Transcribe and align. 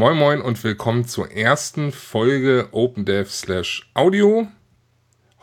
Moin 0.00 0.16
Moin 0.16 0.40
und 0.40 0.64
willkommen 0.64 1.04
zur 1.04 1.30
ersten 1.30 1.92
Folge 1.92 2.70
OpenDev 2.72 3.30
slash 3.30 3.86
Audio. 3.92 4.48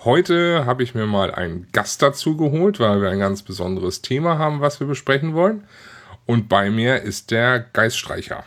Heute 0.03 0.65
habe 0.65 0.81
ich 0.81 0.95
mir 0.95 1.05
mal 1.05 1.29
einen 1.31 1.67
Gast 1.73 2.01
dazu 2.01 2.35
geholt, 2.35 2.79
weil 2.79 2.99
wir 2.99 3.11
ein 3.11 3.19
ganz 3.19 3.43
besonderes 3.43 4.01
Thema 4.01 4.39
haben, 4.39 4.59
was 4.59 4.79
wir 4.79 4.87
besprechen 4.87 5.35
wollen. 5.35 5.67
Und 6.25 6.49
bei 6.49 6.71
mir 6.71 7.03
ist 7.03 7.29
der 7.29 7.59
Geiststreicher. 7.59 8.45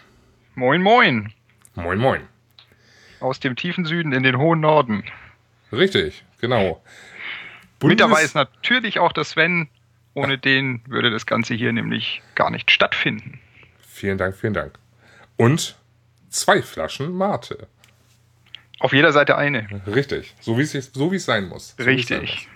Moin 0.56 0.82
Moin. 0.82 1.32
Moin 1.76 1.98
Moin. 1.98 2.22
Aus 3.20 3.38
dem 3.38 3.54
tiefen 3.54 3.84
Süden 3.84 4.12
in 4.12 4.24
den 4.24 4.36
hohen 4.36 4.58
Norden. 4.58 5.04
Richtig, 5.70 6.24
genau. 6.40 6.82
Bundes 7.78 7.92
Mit 7.92 8.00
dabei 8.00 8.24
ist 8.24 8.34
natürlich 8.34 8.98
auch 8.98 9.12
der 9.12 9.22
Sven. 9.22 9.68
Ohne 10.14 10.38
den 10.38 10.82
würde 10.88 11.12
das 11.12 11.24
Ganze 11.24 11.54
hier 11.54 11.72
nämlich 11.72 12.20
gar 12.34 12.50
nicht 12.50 12.72
stattfinden. 12.72 13.38
Vielen 13.78 14.18
Dank, 14.18 14.34
vielen 14.34 14.54
Dank. 14.54 14.76
Und 15.36 15.79
zwei 16.30 16.62
Flaschen 16.62 17.12
Mate. 17.12 17.66
Auf 18.78 18.94
jeder 18.94 19.12
Seite 19.12 19.36
eine. 19.36 19.68
Richtig, 19.86 20.34
so 20.40 20.56
wie 20.56 20.62
es, 20.62 20.72
so 20.72 21.12
wie 21.12 21.16
es 21.16 21.26
sein 21.26 21.48
muss. 21.48 21.74
So 21.76 21.84
Richtig. 21.84 22.48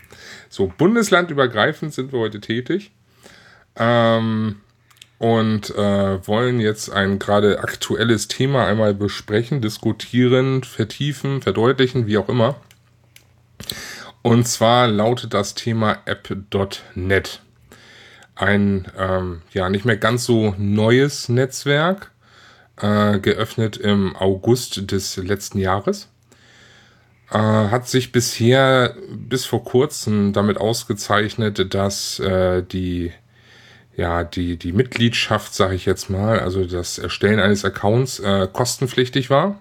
So, 0.49 0.73
bundeslandübergreifend 0.79 1.93
sind 1.93 2.13
wir 2.13 2.21
heute 2.21 2.41
tätig. 2.41 2.93
Ähm, 3.77 4.61
und 5.19 5.71
äh, 5.71 6.27
wollen 6.27 6.61
jetzt 6.61 6.91
ein 6.91 7.19
gerade 7.19 7.61
aktuelles 7.61 8.29
Thema 8.29 8.67
einmal 8.67 8.95
besprechen, 8.95 9.61
diskutieren, 9.61 10.63
vertiefen, 10.65 11.43
verdeutlichen, 11.43 12.07
wie 12.07 12.19
auch 12.19 12.29
immer. 12.29 12.57
Und 14.23 14.47
zwar 14.49 14.89
lautet 14.89 15.35
das 15.35 15.55
Thema 15.55 15.99
App.net. 16.07 17.43
Ein 18.35 18.89
ähm, 18.99 19.43
ja 19.53 19.69
nicht 19.69 19.85
mehr 19.85 19.97
ganz 19.97 20.25
so 20.25 20.55
neues 20.57 21.29
Netzwerk, 21.29 22.11
äh, 22.81 23.19
geöffnet 23.19 23.77
im 23.77 24.17
August 24.17 24.91
des 24.91 25.17
letzten 25.17 25.59
Jahres. 25.59 26.09
Äh, 27.31 27.39
hat 27.39 27.89
sich 27.89 28.13
bisher 28.13 28.95
bis 29.11 29.45
vor 29.45 29.65
kurzem 29.65 30.33
damit 30.33 30.59
ausgezeichnet, 30.59 31.75
dass 31.75 32.19
äh, 32.21 32.63
die 32.63 33.13
ja 33.97 34.25
die 34.25 34.57
die 34.57 34.73
Mitgliedschaft, 34.73 35.55
sage 35.55 35.75
ich 35.75 35.87
jetzt 35.87 36.11
mal, 36.11 36.41
also 36.41 36.65
das 36.65 36.99
Erstellen 36.99 37.41
eines 37.41 37.65
Accounts 37.65 38.21
äh, 38.21 38.49
kostenpflichtig 38.53 39.31
war. 39.31 39.61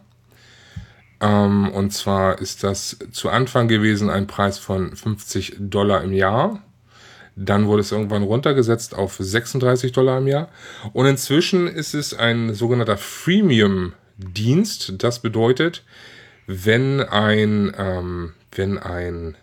Ähm, 1.22 1.72
und 1.72 1.92
zwar 1.92 2.40
ist 2.40 2.64
das 2.64 2.98
zu 3.12 3.30
Anfang 3.30 3.68
gewesen 3.68 4.10
ein 4.10 4.28
Preis 4.28 4.60
von 4.60 4.96
50 4.96 5.56
Dollar 5.60 6.04
im 6.04 6.12
Jahr. 6.12 6.62
Dann 7.36 7.66
wurde 7.66 7.82
es 7.82 7.92
irgendwann 7.92 8.24
runtergesetzt 8.24 8.96
auf 8.96 9.18
36 9.20 9.92
Dollar 9.92 10.20
im 10.20 10.28
Jahr. 10.28 10.50
Und 10.94 11.08
inzwischen 11.08 11.68
ist 11.68 11.94
es 11.94 12.14
ein 12.14 12.54
sogenannter 12.54 12.98
Freemium-Dienst. 12.98 15.04
Das 15.04 15.20
bedeutet, 15.20 15.84
wenn 16.46 17.02
ein, 17.02 17.74
ähm, 17.78 18.34
wenn 18.52 18.78
ein 18.78 19.36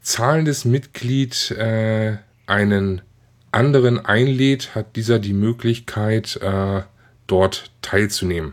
zahlendes 0.00 0.64
Mitglied 0.64 1.50
äh, 1.52 2.18
einen 2.46 3.00
anderen 3.52 4.04
einlädt, 4.04 4.74
hat 4.74 4.96
dieser 4.96 5.18
die 5.18 5.32
Möglichkeit, 5.32 6.36
äh, 6.42 6.82
dort 7.26 7.70
teilzunehmen. 7.80 8.52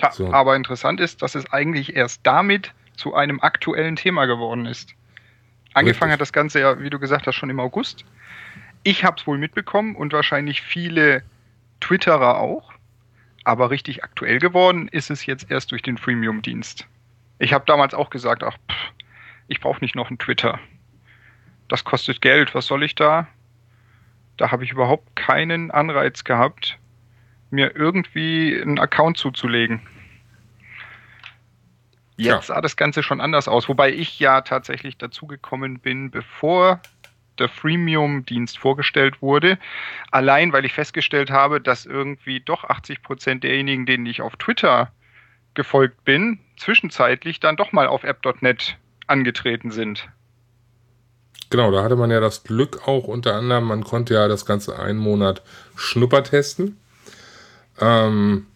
Ja, 0.00 0.12
so. 0.12 0.32
Aber 0.32 0.56
interessant 0.56 1.00
ist, 1.00 1.22
dass 1.22 1.34
es 1.34 1.50
eigentlich 1.52 1.94
erst 1.94 2.20
damit 2.24 2.72
zu 2.96 3.14
einem 3.14 3.40
aktuellen 3.40 3.96
Thema 3.96 4.26
geworden 4.26 4.66
ist. 4.66 4.94
Angefangen 5.80 6.12
hat 6.12 6.20
das 6.20 6.32
Ganze 6.32 6.60
ja, 6.60 6.80
wie 6.80 6.90
du 6.90 6.98
gesagt 6.98 7.26
hast, 7.26 7.34
schon 7.34 7.50
im 7.50 7.60
August. 7.60 8.04
Ich 8.82 9.04
habe 9.04 9.16
es 9.18 9.26
wohl 9.26 9.38
mitbekommen 9.38 9.96
und 9.96 10.12
wahrscheinlich 10.12 10.62
viele 10.62 11.22
Twitterer 11.80 12.38
auch. 12.38 12.72
Aber 13.44 13.70
richtig 13.70 14.04
aktuell 14.04 14.38
geworden 14.38 14.88
ist 14.88 15.10
es 15.10 15.26
jetzt 15.26 15.50
erst 15.50 15.72
durch 15.72 15.82
den 15.82 15.98
Freemium-Dienst. 15.98 16.86
Ich 17.38 17.52
habe 17.52 17.64
damals 17.66 17.94
auch 17.94 18.10
gesagt, 18.10 18.42
ach, 18.42 18.56
pff, 18.70 18.92
ich 19.48 19.60
brauche 19.60 19.80
nicht 19.80 19.94
noch 19.94 20.08
einen 20.08 20.18
Twitter. 20.18 20.58
Das 21.68 21.84
kostet 21.84 22.20
Geld, 22.20 22.54
was 22.54 22.66
soll 22.66 22.82
ich 22.82 22.94
da? 22.94 23.26
Da 24.36 24.50
habe 24.50 24.64
ich 24.64 24.72
überhaupt 24.72 25.16
keinen 25.16 25.70
Anreiz 25.70 26.24
gehabt, 26.24 26.78
mir 27.50 27.74
irgendwie 27.74 28.60
einen 28.60 28.78
Account 28.78 29.16
zuzulegen. 29.16 29.80
Jetzt 32.20 32.48
ja. 32.48 32.54
sah 32.54 32.60
das 32.60 32.76
Ganze 32.76 33.02
schon 33.02 33.22
anders 33.22 33.48
aus, 33.48 33.66
wobei 33.70 33.94
ich 33.94 34.20
ja 34.20 34.42
tatsächlich 34.42 34.98
dazugekommen 34.98 35.78
bin, 35.78 36.10
bevor 36.10 36.82
der 37.38 37.48
Freemium-Dienst 37.48 38.58
vorgestellt 38.58 39.22
wurde. 39.22 39.58
Allein, 40.10 40.52
weil 40.52 40.66
ich 40.66 40.74
festgestellt 40.74 41.30
habe, 41.30 41.62
dass 41.62 41.86
irgendwie 41.86 42.40
doch 42.40 42.64
80 42.64 43.02
Prozent 43.02 43.42
derjenigen, 43.42 43.86
denen 43.86 44.04
ich 44.04 44.20
auf 44.20 44.36
Twitter 44.36 44.92
gefolgt 45.54 46.04
bin, 46.04 46.38
zwischenzeitlich 46.58 47.40
dann 47.40 47.56
doch 47.56 47.72
mal 47.72 47.86
auf 47.86 48.04
app.net 48.04 48.76
angetreten 49.06 49.70
sind. 49.70 50.06
Genau, 51.48 51.70
da 51.70 51.82
hatte 51.82 51.96
man 51.96 52.10
ja 52.10 52.20
das 52.20 52.44
Glück 52.44 52.86
auch 52.86 53.04
unter 53.04 53.34
anderem, 53.34 53.64
man 53.64 53.82
konnte 53.82 54.12
ja 54.12 54.28
das 54.28 54.44
Ganze 54.44 54.78
einen 54.78 54.98
Monat 54.98 55.40
Schnupper 55.74 56.22
testen, 56.22 56.76
ähm, 57.80 58.46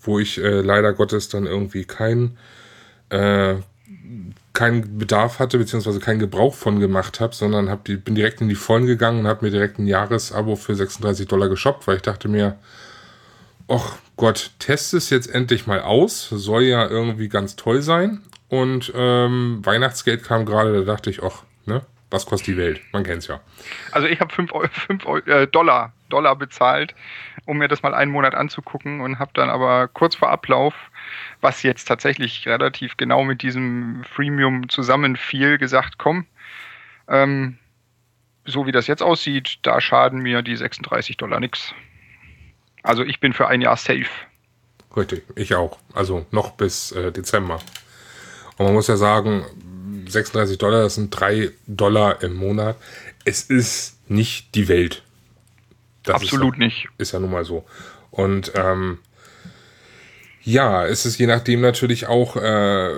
wo 0.00 0.18
ich 0.18 0.42
äh, 0.42 0.62
leider 0.62 0.94
Gottes 0.94 1.28
dann 1.28 1.44
irgendwie 1.44 1.84
kein 1.84 2.38
äh, 3.10 3.56
keinen 4.52 4.98
Bedarf 4.98 5.38
hatte, 5.38 5.58
beziehungsweise 5.58 6.00
keinen 6.00 6.18
Gebrauch 6.18 6.54
von 6.54 6.80
gemacht 6.80 7.20
habe, 7.20 7.34
sondern 7.34 7.70
hab 7.70 7.84
die, 7.84 7.96
bin 7.96 8.14
direkt 8.14 8.40
in 8.40 8.48
die 8.48 8.54
Vollen 8.54 8.86
gegangen 8.86 9.20
und 9.20 9.26
habe 9.26 9.44
mir 9.44 9.50
direkt 9.50 9.78
ein 9.78 9.86
Jahresabo 9.86 10.56
für 10.56 10.74
36 10.74 11.28
Dollar 11.28 11.48
geshoppt, 11.48 11.86
weil 11.86 11.96
ich 11.96 12.02
dachte 12.02 12.28
mir, 12.28 12.56
ach 13.68 13.96
Gott, 14.16 14.50
test 14.58 14.92
es 14.92 15.08
jetzt 15.08 15.32
endlich 15.32 15.66
mal 15.66 15.80
aus, 15.80 16.28
soll 16.28 16.64
ja 16.64 16.86
irgendwie 16.86 17.28
ganz 17.28 17.56
toll 17.56 17.80
sein. 17.80 18.22
Und 18.48 18.92
ähm, 18.96 19.60
Weihnachtsgeld 19.64 20.24
kam 20.24 20.44
gerade, 20.44 20.72
da 20.72 20.92
dachte 20.92 21.08
ich, 21.08 21.22
ach, 21.22 21.44
was 22.10 22.26
kostet 22.26 22.48
die 22.48 22.56
Welt? 22.56 22.80
Man 22.92 23.04
kennt's 23.04 23.26
ja. 23.26 23.40
Also 23.92 24.06
ich 24.06 24.20
habe 24.20 24.32
5 24.32 24.52
äh, 25.26 25.46
Dollar, 25.46 25.92
Dollar 26.08 26.36
bezahlt, 26.36 26.94
um 27.46 27.58
mir 27.58 27.68
das 27.68 27.82
mal 27.82 27.94
einen 27.94 28.10
Monat 28.10 28.34
anzugucken 28.34 29.00
und 29.00 29.18
habe 29.18 29.30
dann 29.34 29.50
aber 29.50 29.88
kurz 29.88 30.14
vor 30.14 30.30
Ablauf 30.30 30.74
was 31.40 31.62
jetzt 31.62 31.86
tatsächlich 31.86 32.46
relativ 32.46 32.96
genau 32.96 33.24
mit 33.24 33.42
diesem 33.42 34.04
Freemium 34.04 34.68
zusammenfiel, 34.68 35.58
gesagt, 35.58 35.98
komm, 35.98 36.26
ähm, 37.08 37.58
so 38.44 38.66
wie 38.66 38.72
das 38.72 38.86
jetzt 38.86 39.02
aussieht, 39.02 39.58
da 39.62 39.80
schaden 39.80 40.20
mir 40.20 40.42
die 40.42 40.56
36 40.56 41.16
Dollar 41.16 41.40
nichts. 41.40 41.74
Also 42.82 43.04
ich 43.04 43.20
bin 43.20 43.32
für 43.32 43.48
ein 43.48 43.60
Jahr 43.60 43.76
safe. 43.76 44.08
Richtig, 44.96 45.24
ich 45.36 45.54
auch. 45.54 45.78
Also 45.94 46.26
noch 46.30 46.52
bis 46.52 46.92
äh, 46.92 47.12
Dezember. 47.12 47.60
Und 48.56 48.66
man 48.66 48.74
muss 48.74 48.88
ja 48.88 48.96
sagen, 48.96 49.44
36 50.12 50.58
Dollar, 50.58 50.82
das 50.82 50.96
sind 50.96 51.10
3 51.10 51.50
Dollar 51.66 52.22
im 52.22 52.34
Monat. 52.34 52.76
Es 53.24 53.42
ist 53.42 53.98
nicht 54.08 54.54
die 54.54 54.68
Welt. 54.68 55.02
Das 56.02 56.16
Absolut 56.16 56.54
ist 56.54 56.60
ja, 56.60 56.64
nicht. 56.64 56.88
Ist 56.98 57.12
ja 57.12 57.20
nun 57.20 57.30
mal 57.30 57.44
so. 57.44 57.64
Und 58.10 58.52
ähm, 58.54 58.98
ja, 60.42 60.86
es 60.86 61.06
ist 61.06 61.18
je 61.18 61.26
nachdem 61.26 61.60
natürlich 61.60 62.06
auch, 62.06 62.36
äh, 62.36 62.90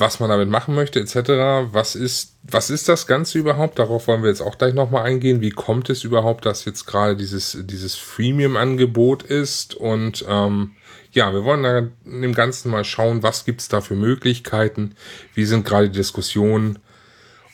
was 0.00 0.20
man 0.20 0.28
damit 0.28 0.48
machen 0.48 0.74
möchte, 0.74 1.00
etc. 1.00 1.70
Was 1.72 1.94
ist, 1.94 2.34
was 2.42 2.70
ist 2.70 2.88
das 2.88 3.06
Ganze 3.06 3.38
überhaupt? 3.38 3.78
Darauf 3.78 4.06
wollen 4.06 4.22
wir 4.22 4.28
jetzt 4.28 4.40
auch 4.40 4.58
gleich 4.58 4.74
nochmal 4.74 5.04
eingehen. 5.04 5.40
Wie 5.40 5.50
kommt 5.50 5.90
es 5.90 6.04
überhaupt, 6.04 6.46
dass 6.46 6.64
jetzt 6.64 6.86
gerade 6.86 7.16
dieses, 7.16 7.58
dieses 7.62 7.94
Freemium-Angebot 7.96 9.22
ist? 9.22 9.74
Und 9.74 10.24
ähm, 10.28 10.72
ja, 11.12 11.32
wir 11.32 11.44
wollen 11.44 11.62
da 11.62 11.78
in 11.78 12.22
dem 12.22 12.34
Ganzen 12.34 12.70
mal 12.70 12.84
schauen, 12.84 13.22
was 13.22 13.44
gibt's 13.44 13.68
da 13.68 13.80
für 13.80 13.94
Möglichkeiten, 13.94 14.94
wie 15.34 15.44
sind 15.44 15.64
gerade 15.64 15.88
die 15.88 15.96
Diskussionen 15.96 16.78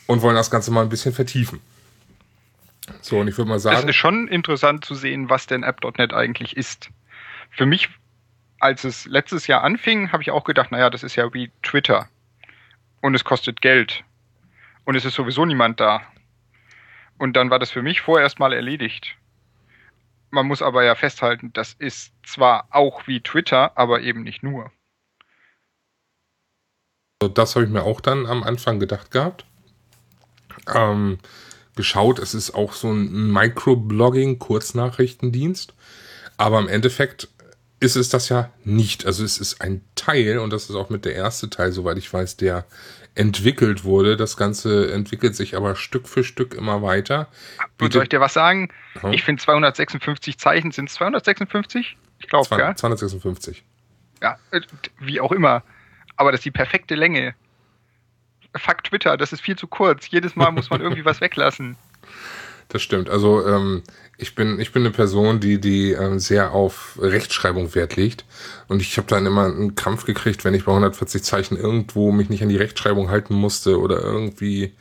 und 0.06 0.22
wollen 0.22 0.36
das 0.36 0.50
Ganze 0.50 0.70
mal 0.70 0.82
ein 0.82 0.88
bisschen 0.88 1.14
vertiefen. 1.14 1.60
So, 3.00 3.18
und 3.18 3.28
ich 3.28 3.38
würde 3.38 3.48
mal 3.48 3.58
sagen. 3.58 3.76
Es 3.76 3.84
ist 3.84 3.96
schon 3.96 4.28
interessant 4.28 4.84
zu 4.84 4.94
sehen, 4.94 5.30
was 5.30 5.46
denn 5.46 5.62
App.net 5.62 6.12
eigentlich 6.12 6.56
ist. 6.56 6.90
Für 7.50 7.66
mich 7.66 7.88
als 8.64 8.84
es 8.84 9.04
letztes 9.04 9.46
Jahr 9.46 9.62
anfing, 9.62 10.10
habe 10.10 10.22
ich 10.22 10.30
auch 10.30 10.44
gedacht, 10.44 10.72
naja, 10.72 10.88
das 10.88 11.02
ist 11.02 11.16
ja 11.16 11.32
wie 11.34 11.50
Twitter. 11.62 12.08
Und 13.02 13.14
es 13.14 13.22
kostet 13.22 13.60
Geld. 13.60 14.04
Und 14.86 14.94
es 14.94 15.04
ist 15.04 15.14
sowieso 15.14 15.44
niemand 15.44 15.80
da. 15.80 16.00
Und 17.18 17.34
dann 17.34 17.50
war 17.50 17.58
das 17.58 17.70
für 17.70 17.82
mich 17.82 18.00
vorerst 18.00 18.38
mal 18.38 18.54
erledigt. 18.54 19.16
Man 20.34 20.48
muss 20.48 20.62
aber 20.62 20.82
ja 20.82 20.96
festhalten, 20.96 21.52
das 21.52 21.74
ist 21.78 22.12
zwar 22.26 22.66
auch 22.70 23.06
wie 23.06 23.20
Twitter, 23.20 23.78
aber 23.78 24.00
eben 24.00 24.24
nicht 24.24 24.42
nur. 24.42 24.72
Das 27.20 27.54
habe 27.54 27.64
ich 27.64 27.70
mir 27.70 27.84
auch 27.84 28.00
dann 28.00 28.26
am 28.26 28.42
Anfang 28.42 28.80
gedacht 28.80 29.12
gehabt. 29.12 29.44
Ähm, 30.74 31.20
geschaut, 31.76 32.18
es 32.18 32.34
ist 32.34 32.52
auch 32.52 32.72
so 32.72 32.90
ein 32.90 33.30
Microblogging, 33.32 34.40
Kurznachrichtendienst. 34.40 35.72
Aber 36.36 36.58
im 36.58 36.66
Endeffekt 36.66 37.28
ist 37.78 37.94
es 37.94 38.08
das 38.08 38.28
ja 38.28 38.50
nicht. 38.64 39.06
Also 39.06 39.22
es 39.22 39.38
ist 39.38 39.60
ein 39.60 39.84
Teil, 39.94 40.38
und 40.38 40.52
das 40.52 40.68
ist 40.68 40.74
auch 40.74 40.90
mit 40.90 41.04
der 41.04 41.14
erste 41.14 41.48
Teil, 41.48 41.70
soweit 41.70 41.96
ich 41.96 42.12
weiß, 42.12 42.38
der 42.38 42.66
entwickelt 43.14 43.84
wurde. 43.84 44.16
Das 44.16 44.36
Ganze 44.36 44.92
entwickelt 44.92 45.36
sich 45.36 45.56
aber 45.56 45.76
Stück 45.76 46.08
für 46.08 46.24
Stück 46.24 46.54
immer 46.54 46.82
weiter. 46.82 47.28
Und 47.80 47.92
soll 47.92 48.04
ich 48.04 48.08
dir 48.08 48.20
was 48.20 48.34
sagen? 48.34 48.70
Hm? 49.00 49.12
Ich 49.12 49.22
finde 49.22 49.42
256 49.42 50.38
Zeichen, 50.38 50.72
sind 50.72 50.88
es 50.88 50.94
256? 50.94 51.96
Ich 52.18 52.28
glaube, 52.28 52.48
ja. 52.56 52.74
256. 52.74 53.64
Ja, 54.22 54.38
äh, 54.50 54.60
wie 55.00 55.20
auch 55.20 55.32
immer. 55.32 55.62
Aber 56.16 56.32
das 56.32 56.40
ist 56.40 56.44
die 56.44 56.50
perfekte 56.50 56.94
Länge. 56.94 57.34
Fuck 58.56 58.84
Twitter, 58.84 59.16
das 59.16 59.32
ist 59.32 59.40
viel 59.40 59.56
zu 59.56 59.66
kurz. 59.66 60.08
Jedes 60.10 60.36
Mal 60.36 60.50
muss 60.52 60.70
man 60.70 60.80
irgendwie 60.82 61.04
was 61.04 61.20
weglassen. 61.20 61.76
Das 62.68 62.82
stimmt. 62.82 63.10
Also 63.10 63.46
ähm, 63.46 63.82
ich 64.16 64.34
bin 64.34 64.60
ich 64.60 64.72
bin 64.72 64.82
eine 64.82 64.90
Person, 64.90 65.40
die 65.40 65.60
die 65.60 65.92
ähm, 65.92 66.18
sehr 66.18 66.52
auf 66.52 66.98
Rechtschreibung 67.00 67.74
Wert 67.74 67.96
legt 67.96 68.24
und 68.68 68.80
ich 68.80 68.96
habe 68.96 69.08
dann 69.08 69.26
immer 69.26 69.46
einen 69.46 69.74
Kampf 69.74 70.04
gekriegt, 70.04 70.44
wenn 70.44 70.54
ich 70.54 70.64
bei 70.64 70.72
140 70.72 71.22
Zeichen 71.22 71.56
irgendwo 71.56 72.12
mich 72.12 72.30
nicht 72.30 72.42
an 72.42 72.48
die 72.48 72.56
Rechtschreibung 72.56 73.10
halten 73.10 73.34
musste 73.34 73.80
oder 73.80 74.00
irgendwie 74.00 74.74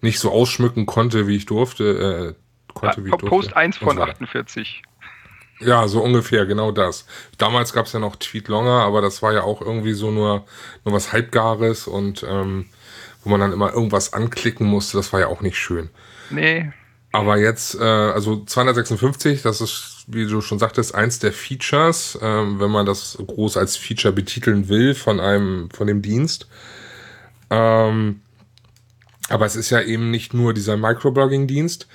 nicht 0.00 0.20
so 0.20 0.30
ausschmücken 0.30 0.86
konnte, 0.86 1.26
wie 1.26 1.36
ich 1.36 1.46
durfte. 1.46 2.34
Äh, 2.34 2.74
konnte, 2.74 3.04
wie 3.04 3.08
ich 3.08 3.16
durfte. 3.16 3.28
Post 3.28 3.56
1 3.56 3.78
von 3.78 3.96
so 3.96 4.02
48. 4.02 4.82
Ja, 5.60 5.88
so 5.88 6.00
ungefähr, 6.02 6.46
genau 6.46 6.70
das. 6.70 7.04
Damals 7.36 7.72
gab 7.72 7.86
es 7.86 7.92
ja 7.92 7.98
noch 7.98 8.16
Tweet 8.16 8.48
Longer, 8.48 8.82
aber 8.82 9.00
das 9.00 9.22
war 9.22 9.32
ja 9.32 9.42
auch 9.42 9.60
irgendwie 9.60 9.92
so 9.92 10.10
nur, 10.10 10.44
nur 10.84 10.94
was 10.94 11.12
Halbgares 11.12 11.88
und 11.88 12.24
ähm, 12.28 12.66
wo 13.24 13.30
man 13.30 13.40
dann 13.40 13.52
immer 13.52 13.72
irgendwas 13.72 14.12
anklicken 14.12 14.66
musste, 14.66 14.96
das 14.96 15.12
war 15.12 15.20
ja 15.20 15.26
auch 15.26 15.40
nicht 15.40 15.56
schön. 15.56 15.90
Nee. 16.30 16.72
Aber 17.18 17.36
jetzt, 17.36 17.74
äh, 17.74 17.82
also 17.82 18.44
256, 18.44 19.42
das 19.42 19.60
ist, 19.60 20.04
wie 20.06 20.24
du 20.24 20.40
schon 20.40 20.60
sagtest, 20.60 20.94
eins 20.94 21.18
der 21.18 21.32
Features, 21.32 22.14
äh, 22.14 22.22
wenn 22.22 22.70
man 22.70 22.86
das 22.86 23.18
groß 23.26 23.56
als 23.56 23.76
Feature 23.76 24.14
betiteln 24.14 24.68
will 24.68 24.94
von 24.94 25.18
einem, 25.18 25.68
von 25.70 25.88
dem 25.88 26.00
Dienst. 26.00 26.46
Ähm, 27.50 28.20
aber 29.28 29.46
es 29.46 29.56
ist 29.56 29.70
ja 29.70 29.80
eben 29.80 30.12
nicht 30.12 30.32
nur 30.32 30.54
dieser 30.54 30.76
Microblogging-Dienst. 30.76 31.88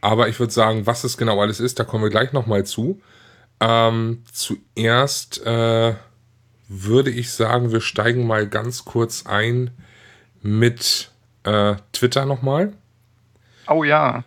Aber 0.00 0.28
ich 0.28 0.40
würde 0.40 0.54
sagen, 0.54 0.86
was 0.86 1.04
es 1.04 1.18
genau 1.18 1.42
alles 1.42 1.60
ist, 1.60 1.78
da 1.78 1.84
kommen 1.84 2.04
wir 2.04 2.10
gleich 2.10 2.32
nochmal 2.32 2.64
zu. 2.64 2.98
Ähm, 3.60 4.24
zuerst 4.32 5.44
äh, 5.44 5.94
würde 6.68 7.10
ich 7.10 7.30
sagen, 7.30 7.72
wir 7.72 7.82
steigen 7.82 8.26
mal 8.26 8.48
ganz 8.48 8.86
kurz 8.86 9.26
ein 9.26 9.70
mit 10.40 11.10
äh, 11.44 11.74
Twitter 11.92 12.24
nochmal. 12.24 12.72
Oh 13.68 13.84
ja. 13.84 14.24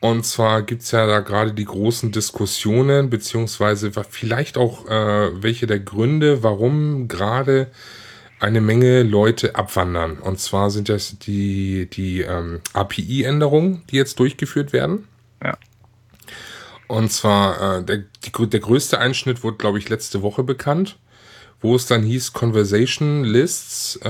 Und 0.00 0.24
zwar 0.24 0.62
gibt's 0.62 0.92
ja 0.92 1.06
da 1.06 1.20
gerade 1.20 1.52
die 1.52 1.66
großen 1.66 2.10
Diskussionen, 2.10 3.10
beziehungsweise 3.10 3.92
vielleicht 4.08 4.56
auch 4.56 4.86
äh, 4.86 5.42
welche 5.42 5.66
der 5.66 5.80
Gründe, 5.80 6.42
warum 6.42 7.06
gerade 7.06 7.70
eine 8.38 8.62
Menge 8.62 9.02
Leute 9.02 9.54
abwandern. 9.56 10.18
Und 10.18 10.40
zwar 10.40 10.70
sind 10.70 10.88
das 10.88 11.18
die, 11.18 11.88
die 11.92 12.22
ähm, 12.22 12.60
API-Änderungen, 12.72 13.82
die 13.90 13.96
jetzt 13.96 14.18
durchgeführt 14.18 14.72
werden. 14.72 15.06
Ja. 15.44 15.58
Und 16.88 17.12
zwar 17.12 17.80
äh, 17.80 17.84
der, 17.84 18.04
die, 18.24 18.48
der 18.48 18.60
größte 18.60 18.98
Einschnitt 18.98 19.44
wurde, 19.44 19.58
glaube 19.58 19.78
ich, 19.78 19.90
letzte 19.90 20.22
Woche 20.22 20.42
bekannt 20.42 20.96
wo 21.60 21.76
es 21.76 21.86
dann 21.86 22.02
hieß, 22.02 22.32
Conversation 22.32 23.24
Lists 23.24 23.96
äh, 24.02 24.08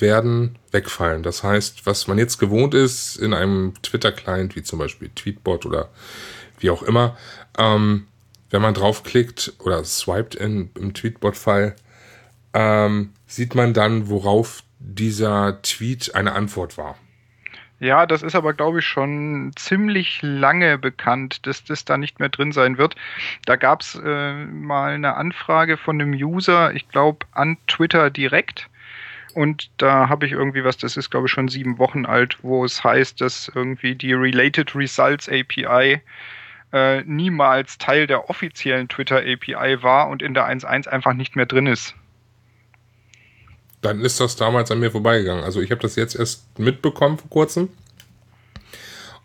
werden 0.00 0.58
wegfallen. 0.72 1.22
Das 1.22 1.42
heißt, 1.42 1.86
was 1.86 2.06
man 2.06 2.18
jetzt 2.18 2.38
gewohnt 2.38 2.74
ist 2.74 3.16
in 3.16 3.32
einem 3.32 3.74
Twitter-Client, 3.82 4.56
wie 4.56 4.62
zum 4.62 4.78
Beispiel 4.78 5.10
Tweetbot 5.14 5.64
oder 5.64 5.88
wie 6.58 6.70
auch 6.70 6.82
immer, 6.82 7.16
ähm, 7.58 8.06
wenn 8.50 8.62
man 8.62 8.74
draufklickt 8.74 9.54
oder 9.60 9.84
swiped 9.84 10.34
in, 10.34 10.70
im 10.78 10.92
Tweetbot-Fall, 10.92 11.74
ähm, 12.52 13.10
sieht 13.26 13.54
man 13.54 13.72
dann, 13.72 14.08
worauf 14.08 14.62
dieser 14.78 15.62
Tweet 15.62 16.14
eine 16.14 16.32
Antwort 16.32 16.76
war. 16.76 16.96
Ja, 17.82 18.06
das 18.06 18.22
ist 18.22 18.36
aber, 18.36 18.52
glaube 18.52 18.78
ich, 18.78 18.86
schon 18.86 19.50
ziemlich 19.56 20.20
lange 20.22 20.78
bekannt, 20.78 21.44
dass 21.48 21.64
das 21.64 21.84
da 21.84 21.98
nicht 21.98 22.20
mehr 22.20 22.28
drin 22.28 22.52
sein 22.52 22.78
wird. 22.78 22.94
Da 23.44 23.56
gab 23.56 23.80
es 23.80 23.96
äh, 23.96 24.34
mal 24.44 24.92
eine 24.92 25.16
Anfrage 25.16 25.76
von 25.76 26.00
einem 26.00 26.12
User, 26.12 26.72
ich 26.74 26.88
glaube, 26.90 27.26
an 27.32 27.56
Twitter 27.66 28.08
direkt. 28.08 28.70
Und 29.34 29.68
da 29.78 30.08
habe 30.08 30.26
ich 30.26 30.32
irgendwie 30.32 30.62
was, 30.62 30.76
das 30.76 30.96
ist, 30.96 31.10
glaube 31.10 31.26
ich, 31.26 31.32
schon 31.32 31.48
sieben 31.48 31.78
Wochen 31.78 32.06
alt, 32.06 32.38
wo 32.42 32.64
es 32.64 32.84
heißt, 32.84 33.20
dass 33.20 33.50
irgendwie 33.52 33.96
die 33.96 34.12
Related 34.12 34.76
Results 34.76 35.28
API 35.28 36.00
äh, 36.72 37.02
niemals 37.02 37.78
Teil 37.78 38.06
der 38.06 38.30
offiziellen 38.30 38.88
Twitter 38.88 39.16
API 39.16 39.82
war 39.82 40.08
und 40.08 40.22
in 40.22 40.34
der 40.34 40.48
1.1 40.48 40.86
einfach 40.86 41.14
nicht 41.14 41.34
mehr 41.34 41.46
drin 41.46 41.66
ist. 41.66 41.96
Dann 43.82 44.00
ist 44.00 44.20
das 44.20 44.36
damals 44.36 44.70
an 44.70 44.80
mir 44.80 44.90
vorbeigegangen. 44.90 45.44
Also 45.44 45.60
ich 45.60 45.70
habe 45.70 45.82
das 45.82 45.96
jetzt 45.96 46.14
erst 46.14 46.58
mitbekommen 46.58 47.18
vor 47.18 47.28
kurzem 47.28 47.68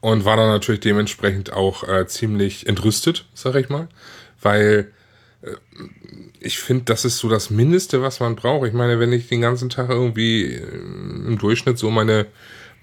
und 0.02 0.26
war 0.26 0.36
dann 0.36 0.50
natürlich 0.50 0.82
dementsprechend 0.82 1.54
auch 1.54 1.88
äh, 1.88 2.08
ziemlich 2.08 2.68
entrüstet, 2.68 3.26
sag 3.34 3.56
ich 3.56 3.70
mal, 3.70 3.88
weil 4.42 4.92
äh, 5.42 5.52
ich 6.40 6.60
finde, 6.60 6.86
das 6.86 7.06
ist 7.06 7.20
so 7.20 7.30
das 7.30 7.50
Mindeste, 7.50 8.02
was 8.02 8.20
man 8.20 8.36
braucht. 8.36 8.68
Ich 8.68 8.74
meine, 8.74 9.00
wenn 9.00 9.14
ich 9.14 9.28
den 9.28 9.42
ganzen 9.42 9.70
Tag 9.70 9.90
irgendwie 9.90 10.54
äh, 10.54 10.60
im 10.60 11.38
Durchschnitt 11.38 11.78
so 11.78 11.90
meine 11.90 12.26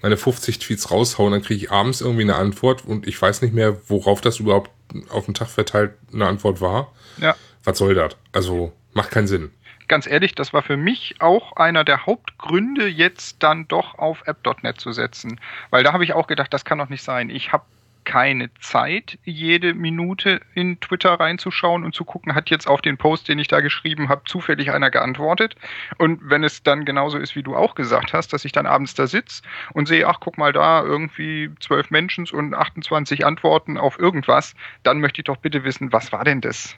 meine 0.01 0.17
50 0.17 0.59
Tweets 0.59 0.91
raushauen, 0.91 1.31
dann 1.31 1.41
kriege 1.41 1.65
ich 1.65 1.71
abends 1.71 2.01
irgendwie 2.01 2.23
eine 2.23 2.35
Antwort 2.35 2.85
und 2.85 3.07
ich 3.07 3.19
weiß 3.19 3.41
nicht 3.41 3.55
mehr, 3.55 3.77
worauf 3.87 4.21
das 4.21 4.39
überhaupt 4.39 4.69
auf 5.09 5.25
den 5.25 5.33
Tag 5.33 5.47
verteilt 5.47 5.93
eine 6.13 6.27
Antwort 6.27 6.61
war. 6.61 6.93
Ja. 7.19 7.35
Was 7.63 7.79
soll 7.79 7.95
das? 7.95 8.15
Also 8.31 8.71
macht 8.93 9.09
keinen 9.09 9.27
Sinn 9.27 9.49
ganz 9.87 10.07
ehrlich, 10.07 10.35
das 10.35 10.53
war 10.53 10.61
für 10.61 10.77
mich 10.77 11.15
auch 11.19 11.55
einer 11.57 11.83
der 11.83 12.05
Hauptgründe, 12.05 12.87
jetzt 12.87 13.43
dann 13.43 13.67
doch 13.67 13.97
auf 13.97 14.23
app.net 14.25 14.79
zu 14.79 14.91
setzen. 14.91 15.39
Weil 15.69 15.83
da 15.83 15.93
habe 15.93 16.03
ich 16.03 16.13
auch 16.13 16.27
gedacht, 16.27 16.53
das 16.53 16.65
kann 16.65 16.77
doch 16.77 16.89
nicht 16.89 17.03
sein. 17.03 17.29
Ich 17.29 17.51
habe 17.51 17.65
keine 18.05 18.53
Zeit, 18.61 19.17
jede 19.25 19.73
Minute 19.73 20.39
in 20.53 20.79
Twitter 20.79 21.19
reinzuschauen 21.19 21.83
und 21.83 21.93
zu 21.93 22.05
gucken, 22.05 22.35
hat 22.35 22.49
jetzt 22.49 22.67
auf 22.67 22.81
den 22.81 22.97
Post, 22.97 23.27
den 23.27 23.39
ich 23.39 23.47
da 23.47 23.59
geschrieben 23.59 24.07
habe, 24.07 24.21
zufällig 24.25 24.71
einer 24.71 24.91
geantwortet. 24.91 25.55
Und 25.97 26.21
wenn 26.29 26.43
es 26.43 26.63
dann 26.63 26.85
genauso 26.85 27.17
ist, 27.17 27.35
wie 27.35 27.43
du 27.43 27.55
auch 27.55 27.75
gesagt 27.75 28.13
hast, 28.13 28.31
dass 28.31 28.45
ich 28.45 28.51
dann 28.51 28.67
abends 28.67 28.93
da 28.93 29.07
sitze 29.07 29.41
und 29.73 29.87
sehe, 29.87 30.07
ach, 30.07 30.19
guck 30.21 30.37
mal 30.37 30.53
da, 30.53 30.83
irgendwie 30.83 31.49
zwölf 31.59 31.89
Menschen 31.89 32.27
und 32.31 32.53
28 32.53 33.25
Antworten 33.25 33.77
auf 33.77 33.99
irgendwas, 33.99 34.55
dann 34.83 35.01
möchte 35.01 35.21
ich 35.21 35.25
doch 35.25 35.37
bitte 35.37 35.63
wissen, 35.63 35.91
was 35.91 36.11
war 36.11 36.23
denn 36.23 36.41
das? 36.41 36.75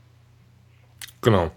Genau. 1.21 1.51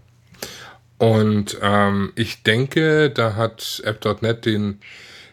Und 1.01 1.57
ähm, 1.63 2.13
ich 2.15 2.43
denke, 2.43 3.09
da 3.09 3.35
hat 3.35 3.81
App.net 3.87 4.45
den, 4.45 4.81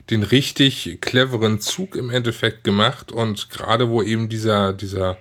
den 0.09 0.24
richtig 0.24 1.00
cleveren 1.01 1.59
Zug 1.59 1.97
im 1.97 2.09
Endeffekt 2.09 2.63
gemacht 2.63 3.12
und 3.12 3.50
gerade 3.50 3.89
wo 3.89 4.01
eben 4.01 4.29
dieser, 4.29 4.71
dieser, 4.71 5.17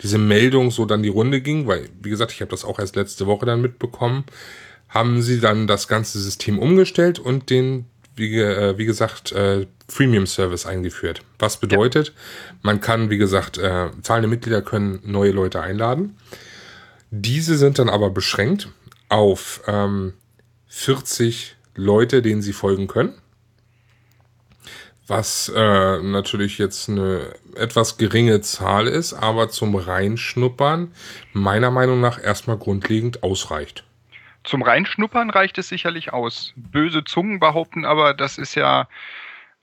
diese 0.00 0.18
Meldung 0.18 0.70
so 0.70 0.86
dann 0.86 1.02
die 1.02 1.08
Runde 1.08 1.40
ging, 1.40 1.66
weil, 1.66 1.88
wie 2.00 2.10
gesagt, 2.10 2.30
ich 2.30 2.40
habe 2.40 2.52
das 2.52 2.64
auch 2.64 2.78
erst 2.78 2.94
letzte 2.94 3.26
Woche 3.26 3.44
dann 3.44 3.60
mitbekommen, 3.60 4.22
haben 4.88 5.20
sie 5.20 5.40
dann 5.40 5.66
das 5.66 5.88
ganze 5.88 6.20
System 6.20 6.60
umgestellt 6.60 7.18
und 7.18 7.50
den, 7.50 7.86
wie, 8.14 8.38
äh, 8.38 8.78
wie 8.78 8.86
gesagt, 8.86 9.32
äh, 9.32 9.66
Freemium 9.88 10.28
Service 10.28 10.64
eingeführt. 10.64 11.22
Was 11.40 11.58
bedeutet, 11.58 12.06
ja. 12.06 12.12
man 12.62 12.80
kann, 12.80 13.10
wie 13.10 13.18
gesagt, 13.18 13.58
äh, 13.58 13.88
zahlende 14.02 14.28
Mitglieder 14.28 14.62
können 14.62 15.00
neue 15.04 15.32
Leute 15.32 15.60
einladen. 15.60 16.14
Diese 17.10 17.58
sind 17.58 17.80
dann 17.80 17.88
aber 17.88 18.10
beschränkt 18.10 18.68
auf 19.08 19.62
ähm, 19.66 20.14
40 20.66 21.56
Leute, 21.74 22.22
denen 22.22 22.42
sie 22.42 22.52
folgen 22.52 22.86
können. 22.86 23.14
Was 25.06 25.50
äh, 25.54 26.02
natürlich 26.02 26.58
jetzt 26.58 26.90
eine 26.90 27.34
etwas 27.54 27.96
geringe 27.96 28.42
Zahl 28.42 28.86
ist, 28.86 29.14
aber 29.14 29.48
zum 29.48 29.74
Reinschnuppern 29.74 30.92
meiner 31.32 31.70
Meinung 31.70 32.00
nach 32.00 32.22
erstmal 32.22 32.58
grundlegend 32.58 33.22
ausreicht. 33.22 33.84
Zum 34.44 34.62
Reinschnuppern 34.62 35.30
reicht 35.30 35.56
es 35.56 35.68
sicherlich 35.68 36.12
aus. 36.12 36.52
Böse 36.56 37.04
Zungen 37.04 37.40
behaupten 37.40 37.86
aber, 37.86 38.12
das 38.12 38.36
ist 38.36 38.54
ja, 38.54 38.88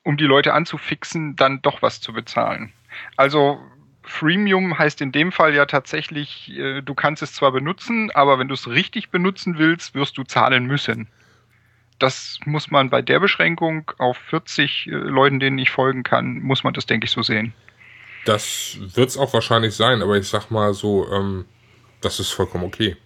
um 0.03 0.17
die 0.17 0.25
Leute 0.25 0.53
anzufixen, 0.53 1.35
dann 1.35 1.61
doch 1.61 1.83
was 1.83 2.01
zu 2.01 2.13
bezahlen. 2.13 2.73
Also 3.15 3.59
Freemium 4.05 4.77
heißt 4.77 5.01
in 5.01 5.11
dem 5.11 5.31
Fall 5.31 5.53
ja 5.53 5.65
tatsächlich, 5.65 6.51
äh, 6.51 6.81
du 6.81 6.93
kannst 6.93 7.23
es 7.23 7.33
zwar 7.33 7.51
benutzen, 7.51 8.11
aber 8.11 8.39
wenn 8.39 8.47
du 8.47 8.53
es 8.53 8.69
richtig 8.69 9.09
benutzen 9.09 9.57
willst, 9.57 9.95
wirst 9.95 10.17
du 10.17 10.23
zahlen 10.23 10.65
müssen. 10.65 11.07
Das 11.99 12.39
muss 12.45 12.71
man 12.71 12.89
bei 12.89 13.01
der 13.01 13.19
Beschränkung 13.19 13.91
auf 13.97 14.17
40 14.29 14.87
äh, 14.87 14.91
Leuten, 14.91 15.39
denen 15.39 15.57
ich 15.57 15.69
folgen 15.69 16.03
kann, 16.03 16.39
muss 16.39 16.63
man 16.63 16.73
das, 16.73 16.85
denke 16.85 17.05
ich, 17.05 17.11
so 17.11 17.23
sehen. 17.23 17.53
Das 18.25 18.77
wird 18.79 19.09
es 19.09 19.17
auch 19.17 19.33
wahrscheinlich 19.33 19.75
sein, 19.75 20.01
aber 20.01 20.17
ich 20.17 20.27
sag 20.27 20.49
mal 20.49 20.73
so, 20.73 21.11
ähm, 21.11 21.45
das 22.01 22.19
ist 22.19 22.31
vollkommen 22.31 22.63
okay. 22.63 22.97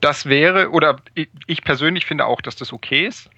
Das 0.00 0.26
wäre, 0.26 0.70
oder 0.70 1.00
ich 1.46 1.64
persönlich 1.64 2.04
finde 2.04 2.26
auch, 2.26 2.40
dass 2.40 2.54
das 2.54 2.72
okay 2.72 3.06
ist. 3.06 3.30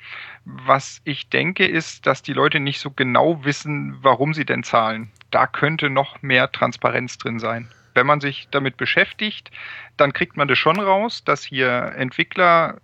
Was 0.45 1.00
ich 1.05 1.29
denke, 1.29 1.67
ist, 1.67 2.07
dass 2.07 2.23
die 2.23 2.33
Leute 2.33 2.61
nicht 2.61 2.81
so 2.81 2.91
genau 2.91 3.45
wissen, 3.45 3.97
warum 4.03 4.35
sie 4.35 4.45
denn 4.45 4.65
zahlen 4.65 5.11
da 5.30 5.47
könnte 5.47 5.90
noch 5.90 6.23
mehr 6.23 6.50
Transparenz 6.52 7.18
drin 7.18 7.38
sein. 7.38 7.68
Wenn 7.94 8.06
man 8.06 8.20
sich 8.20 8.49
damit 8.50 8.76
beschäftigt, 8.76 9.50
dann 9.97 10.12
kriegt 10.12 10.37
man 10.37 10.49
das 10.49 10.58
schon 10.58 10.78
raus, 10.78 11.25
dass 11.25 11.42
hier 11.42 11.92
Entwickler 11.97 12.80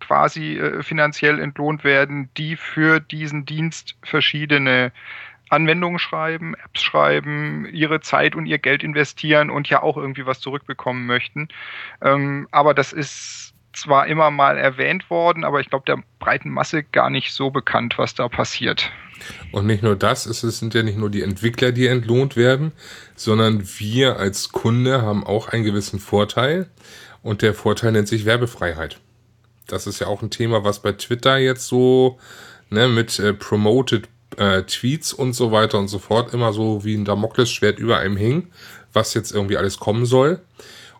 quasi 0.00 0.58
äh, 0.58 0.82
finanziell 0.82 1.38
entlohnt 1.38 1.84
werden, 1.84 2.30
die 2.36 2.56
für 2.56 3.00
diesen 3.00 3.44
Dienst 3.44 3.96
verschiedene 4.02 4.92
Anwendungen 5.48 5.98
schreiben, 5.98 6.54
Apps 6.54 6.82
schreiben, 6.82 7.66
ihre 7.66 8.00
Zeit 8.00 8.34
und 8.34 8.46
ihr 8.46 8.58
Geld 8.58 8.82
investieren 8.82 9.50
und 9.50 9.68
ja 9.68 9.82
auch 9.82 9.96
irgendwie 9.96 10.26
was 10.26 10.40
zurückbekommen 10.40 11.06
möchten. 11.06 11.48
Ähm, 12.02 12.48
aber 12.50 12.74
das 12.74 12.92
ist 12.92 13.54
zwar 13.76 14.06
immer 14.06 14.30
mal 14.30 14.58
erwähnt 14.58 15.08
worden, 15.10 15.44
aber 15.44 15.60
ich 15.60 15.68
glaube 15.68 15.84
der 15.86 16.02
breiten 16.18 16.50
Masse 16.50 16.82
gar 16.82 17.10
nicht 17.10 17.32
so 17.32 17.50
bekannt, 17.50 17.98
was 17.98 18.14
da 18.14 18.28
passiert. 18.28 18.90
Und 19.52 19.66
nicht 19.66 19.82
nur 19.82 19.96
das, 19.96 20.26
es 20.26 20.40
sind 20.40 20.74
ja 20.74 20.82
nicht 20.82 20.98
nur 20.98 21.10
die 21.10 21.22
Entwickler, 21.22 21.72
die 21.72 21.86
entlohnt 21.86 22.36
werden, 22.36 22.72
sondern 23.14 23.66
wir 23.78 24.18
als 24.18 24.50
Kunde 24.52 25.02
haben 25.02 25.24
auch 25.24 25.48
einen 25.48 25.64
gewissen 25.64 26.00
Vorteil 26.00 26.68
und 27.22 27.42
der 27.42 27.54
Vorteil 27.54 27.92
nennt 27.92 28.08
sich 28.08 28.24
Werbefreiheit. 28.24 29.00
Das 29.66 29.86
ist 29.86 30.00
ja 30.00 30.06
auch 30.06 30.22
ein 30.22 30.30
Thema, 30.30 30.64
was 30.64 30.80
bei 30.80 30.92
Twitter 30.92 31.38
jetzt 31.38 31.66
so 31.66 32.18
ne, 32.70 32.88
mit 32.88 33.18
äh, 33.18 33.32
Promoted 33.32 34.08
äh, 34.36 34.62
Tweets 34.62 35.12
und 35.12 35.32
so 35.32 35.50
weiter 35.52 35.78
und 35.78 35.88
so 35.88 35.98
fort 35.98 36.32
immer 36.34 36.52
so 36.52 36.84
wie 36.84 36.94
ein 36.94 37.04
Damoklesschwert 37.04 37.78
über 37.78 37.98
einem 37.98 38.16
hing, 38.16 38.48
was 38.92 39.14
jetzt 39.14 39.32
irgendwie 39.32 39.56
alles 39.56 39.78
kommen 39.78 40.06
soll. 40.06 40.40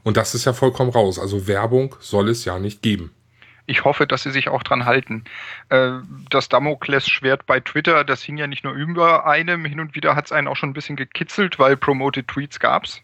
Und 0.07 0.17
das 0.17 0.37
ist 0.37 0.45
ja 0.45 0.53
vollkommen 0.53 0.91
raus. 0.91 1.19
Also 1.19 1.49
Werbung 1.49 1.97
soll 1.99 2.29
es 2.29 2.45
ja 2.45 2.61
nicht 2.61 2.81
geben. 2.81 3.11
Ich 3.67 3.83
hoffe, 3.85 4.07
dass 4.07 4.23
sie 4.23 4.31
sich 4.31 4.49
auch 4.49 4.63
dran 4.63 4.85
halten. 4.85 5.25
Äh, 5.69 5.95
das 6.31 6.49
Damoklesschwert 6.49 7.45
bei 7.45 7.59
Twitter, 7.59 8.05
das 8.05 8.23
hing 8.23 8.37
ja 8.37 8.47
nicht 8.47 8.63
nur 8.63 8.73
über 8.73 9.27
einem, 9.27 9.65
hin 9.65 9.81
und 9.81 9.97
wieder 9.97 10.15
hat 10.15 10.27
es 10.27 10.31
einen 10.31 10.47
auch 10.47 10.55
schon 10.55 10.71
ein 10.71 10.75
bisschen 10.75 10.95
gekitzelt, 10.95 11.59
weil 11.59 11.77
Promoted 11.77 12.29
Tweets 12.29 12.61
gab's. 12.61 13.03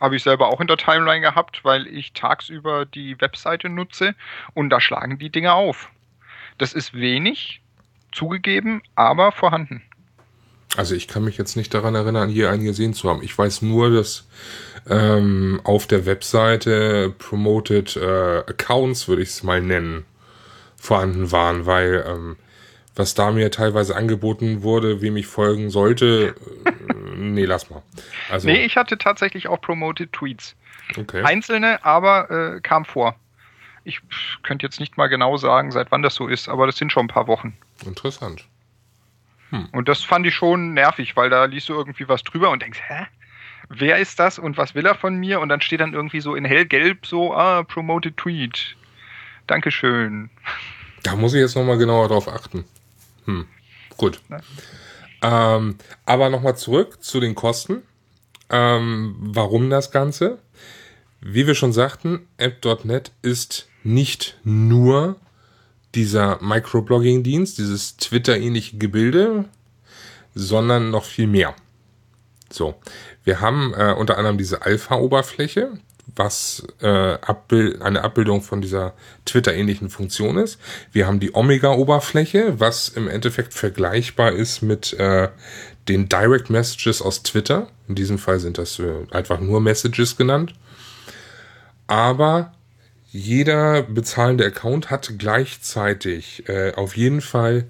Habe 0.00 0.16
ich 0.16 0.24
selber 0.24 0.48
auch 0.48 0.60
in 0.60 0.66
der 0.66 0.76
Timeline 0.76 1.20
gehabt, 1.20 1.64
weil 1.64 1.86
ich 1.86 2.14
tagsüber 2.14 2.84
die 2.84 3.20
Webseite 3.20 3.68
nutze 3.68 4.16
und 4.52 4.70
da 4.70 4.80
schlagen 4.80 5.20
die 5.20 5.30
Dinge 5.30 5.52
auf. 5.52 5.88
Das 6.58 6.72
ist 6.72 6.94
wenig, 6.94 7.62
zugegeben, 8.10 8.82
aber 8.96 9.30
vorhanden. 9.30 9.84
Also 10.76 10.94
ich 10.94 11.08
kann 11.08 11.24
mich 11.24 11.36
jetzt 11.36 11.56
nicht 11.56 11.74
daran 11.74 11.94
erinnern, 11.94 12.28
hier 12.28 12.50
einen 12.50 12.64
gesehen 12.64 12.94
zu 12.94 13.08
haben. 13.10 13.22
Ich 13.22 13.36
weiß 13.36 13.62
nur, 13.62 13.90
dass 13.90 14.28
ähm, 14.88 15.60
auf 15.64 15.86
der 15.86 16.06
Webseite 16.06 17.12
Promoted 17.18 17.96
äh, 17.96 18.38
Accounts, 18.46 19.08
würde 19.08 19.22
ich 19.22 19.30
es 19.30 19.42
mal 19.42 19.60
nennen, 19.60 20.04
vorhanden 20.76 21.32
waren, 21.32 21.66
weil 21.66 22.04
ähm, 22.06 22.36
was 22.94 23.14
da 23.14 23.30
mir 23.30 23.50
teilweise 23.50 23.96
angeboten 23.96 24.62
wurde, 24.62 25.00
wem 25.00 25.16
ich 25.16 25.26
folgen 25.26 25.70
sollte, 25.70 26.34
äh, 26.64 26.72
nee, 27.16 27.44
lass 27.44 27.70
mal. 27.70 27.82
Also, 28.30 28.48
nee, 28.48 28.64
ich 28.64 28.76
hatte 28.76 28.98
tatsächlich 28.98 29.48
auch 29.48 29.60
Promoted 29.60 30.12
Tweets. 30.12 30.54
Okay. 30.96 31.22
Einzelne, 31.22 31.84
aber 31.84 32.30
äh, 32.30 32.60
kam 32.60 32.84
vor. 32.84 33.16
Ich 33.84 34.00
könnte 34.42 34.66
jetzt 34.66 34.80
nicht 34.80 34.96
mal 34.96 35.06
genau 35.06 35.36
sagen, 35.36 35.70
seit 35.72 35.90
wann 35.90 36.02
das 36.02 36.14
so 36.14 36.26
ist, 36.26 36.48
aber 36.48 36.66
das 36.66 36.76
sind 36.76 36.92
schon 36.92 37.06
ein 37.06 37.08
paar 37.08 37.26
Wochen. 37.26 37.56
Interessant. 37.86 38.44
Hm. 39.50 39.68
Und 39.72 39.88
das 39.88 40.02
fand 40.02 40.26
ich 40.26 40.34
schon 40.34 40.74
nervig, 40.74 41.16
weil 41.16 41.30
da 41.30 41.44
liest 41.44 41.68
du 41.68 41.74
irgendwie 41.74 42.08
was 42.08 42.22
drüber 42.22 42.50
und 42.50 42.62
denkst, 42.62 42.80
hä? 42.86 43.06
Wer 43.68 43.98
ist 43.98 44.18
das 44.18 44.38
und 44.38 44.56
was 44.56 44.74
will 44.74 44.84
er 44.84 44.96
von 44.96 45.16
mir? 45.16 45.40
Und 45.40 45.48
dann 45.48 45.60
steht 45.60 45.80
dann 45.80 45.94
irgendwie 45.94 46.20
so 46.20 46.34
in 46.34 46.44
hellgelb 46.44 47.06
so, 47.06 47.34
ah, 47.34 47.62
promoted 47.62 48.16
tweet. 48.16 48.76
Dankeschön. 49.46 50.30
Da 51.02 51.14
muss 51.14 51.34
ich 51.34 51.40
jetzt 51.40 51.54
nochmal 51.54 51.78
genauer 51.78 52.08
drauf 52.08 52.28
achten. 52.28 52.64
Hm. 53.26 53.46
Gut. 53.96 54.20
Ähm, 55.22 55.76
aber 56.06 56.30
nochmal 56.30 56.56
zurück 56.56 57.02
zu 57.02 57.20
den 57.20 57.34
Kosten. 57.34 57.82
Ähm, 58.48 59.14
warum 59.20 59.70
das 59.70 59.90
Ganze? 59.90 60.38
Wie 61.20 61.46
wir 61.46 61.54
schon 61.54 61.72
sagten, 61.72 62.26
App.net 62.38 63.12
ist 63.22 63.68
nicht 63.84 64.38
nur 64.42 65.16
dieser 65.94 66.38
Microblogging-Dienst, 66.42 67.58
dieses 67.58 67.96
Twitter-ähnliche 67.96 68.78
Gebilde, 68.78 69.46
sondern 70.34 70.90
noch 70.90 71.04
viel 71.04 71.26
mehr. 71.26 71.54
So, 72.52 72.74
wir 73.24 73.40
haben 73.40 73.74
äh, 73.74 73.94
unter 73.96 74.18
anderem 74.18 74.38
diese 74.38 74.62
Alpha-Oberfläche, 74.62 75.72
was 76.16 76.66
äh, 76.80 76.88
Abbild, 76.88 77.82
eine 77.82 78.02
Abbildung 78.02 78.42
von 78.42 78.60
dieser 78.60 78.94
Twitter-ähnlichen 79.24 79.90
Funktion 79.90 80.36
ist. 80.36 80.58
Wir 80.92 81.06
haben 81.06 81.20
die 81.20 81.34
Omega-Oberfläche, 81.34 82.58
was 82.58 82.88
im 82.88 83.08
Endeffekt 83.08 83.54
vergleichbar 83.54 84.32
ist 84.32 84.62
mit 84.62 84.92
äh, 84.94 85.28
den 85.88 86.08
Direct 86.08 86.50
Messages 86.50 87.02
aus 87.02 87.22
Twitter. 87.22 87.68
In 87.88 87.94
diesem 87.94 88.18
Fall 88.18 88.40
sind 88.40 88.58
das 88.58 88.78
äh, 88.78 89.06
einfach 89.10 89.40
nur 89.40 89.60
Messages 89.60 90.16
genannt. 90.16 90.54
Aber 91.86 92.52
jeder 93.12 93.82
bezahlende 93.82 94.46
Account 94.46 94.90
hat 94.90 95.18
gleichzeitig 95.18 96.48
äh, 96.48 96.72
auf 96.74 96.96
jeden 96.96 97.20
Fall 97.20 97.66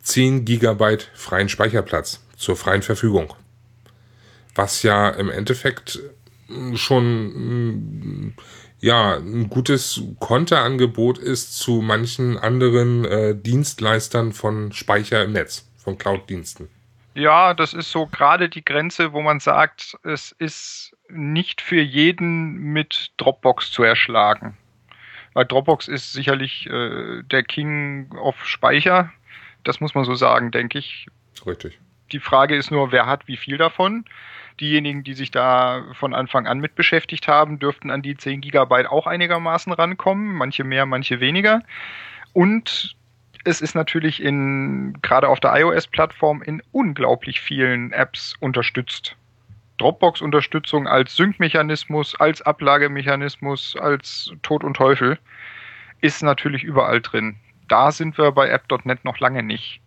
10 0.00 0.44
Gigabyte 0.44 1.10
freien 1.14 1.48
Speicherplatz 1.48 2.24
zur 2.36 2.56
freien 2.56 2.82
Verfügung. 2.82 3.34
Was 4.54 4.82
ja 4.82 5.10
im 5.10 5.30
Endeffekt 5.30 6.00
schon 6.74 8.34
ja 8.80 9.16
ein 9.16 9.50
gutes 9.50 10.02
Konterangebot 10.20 11.18
ist 11.18 11.58
zu 11.58 11.82
manchen 11.82 12.38
anderen 12.38 13.04
äh, 13.04 13.34
Dienstleistern 13.34 14.32
von 14.32 14.72
Speicher 14.72 15.22
im 15.24 15.32
Netz, 15.32 15.68
von 15.76 15.98
Cloud-Diensten. 15.98 16.68
Ja, 17.14 17.52
das 17.52 17.74
ist 17.74 17.90
so 17.90 18.06
gerade 18.06 18.48
die 18.48 18.64
Grenze, 18.64 19.12
wo 19.12 19.20
man 19.20 19.40
sagt, 19.40 19.98
es 20.04 20.32
ist 20.38 20.96
nicht 21.08 21.60
für 21.60 21.80
jeden 21.80 22.54
mit 22.72 23.10
Dropbox 23.16 23.72
zu 23.72 23.82
erschlagen. 23.82 24.56
Weil 25.38 25.46
Dropbox 25.46 25.86
ist 25.86 26.14
sicherlich 26.14 26.68
äh, 26.68 27.22
der 27.22 27.44
King 27.44 28.10
of 28.16 28.44
Speicher. 28.44 29.12
Das 29.62 29.78
muss 29.78 29.94
man 29.94 30.02
so 30.02 30.16
sagen, 30.16 30.50
denke 30.50 30.80
ich. 30.80 31.06
Richtig. 31.46 31.78
Die 32.10 32.18
Frage 32.18 32.56
ist 32.56 32.72
nur, 32.72 32.90
wer 32.90 33.06
hat 33.06 33.28
wie 33.28 33.36
viel 33.36 33.56
davon? 33.56 34.04
Diejenigen, 34.58 35.04
die 35.04 35.14
sich 35.14 35.30
da 35.30 35.84
von 35.92 36.12
Anfang 36.12 36.48
an 36.48 36.58
mit 36.58 36.74
beschäftigt 36.74 37.28
haben, 37.28 37.60
dürften 37.60 37.92
an 37.92 38.02
die 38.02 38.16
10 38.16 38.40
Gigabyte 38.40 38.88
auch 38.88 39.06
einigermaßen 39.06 39.72
rankommen. 39.72 40.34
Manche 40.34 40.64
mehr, 40.64 40.86
manche 40.86 41.20
weniger. 41.20 41.62
Und 42.32 42.96
es 43.44 43.60
ist 43.60 43.76
natürlich 43.76 44.20
in, 44.20 44.98
gerade 45.02 45.28
auf 45.28 45.38
der 45.38 45.54
iOS-Plattform 45.54 46.42
in 46.42 46.64
unglaublich 46.72 47.40
vielen 47.40 47.92
Apps 47.92 48.34
unterstützt. 48.40 49.14
Dropbox-Unterstützung 49.78 50.86
als 50.86 51.16
Sync-Mechanismus, 51.16 52.14
als 52.16 52.42
Ablagemechanismus, 52.42 53.76
als 53.76 54.32
Tod 54.42 54.64
und 54.64 54.74
Teufel 54.74 55.18
ist 56.00 56.22
natürlich 56.22 56.62
überall 56.62 57.00
drin. 57.00 57.36
Da 57.68 57.90
sind 57.90 58.18
wir 58.18 58.32
bei 58.32 58.48
App.net 58.48 59.04
noch 59.04 59.18
lange 59.18 59.42
nicht. 59.42 59.80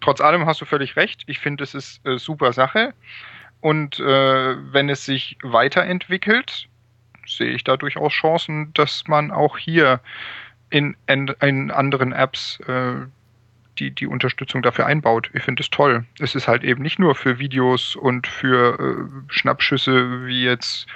Trotz 0.00 0.20
allem 0.20 0.46
hast 0.46 0.60
du 0.60 0.64
völlig 0.64 0.96
recht. 0.96 1.22
Ich 1.26 1.38
finde, 1.38 1.64
es 1.64 1.74
ist 1.74 2.06
äh, 2.06 2.18
super 2.18 2.52
Sache. 2.52 2.94
Und 3.60 3.98
äh, 3.98 4.72
wenn 4.72 4.88
es 4.88 5.04
sich 5.04 5.36
weiterentwickelt, 5.42 6.68
sehe 7.26 7.50
ich 7.50 7.64
da 7.64 7.76
durchaus 7.76 8.12
Chancen, 8.12 8.72
dass 8.74 9.08
man 9.08 9.30
auch 9.30 9.58
hier 9.58 10.00
in, 10.70 10.96
in, 11.06 11.28
in 11.40 11.70
anderen 11.70 12.12
Apps 12.12 12.60
äh, 12.60 13.06
die, 13.78 13.90
die 13.90 14.06
Unterstützung 14.06 14.62
dafür 14.62 14.86
einbaut. 14.86 15.30
Ich 15.34 15.42
finde 15.42 15.62
es 15.62 15.70
toll. 15.70 16.04
Es 16.18 16.34
ist 16.34 16.48
halt 16.48 16.64
eben 16.64 16.82
nicht 16.82 16.98
nur 16.98 17.14
für 17.14 17.38
Videos 17.38 17.96
und 17.96 18.26
für 18.26 18.78
äh, 18.78 19.32
Schnappschüsse 19.32 20.26
wie 20.26 20.44
jetzt 20.44 20.86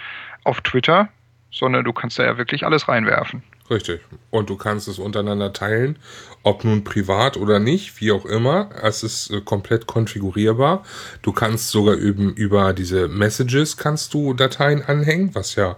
auf 0.44 0.60
Twitter, 0.60 1.08
sondern 1.50 1.84
du 1.84 1.92
kannst 1.92 2.18
da 2.18 2.24
ja 2.24 2.38
wirklich 2.38 2.64
alles 2.64 2.88
reinwerfen. 2.88 3.42
Richtig. 3.70 4.00
Und 4.30 4.50
du 4.50 4.56
kannst 4.56 4.88
es 4.88 4.98
untereinander 4.98 5.52
teilen, 5.52 5.96
ob 6.42 6.64
nun 6.64 6.82
privat 6.82 7.36
oder 7.36 7.60
nicht, 7.60 8.00
wie 8.00 8.10
auch 8.10 8.26
immer. 8.26 8.70
Es 8.82 9.04
ist 9.04 9.30
äh, 9.30 9.40
komplett 9.40 9.86
konfigurierbar. 9.86 10.84
Du 11.22 11.32
kannst 11.32 11.70
sogar 11.70 11.96
eben 11.96 12.34
über 12.34 12.72
diese 12.72 13.06
Messages 13.06 13.76
kannst 13.76 14.12
du 14.12 14.34
Dateien 14.34 14.82
anhängen, 14.82 15.34
was 15.34 15.54
ja 15.54 15.76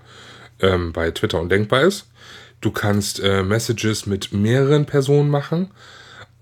ähm, 0.61 0.93
bei 0.93 1.11
Twitter 1.11 1.41
undenkbar 1.41 1.83
ist. 1.83 2.09
Du 2.63 2.71
kannst 2.71 3.21
äh, 3.21 3.43
Messages 3.43 4.07
mit 4.07 4.33
mehreren 4.33 4.87
Personen 4.87 5.29
machen. 5.29 5.71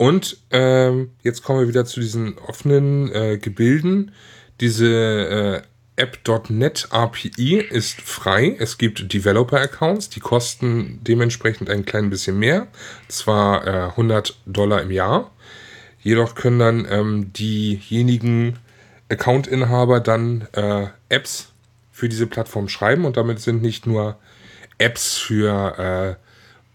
Und 0.00 0.38
ähm, 0.50 1.10
jetzt 1.22 1.42
kommen 1.42 1.60
wir 1.60 1.68
wieder 1.68 1.84
zu 1.84 2.00
diesen 2.00 2.38
offenen 2.38 3.12
äh, 3.12 3.36
Gebilden. 3.36 4.12
Diese 4.58 4.86
äh, 4.86 6.02
App.NET 6.02 6.88
API 6.88 7.56
ist 7.56 8.00
frei. 8.00 8.56
Es 8.58 8.78
gibt 8.78 9.12
Developer-Accounts, 9.12 10.08
die 10.08 10.20
kosten 10.20 11.00
dementsprechend 11.02 11.68
ein 11.68 11.84
klein 11.84 12.08
bisschen 12.08 12.38
mehr. 12.38 12.68
Zwar 13.08 13.66
äh, 13.66 13.90
100 13.90 14.38
Dollar 14.46 14.80
im 14.80 14.90
Jahr. 14.90 15.32
Jedoch 16.00 16.34
können 16.34 16.58
dann 16.58 16.88
ähm, 16.90 17.32
diejenigen 17.34 18.58
Account-Inhaber 19.10 20.00
dann 20.00 20.48
äh, 20.52 20.86
Apps 21.10 21.52
für 21.92 22.08
diese 22.08 22.26
Plattform 22.26 22.70
schreiben 22.70 23.04
und 23.04 23.18
damit 23.18 23.40
sind 23.40 23.60
nicht 23.60 23.86
nur 23.86 24.16
Apps 24.78 25.18
für 25.18 26.16
äh, 26.18 26.29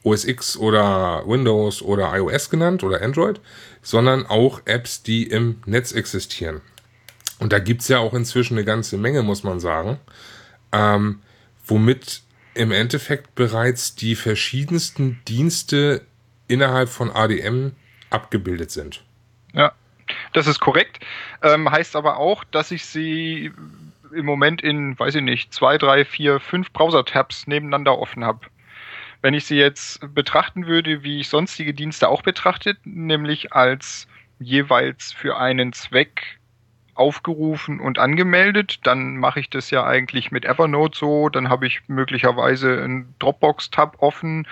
OS 0.06 0.24
X 0.24 0.56
oder 0.56 1.24
Windows 1.26 1.82
oder 1.82 2.16
iOS 2.16 2.50
genannt 2.50 2.84
oder 2.84 3.02
Android, 3.02 3.42
sondern 3.82 4.26
auch 4.26 4.62
Apps, 4.66 5.04
die 5.04 5.24
im 5.24 5.62
Netz 5.66 5.92
existieren. 5.92 6.62
Und 7.40 7.52
da 7.52 7.60
gibt's 7.60 7.88
ja 7.88 8.00
auch 8.00 8.14
inzwischen 8.14 8.56
eine 8.56 8.66
ganze 8.66 8.98
Menge, 8.98 9.24
muss 9.24 9.44
man 9.44 9.60
sagen, 9.60 10.00
ähm, 10.72 11.22
womit 11.66 12.22
im 12.54 12.72
Endeffekt 12.72 13.36
bereits 13.36 13.96
die 13.96 14.16
verschiedensten 14.16 15.20
Dienste 15.28 16.06
innerhalb 16.48 16.88
von 16.88 17.12
ADM 17.12 17.72
abgebildet 18.12 18.72
sind. 18.72 19.04
Ja, 19.54 19.74
das 20.34 20.48
ist 20.48 20.60
korrekt. 20.60 21.04
Ähm, 21.42 21.70
heißt 21.70 21.96
aber 21.96 22.18
auch, 22.18 22.44
dass 22.46 22.72
ich 22.72 22.86
sie 22.86 23.52
im 24.14 24.26
Moment 24.26 24.62
in, 24.62 24.98
weiß 24.98 25.16
ich 25.16 25.24
nicht, 25.24 25.52
zwei, 25.52 25.78
drei, 25.78 26.06
vier, 26.06 26.40
fünf 26.40 26.72
Browser-Tabs 26.72 27.48
nebeneinander 27.48 27.98
offen 27.98 28.24
habe 28.24 28.46
Wenn 29.26 29.34
ich 29.34 29.46
sie 29.46 29.58
jetzt 29.58 30.14
betrachten 30.14 30.68
würde, 30.68 31.02
wie 31.02 31.20
ich 31.20 31.30
sonstige 31.30 31.74
Dienste 31.74 32.10
auch 32.10 32.22
betrachtet, 32.22 32.78
nämlich 32.84 33.54
als 33.54 34.06
jeweils 34.38 35.14
für 35.14 35.36
einen 35.36 35.74
Zweck 35.74 36.38
aufgerufen 36.94 37.80
und 37.80 37.98
angemeldet, 37.98 38.82
dann 38.84 39.18
mache 39.18 39.40
ich 39.40 39.50
das 39.50 39.72
ja 39.72 39.84
eigentlich 39.84 40.30
mit 40.30 40.46
Evernote 40.46 40.96
so, 40.96 41.30
dann 41.30 41.50
habe 41.50 41.66
ich 41.66 41.82
möglicherweise 41.88 42.84
einen 42.84 43.16
Dropbox-Tab 43.18 43.96
offen 43.98 44.48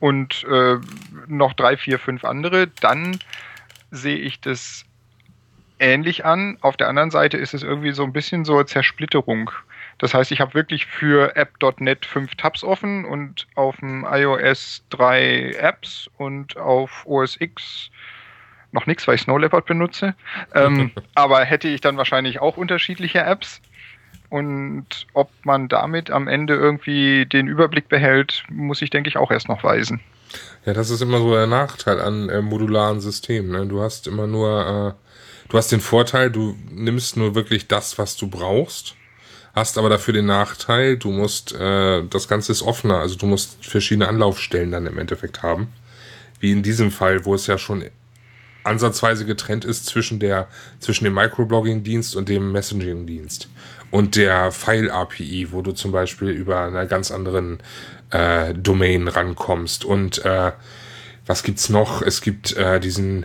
und 0.00 0.44
äh, 0.44 0.78
noch 1.26 1.52
drei, 1.52 1.76
vier, 1.76 1.98
fünf 1.98 2.24
andere, 2.24 2.68
dann 2.80 3.18
sehe 3.90 4.16
ich 4.16 4.40
das 4.40 4.86
ähnlich 5.78 6.24
an. 6.24 6.56
Auf 6.62 6.78
der 6.78 6.88
anderen 6.88 7.10
Seite 7.10 7.36
ist 7.36 7.52
es 7.52 7.62
irgendwie 7.62 7.92
so 7.92 8.04
ein 8.04 8.14
bisschen 8.14 8.46
so 8.46 8.62
Zersplitterung. 8.62 9.50
Das 9.98 10.12
heißt, 10.12 10.30
ich 10.30 10.40
habe 10.40 10.54
wirklich 10.54 10.86
für 10.86 11.36
app.net 11.36 12.04
fünf 12.04 12.34
Tabs 12.34 12.62
offen 12.62 13.04
und 13.04 13.46
auf 13.54 13.76
dem 13.76 14.06
iOS 14.08 14.84
drei 14.90 15.52
Apps 15.52 16.10
und 16.18 16.56
auf 16.56 17.06
OS 17.06 17.40
X 17.40 17.90
noch 18.72 18.86
nichts, 18.86 19.08
weil 19.08 19.14
ich 19.14 19.22
Snow 19.22 19.38
Leopard 19.38 19.66
benutze. 19.66 20.14
Ähm, 20.54 20.90
aber 21.14 21.44
hätte 21.44 21.68
ich 21.68 21.80
dann 21.80 21.96
wahrscheinlich 21.96 22.40
auch 22.40 22.56
unterschiedliche 22.56 23.20
Apps. 23.20 23.60
Und 24.28 25.06
ob 25.12 25.30
man 25.44 25.68
damit 25.68 26.10
am 26.10 26.26
Ende 26.26 26.54
irgendwie 26.54 27.26
den 27.26 27.46
Überblick 27.46 27.88
behält, 27.88 28.42
muss 28.50 28.82
ich, 28.82 28.90
denke 28.90 29.08
ich, 29.08 29.16
auch 29.16 29.30
erst 29.30 29.48
noch 29.48 29.62
weisen. 29.62 30.00
Ja, 30.64 30.72
das 30.72 30.90
ist 30.90 31.00
immer 31.00 31.18
so 31.18 31.32
der 31.32 31.46
Nachteil 31.46 32.00
an 32.00 32.28
äh, 32.28 32.42
modularen 32.42 33.00
Systemen. 33.00 33.52
Ne? 33.52 33.66
Du 33.66 33.80
hast 33.80 34.08
immer 34.08 34.26
nur, 34.26 34.96
äh, 34.96 35.48
du 35.48 35.56
hast 35.56 35.70
den 35.70 35.80
Vorteil, 35.80 36.30
du 36.30 36.56
nimmst 36.70 37.16
nur 37.16 37.36
wirklich 37.36 37.68
das, 37.68 37.98
was 37.98 38.16
du 38.16 38.28
brauchst, 38.28 38.95
hast 39.56 39.78
aber 39.78 39.88
dafür 39.88 40.12
den 40.12 40.26
Nachteil, 40.26 40.98
du 40.98 41.10
musst, 41.10 41.54
äh, 41.54 42.04
das 42.04 42.28
Ganze 42.28 42.52
ist 42.52 42.62
offener, 42.62 42.98
also 42.98 43.16
du 43.16 43.26
musst 43.26 43.64
verschiedene 43.64 44.06
Anlaufstellen 44.06 44.70
dann 44.70 44.86
im 44.86 44.98
Endeffekt 44.98 45.42
haben. 45.42 45.72
Wie 46.38 46.52
in 46.52 46.62
diesem 46.62 46.90
Fall, 46.90 47.24
wo 47.24 47.34
es 47.34 47.46
ja 47.46 47.56
schon 47.56 47.84
ansatzweise 48.64 49.24
getrennt 49.24 49.64
ist 49.64 49.86
zwischen 49.86 50.18
der, 50.20 50.48
zwischen 50.78 51.04
dem 51.04 51.14
Microblogging-Dienst 51.14 52.16
und 52.16 52.28
dem 52.28 52.52
Messaging-Dienst. 52.52 53.48
Und 53.90 54.16
der 54.16 54.52
File-API, 54.52 55.48
wo 55.52 55.62
du 55.62 55.72
zum 55.72 55.90
Beispiel 55.92 56.28
über 56.28 56.60
einer 56.66 56.84
ganz 56.84 57.10
anderen 57.10 57.60
äh, 58.10 58.52
Domain 58.52 59.08
rankommst. 59.08 59.84
Und 59.84 60.22
äh, 60.24 60.52
was 61.24 61.42
gibt's 61.44 61.70
noch? 61.70 62.02
Es 62.02 62.20
gibt 62.20 62.56
äh, 62.56 62.78
diesen, 62.78 63.24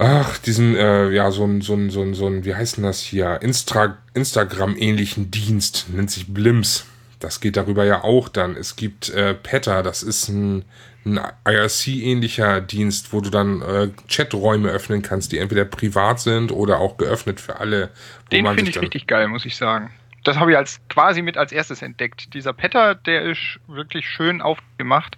ach, 0.00 0.38
diesen, 0.38 0.74
äh, 0.76 1.10
ja, 1.10 1.30
so 1.30 1.44
ein, 1.44 1.60
so 1.60 1.74
ein, 1.74 1.90
so 1.90 2.02
ein, 2.02 2.14
so 2.14 2.26
ein, 2.26 2.44
wie 2.44 2.54
heißt 2.54 2.78
denn 2.78 2.84
das 2.84 3.00
hier? 3.00 3.40
Instra 3.42 3.98
Instagram-ähnlichen 4.14 5.30
Dienst, 5.30 5.86
nennt 5.90 6.10
sich 6.10 6.32
Blims. 6.32 6.86
Das 7.20 7.40
geht 7.40 7.56
darüber 7.56 7.84
ja 7.84 8.02
auch 8.02 8.28
dann. 8.28 8.56
Es 8.56 8.76
gibt 8.76 9.10
äh, 9.10 9.34
Peta, 9.34 9.82
das 9.82 10.02
ist 10.02 10.28
ein 10.28 10.64
ein 11.04 11.20
IRC-ähnlicher 11.46 12.60
Dienst, 12.60 13.12
wo 13.12 13.20
du 13.20 13.30
dann 13.30 13.62
äh, 13.62 13.88
Chaträume 14.08 14.68
öffnen 14.68 15.02
kannst, 15.02 15.32
die 15.32 15.38
entweder 15.38 15.64
privat 15.64 16.20
sind 16.20 16.52
oder 16.52 16.78
auch 16.78 16.96
geöffnet 16.98 17.40
für 17.40 17.58
alle. 17.58 17.90
Den 18.30 18.46
finde 18.46 18.70
ich 18.70 18.80
richtig 18.80 19.06
geil, 19.06 19.28
muss 19.28 19.46
ich 19.46 19.56
sagen. 19.56 19.90
Das 20.24 20.38
habe 20.38 20.50
ich 20.50 20.56
als 20.58 20.80
quasi 20.90 21.22
mit 21.22 21.38
als 21.38 21.52
erstes 21.52 21.80
entdeckt. 21.80 22.34
Dieser 22.34 22.52
Petter, 22.52 22.94
der 22.94 23.22
ist 23.22 23.58
wirklich 23.66 24.06
schön 24.06 24.42
aufgemacht. 24.42 25.16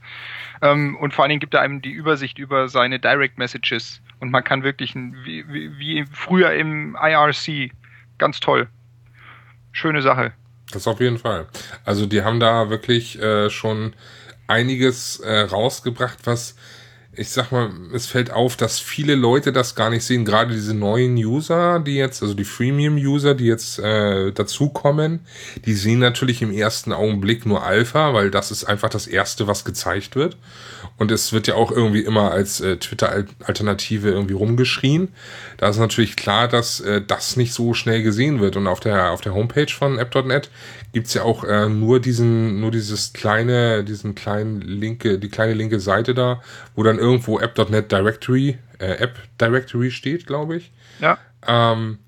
Ähm, 0.60 0.96
und 0.96 1.12
vor 1.12 1.24
allen 1.24 1.30
Dingen 1.30 1.40
gibt 1.40 1.54
er 1.54 1.60
einem 1.60 1.82
die 1.82 1.90
Übersicht 1.90 2.38
über 2.38 2.68
seine 2.68 3.00
Direct 3.00 3.36
Messages. 3.38 4.00
Und 4.22 4.30
man 4.30 4.44
kann 4.44 4.62
wirklich, 4.62 4.94
ein, 4.94 5.16
wie, 5.24 5.44
wie, 5.48 5.78
wie 5.78 6.04
früher 6.12 6.52
im 6.52 6.94
IRC, 6.94 7.72
ganz 8.18 8.38
toll. 8.38 8.68
Schöne 9.72 10.00
Sache. 10.00 10.32
Das 10.70 10.87
auf 10.87 11.00
jeden 11.00 11.18
Fall. 11.18 11.48
Also 11.85 12.06
die 12.06 12.22
haben 12.22 12.38
da 12.38 12.70
wirklich 12.70 13.20
äh, 13.20 13.50
schon 13.50 13.94
einiges 14.46 15.18
äh, 15.18 15.40
rausgebracht, 15.40 16.20
was 16.22 16.54
ich 17.14 17.29
sag 17.29 17.53
mal, 17.53 17.70
es 17.92 18.07
fällt 18.07 18.31
auf, 18.31 18.57
dass 18.57 18.81
viele 18.81 19.14
Leute 19.14 19.53
das 19.53 19.75
gar 19.75 19.90
nicht 19.90 20.03
sehen. 20.03 20.25
Gerade 20.25 20.55
diese 20.55 20.72
neuen 20.72 21.16
User, 21.16 21.79
die 21.79 21.96
jetzt, 21.96 22.22
also 22.22 22.33
die 22.33 22.44
Freemium-User, 22.44 23.35
die 23.35 23.44
jetzt 23.44 23.79
äh, 23.81 24.33
dazukommen, 24.33 25.20
die 25.66 25.75
sehen 25.75 25.98
natürlich 25.98 26.40
im 26.40 26.51
ersten 26.51 26.90
Augenblick 26.92 27.44
nur 27.44 27.64
Alpha, 27.64 28.14
weil 28.14 28.31
das 28.31 28.51
ist 28.51 28.64
einfach 28.64 28.88
das 28.88 29.07
Erste, 29.07 29.46
was 29.46 29.66
gezeigt 29.66 30.16
wird. 30.16 30.38
Und 30.96 31.11
es 31.11 31.33
wird 31.33 31.48
ja 31.48 31.55
auch 31.55 31.70
irgendwie 31.70 32.01
immer 32.01 32.31
als 32.31 32.61
äh, 32.61 32.77
Twitter-Alternative 32.77 34.09
irgendwie 34.09 34.35
rumgeschrien. 34.35 35.09
Da 35.59 35.68
ist 35.68 35.79
natürlich 35.79 36.16
klar, 36.16 36.48
dass 36.48 36.81
äh, 36.81 37.03
das 37.07 37.37
nicht 37.37 37.53
so 37.53 37.75
schnell 37.75 38.03
gesehen 38.03 38.40
wird. 38.40 38.57
Und 38.57 38.66
auf 38.66 38.81
der, 38.81 39.11
auf 39.11 39.20
der 39.20 39.35
Homepage 39.35 39.70
von 39.70 39.98
app.net 39.98 40.51
gibt's 40.92 41.14
ja 41.14 41.22
auch 41.22 41.44
äh, 41.44 41.68
nur 41.68 42.01
diesen, 42.01 42.61
nur 42.61 42.70
dieses 42.70 43.12
kleine, 43.12 43.85
diesen 43.85 44.14
kleinen 44.14 44.61
linke, 44.61 45.18
die 45.18 45.29
kleine 45.29 45.55
linke 45.55 45.81
Seite 45.81 46.14
da, 46.14 46.42
wo 46.74 46.82
dann 46.82 46.98
irgendwo 46.98 47.38
app.net 47.38 47.90
Directory, 47.90 48.58
äh, 48.78 48.94
App 48.94 49.18
Directory 49.40 49.90
steht, 49.90 50.26
glaube 50.26 50.56
ich. 50.56 50.72
Ja. 51.00 51.18
Ähm, 51.46 51.98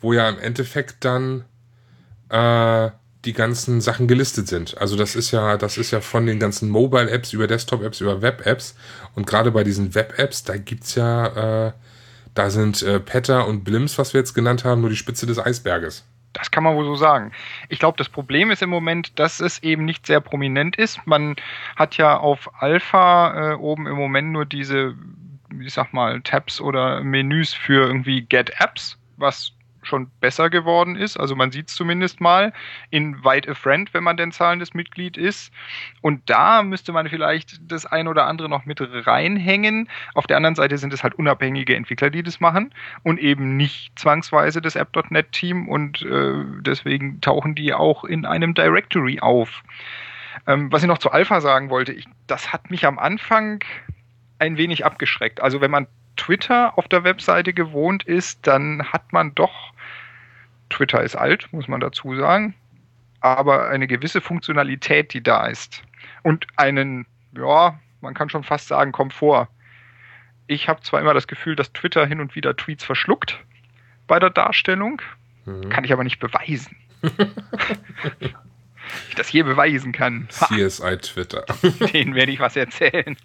wo 0.00 0.12
ja 0.12 0.28
im 0.28 0.38
Endeffekt 0.38 1.04
dann 1.04 1.44
äh, 2.30 2.90
die 3.24 3.32
ganzen 3.34 3.80
Sachen 3.80 4.08
gelistet 4.08 4.48
sind. 4.48 4.78
Also 4.78 4.96
das 4.96 5.14
ist 5.14 5.30
ja, 5.30 5.58
das 5.58 5.76
ist 5.76 5.90
ja 5.90 6.00
von 6.00 6.26
den 6.26 6.38
ganzen 6.38 6.70
Mobile-Apps 6.70 7.32
über 7.32 7.46
Desktop-Apps 7.46 8.00
über 8.00 8.22
Web-Apps. 8.22 8.74
Und 9.14 9.26
gerade 9.26 9.50
bei 9.50 9.62
diesen 9.62 9.94
Web-Apps, 9.94 10.44
da 10.44 10.56
gibt's 10.56 10.94
ja, 10.94 11.66
äh, 11.66 11.72
da 12.34 12.50
sind 12.50 12.82
äh, 12.82 12.98
Petter 12.98 13.46
und 13.46 13.64
Blims, 13.64 13.98
was 13.98 14.14
wir 14.14 14.20
jetzt 14.20 14.34
genannt 14.34 14.64
haben, 14.64 14.80
nur 14.80 14.90
die 14.90 14.96
Spitze 14.96 15.26
des 15.26 15.38
Eisberges. 15.38 16.04
Das 16.32 16.50
kann 16.50 16.62
man 16.62 16.76
wohl 16.76 16.84
so 16.84 16.94
sagen. 16.94 17.32
Ich 17.68 17.78
glaube, 17.78 17.98
das 17.98 18.08
Problem 18.08 18.50
ist 18.50 18.62
im 18.62 18.70
Moment, 18.70 19.18
dass 19.18 19.40
es 19.40 19.62
eben 19.62 19.84
nicht 19.84 20.06
sehr 20.06 20.20
prominent 20.20 20.76
ist. 20.76 21.04
Man 21.06 21.36
hat 21.76 21.96
ja 21.96 22.16
auf 22.16 22.50
Alpha 22.62 23.52
äh, 23.52 23.54
oben 23.54 23.86
im 23.86 23.96
Moment 23.96 24.30
nur 24.30 24.46
diese, 24.46 24.94
ich 25.60 25.74
sag 25.74 25.92
mal, 25.92 26.20
Tabs 26.22 26.60
oder 26.60 27.02
Menüs 27.02 27.52
für 27.52 27.86
irgendwie 27.86 28.22
Get 28.22 28.52
Apps, 28.60 28.96
was 29.16 29.52
schon 29.82 30.10
besser 30.20 30.50
geworden 30.50 30.96
ist. 30.96 31.16
Also 31.16 31.36
man 31.36 31.50
sieht 31.50 31.68
es 31.68 31.74
zumindest 31.74 32.20
mal 32.20 32.52
in 32.90 33.24
White 33.24 33.50
a 33.50 33.54
Friend, 33.54 33.92
wenn 33.94 34.04
man 34.04 34.16
denn 34.16 34.32
zahlendes 34.32 34.74
Mitglied 34.74 35.16
ist. 35.16 35.52
Und 36.00 36.28
da 36.28 36.62
müsste 36.62 36.92
man 36.92 37.08
vielleicht 37.08 37.60
das 37.70 37.86
ein 37.86 38.08
oder 38.08 38.26
andere 38.26 38.48
noch 38.48 38.66
mit 38.66 38.80
reinhängen. 38.80 39.88
Auf 40.14 40.26
der 40.26 40.36
anderen 40.36 40.54
Seite 40.54 40.78
sind 40.78 40.92
es 40.92 41.02
halt 41.02 41.14
unabhängige 41.14 41.74
Entwickler, 41.74 42.10
die 42.10 42.22
das 42.22 42.40
machen 42.40 42.72
und 43.02 43.18
eben 43.18 43.56
nicht 43.56 43.98
zwangsweise 43.98 44.60
das 44.60 44.76
App.NET-Team 44.76 45.68
und 45.68 46.02
äh, 46.02 46.44
deswegen 46.60 47.20
tauchen 47.20 47.54
die 47.54 47.72
auch 47.74 48.04
in 48.04 48.26
einem 48.26 48.54
Directory 48.54 49.20
auf. 49.20 49.62
Ähm, 50.46 50.72
was 50.72 50.82
ich 50.82 50.88
noch 50.88 50.98
zu 50.98 51.10
Alpha 51.10 51.40
sagen 51.40 51.70
wollte, 51.70 51.92
ich, 51.92 52.06
das 52.26 52.52
hat 52.52 52.70
mich 52.70 52.86
am 52.86 52.98
Anfang 52.98 53.62
ein 54.38 54.56
wenig 54.56 54.84
abgeschreckt. 54.84 55.40
Also 55.40 55.60
wenn 55.60 55.70
man 55.70 55.86
Twitter 56.20 56.76
auf 56.76 56.86
der 56.86 57.02
Webseite 57.02 57.54
gewohnt 57.54 58.02
ist, 58.02 58.46
dann 58.46 58.84
hat 58.92 59.10
man 59.10 59.34
doch, 59.34 59.72
Twitter 60.68 61.02
ist 61.02 61.16
alt, 61.16 61.50
muss 61.50 61.66
man 61.66 61.80
dazu 61.80 62.14
sagen, 62.14 62.54
aber 63.20 63.70
eine 63.70 63.86
gewisse 63.86 64.20
Funktionalität, 64.20 65.14
die 65.14 65.22
da 65.22 65.46
ist. 65.46 65.82
Und 66.22 66.46
einen, 66.56 67.06
ja, 67.34 67.80
man 68.02 68.12
kann 68.12 68.28
schon 68.28 68.44
fast 68.44 68.68
sagen, 68.68 68.92
Komfort. 68.92 69.48
Ich 70.46 70.68
habe 70.68 70.82
zwar 70.82 71.00
immer 71.00 71.14
das 71.14 71.26
Gefühl, 71.26 71.56
dass 71.56 71.72
Twitter 71.72 72.04
hin 72.04 72.20
und 72.20 72.34
wieder 72.34 72.54
Tweets 72.54 72.84
verschluckt 72.84 73.40
bei 74.06 74.18
der 74.18 74.30
Darstellung, 74.30 75.00
mhm. 75.46 75.70
kann 75.70 75.84
ich 75.84 75.92
aber 75.92 76.04
nicht 76.04 76.18
beweisen. 76.18 76.76
ich 78.20 79.14
das 79.16 79.32
je 79.32 79.42
beweisen 79.42 79.92
kann. 79.92 80.28
CSI 80.28 80.98
Twitter. 80.98 81.46
Den 81.94 82.14
werde 82.14 82.30
ich 82.32 82.40
was 82.40 82.56
erzählen. 82.56 83.16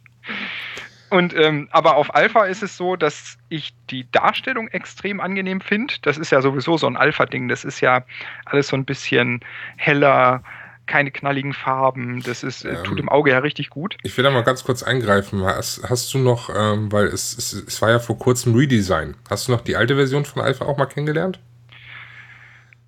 Und 1.09 1.35
ähm, 1.35 1.67
aber 1.71 1.97
auf 1.97 2.13
Alpha 2.15 2.45
ist 2.45 2.63
es 2.63 2.77
so, 2.77 2.95
dass 2.95 3.37
ich 3.49 3.73
die 3.89 4.09
Darstellung 4.11 4.67
extrem 4.69 5.19
angenehm 5.19 5.61
finde. 5.61 5.93
Das 6.01 6.17
ist 6.17 6.31
ja 6.31 6.41
sowieso 6.41 6.77
so 6.77 6.87
ein 6.87 6.97
Alpha-Ding. 6.97 7.47
Das 7.47 7.63
ist 7.63 7.79
ja 7.81 8.03
alles 8.45 8.69
so 8.69 8.75
ein 8.75 8.85
bisschen 8.85 9.41
heller, 9.77 10.43
keine 10.87 11.11
knalligen 11.11 11.53
Farben. 11.53 12.21
Das 12.23 12.43
ist, 12.43 12.65
ähm, 12.65 12.83
tut 12.83 12.99
im 12.99 13.09
Auge 13.09 13.31
ja 13.31 13.39
richtig 13.39 13.69
gut. 13.69 13.97
Ich 14.03 14.15
will 14.17 14.23
da 14.23 14.31
mal 14.31 14.43
ganz 14.43 14.63
kurz 14.63 14.83
eingreifen. 14.83 15.43
Hast, 15.43 15.87
hast 15.87 16.13
du 16.13 16.17
noch, 16.17 16.49
ähm, 16.55 16.91
weil 16.91 17.05
es, 17.05 17.37
es, 17.37 17.53
es 17.53 17.81
war 17.81 17.91
ja 17.91 17.99
vor 17.99 18.17
kurzem 18.17 18.55
Redesign. 18.55 19.15
Hast 19.29 19.47
du 19.47 19.51
noch 19.51 19.61
die 19.61 19.75
alte 19.75 19.95
Version 19.95 20.25
von 20.25 20.41
Alpha 20.41 20.65
auch 20.65 20.77
mal 20.77 20.85
kennengelernt? 20.85 21.39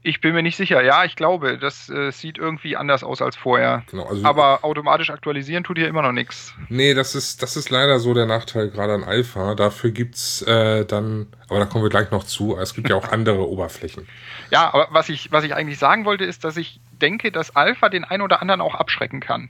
Ich 0.07 0.21
bin 0.21 0.33
mir 0.33 0.41
nicht 0.41 0.55
sicher. 0.55 0.81
Ja, 0.83 1.03
ich 1.03 1.17
glaube, 1.17 1.57
das 1.57 1.89
äh, 1.89 2.11
sieht 2.11 2.37
irgendwie 2.37 2.77
anders 2.77 3.03
aus 3.03 3.21
als 3.21 3.35
vorher. 3.35 3.83
Genau, 3.91 4.05
also 4.05 4.23
aber 4.23 4.63
automatisch 4.63 5.09
aktualisieren 5.09 5.65
tut 5.65 5.77
hier 5.77 5.89
immer 5.89 6.01
noch 6.01 6.13
nichts. 6.13 6.53
Nee, 6.69 6.93
das 6.93 7.13
ist, 7.13 7.43
das 7.43 7.57
ist 7.57 7.69
leider 7.71 7.99
so 7.99 8.13
der 8.13 8.25
Nachteil 8.25 8.69
gerade 8.69 8.93
an 8.93 9.03
Alpha. 9.03 9.53
Dafür 9.53 9.91
gibt's 9.91 10.43
äh, 10.43 10.85
dann, 10.85 11.27
aber 11.49 11.59
da 11.59 11.65
kommen 11.65 11.83
wir 11.83 11.89
gleich 11.89 12.09
noch 12.09 12.23
zu, 12.23 12.57
es 12.57 12.73
gibt 12.73 12.87
ja 12.87 12.95
auch 12.95 13.05
andere 13.11 13.49
Oberflächen. 13.49 14.07
Ja, 14.49 14.73
aber 14.73 14.87
was 14.91 15.09
ich, 15.09 15.29
was 15.33 15.43
ich 15.43 15.53
eigentlich 15.53 15.77
sagen 15.77 16.05
wollte, 16.05 16.23
ist, 16.23 16.45
dass 16.45 16.55
ich 16.55 16.79
denke, 16.93 17.29
dass 17.33 17.57
Alpha 17.57 17.89
den 17.89 18.05
einen 18.05 18.21
oder 18.21 18.41
anderen 18.41 18.61
auch 18.61 18.75
abschrecken 18.75 19.19
kann. 19.19 19.49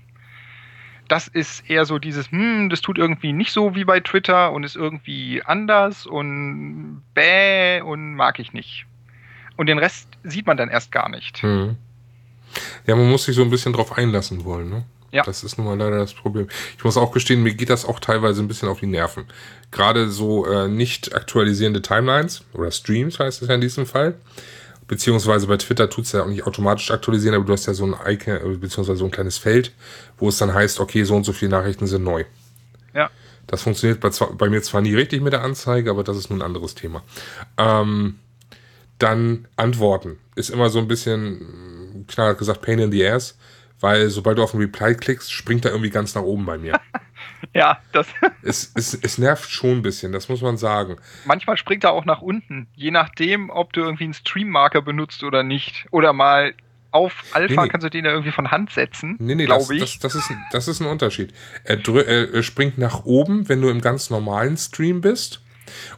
Das 1.08 1.28
ist 1.28 1.70
eher 1.70 1.86
so 1.86 2.00
dieses, 2.00 2.32
hm, 2.32 2.72
das 2.72 2.82
tut 2.82 2.98
irgendwie 2.98 3.32
nicht 3.32 3.52
so 3.52 3.76
wie 3.76 3.86
bei 3.86 4.00
Twitter 4.00 4.52
und 4.52 4.64
ist 4.64 4.76
irgendwie 4.76 5.44
anders 5.46 6.08
und 6.08 7.04
bäh 7.14 7.82
und 7.82 8.16
mag 8.16 8.40
ich 8.40 8.54
nicht 8.54 8.87
und 9.58 9.68
den 9.68 9.80
Rest 9.80 10.08
sieht 10.24 10.48
man 10.48 10.58
dann 10.58 10.70
erst 10.70 10.92
gar 10.92 11.10
nicht. 11.10 11.42
Hm. 11.42 11.76
Ja, 12.86 12.96
man 12.96 13.10
muss 13.10 13.26
sich 13.26 13.36
so 13.36 13.42
ein 13.42 13.50
bisschen 13.50 13.74
drauf 13.74 13.98
einlassen 13.98 14.46
wollen, 14.46 14.70
ne? 14.70 14.86
Ja. 15.12 15.24
Das 15.24 15.44
ist 15.44 15.58
nun 15.58 15.68
mal 15.68 15.78
leider 15.78 16.00
das 16.00 16.14
Problem. 16.14 16.48
Ich 16.78 16.84
muss 16.84 16.98
auch 16.98 17.12
gestehen, 17.12 17.42
mir 17.42 17.54
geht 17.54 17.70
das 17.70 17.86
auch 17.86 18.00
teilweise 18.00 18.42
ein 18.42 18.48
bisschen 18.48 18.68
auf 18.68 18.82
die 18.82 18.88
Nerven. 18.88 19.26
Gerade 19.72 20.10
so 20.10 20.46
äh, 20.46 20.68
nicht 20.68 21.16
aktualisierende 21.16 21.82
Timelines 21.82 22.44
oder 22.54 22.72
Streams 22.72 23.18
heißt 23.18 23.42
es 23.42 23.48
ja 23.48 23.56
in 23.56 23.62
diesem 23.62 23.86
Fall. 23.86 24.16
Beziehungsweise 24.88 25.48
bei 25.48 25.58
Twitter 25.58 25.90
tut 25.90 26.06
es 26.06 26.12
ja 26.12 26.24
auch 26.24 26.28
nicht 26.28 26.46
automatisch 26.46 26.92
aktualisieren, 26.92 27.36
aber 27.36 27.46
du 27.46 27.54
hast 27.54 27.66
ja 27.66 27.74
so 27.74 27.86
ein 27.86 27.96
Icon, 28.06 28.36
äh, 28.36 28.58
beziehungsweise 28.58 28.98
so 28.98 29.06
ein 29.06 29.12
kleines 29.12 29.38
Feld, 29.38 29.74
wo 30.18 30.30
es 30.30 30.38
dann 30.38 30.54
heißt, 30.54 30.80
okay, 30.80 31.04
so 31.04 31.16
und 31.16 31.24
so 31.24 31.34
viele 31.34 31.52
Nachrichten 31.52 31.88
sind 31.88 32.04
neu. 32.04 32.26
Ja. 32.94 33.10
Das 33.48 33.64
funktioniert 33.64 34.02
bei, 34.02 34.10
bei 34.10 34.50
mir 34.50 34.62
zwar 34.62 34.82
nie 34.82 34.94
richtig 34.94 35.22
mit 35.22 35.32
der 35.32 35.42
Anzeige, 35.42 35.90
aber 35.90 36.04
das 36.04 36.18
ist 36.18 36.30
nun 36.30 36.42
ein 36.42 36.46
anderes 36.46 36.76
Thema. 36.76 37.04
Ähm, 37.58 38.20
dann 39.00 39.48
Antworten. 39.56 40.18
Ist 40.36 40.50
immer 40.50 40.70
so 40.70 40.80
ein 40.80 40.88
bisschen, 40.88 42.06
klar 42.08 42.36
gesagt, 42.36 42.62
Pain 42.62 42.80
in 42.80 42.92
the 42.92 43.06
Ass 43.08 43.38
weil 43.80 44.10
sobald 44.10 44.38
du 44.38 44.44
auf 44.44 44.54
ein 44.54 44.60
Reply 44.60 44.96
klickst, 44.96 45.32
springt 45.32 45.66
er 45.66 45.72
irgendwie 45.72 45.90
ganz 45.90 46.16
nach 46.16 46.24
oben 46.24 46.46
bei 46.46 46.58
mir. 46.58 46.80
ja, 47.54 47.80
das. 47.92 48.08
es, 48.42 48.72
es, 48.76 48.94
es 48.94 49.18
nervt 49.18 49.50
schon 49.50 49.78
ein 49.78 49.82
bisschen, 49.82 50.12
das 50.12 50.30
muss 50.30 50.42
man 50.42 50.58
sagen. 50.58 50.98
Manchmal 51.26 51.58
springt 51.58 51.84
er 51.84 51.92
auch 51.92 52.06
nach 52.06 52.22
unten, 52.22 52.68
je 52.76 52.92
nachdem, 52.92 53.50
ob 53.50 53.74
du 53.74 53.82
irgendwie 53.82 54.06
einen 54.06 54.14
Stream-Marker 54.14 54.82
benutzt 54.82 55.24
oder 55.24 55.44
nicht. 55.44 55.86
Oder 55.92 56.14
mal 56.14 56.54
auf 56.92 57.24
Alpha 57.34 57.54
nee, 57.54 57.62
nee. 57.64 57.70
kannst 57.70 57.86
du 57.86 57.90
den 57.90 58.06
ja 58.06 58.12
irgendwie 58.12 58.32
von 58.32 58.50
Hand 58.50 58.72
setzen. 58.72 59.18
Nee, 59.20 59.36
nee, 59.36 59.46
das, 59.46 59.70
ich. 59.70 59.80
Das, 59.80 60.00
das, 60.00 60.16
ist, 60.16 60.32
das 60.52 60.68
ist 60.68 60.80
ein 60.80 60.88
Unterschied. 60.88 61.34
Er, 61.64 61.78
er 61.88 62.44
springt 62.44 62.78
nach 62.78 63.06
oben, 63.06 63.50
wenn 63.50 63.62
du 63.62 63.70
im 63.70 63.82
ganz 63.82 64.10
normalen 64.10 64.58
Stream 64.58 65.02
bist. 65.02 65.42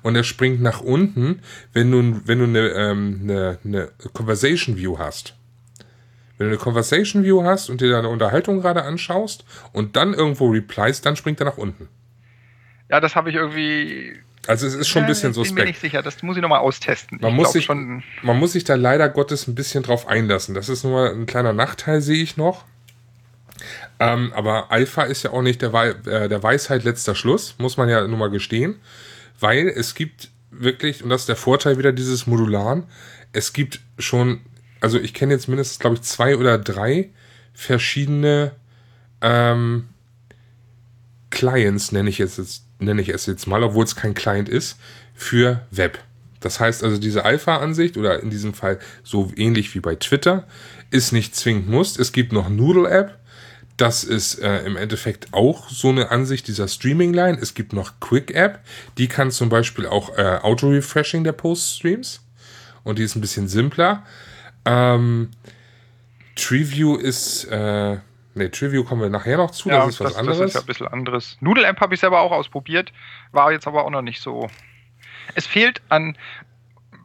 Und 0.02 0.16
er 0.16 0.24
springt 0.24 0.62
nach 0.62 0.82
unten, 0.82 1.42
wenn 1.74 1.92
du, 1.92 2.22
wenn 2.26 2.40
du 2.40 2.46
eine, 2.46 2.70
ähm, 2.70 3.20
eine, 3.24 3.60
eine 3.64 3.90
Conversation 4.14 4.78
View 4.78 4.98
hast. 4.98 5.36
Wenn 6.38 6.48
du 6.48 6.52
eine 6.54 6.58
Conversation 6.58 7.24
View 7.24 7.44
hast 7.44 7.70
und 7.70 7.82
dir 7.82 7.92
deine 7.92 8.08
Unterhaltung 8.08 8.62
gerade 8.62 8.84
anschaust 8.84 9.44
und 9.74 9.96
dann 9.96 10.14
irgendwo 10.14 10.50
replies, 10.50 11.02
dann 11.02 11.16
springt 11.16 11.42
er 11.42 11.46
nach 11.46 11.58
unten. 11.58 11.90
Ja, 12.90 13.00
das 13.00 13.16
habe 13.16 13.30
ich 13.30 13.36
irgendwie. 13.36 14.14
Also 14.48 14.66
es 14.66 14.74
ist 14.74 14.88
schon 14.88 15.04
ein 15.04 15.08
bisschen 15.08 15.34
suspekt. 15.34 15.50
Ich 15.50 15.56
bin 15.56 15.64
mir 15.66 15.70
nicht 15.70 15.82
sicher, 15.82 16.02
das 16.02 16.24
muss 16.24 16.38
ich 16.38 16.42
nochmal 16.42 16.60
austesten. 16.60 17.20
Man 17.22 17.36
muss, 17.36 17.52
sich, 17.52 17.66
schon 17.66 18.04
man 18.24 18.40
muss 18.40 18.54
sich 18.54 18.64
da 18.64 18.76
leider 18.76 19.10
Gottes 19.10 19.48
ein 19.48 19.54
bisschen 19.54 19.84
drauf 19.84 20.08
einlassen. 20.08 20.56
Das 20.56 20.70
ist 20.70 20.84
nur 20.86 21.12
ein 21.12 21.26
kleiner 21.26 21.54
Nachteil, 21.54 22.02
sehe 22.02 22.24
ich 22.24 22.38
noch. 22.38 22.64
Ähm, 24.00 24.32
aber 24.34 24.72
Alpha 24.72 25.04
ist 25.04 25.24
ja 25.24 25.32
auch 25.32 25.42
nicht 25.42 25.62
der, 25.62 25.74
Wei 25.74 25.90
äh, 25.90 26.30
der 26.30 26.42
Weisheit 26.42 26.84
letzter 26.86 27.16
Schluss, 27.16 27.56
muss 27.58 27.76
man 27.76 27.90
ja 27.90 28.08
nur 28.08 28.18
mal 28.18 28.30
gestehen. 28.30 28.80
Weil 29.40 29.68
es 29.68 29.96
gibt 29.96 30.30
wirklich, 30.52 31.04
und 31.04 31.10
das 31.10 31.22
ist 31.22 31.30
der 31.30 31.36
Vorteil 31.36 31.78
wieder 31.78 31.92
dieses 31.92 32.28
Modularen, 32.28 32.84
es 33.32 33.54
gibt 33.54 33.80
schon 33.98 34.42
also 34.82 35.00
ich 35.00 35.14
kenne 35.14 35.34
jetzt 35.34 35.48
mindestens, 35.48 35.80
glaube 35.80 35.96
ich, 35.98 36.02
zwei 36.04 36.38
oder 36.38 36.58
drei 36.58 37.10
verschiedene 37.54 38.54
ähm, 39.22 39.90
Clients, 41.30 41.92
nenne 41.92 42.10
ich, 42.10 42.18
jetzt, 42.18 42.40
ich 42.40 43.10
es 43.10 43.26
jetzt 43.26 43.48
mal, 43.48 43.64
obwohl 43.64 43.84
es 43.84 43.96
kein 43.96 44.14
Client 44.14 44.50
ist, 44.50 44.78
für 45.14 45.66
Web. 45.72 46.00
Das 46.40 46.60
heißt 46.60 46.84
also, 46.84 46.98
diese 46.98 47.26
Alpha-Ansicht 47.26 47.98
oder 47.98 48.24
in 48.24 48.30
diesem 48.30 48.54
Fall 48.54 48.80
so 49.04 49.32
ähnlich 49.36 49.76
wie 49.76 49.82
bei 49.82 49.96
Twitter 49.96 50.48
ist 50.90 51.12
nicht 51.12 51.36
zwingend 51.36 51.68
muss. 51.70 52.00
Es 52.00 52.14
gibt 52.14 52.32
noch 52.32 52.50
Noodle-App. 52.50 53.20
Das 53.80 54.04
ist 54.04 54.40
äh, 54.40 54.66
im 54.66 54.76
Endeffekt 54.76 55.34
auch 55.34 55.70
so 55.70 55.88
eine 55.88 56.12
Ansicht 56.12 56.50
dieser 56.50 56.68
Streaming-Line. 56.68 57.38
Es 57.42 57.54
gibt 57.54 57.72
noch 57.72 57.94
Quick-App. 58.02 58.60
Die 58.98 59.08
kann 59.08 59.32
zum 59.32 59.48
Beispiel 59.48 59.88
auch 59.88 60.18
äh, 60.18 60.40
Auto-Refreshing 60.42 61.24
der 61.24 61.32
Post-Streams. 61.32 62.22
Und 62.84 63.00
die 63.00 63.04
ist 63.04 63.16
ein 63.16 63.22
bisschen 63.22 63.48
simpler. 63.48 64.04
Ähm, 64.66 65.30
Treeview 66.36 66.98
ist, 66.98 67.46
äh, 67.46 68.00
ne, 68.36 68.52
Treeview 68.52 68.84
kommen 68.84 69.02
wir 69.02 69.10
nachher 69.10 69.38
noch 69.38 69.52
zu, 69.52 69.70
ja, 69.70 69.78
das 69.78 69.96
ist 69.96 70.02
was 70.02 70.10
das, 70.10 70.18
anderes. 70.18 70.40
Das 70.40 70.48
ist 70.48 70.56
ja 70.56 70.60
ein 70.60 70.66
bisschen 70.66 70.88
anderes. 70.90 71.38
Amp 71.42 71.80
habe 71.80 71.94
ich 71.94 72.02
selber 72.02 72.20
auch 72.20 72.34
ausprobiert, 72.34 72.92
war 73.32 73.54
jetzt 73.54 73.66
aber 73.66 73.86
auch 73.86 73.92
noch 73.92 74.02
nicht 74.02 74.20
so. 74.20 74.50
Es 75.36 75.48
fehlt 75.48 75.82
an, 75.88 76.18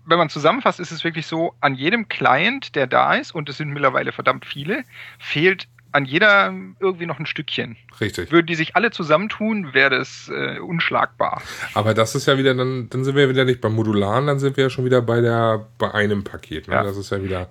wenn 0.07 0.19
man 0.19 0.29
zusammenfasst, 0.29 0.81
ist 0.81 0.91
es 0.91 1.05
wirklich 1.05 1.29
so, 1.29 1.55
an 1.61 1.77
jedem 1.77 2.09
Client, 2.09 2.75
der 2.75 2.89
da 2.89 3.15
ist, 3.15 3.33
und 3.33 3.49
es 3.49 3.59
sind 3.59 3.69
mittlerweile 3.69 4.11
verdammt 4.11 4.45
viele, 4.45 4.83
fehlt 5.21 5.69
an 5.95 6.05
jeder 6.05 6.53
irgendwie 6.81 7.07
noch 7.07 7.21
ein 7.21 7.27
Stückchen. 7.27 7.77
Richtig. 8.01 8.33
Würden 8.33 8.47
die 8.47 8.57
sich 8.57 8.75
alle 8.75 8.91
zusammentun, 8.91 9.75
wäre 9.75 9.91
das 9.91 10.29
äh, 10.29 10.59
unschlagbar. 10.59 11.41
Aber 11.73 11.95
das 11.95 12.17
ist 12.17 12.27
ja 12.27 12.37
wieder, 12.37 12.53
dann, 12.53 12.89
dann 12.91 13.05
sind 13.05 13.15
wir 13.15 13.29
wieder 13.29 13.45
nicht 13.45 13.61
beim 13.61 13.75
Modularen, 13.75 14.27
dann 14.27 14.41
sind 14.41 14.57
wir 14.57 14.65
ja 14.65 14.71
schon 14.71 14.85
wieder 14.85 15.03
bei 15.03 15.21
der, 15.21 15.67
bei 15.79 15.95
einem 15.95 16.25
Paket. 16.25 16.67
Ne? 16.67 16.75
Ja. 16.75 16.83
Das 16.83 16.97
ist 16.97 17.11
ja 17.11 17.23
wieder. 17.23 17.49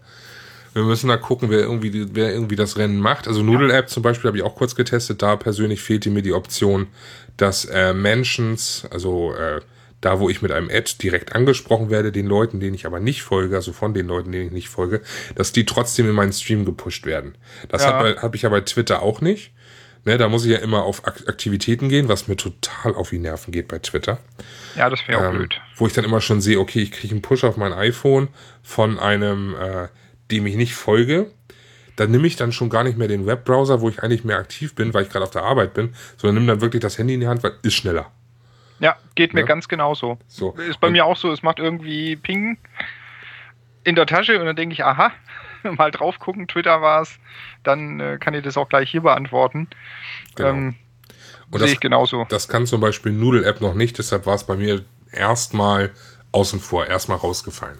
Wir 0.73 0.83
müssen 0.83 1.07
da 1.07 1.17
gucken, 1.17 1.49
wer 1.51 1.59
irgendwie, 1.59 2.15
wer 2.15 2.33
irgendwie 2.33 2.55
das 2.55 2.77
Rennen 2.77 2.99
macht. 2.99 3.27
Also 3.27 3.43
Noodle 3.43 3.71
App 3.71 3.89
zum 3.89 4.03
Beispiel 4.03 4.27
habe 4.27 4.37
ich 4.37 4.43
auch 4.43 4.55
kurz 4.55 4.75
getestet. 4.75 5.21
Da 5.21 5.35
persönlich 5.37 5.81
fehlte 5.81 6.09
mir 6.09 6.23
die 6.23 6.33
Option, 6.33 6.87
dass 7.37 7.63
äh, 7.65 7.93
Mentions, 7.93 8.85
also 8.91 9.33
äh, 9.35 9.61
da 10.03 10.19
wo 10.19 10.29
ich 10.29 10.41
mit 10.41 10.51
einem 10.51 10.69
Ad 10.69 10.91
direkt 11.01 11.33
angesprochen 11.33 11.89
werde, 11.89 12.11
den 12.11 12.27
Leuten, 12.27 12.59
denen 12.59 12.73
ich 12.75 12.85
aber 12.85 12.99
nicht 12.99 13.23
folge, 13.23 13.55
also 13.55 13.71
von 13.71 13.93
den 13.93 14.07
Leuten, 14.07 14.31
denen 14.31 14.47
ich 14.47 14.51
nicht 14.51 14.69
folge, 14.69 15.01
dass 15.35 15.53
die 15.53 15.65
trotzdem 15.65 16.09
in 16.09 16.15
meinen 16.15 16.33
Stream 16.33 16.65
gepusht 16.65 17.05
werden. 17.05 17.35
Das 17.69 17.83
ja. 17.83 17.93
habe 17.93 18.17
hab 18.21 18.35
ich 18.35 18.41
ja 18.41 18.49
bei 18.49 18.61
Twitter 18.61 19.01
auch 19.01 19.21
nicht. 19.21 19.51
Ne, 20.05 20.17
da 20.17 20.27
muss 20.27 20.43
ich 20.43 20.51
ja 20.51 20.57
immer 20.57 20.83
auf 20.83 21.07
Aktivitäten 21.07 21.87
gehen, 21.87 22.09
was 22.09 22.27
mir 22.27 22.35
total 22.35 22.93
auf 22.93 23.11
die 23.11 23.19
Nerven 23.19 23.53
geht 23.53 23.69
bei 23.69 23.79
Twitter. 23.79 24.19
Ja, 24.75 24.89
das 24.89 25.07
wäre 25.07 25.19
auch 25.19 25.31
ähm, 25.31 25.37
blöd. 25.37 25.61
Wo 25.77 25.87
ich 25.87 25.93
dann 25.93 26.03
immer 26.03 26.19
schon 26.19 26.41
sehe, 26.41 26.59
okay, 26.59 26.81
ich 26.81 26.91
kriege 26.91 27.13
einen 27.13 27.21
Push 27.21 27.45
auf 27.45 27.55
mein 27.55 27.71
iPhone 27.71 28.27
von 28.61 28.99
einem, 28.99 29.55
äh, 29.55 29.87
dem 30.29 30.45
ich 30.45 30.55
nicht 30.57 30.75
folge. 30.75 31.31
Dann 31.95 32.11
nehme 32.11 32.27
ich 32.27 32.35
dann 32.35 32.51
schon 32.51 32.69
gar 32.69 32.83
nicht 32.83 32.97
mehr 32.97 33.07
den 33.07 33.25
Webbrowser, 33.25 33.79
wo 33.79 33.87
ich 33.87 34.03
eigentlich 34.03 34.25
mehr 34.25 34.39
aktiv 34.39 34.75
bin, 34.75 34.93
weil 34.93 35.03
ich 35.03 35.09
gerade 35.09 35.23
auf 35.23 35.31
der 35.31 35.43
Arbeit 35.43 35.73
bin, 35.73 35.93
sondern 36.17 36.35
nehme 36.35 36.47
dann 36.47 36.61
wirklich 36.61 36.81
das 36.81 36.97
Handy 36.97 37.13
in 37.13 37.21
die 37.21 37.27
Hand, 37.27 37.41
weil 37.41 37.53
ist 37.61 37.75
schneller. 37.75 38.11
Ja, 38.83 38.97
geht 39.15 39.33
mir 39.33 39.39
ja? 39.39 39.45
ganz 39.45 39.69
genauso. 39.69 40.17
So. 40.27 40.51
Ist 40.55 40.81
bei 40.81 40.87
und 40.87 40.93
mir 40.93 41.05
auch 41.05 41.15
so, 41.15 41.31
es 41.31 41.41
macht 41.41 41.57
irgendwie 41.57 42.17
Ping 42.17 42.57
in 43.85 43.95
der 43.95 44.05
Tasche 44.05 44.37
und 44.37 44.45
dann 44.45 44.57
denke 44.57 44.73
ich, 44.73 44.83
aha, 44.83 45.13
mal 45.63 45.89
drauf 45.89 46.19
gucken, 46.19 46.49
Twitter 46.49 46.81
war 46.81 47.01
es, 47.01 47.17
dann 47.63 48.01
äh, 48.01 48.17
kann 48.19 48.33
ich 48.33 48.43
das 48.43 48.57
auch 48.57 48.67
gleich 48.67 48.91
hier 48.91 48.99
beantworten. 48.99 49.69
Genau. 50.35 50.49
Ähm, 50.49 50.75
sehe 51.53 51.67
ich 51.67 51.79
genauso. 51.79 52.25
Das 52.27 52.49
kann 52.49 52.65
zum 52.65 52.81
Beispiel 52.81 53.13
Noodle 53.13 53.45
App 53.45 53.61
noch 53.61 53.73
nicht, 53.73 53.97
deshalb 53.99 54.25
war 54.25 54.35
es 54.35 54.43
bei 54.43 54.57
mir 54.57 54.83
erstmal 55.13 55.91
außen 56.33 56.59
vor, 56.59 56.85
erstmal 56.85 57.19
rausgefallen. 57.19 57.79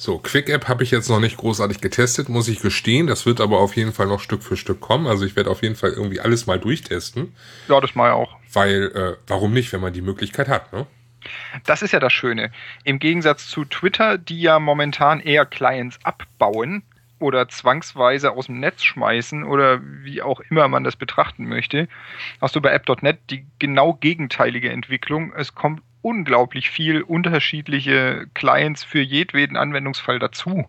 So, 0.00 0.16
Quick 0.16 0.48
App 0.48 0.66
habe 0.66 0.82
ich 0.82 0.90
jetzt 0.92 1.10
noch 1.10 1.20
nicht 1.20 1.36
großartig 1.36 1.82
getestet, 1.82 2.30
muss 2.30 2.48
ich 2.48 2.60
gestehen. 2.60 3.06
Das 3.06 3.26
wird 3.26 3.38
aber 3.38 3.58
auf 3.58 3.76
jeden 3.76 3.92
Fall 3.92 4.06
noch 4.06 4.20
Stück 4.20 4.42
für 4.42 4.56
Stück 4.56 4.80
kommen. 4.80 5.06
Also 5.06 5.26
ich 5.26 5.36
werde 5.36 5.50
auf 5.50 5.62
jeden 5.62 5.76
Fall 5.76 5.90
irgendwie 5.90 6.20
alles 6.20 6.46
mal 6.46 6.58
durchtesten. 6.58 7.34
Ja, 7.68 7.82
das 7.82 7.94
mal 7.94 8.12
auch. 8.12 8.38
Weil, 8.50 8.90
äh, 8.94 9.16
warum 9.26 9.52
nicht, 9.52 9.74
wenn 9.74 9.82
man 9.82 9.92
die 9.92 10.00
Möglichkeit 10.00 10.48
hat, 10.48 10.72
ne? 10.72 10.86
Das 11.66 11.82
ist 11.82 11.92
ja 11.92 12.00
das 12.00 12.14
Schöne. 12.14 12.50
Im 12.82 12.98
Gegensatz 12.98 13.46
zu 13.48 13.66
Twitter, 13.66 14.16
die 14.16 14.40
ja 14.40 14.58
momentan 14.58 15.20
eher 15.20 15.44
Clients 15.44 15.98
abbauen 16.02 16.82
oder 17.18 17.50
zwangsweise 17.50 18.30
aus 18.30 18.46
dem 18.46 18.58
Netz 18.58 18.82
schmeißen 18.82 19.44
oder 19.44 19.82
wie 19.82 20.22
auch 20.22 20.40
immer 20.48 20.66
man 20.68 20.82
das 20.82 20.96
betrachten 20.96 21.44
möchte, 21.44 21.88
hast 22.40 22.56
du 22.56 22.62
bei 22.62 22.70
App.net 22.70 23.18
die 23.28 23.44
genau 23.58 23.92
gegenteilige 23.92 24.70
Entwicklung. 24.70 25.34
Es 25.34 25.54
kommt 25.54 25.82
unglaublich 26.02 26.70
viel 26.70 27.02
unterschiedliche 27.02 28.26
Clients 28.34 28.84
für 28.84 29.00
jedweden 29.00 29.56
Anwendungsfall 29.56 30.18
dazu. 30.18 30.68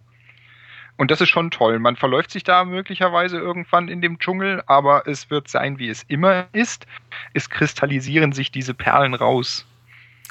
Und 0.97 1.09
das 1.09 1.21
ist 1.21 1.29
schon 1.29 1.49
toll. 1.49 1.79
Man 1.79 1.95
verläuft 1.95 2.31
sich 2.31 2.43
da 2.43 2.63
möglicherweise 2.63 3.37
irgendwann 3.37 3.87
in 3.87 4.01
dem 4.01 4.19
Dschungel, 4.19 4.61
aber 4.67 5.07
es 5.07 5.29
wird 5.31 5.47
sein, 5.47 5.79
wie 5.79 5.89
es 5.89 6.03
immer 6.03 6.45
ist. 6.53 6.85
Es 7.33 7.49
kristallisieren 7.49 8.33
sich 8.33 8.51
diese 8.51 8.73
Perlen 8.73 9.15
raus. 9.15 9.65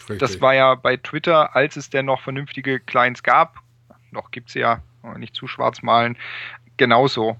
Richtig. 0.03 0.19
Das 0.19 0.41
war 0.41 0.55
ja 0.55 0.75
bei 0.77 0.97
Twitter, 0.97 1.57
als 1.57 1.77
es 1.77 1.91
denn 1.91 2.07
noch 2.07 2.21
vernünftige 2.21 2.79
Clients 2.79 3.23
gab, 3.23 3.57
noch 4.13 4.31
gibt 4.31 4.49
es 4.49 4.55
ja, 4.55 4.81
nicht 5.17 5.35
zu 5.35 5.49
schwarz 5.49 5.83
malen, 5.83 6.17
genauso. 6.77 7.37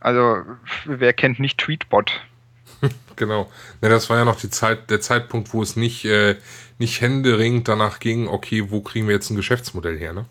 Also, 0.00 0.44
wer 0.84 1.12
kennt 1.12 1.40
nicht 1.40 1.58
Tweetbot? 1.58 2.24
genau. 3.16 3.50
Ja, 3.82 3.88
das 3.88 4.08
war 4.10 4.18
ja 4.18 4.24
noch 4.24 4.40
die 4.40 4.50
Zeit, 4.50 4.90
der 4.90 5.00
Zeitpunkt, 5.00 5.52
wo 5.52 5.62
es 5.62 5.76
nicht, 5.76 6.04
äh, 6.04 6.36
nicht 6.78 7.00
händeringend 7.00 7.68
danach 7.68 8.00
ging, 8.00 8.28
okay, 8.28 8.70
wo 8.70 8.80
kriegen 8.80 9.06
wir 9.08 9.14
jetzt 9.14 9.30
ein 9.30 9.36
Geschäftsmodell 9.36 9.98
her, 9.98 10.12
ne? 10.12 10.26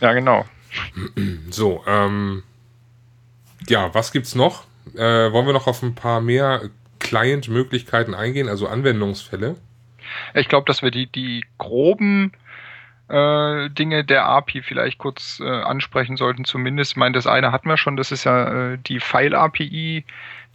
Ja, 0.00 0.12
genau. 0.12 0.44
So, 1.50 1.82
ähm, 1.86 2.44
ja, 3.68 3.92
was 3.92 4.12
gibt's 4.12 4.34
noch? 4.34 4.64
Äh, 4.94 5.32
wollen 5.32 5.46
wir 5.46 5.52
noch 5.52 5.66
auf 5.66 5.82
ein 5.82 5.94
paar 5.94 6.20
mehr 6.20 6.70
Client-Möglichkeiten 7.00 8.14
eingehen, 8.14 8.48
also 8.48 8.68
Anwendungsfälle? 8.68 9.56
Ich 10.34 10.48
glaube, 10.48 10.66
dass 10.66 10.82
wir 10.82 10.90
die, 10.90 11.06
die 11.06 11.44
groben 11.58 12.32
äh, 13.08 13.70
Dinge 13.70 14.04
der 14.04 14.26
API 14.26 14.62
vielleicht 14.62 14.98
kurz 14.98 15.40
äh, 15.40 15.48
ansprechen 15.48 16.16
sollten. 16.16 16.44
Zumindest, 16.44 16.92
ich 16.92 16.96
meine, 16.96 17.14
das 17.14 17.26
eine 17.26 17.52
hatten 17.52 17.68
wir 17.68 17.76
schon, 17.76 17.96
das 17.96 18.12
ist 18.12 18.24
ja 18.24 18.72
äh, 18.72 18.78
die 18.78 19.00
File-API, 19.00 20.04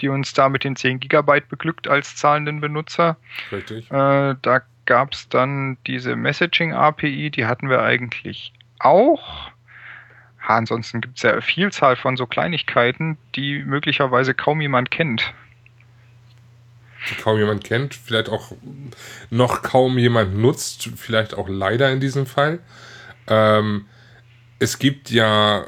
die 0.02 0.10
uns 0.10 0.34
da 0.34 0.50
mit 0.50 0.64
den 0.64 0.76
10 0.76 1.00
Gigabyte 1.00 1.48
beglückt 1.50 1.88
als 1.88 2.16
zahlenden 2.16 2.62
Benutzer. 2.62 3.18
Richtig. 3.52 3.92
Äh, 3.92 4.36
da 4.42 4.62
gab 4.86 5.14
es 5.14 5.30
dann 5.30 5.78
diese 5.88 6.16
Messaging-API, 6.16 7.32
die 7.32 7.46
hatten 7.46 7.70
wir 7.70 7.82
eigentlich 7.82 8.54
auch. 8.80 9.52
Ha, 10.48 10.58
ansonsten 10.58 11.02
gibt 11.02 11.18
es 11.18 11.24
ja 11.24 11.32
eine 11.32 11.42
Vielzahl 11.42 11.96
von 11.96 12.18
so 12.18 12.28
Kleinigkeiten, 12.28 13.18
die 13.36 13.64
möglicherweise 13.64 14.34
kaum 14.34 14.62
jemand 14.62 14.92
kennt. 14.92 15.34
Die 17.10 17.16
kaum 17.16 17.38
jemand 17.38 17.64
kennt, 17.64 17.94
vielleicht 17.94 18.30
auch 18.30 18.52
noch 19.30 19.62
kaum 19.62 19.98
jemand 19.98 20.36
nutzt, 20.36 20.90
vielleicht 20.96 21.36
auch 21.36 21.48
leider 21.48 21.92
in 21.92 22.00
diesem 22.00 22.26
Fall. 22.26 22.60
Ähm, 23.28 23.86
es 24.60 24.80
gibt 24.80 25.12
ja, 25.12 25.66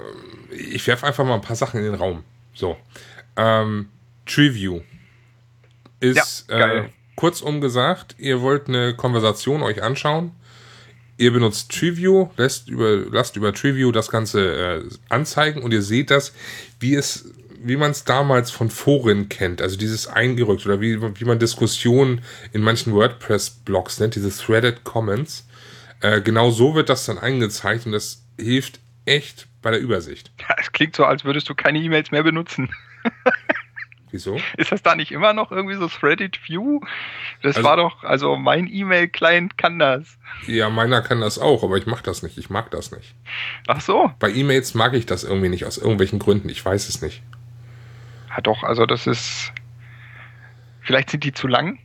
ich 0.51 0.85
werfe 0.87 1.05
einfach 1.05 1.25
mal 1.25 1.35
ein 1.35 1.41
paar 1.41 1.55
Sachen 1.55 1.79
in 1.79 1.85
den 1.85 1.95
Raum. 1.95 2.23
So. 2.53 2.77
Ähm, 3.35 3.89
TreeView 4.27 4.81
ist 5.99 6.45
ja, 6.49 6.73
äh, 6.73 6.89
kurzum 7.15 7.61
gesagt, 7.61 8.15
ihr 8.17 8.41
wollt 8.41 8.67
eine 8.67 8.95
Konversation 8.95 9.63
euch 9.63 9.81
anschauen. 9.81 10.31
Ihr 11.17 11.33
benutzt 11.33 11.71
TreeView, 11.71 12.29
lässt 12.37 12.69
über, 12.69 12.97
lasst 13.09 13.35
über 13.35 13.51
TreeView 13.51 13.91
das 13.91 14.09
Ganze 14.09 14.83
äh, 14.85 14.89
anzeigen 15.09 15.63
und 15.63 15.73
ihr 15.73 15.81
seht 15.81 16.11
das, 16.11 16.33
wie 16.79 16.93
es, 16.93 17.33
wie 17.59 17.75
man 17.75 17.89
es 17.89 18.03
damals 18.03 18.51
von 18.51 18.69
Foren 18.69 19.27
kennt, 19.27 19.63
also 19.63 19.77
dieses 19.77 20.05
eingerückt 20.05 20.63
oder 20.67 20.79
wie, 20.79 21.01
wie 21.01 21.25
man 21.25 21.39
Diskussionen 21.39 22.21
in 22.53 22.61
manchen 22.61 22.93
WordPress-Blogs 22.93 23.99
nennt, 23.99 24.13
diese 24.13 24.29
Threaded 24.29 24.83
Comments. 24.83 25.47
Äh, 26.01 26.21
genau 26.21 26.51
so 26.51 26.75
wird 26.75 26.89
das 26.89 27.07
dann 27.07 27.17
eingezeichnet 27.17 27.87
und 27.87 27.91
das 27.93 28.23
hilft 28.39 28.79
echt 29.05 29.47
bei 29.63 29.71
der 29.71 29.79
Übersicht. 29.79 30.31
Ja, 30.39 30.55
es 30.59 30.71
klingt 30.71 30.95
so, 30.95 31.03
als 31.03 31.25
würdest 31.25 31.49
du 31.49 31.55
keine 31.55 31.79
E-Mails 31.79 32.11
mehr 32.11 32.23
benutzen. 32.23 32.69
Wieso? 34.11 34.39
Ist 34.55 34.71
das 34.71 34.81
da 34.81 34.95
nicht 34.95 35.11
immer 35.11 35.33
noch 35.33 35.51
irgendwie 35.51 35.75
so 35.75 35.87
Threaded 35.87 36.39
View? 36.47 36.79
Das 37.41 37.57
also, 37.57 37.67
war 37.67 37.77
doch, 37.77 38.03
also 38.03 38.37
mein 38.37 38.67
E-Mail-Client 38.67 39.57
kann 39.57 39.79
das. 39.79 40.17
Ja, 40.45 40.69
meiner 40.69 41.01
kann 41.01 41.19
das 41.19 41.39
auch, 41.39 41.63
aber 41.63 41.77
ich 41.77 41.87
mach 41.87 42.01
das 42.01 42.23
nicht. 42.23 42.37
Ich 42.37 42.49
mag 42.49 42.71
das 42.71 42.91
nicht. 42.91 43.15
Ach 43.67 43.81
so. 43.81 44.11
Bei 44.19 44.31
E-Mails 44.31 44.73
mag 44.75 44.93
ich 44.93 45.05
das 45.05 45.23
irgendwie 45.23 45.49
nicht, 45.49 45.65
aus 45.65 45.77
irgendwelchen 45.77 46.19
Gründen. 46.19 46.47
Ich 46.47 46.63
weiß 46.63 46.87
es 46.87 47.01
nicht. 47.01 47.21
Ja, 48.29 48.41
doch, 48.41 48.63
also 48.63 48.85
das 48.85 49.07
ist. 49.07 49.51
Vielleicht 50.81 51.09
sind 51.09 51.25
die 51.25 51.33
zu 51.33 51.47
lang. 51.47 51.79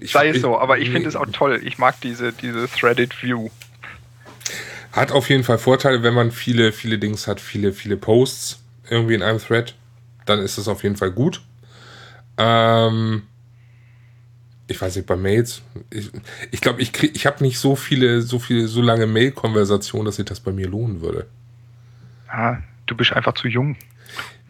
Ich, 0.00 0.12
Sei 0.12 0.28
es 0.28 0.40
so, 0.40 0.58
aber 0.58 0.78
ich 0.78 0.90
finde 0.90 1.08
es 1.08 1.16
auch 1.16 1.26
toll. 1.32 1.60
Ich 1.62 1.78
mag 1.78 2.00
diese, 2.00 2.32
diese 2.32 2.68
Threaded 2.68 3.22
View. 3.22 3.50
Hat 4.92 5.12
auf 5.12 5.28
jeden 5.28 5.44
Fall 5.44 5.58
Vorteile, 5.58 6.02
wenn 6.02 6.14
man 6.14 6.30
viele, 6.30 6.72
viele 6.72 6.98
Dings 6.98 7.26
hat, 7.26 7.40
viele, 7.40 7.72
viele 7.72 7.96
Posts 7.96 8.62
irgendwie 8.88 9.14
in 9.14 9.22
einem 9.22 9.38
Thread 9.38 9.74
dann 10.28 10.40
ist 10.40 10.58
das 10.58 10.68
auf 10.68 10.82
jeden 10.82 10.96
Fall 10.96 11.10
gut. 11.10 11.42
Ähm, 12.36 13.22
ich 14.66 14.80
weiß 14.80 14.96
nicht, 14.96 15.06
bei 15.06 15.16
Mails, 15.16 15.62
ich 16.50 16.60
glaube, 16.60 16.80
ich, 16.82 16.92
glaub, 16.92 17.04
ich, 17.04 17.16
ich 17.16 17.26
habe 17.26 17.42
nicht 17.42 17.58
so 17.58 17.74
viele, 17.74 18.22
so 18.22 18.38
viele, 18.38 18.68
so 18.68 18.82
lange 18.82 19.06
Mail-Konversationen, 19.06 20.06
dass 20.06 20.16
sich 20.16 20.26
das 20.26 20.40
bei 20.40 20.52
mir 20.52 20.68
lohnen 20.68 21.00
würde. 21.00 21.26
Ah, 22.28 22.58
du 22.86 22.94
bist 22.94 23.12
einfach 23.12 23.34
zu 23.34 23.48
jung. 23.48 23.76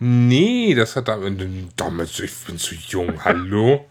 Nee, 0.00 0.74
das 0.74 0.96
hat 0.96 1.08
damit, 1.08 1.40
damit 1.76 2.18
ich 2.20 2.34
bin 2.44 2.58
zu 2.58 2.74
jung, 2.74 3.24
hallo? 3.24 3.86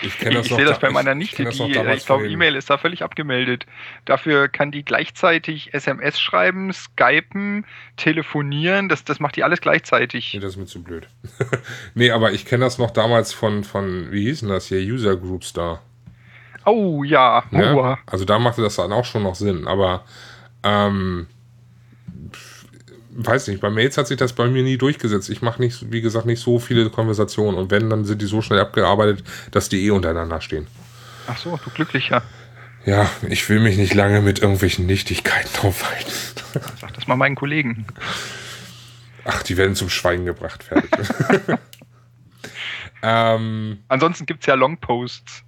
Ich 0.00 0.20
Ich 0.20 0.48
sehe 0.48 0.64
das 0.64 0.78
bei 0.78 0.90
meiner 0.90 1.14
Nichte, 1.14 1.42
ich, 1.42 1.58
die, 1.58 1.72
ich 1.72 2.06
glaube, 2.06 2.28
E-Mail 2.28 2.56
ist 2.56 2.70
da 2.70 2.78
völlig 2.78 3.02
abgemeldet. 3.02 3.66
Dafür 4.04 4.48
kann 4.48 4.70
die 4.70 4.84
gleichzeitig 4.84 5.74
SMS 5.74 6.20
schreiben, 6.20 6.72
skypen, 6.72 7.66
telefonieren, 7.96 8.88
das, 8.88 9.04
das 9.04 9.20
macht 9.20 9.36
die 9.36 9.44
alles 9.44 9.60
gleichzeitig. 9.60 10.34
Nee, 10.34 10.40
das 10.40 10.52
ist 10.52 10.56
mir 10.56 10.66
zu 10.66 10.82
blöd. 10.82 11.08
nee, 11.94 12.10
aber 12.10 12.32
ich 12.32 12.46
kenne 12.46 12.64
das 12.64 12.78
noch 12.78 12.90
damals 12.90 13.32
von, 13.32 13.64
von, 13.64 14.10
wie 14.10 14.24
hießen 14.24 14.48
das 14.48 14.66
hier, 14.66 14.78
User 14.78 15.16
Groups 15.16 15.52
da. 15.52 15.80
Oh 16.64 17.02
ja, 17.02 17.44
ja? 17.50 17.98
Also 18.06 18.24
da 18.24 18.38
machte 18.38 18.62
das 18.62 18.76
dann 18.76 18.92
auch 18.92 19.04
schon 19.04 19.24
noch 19.24 19.34
Sinn, 19.34 19.66
aber 19.66 20.04
ähm, 20.62 21.26
weiß 23.14 23.48
nicht, 23.48 23.60
bei 23.60 23.70
Mails 23.70 23.98
hat 23.98 24.06
sich 24.06 24.16
das 24.16 24.32
bei 24.32 24.48
mir 24.48 24.62
nie 24.62 24.78
durchgesetzt. 24.78 25.30
Ich 25.30 25.42
mache 25.42 25.60
nicht, 25.60 25.92
wie 25.92 26.00
gesagt, 26.00 26.26
nicht 26.26 26.40
so 26.40 26.58
viele 26.58 26.88
Konversationen 26.90 27.58
und 27.58 27.70
wenn, 27.70 27.90
dann 27.90 28.04
sind 28.04 28.22
die 28.22 28.26
so 28.26 28.42
schnell 28.42 28.60
abgearbeitet, 28.60 29.24
dass 29.50 29.68
die 29.68 29.84
eh 29.86 29.90
untereinander 29.90 30.40
stehen. 30.40 30.66
Ach 31.26 31.36
so, 31.36 31.58
du 31.62 31.70
glücklicher. 31.70 32.22
Ja, 32.84 33.08
ich 33.28 33.48
will 33.48 33.60
mich 33.60 33.76
nicht 33.76 33.94
lange 33.94 34.20
mit 34.20 34.40
irgendwelchen 34.40 34.86
Nichtigkeiten 34.86 35.66
aufhalten. 35.66 36.12
Sag 36.80 36.92
das 36.94 37.06
mal 37.06 37.16
meinen 37.16 37.36
Kollegen. 37.36 37.86
Ach, 39.24 39.42
die 39.42 39.56
werden 39.56 39.76
zum 39.76 39.88
Schweigen 39.88 40.24
gebracht, 40.24 40.64
fertig. 40.64 40.90
ähm, 43.02 43.78
Ansonsten 43.88 44.26
gibt 44.26 44.40
es 44.40 44.46
ja 44.46 44.54
Longposts. 44.54 45.44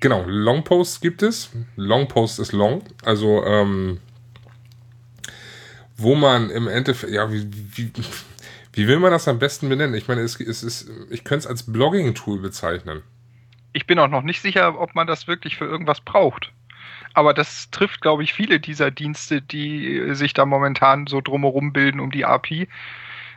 Genau, 0.00 0.24
Longposts 0.26 1.00
gibt 1.00 1.22
es. 1.22 1.50
Longpost 1.76 2.38
ist 2.38 2.52
long. 2.52 2.82
Also 3.02 3.42
ähm, 3.46 4.00
wo 5.96 6.14
man 6.14 6.50
im 6.50 6.68
Endeffekt, 6.68 7.12
ja, 7.12 7.30
wie, 7.30 7.48
wie, 7.52 7.92
wie 8.72 8.88
will 8.88 8.98
man 8.98 9.12
das 9.12 9.28
am 9.28 9.38
besten 9.38 9.68
benennen? 9.68 9.94
Ich 9.94 10.08
meine, 10.08 10.22
es, 10.22 10.40
es 10.40 10.62
ist, 10.62 10.90
ich 11.10 11.24
könnte 11.24 11.44
es 11.44 11.46
als 11.46 11.70
Blogging-Tool 11.70 12.40
bezeichnen. 12.40 13.02
Ich 13.72 13.86
bin 13.86 13.98
auch 13.98 14.08
noch 14.08 14.22
nicht 14.22 14.40
sicher, 14.40 14.80
ob 14.80 14.94
man 14.94 15.06
das 15.06 15.26
wirklich 15.26 15.56
für 15.56 15.64
irgendwas 15.64 16.00
braucht. 16.00 16.52
Aber 17.12 17.32
das 17.32 17.70
trifft, 17.70 18.00
glaube 18.00 18.24
ich, 18.24 18.32
viele 18.32 18.58
dieser 18.58 18.90
Dienste, 18.90 19.40
die 19.40 20.14
sich 20.14 20.34
da 20.34 20.46
momentan 20.46 21.06
so 21.06 21.20
drumherum 21.20 21.72
bilden 21.72 22.00
um 22.00 22.10
die 22.10 22.24
API. 22.24 22.68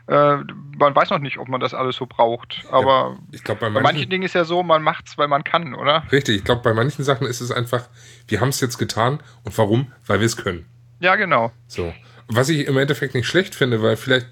Äh, 0.07 0.37
man 0.77 0.95
weiß 0.95 1.11
noch 1.11 1.19
nicht, 1.19 1.37
ob 1.37 1.47
man 1.47 1.59
das 1.59 1.73
alles 1.73 1.97
so 1.97 2.07
braucht. 2.07 2.63
Aber 2.71 3.17
ja, 3.31 3.39
glaub, 3.43 3.59
bei, 3.59 3.69
manchen, 3.69 3.83
bei 3.83 3.93
manchen 3.93 4.09
Dingen 4.09 4.23
ist 4.23 4.33
ja 4.33 4.45
so, 4.45 4.63
man 4.63 4.81
macht 4.81 5.07
es, 5.07 5.17
weil 5.17 5.27
man 5.27 5.43
kann, 5.43 5.75
oder? 5.75 6.03
Richtig, 6.11 6.37
ich 6.37 6.43
glaube, 6.43 6.61
bei 6.63 6.73
manchen 6.73 7.03
Sachen 7.03 7.27
ist 7.27 7.41
es 7.41 7.51
einfach, 7.51 7.87
wir 8.27 8.41
haben 8.41 8.49
es 8.49 8.61
jetzt 8.61 8.77
getan. 8.77 9.19
Und 9.43 9.55
warum? 9.57 9.91
Weil 10.07 10.19
wir 10.19 10.25
es 10.25 10.37
können. 10.37 10.65
Ja, 10.99 11.15
genau. 11.15 11.51
So. 11.67 11.93
Was 12.27 12.49
ich 12.49 12.67
im 12.67 12.77
Endeffekt 12.77 13.15
nicht 13.15 13.27
schlecht 13.27 13.55
finde, 13.55 13.81
weil 13.81 13.95
vielleicht, 13.95 14.27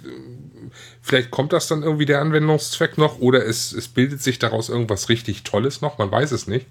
vielleicht 1.01 1.31
kommt 1.31 1.53
das 1.53 1.67
dann 1.67 1.83
irgendwie 1.83 2.05
der 2.05 2.21
Anwendungszweck 2.21 2.97
noch 2.97 3.19
oder 3.19 3.45
es, 3.45 3.71
es 3.71 3.87
bildet 3.87 4.21
sich 4.21 4.39
daraus 4.39 4.69
irgendwas 4.69 5.09
richtig 5.09 5.43
Tolles 5.43 5.81
noch, 5.81 5.97
man 5.97 6.11
weiß 6.11 6.31
es 6.31 6.47
nicht. 6.47 6.67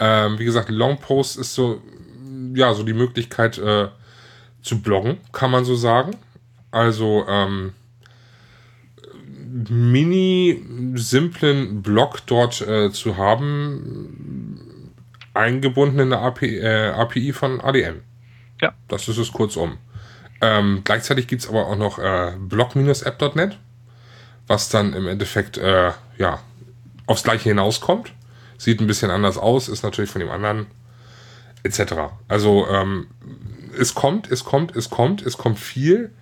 Ähm, 0.00 0.38
wie 0.38 0.44
gesagt, 0.44 0.68
Longpost 0.68 1.38
ist 1.38 1.54
so, 1.54 1.80
ja, 2.54 2.74
so 2.74 2.82
die 2.82 2.92
Möglichkeit 2.92 3.58
äh, 3.58 3.88
zu 4.62 4.82
bloggen, 4.82 5.18
kann 5.32 5.50
man 5.50 5.64
so 5.64 5.76
sagen. 5.76 6.16
Also, 6.72 7.24
ähm, 7.28 7.72
mini 9.70 10.62
simplen 10.94 11.82
Blog 11.82 12.26
dort 12.26 12.60
äh, 12.60 12.90
zu 12.90 13.16
haben, 13.16 14.60
eingebunden 15.34 16.00
in 16.00 16.10
der 16.10 16.20
API, 16.20 16.58
äh, 16.58 16.90
API 16.90 17.32
von 17.32 17.60
ADM. 17.60 18.02
Ja. 18.60 18.74
Das 18.88 19.08
ist 19.08 19.18
es 19.18 19.32
kurzum. 19.32 19.78
Ähm, 20.40 20.82
gleichzeitig 20.84 21.26
gibt 21.28 21.42
es 21.42 21.48
aber 21.48 21.66
auch 21.66 21.76
noch 21.76 21.98
äh, 21.98 22.32
blog-app.net, 22.38 23.58
was 24.46 24.68
dann 24.68 24.92
im 24.92 25.08
Endeffekt 25.08 25.56
äh, 25.58 25.92
ja, 26.18 26.40
aufs 27.06 27.22
gleiche 27.22 27.48
hinauskommt. 27.48 28.12
Sieht 28.58 28.80
ein 28.80 28.86
bisschen 28.86 29.10
anders 29.10 29.38
aus, 29.38 29.68
ist 29.68 29.82
natürlich 29.82 30.10
von 30.10 30.20
dem 30.20 30.30
anderen 30.30 30.66
etc. 31.62 31.94
Also 32.28 32.66
ähm, 32.68 33.08
es 33.78 33.94
kommt, 33.94 34.30
es 34.30 34.44
kommt, 34.44 34.74
es 34.76 34.90
kommt, 34.90 35.22
es 35.22 35.36
kommt 35.36 35.58
viel 35.58 36.12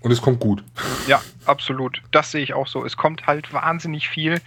und 0.00 0.10
es 0.10 0.20
kommt 0.20 0.40
gut. 0.40 0.64
Ja, 1.08 1.20
absolut. 1.46 2.00
Das 2.12 2.30
sehe 2.30 2.42
ich 2.42 2.54
auch 2.54 2.68
so. 2.68 2.84
Es 2.84 2.96
kommt 2.96 3.26
halt 3.26 3.52
wahnsinnig 3.52 4.08
viel. 4.08 4.40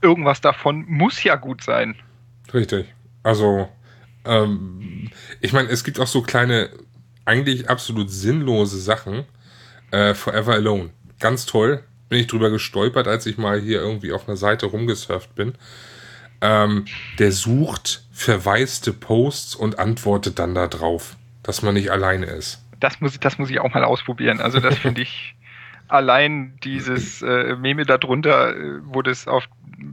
Irgendwas 0.00 0.40
davon 0.40 0.84
muss 0.86 1.24
ja 1.24 1.34
gut 1.34 1.64
sein. 1.64 1.96
Richtig. 2.54 2.86
Also, 3.24 3.68
ähm, 4.24 5.10
ich 5.40 5.52
meine, 5.52 5.68
es 5.70 5.82
gibt 5.82 5.98
auch 5.98 6.06
so 6.06 6.22
kleine 6.22 6.70
eigentlich 7.28 7.68
absolut 7.68 8.10
sinnlose 8.10 8.80
Sachen. 8.80 9.24
Äh, 9.90 10.14
Forever 10.14 10.54
Alone. 10.54 10.90
Ganz 11.20 11.46
toll. 11.46 11.84
Bin 12.08 12.18
ich 12.18 12.26
drüber 12.26 12.50
gestolpert, 12.50 13.06
als 13.06 13.26
ich 13.26 13.36
mal 13.36 13.60
hier 13.60 13.80
irgendwie 13.80 14.12
auf 14.12 14.26
einer 14.26 14.36
Seite 14.36 14.66
rumgesurft 14.66 15.34
bin. 15.34 15.54
Ähm, 16.40 16.86
der 17.18 17.32
sucht 17.32 18.04
verwaiste 18.12 18.92
Posts 18.92 19.54
und 19.56 19.78
antwortet 19.78 20.38
dann 20.38 20.54
da 20.54 20.68
drauf, 20.68 21.16
dass 21.42 21.62
man 21.62 21.74
nicht 21.74 21.90
alleine 21.90 22.26
ist. 22.26 22.64
Das 22.80 23.00
muss, 23.00 23.18
das 23.20 23.38
muss 23.38 23.50
ich 23.50 23.60
auch 23.60 23.74
mal 23.74 23.84
ausprobieren. 23.84 24.40
Also 24.40 24.60
das 24.60 24.78
finde 24.78 25.02
ich 25.02 25.34
allein 25.88 26.56
dieses 26.64 27.22
äh, 27.22 27.56
Meme 27.56 27.84
darunter, 27.84 28.56
äh, 28.56 28.80
wo 28.84 29.02
das 29.02 29.28
auf 29.28 29.48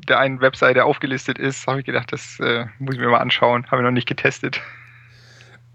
der 0.08 0.20
einen 0.20 0.40
Webseite 0.40 0.86
aufgelistet 0.86 1.38
ist, 1.38 1.68
habe 1.68 1.80
ich 1.80 1.86
gedacht, 1.86 2.14
das 2.14 2.40
äh, 2.40 2.66
muss 2.80 2.96
ich 2.96 3.02
mir 3.02 3.10
mal 3.10 3.20
anschauen. 3.20 3.66
Habe 3.68 3.82
ich 3.82 3.86
noch 3.86 3.92
nicht 3.92 4.08
getestet. 4.08 4.62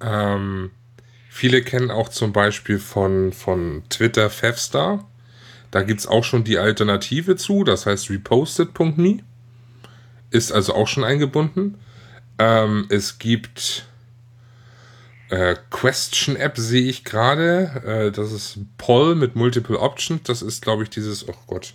Ähm, 0.00 0.70
Viele 1.32 1.62
kennen 1.62 1.92
auch 1.92 2.08
zum 2.08 2.32
Beispiel 2.32 2.80
von, 2.80 3.32
von 3.32 3.84
Twitter 3.88 4.28
Fevstar. 4.30 5.08
Da 5.70 5.84
gibt 5.84 6.00
es 6.00 6.08
auch 6.08 6.24
schon 6.24 6.42
die 6.42 6.58
Alternative 6.58 7.36
zu, 7.36 7.62
das 7.62 7.86
heißt 7.86 8.10
reposted.me. 8.10 9.20
Ist 10.30 10.50
also 10.50 10.74
auch 10.74 10.88
schon 10.88 11.04
eingebunden. 11.04 11.78
Ähm, 12.40 12.86
es 12.90 13.20
gibt 13.20 13.86
äh, 15.28 15.54
Question 15.70 16.34
App, 16.34 16.58
sehe 16.58 16.90
ich 16.90 17.04
gerade. 17.04 18.08
Äh, 18.08 18.10
das 18.10 18.32
ist 18.32 18.58
Poll 18.76 19.14
mit 19.14 19.36
Multiple 19.36 19.78
Options. 19.78 20.24
Das 20.24 20.42
ist, 20.42 20.62
glaube 20.62 20.82
ich, 20.82 20.90
dieses, 20.90 21.28
oh 21.28 21.34
Gott. 21.46 21.74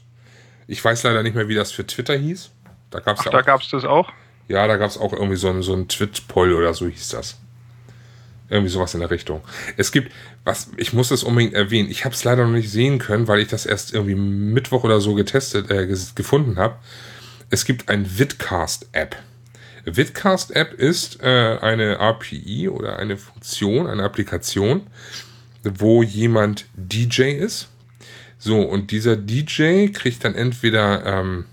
Ich 0.67 0.83
weiß 0.83 1.03
leider 1.03 1.23
nicht 1.23 1.35
mehr, 1.35 1.47
wie 1.47 1.55
das 1.55 1.71
für 1.71 1.87
Twitter 1.87 2.17
hieß. 2.17 2.51
Da 2.89 2.99
gab 2.99 3.17
es 3.17 3.23
ja 3.23 3.31
da 3.31 3.41
gab 3.41 3.61
es 3.61 3.69
das 3.69 3.85
auch? 3.85 4.11
Ja, 4.49 4.67
da 4.67 4.75
gab 4.75 4.89
es 4.89 4.97
auch 4.97 5.13
irgendwie 5.13 5.37
so 5.37 5.49
ein, 5.49 5.61
so 5.61 5.73
ein 5.73 5.87
Twit-Poll 5.87 6.51
oder 6.51 6.73
so 6.73 6.87
hieß 6.87 7.07
das. 7.09 7.39
Irgendwie 8.49 8.69
sowas 8.69 8.93
in 8.93 8.99
der 8.99 9.09
Richtung. 9.09 9.41
Es 9.75 9.91
gibt, 9.91 10.11
was, 10.43 10.69
ich 10.77 10.93
muss 10.93 11.09
das 11.09 11.23
unbedingt 11.23 11.55
erwähnen, 11.55 11.89
ich 11.89 12.05
habe 12.05 12.13
es 12.13 12.23
leider 12.23 12.45
noch 12.45 12.53
nicht 12.53 12.69
sehen 12.69 12.99
können, 12.99 13.27
weil 13.27 13.39
ich 13.39 13.47
das 13.47 13.65
erst 13.65 13.93
irgendwie 13.93 14.15
Mittwoch 14.15 14.83
oder 14.83 15.01
so 15.01 15.15
getestet, 15.15 15.71
äh, 15.71 15.87
gefunden 15.87 16.57
habe. 16.57 16.75
Es 17.49 17.65
gibt 17.65 17.89
ein 17.89 18.17
Vidcast-App. 18.19 19.15
Vidcast-App 19.85 20.73
ist 20.73 21.21
äh, 21.21 21.57
eine 21.59 21.99
API 21.99 22.69
oder 22.69 22.97
eine 22.97 23.17
Funktion, 23.17 23.87
eine 23.87 24.03
Applikation, 24.03 24.81
wo 25.63 26.03
jemand 26.03 26.65
DJ 26.75 27.31
ist. 27.31 27.69
So, 28.37 28.61
und 28.61 28.91
dieser 28.91 29.15
DJ 29.15 29.87
kriegt 29.87 30.23
dann 30.23 30.35
entweder 30.35 31.05
ähm, 31.05 31.45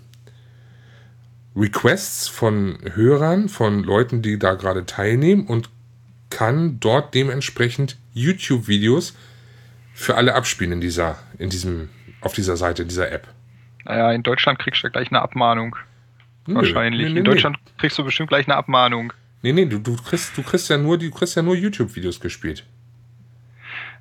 Requests 1.55 2.29
von 2.29 2.79
Hörern, 2.95 3.49
von 3.49 3.83
Leuten, 3.83 4.23
die 4.23 4.39
da 4.39 4.55
gerade 4.55 4.87
teilnehmen 4.87 5.47
und 5.47 5.71
kann 6.37 6.81
dort 6.81 7.15
dementsprechend 7.15 7.99
YouTube-Videos 8.15 9.15
für 9.93 10.17
alle 10.17 10.35
abspielen 10.35 10.73
in 10.73 10.81
dieser, 10.81 11.19
in 11.39 11.51
diesem, 11.51 11.91
auf 12.21 12.33
dieser 12.33 12.57
Seite, 12.57 12.87
dieser 12.87 13.13
App. 13.13 13.29
Naja, 13.85 14.13
in 14.13 14.23
Deutschland 14.23 14.59
kriegst 14.59 14.83
du 14.83 14.91
gleich 14.91 15.09
eine 15.11 15.21
Abmahnung. 15.21 15.77
Nö, 16.47 16.57
Wahrscheinlich. 16.57 17.09
Nee, 17.09 17.13
nee, 17.13 17.19
in 17.19 17.25
Deutschland 17.25 17.59
kriegst 17.79 17.99
du 17.99 18.05
bestimmt 18.05 18.31
gleich 18.31 18.47
eine 18.47 18.57
Abmahnung. 18.57 19.13
Nee, 19.43 19.53
nee, 19.53 19.67
du, 19.67 19.79
du 19.79 19.97
kriegst, 19.97 20.37
du 20.37 20.43
kriegst 20.43 20.71
ja 20.71 20.79
nur, 20.79 20.99
du 20.99 21.11
kriegst 21.11 21.37
ja 21.37 21.43
nur 21.43 21.55
YouTube-Videos 21.55 22.21
gespielt. 22.21 22.65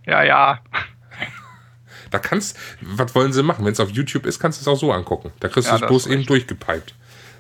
Ja, 0.06 0.24
ja. 0.24 0.60
Da 2.10 2.20
kannst, 2.20 2.58
was 2.82 3.14
wollen 3.16 3.34
sie 3.34 3.44
machen? 3.44 3.66
Wenn 3.66 3.74
es 3.74 3.80
auf 3.80 3.90
YouTube 3.90 4.26
ist, 4.26 4.40
kannst 4.40 4.60
du 4.60 4.64
es 4.64 4.68
auch 4.68 4.80
so 4.80 4.92
angucken. 4.92 5.32
Da 5.40 5.48
kriegst 5.48 5.70
ja, 5.70 5.78
du 5.78 5.84
es 5.84 5.90
bloß 5.90 6.08
eben 6.08 6.26
durchgepiped. 6.26 6.96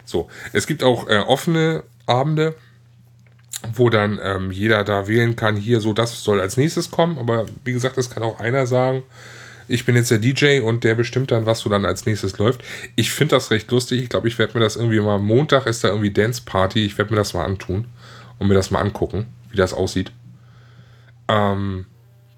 So. 0.05 0.29
Es 0.53 0.67
gibt 0.67 0.83
auch 0.83 1.07
äh, 1.07 1.19
offene 1.19 1.83
Abende, 2.05 2.55
wo 3.73 3.89
dann 3.89 4.19
ähm, 4.23 4.51
jeder 4.51 4.83
da 4.83 5.07
wählen 5.07 5.35
kann, 5.35 5.55
hier 5.55 5.81
so, 5.81 5.93
das 5.93 6.23
soll 6.23 6.39
als 6.41 6.57
nächstes 6.57 6.91
kommen. 6.91 7.17
Aber 7.17 7.45
wie 7.63 7.73
gesagt, 7.73 7.97
es 7.97 8.09
kann 8.09 8.23
auch 8.23 8.39
einer 8.39 8.65
sagen, 8.65 9.03
ich 9.67 9.85
bin 9.85 9.95
jetzt 9.95 10.11
der 10.11 10.17
DJ 10.17 10.59
und 10.59 10.83
der 10.83 10.95
bestimmt 10.95 11.31
dann, 11.31 11.45
was 11.45 11.59
so 11.59 11.69
dann 11.69 11.85
als 11.85 12.05
nächstes 12.05 12.37
läuft. 12.37 12.61
Ich 12.95 13.11
finde 13.11 13.35
das 13.35 13.51
recht 13.51 13.71
lustig. 13.71 14.01
Ich 14.01 14.09
glaube, 14.09 14.27
ich 14.27 14.37
werde 14.37 14.57
mir 14.57 14.63
das 14.63 14.75
irgendwie 14.75 14.99
mal, 14.99 15.19
Montag 15.19 15.65
ist 15.65 15.83
da 15.83 15.89
irgendwie 15.89 16.11
Dance 16.11 16.41
Party. 16.43 16.85
Ich 16.85 16.97
werde 16.97 17.11
mir 17.11 17.17
das 17.17 17.33
mal 17.33 17.45
antun 17.45 17.85
und 18.37 18.47
mir 18.47 18.55
das 18.55 18.71
mal 18.71 18.81
angucken, 18.81 19.27
wie 19.49 19.57
das 19.57 19.73
aussieht. 19.73 20.11
Ähm, 21.27 21.85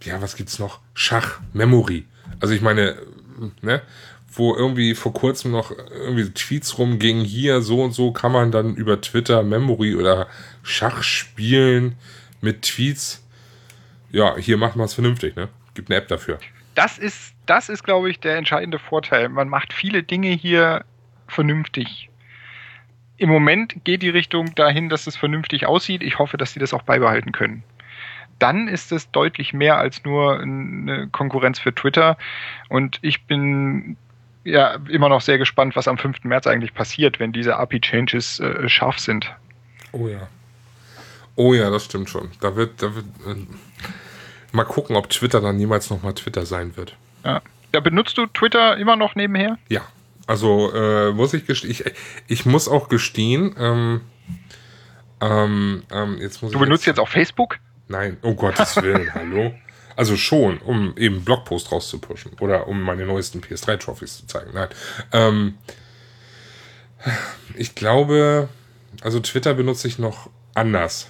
ja, 0.04 0.22
was 0.22 0.36
gibt's 0.36 0.60
noch? 0.60 0.80
Schach, 0.94 1.40
Memory. 1.54 2.06
Also 2.40 2.54
ich 2.54 2.62
meine, 2.62 2.98
ne, 3.62 3.82
wo 4.32 4.56
irgendwie 4.56 4.96
vor 4.96 5.14
kurzem 5.14 5.52
noch 5.52 5.72
irgendwie 5.72 6.30
Tweets 6.30 6.78
rumgingen, 6.78 7.24
hier 7.24 7.62
so 7.62 7.82
und 7.82 7.94
so 7.94 8.12
kann 8.12 8.32
man 8.32 8.52
dann 8.52 8.76
über 8.76 9.00
Twitter 9.02 9.44
Memory 9.44 9.96
oder 9.96 10.28
Schach 10.64 11.04
spielen 11.04 11.96
mit 12.42 12.64
Tweets. 12.64 13.24
Ja, 14.12 14.38
hier 14.38 14.58
macht 14.58 14.76
man 14.76 14.86
es 14.86 14.94
vernünftig, 14.94 15.36
ne? 15.36 15.50
Gibt 15.74 15.90
eine 15.90 15.98
App 15.98 16.08
dafür. 16.08 16.40
Das 16.76 16.98
ist, 16.98 17.34
das 17.46 17.70
ist, 17.70 17.84
glaube 17.84 18.10
ich, 18.10 18.20
der 18.20 18.38
entscheidende 18.38 18.80
Vorteil. 18.80 19.30
Man 19.30 19.50
macht 19.50 19.74
viele 19.74 20.04
Dinge 20.04 20.30
hier 20.30 20.86
vernünftig. 21.28 22.10
Im 23.18 23.30
Moment 23.30 23.84
geht 23.84 24.02
die 24.02 24.10
Richtung 24.10 24.56
dahin, 24.56 24.90
dass 24.90 25.06
es 25.06 25.16
vernünftig 25.16 25.66
aussieht. 25.68 26.02
Ich 26.02 26.18
hoffe, 26.18 26.38
dass 26.38 26.54
sie 26.54 26.60
das 26.60 26.74
auch 26.74 26.82
beibehalten 26.82 27.32
können 27.32 27.64
dann 28.40 28.68
ist 28.68 28.92
es 28.92 29.10
deutlich 29.12 29.54
mehr 29.54 29.78
als 29.78 30.04
nur 30.04 30.42
eine 30.42 31.08
Konkurrenz 31.08 31.60
für 31.60 31.74
Twitter. 31.74 32.18
Und 32.68 33.00
ich 33.02 33.24
bin 33.24 33.96
ja 34.44 34.78
immer 34.90 35.10
noch 35.10 35.22
sehr 35.22 35.38
gespannt, 35.38 35.78
was 35.78 35.88
am 35.88 35.98
5. 35.98 36.26
März 36.26 36.48
eigentlich 36.48 36.74
passiert, 36.74 37.22
wenn 37.22 37.32
diese 37.32 37.56
API-Changes 37.56 38.42
äh, 38.42 38.68
scharf 38.68 39.00
sind. 39.00 39.34
Oh 39.94 40.08
ja. 40.10 40.28
Oh 41.36 41.54
ja, 41.54 41.70
das 41.70 41.86
stimmt 41.86 42.10
schon. 42.10 42.30
Da 42.42 42.56
wird, 42.56 42.82
da 42.82 42.96
wird 42.96 43.06
äh, 43.28 43.36
mal 44.52 44.66
gucken, 44.66 44.96
ob 44.96 45.10
Twitter 45.10 45.42
dann 45.42 45.58
niemals 45.58 45.90
nochmal 45.90 46.14
Twitter 46.14 46.46
sein 46.46 46.78
wird. 46.78 46.96
Ja. 47.24 47.42
ja. 47.74 47.80
Benutzt 47.80 48.18
du 48.18 48.28
Twitter 48.28 48.78
immer 48.78 48.96
noch 48.96 49.16
nebenher? 49.16 49.58
Ja. 49.70 49.82
Also 50.26 50.72
äh, 50.74 51.12
muss 51.12 51.34
ich 51.34 51.46
gestehen, 51.46 51.72
ich, 51.72 51.84
ich 52.28 52.46
muss 52.46 52.70
auch 52.70 52.88
gestehen, 52.88 53.56
ähm, 53.60 54.02
ähm, 55.20 55.84
ähm, 55.92 56.18
jetzt 56.20 56.42
muss 56.42 56.52
Du 56.52 56.60
benutzt 56.60 56.86
jetzt, 56.86 56.98
jetzt 56.98 57.00
auch 57.00 57.10
Facebook? 57.10 57.60
Nein, 57.88 58.18
um 58.22 58.36
Gottes 58.38 58.76
Willen, 58.82 59.14
hallo. 59.14 59.54
Also 59.96 60.18
schon, 60.18 60.60
um 60.60 60.96
eben 60.98 61.24
Blogpost 61.24 61.72
rauszupushen 61.72 62.32
oder 62.40 62.68
um 62.68 62.82
meine 62.82 63.06
neuesten 63.06 63.42
PS3-Trophies 63.42 64.18
zu 64.18 64.28
zeigen. 64.28 64.52
Nein. 64.54 64.70
Ähm, 65.12 65.58
ich 67.56 67.76
glaube, 67.76 68.50
also 69.02 69.20
Twitter 69.20 69.54
benutze 69.54 69.88
ich 69.88 70.00
noch 70.00 70.30
anders. 70.56 71.10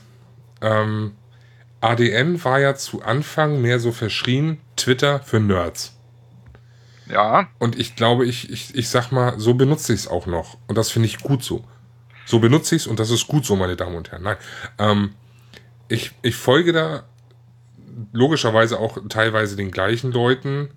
Ähm, 0.64 1.12
ADN 1.82 2.44
war 2.44 2.60
ja 2.60 2.76
zu 2.76 3.04
Anfang 3.04 3.62
mehr 3.62 3.80
so 3.80 3.92
verschrien, 3.92 4.60
Twitter 4.78 5.20
für 5.20 5.40
Nerds. 5.40 5.96
Ja. 7.12 7.50
Und 7.60 7.78
ich 7.78 7.96
glaube, 7.96 8.26
ich, 8.26 8.50
ich, 8.50 8.74
ich 8.74 8.90
sag 8.90 9.12
mal, 9.12 9.38
so 9.38 9.54
benutze 9.54 9.94
ich 9.94 10.02
es 10.02 10.08
auch 10.08 10.26
noch. 10.26 10.58
Und 10.68 10.78
das 10.78 10.90
finde 10.90 11.08
ich 11.08 11.20
gut 11.20 11.44
so. 11.44 11.64
So 12.26 12.40
benutze 12.40 12.76
ich 12.76 12.84
es 12.84 12.88
und 12.88 13.00
das 13.00 13.10
ist 13.10 13.28
gut 13.28 13.46
so, 13.46 13.56
meine 13.58 13.76
Damen 13.76 13.96
und 13.96 14.12
Herren. 14.12 14.24
Nein. 14.24 14.38
Ähm, 14.80 15.16
ich, 15.90 16.12
ich 16.22 16.36
folge 16.36 16.72
da 16.72 17.04
logischerweise 18.14 18.80
auch 18.80 18.98
teilweise 19.10 19.56
den 19.56 19.70
gleichen 19.70 20.12
Leuten 20.12 20.70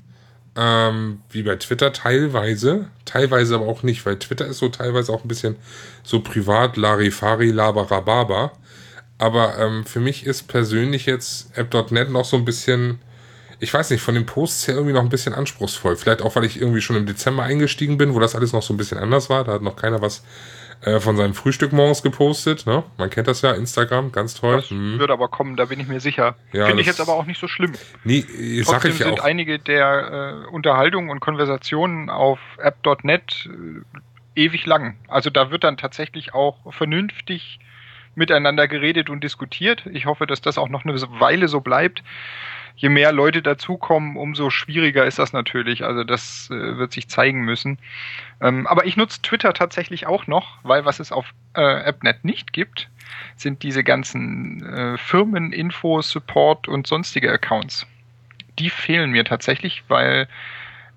ähm, 0.56 1.20
wie 1.30 1.42
bei 1.42 1.56
Twitter, 1.56 1.92
teilweise, 1.92 2.86
teilweise 3.04 3.54
aber 3.54 3.66
auch 3.66 3.82
nicht, 3.82 4.04
weil 4.06 4.18
Twitter 4.18 4.46
ist 4.46 4.58
so 4.58 4.68
teilweise 4.68 5.12
auch 5.12 5.22
ein 5.22 5.28
bisschen 5.28 5.56
so 6.02 6.20
privat, 6.20 6.76
Larifari, 6.76 7.50
Labarababa. 7.50 8.52
Aber 9.18 9.58
ähm, 9.58 9.84
für 9.84 10.00
mich 10.00 10.26
ist 10.26 10.44
persönlich 10.44 11.06
jetzt 11.06 11.56
App.net 11.56 12.10
noch 12.10 12.24
so 12.24 12.36
ein 12.36 12.44
bisschen, 12.44 13.00
ich 13.60 13.72
weiß 13.72 13.90
nicht, 13.90 14.02
von 14.02 14.14
den 14.14 14.26
Posts 14.26 14.68
her 14.68 14.74
irgendwie 14.74 14.92
noch 14.92 15.02
ein 15.02 15.08
bisschen 15.08 15.32
anspruchsvoll. 15.32 15.96
Vielleicht 15.96 16.22
auch, 16.22 16.36
weil 16.36 16.44
ich 16.44 16.60
irgendwie 16.60 16.82
schon 16.82 16.96
im 16.96 17.06
Dezember 17.06 17.42
eingestiegen 17.42 17.96
bin, 17.96 18.14
wo 18.14 18.20
das 18.20 18.34
alles 18.34 18.52
noch 18.52 18.62
so 18.62 18.74
ein 18.74 18.76
bisschen 18.76 18.98
anders 18.98 19.30
war. 19.30 19.44
Da 19.44 19.52
hat 19.52 19.62
noch 19.62 19.76
keiner 19.76 20.02
was 20.02 20.22
äh, 20.82 21.00
von 21.00 21.16
seinem 21.16 21.32
Frühstück 21.32 21.72
morgens 21.72 22.02
gepostet. 22.02 22.66
Ne? 22.66 22.84
Man 22.98 23.08
kennt 23.08 23.28
das 23.28 23.40
ja, 23.40 23.52
Instagram, 23.52 24.12
ganz 24.12 24.34
toll. 24.34 24.56
Das 24.56 24.70
hm. 24.70 24.98
wird 24.98 25.10
aber 25.10 25.28
kommen, 25.28 25.56
da 25.56 25.64
bin 25.64 25.80
ich 25.80 25.88
mir 25.88 26.00
sicher. 26.00 26.36
Ja, 26.52 26.66
Finde 26.66 26.82
ich 26.82 26.86
jetzt 26.86 27.00
aber 27.00 27.14
auch 27.14 27.24
nicht 27.24 27.40
so 27.40 27.48
schlimm. 27.48 27.72
Nee, 28.04 28.24
sag 28.62 28.84
ich 28.84 28.96
sind 28.96 29.20
auch. 29.20 29.24
einige 29.24 29.58
der 29.58 30.44
äh, 30.46 30.50
Unterhaltungen 30.50 31.08
und 31.08 31.20
Konversationen 31.20 32.10
auf 32.10 32.38
app.net 32.58 33.48
äh, 34.36 34.42
ewig 34.44 34.66
lang. 34.66 34.96
Also 35.08 35.30
da 35.30 35.50
wird 35.50 35.64
dann 35.64 35.78
tatsächlich 35.78 36.34
auch 36.34 36.58
vernünftig 36.72 37.58
miteinander 38.16 38.68
geredet 38.68 39.10
und 39.10 39.22
diskutiert. 39.22 39.86
Ich 39.86 40.06
hoffe, 40.06 40.26
dass 40.26 40.40
das 40.40 40.58
auch 40.58 40.68
noch 40.68 40.84
eine 40.84 40.94
Weile 41.20 41.48
so 41.48 41.60
bleibt 41.60 42.02
je 42.76 42.90
mehr 42.90 43.10
Leute 43.10 43.42
dazukommen, 43.42 44.16
umso 44.16 44.50
schwieriger 44.50 45.06
ist 45.06 45.18
das 45.18 45.32
natürlich. 45.32 45.82
Also 45.84 46.04
das 46.04 46.48
äh, 46.50 46.76
wird 46.76 46.92
sich 46.92 47.08
zeigen 47.08 47.42
müssen. 47.42 47.78
Ähm, 48.40 48.66
aber 48.66 48.84
ich 48.84 48.96
nutze 48.96 49.22
Twitter 49.22 49.54
tatsächlich 49.54 50.06
auch 50.06 50.26
noch, 50.26 50.58
weil 50.62 50.84
was 50.84 51.00
es 51.00 51.10
auf 51.10 51.32
äh, 51.54 51.60
AppNet 51.60 52.24
nicht 52.24 52.52
gibt, 52.52 52.88
sind 53.34 53.62
diese 53.62 53.82
ganzen 53.82 54.62
äh, 54.62 54.98
Firmeninfo, 54.98 56.02
Support 56.02 56.68
und 56.68 56.86
sonstige 56.86 57.32
Accounts. 57.32 57.86
Die 58.58 58.70
fehlen 58.70 59.10
mir 59.10 59.24
tatsächlich, 59.24 59.84
weil 59.88 60.28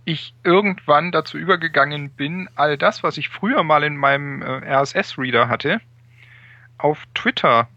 ich 0.06 0.34
irgendwann 0.44 1.12
dazu 1.12 1.38
übergegangen 1.38 2.10
bin, 2.10 2.50
all 2.56 2.78
das, 2.78 3.04
was 3.04 3.18
ich 3.18 3.30
früher 3.30 3.64
mal 3.64 3.84
in 3.84 3.96
meinem 3.96 4.42
äh, 4.42 4.76
RSS-Reader 4.76 5.48
hatte, 5.48 5.80
auf 6.80 7.06
Twitter 7.14 7.68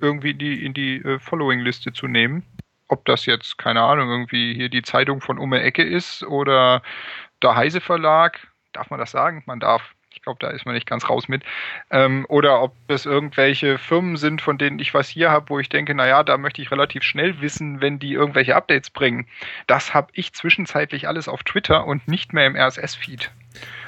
irgendwie 0.00 0.34
die, 0.34 0.64
in 0.64 0.74
die 0.74 0.96
äh, 0.96 1.18
Following-Liste 1.18 1.92
zu 1.92 2.06
nehmen 2.06 2.44
ob 2.90 3.04
das 3.04 3.26
jetzt, 3.26 3.56
keine 3.56 3.82
Ahnung, 3.82 4.10
irgendwie 4.10 4.54
hier 4.54 4.68
die 4.68 4.82
Zeitung 4.82 5.20
von 5.20 5.38
um 5.38 5.52
die 5.52 5.58
Ecke 5.58 5.82
ist 5.82 6.24
oder 6.24 6.82
der 7.42 7.56
Heise 7.56 7.80
Verlag, 7.80 8.48
darf 8.72 8.90
man 8.90 8.98
das 8.98 9.10
sagen? 9.10 9.42
Man 9.46 9.60
darf. 9.60 9.94
Ich 10.12 10.22
glaube, 10.22 10.38
da 10.40 10.48
ist 10.48 10.66
man 10.66 10.74
nicht 10.74 10.88
ganz 10.88 11.08
raus 11.08 11.28
mit. 11.28 11.44
Ähm, 11.90 12.26
oder 12.28 12.60
ob 12.62 12.74
das 12.88 13.06
irgendwelche 13.06 13.78
Firmen 13.78 14.16
sind, 14.16 14.42
von 14.42 14.58
denen 14.58 14.80
ich 14.80 14.92
was 14.92 15.08
hier 15.08 15.30
habe, 15.30 15.48
wo 15.48 15.60
ich 15.60 15.68
denke, 15.68 15.94
naja, 15.94 16.24
da 16.24 16.36
möchte 16.36 16.60
ich 16.60 16.70
relativ 16.70 17.04
schnell 17.04 17.40
wissen, 17.40 17.80
wenn 17.80 18.00
die 18.00 18.12
irgendwelche 18.12 18.56
Updates 18.56 18.90
bringen. 18.90 19.28
Das 19.68 19.94
habe 19.94 20.08
ich 20.12 20.34
zwischenzeitlich 20.34 21.06
alles 21.06 21.28
auf 21.28 21.44
Twitter 21.44 21.86
und 21.86 22.08
nicht 22.08 22.32
mehr 22.32 22.46
im 22.46 22.56
RSS-Feed. 22.56 23.30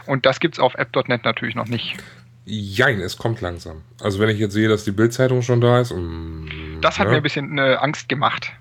Und 0.06 0.24
das 0.24 0.38
gibt 0.38 0.54
es 0.54 0.60
auf 0.60 0.74
app.net 0.74 1.24
natürlich 1.24 1.56
noch 1.56 1.68
nicht. 1.68 1.98
Jein, 2.44 3.00
es 3.00 3.16
kommt 3.16 3.40
langsam. 3.40 3.82
Also 4.00 4.18
wenn 4.18 4.28
ich 4.28 4.38
jetzt 4.38 4.52
sehe, 4.52 4.68
dass 4.68 4.84
die 4.84 4.90
Bildzeitung 4.90 5.42
schon 5.42 5.60
da 5.60 5.80
ist. 5.80 5.92
Um, 5.92 6.48
das 6.80 6.98
hat 6.98 7.06
ja. 7.06 7.12
mir 7.12 7.16
ein 7.18 7.22
bisschen 7.22 7.58
äh, 7.58 7.76
Angst 7.76 8.08
gemacht. 8.08 8.52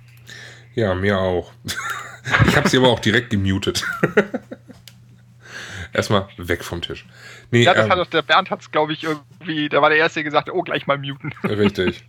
Ja, 0.75 0.93
mir 0.95 1.19
auch. 1.19 1.51
Ich 2.47 2.55
habe 2.55 2.69
sie 2.69 2.77
aber 2.77 2.89
auch 2.89 2.99
direkt 2.99 3.31
gemutet. 3.31 3.83
Erstmal 5.93 6.27
weg 6.37 6.63
vom 6.63 6.81
Tisch. 6.81 7.05
Nee, 7.49 7.63
ja, 7.63 7.73
das 7.73 7.85
ähm, 7.85 7.91
hat 7.91 7.99
auch, 7.99 8.07
der 8.07 8.21
Bernd 8.21 8.49
hat 8.49 8.61
es, 8.61 8.71
glaube 8.71 8.93
ich, 8.93 9.03
irgendwie, 9.03 9.67
da 9.69 9.81
war 9.81 9.89
der 9.89 9.97
Erste, 9.97 10.19
der 10.19 10.25
gesagt 10.25 10.49
oh, 10.51 10.61
gleich 10.61 10.87
mal 10.87 10.97
muten. 10.97 11.33
Richtig. 11.43 12.05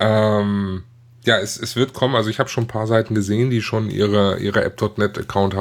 ähm, 0.00 0.82
ja, 1.24 1.38
es, 1.38 1.58
es 1.58 1.76
wird 1.76 1.92
kommen. 1.94 2.16
Also 2.16 2.30
ich 2.30 2.38
habe 2.38 2.48
schon 2.48 2.64
ein 2.64 2.68
paar 2.68 2.86
Seiten 2.86 3.14
gesehen, 3.14 3.50
die 3.50 3.62
schon 3.62 3.90
ihre, 3.90 4.38
ihre 4.38 4.64
App.net 4.64 5.18
Account 5.18 5.54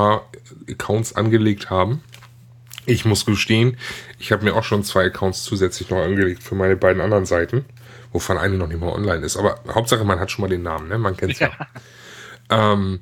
Accounts 0.70 1.16
angelegt 1.16 1.70
haben. 1.70 2.02
Ich 2.86 3.06
muss 3.06 3.26
gestehen, 3.26 3.78
ich 4.20 4.32
habe 4.32 4.44
mir 4.44 4.56
auch 4.56 4.64
schon 4.64 4.84
zwei 4.84 5.06
Accounts 5.06 5.44
zusätzlich 5.44 5.90
noch 5.90 6.00
angelegt 6.00 6.44
für 6.44 6.56
meine 6.56 6.76
beiden 6.76 7.02
anderen 7.02 7.26
Seiten, 7.26 7.66
wovon 8.12 8.38
eine 8.38 8.56
noch 8.56 8.68
nicht 8.68 8.80
mal 8.80 8.92
online 8.92 9.26
ist. 9.26 9.38
Aber 9.38 9.60
Hauptsache, 9.74 10.04
man 10.04 10.20
hat 10.20 10.32
schon 10.32 10.42
mal 10.42 10.50
den 10.50 10.64
Namen, 10.64 10.90
ne? 10.90 10.98
Man 10.98 11.16
kennt 11.16 11.34
es 11.34 11.40
ja. 11.40 11.52
ja. 12.50 12.74
Ähm, 12.74 13.00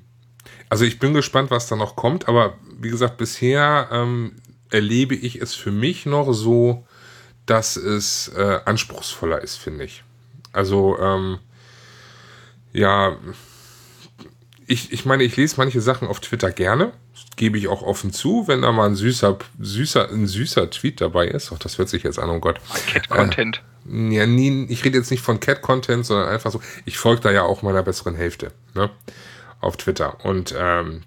also 0.69 0.85
ich 0.85 0.99
bin 0.99 1.13
gespannt, 1.13 1.51
was 1.51 1.67
da 1.67 1.75
noch 1.75 1.95
kommt, 1.95 2.27
aber 2.27 2.53
wie 2.79 2.89
gesagt, 2.89 3.17
bisher 3.17 3.89
ähm, 3.91 4.35
erlebe 4.69 5.15
ich 5.15 5.41
es 5.41 5.53
für 5.53 5.71
mich 5.71 6.05
noch 6.05 6.31
so, 6.31 6.85
dass 7.45 7.75
es 7.75 8.29
äh, 8.29 8.59
anspruchsvoller 8.65 9.41
ist, 9.41 9.57
finde 9.57 9.83
ich. 9.83 10.03
Also, 10.53 10.97
ähm, 10.99 11.39
ja, 12.71 13.17
ich, 14.67 14.93
ich 14.93 15.05
meine, 15.05 15.23
ich 15.23 15.35
lese 15.35 15.55
manche 15.57 15.81
Sachen 15.81 16.07
auf 16.07 16.19
Twitter 16.21 16.51
gerne, 16.51 16.93
gebe 17.41 17.57
ich 17.57 17.67
auch 17.67 17.81
offen 17.81 18.13
zu, 18.13 18.47
wenn 18.47 18.61
da 18.61 18.71
mal 18.71 18.87
ein 18.87 18.93
süßer, 18.93 19.39
süßer, 19.59 20.11
ein 20.11 20.27
süßer 20.27 20.69
Tweet 20.69 21.01
dabei 21.01 21.25
ist. 21.25 21.51
Ach, 21.51 21.57
das 21.57 21.79
hört 21.79 21.89
sich 21.89 22.03
jetzt 22.03 22.19
an, 22.19 22.29
oh 22.29 22.39
Gott. 22.39 22.61
Cat-Content. 22.85 23.63
Äh, 23.91 24.13
ja, 24.13 24.27
nie, 24.27 24.67
ich 24.69 24.85
rede 24.85 24.99
jetzt 24.99 25.09
nicht 25.09 25.23
von 25.23 25.39
Cat-Content, 25.39 26.05
sondern 26.05 26.29
einfach 26.29 26.51
so, 26.51 26.61
ich 26.85 26.99
folge 26.99 27.21
da 27.21 27.31
ja 27.31 27.41
auch 27.41 27.63
meiner 27.63 27.81
besseren 27.81 28.13
Hälfte, 28.13 28.51
ne? 28.75 28.91
Auf 29.59 29.75
Twitter. 29.77 30.23
Und 30.23 30.53
ähm, 30.55 31.01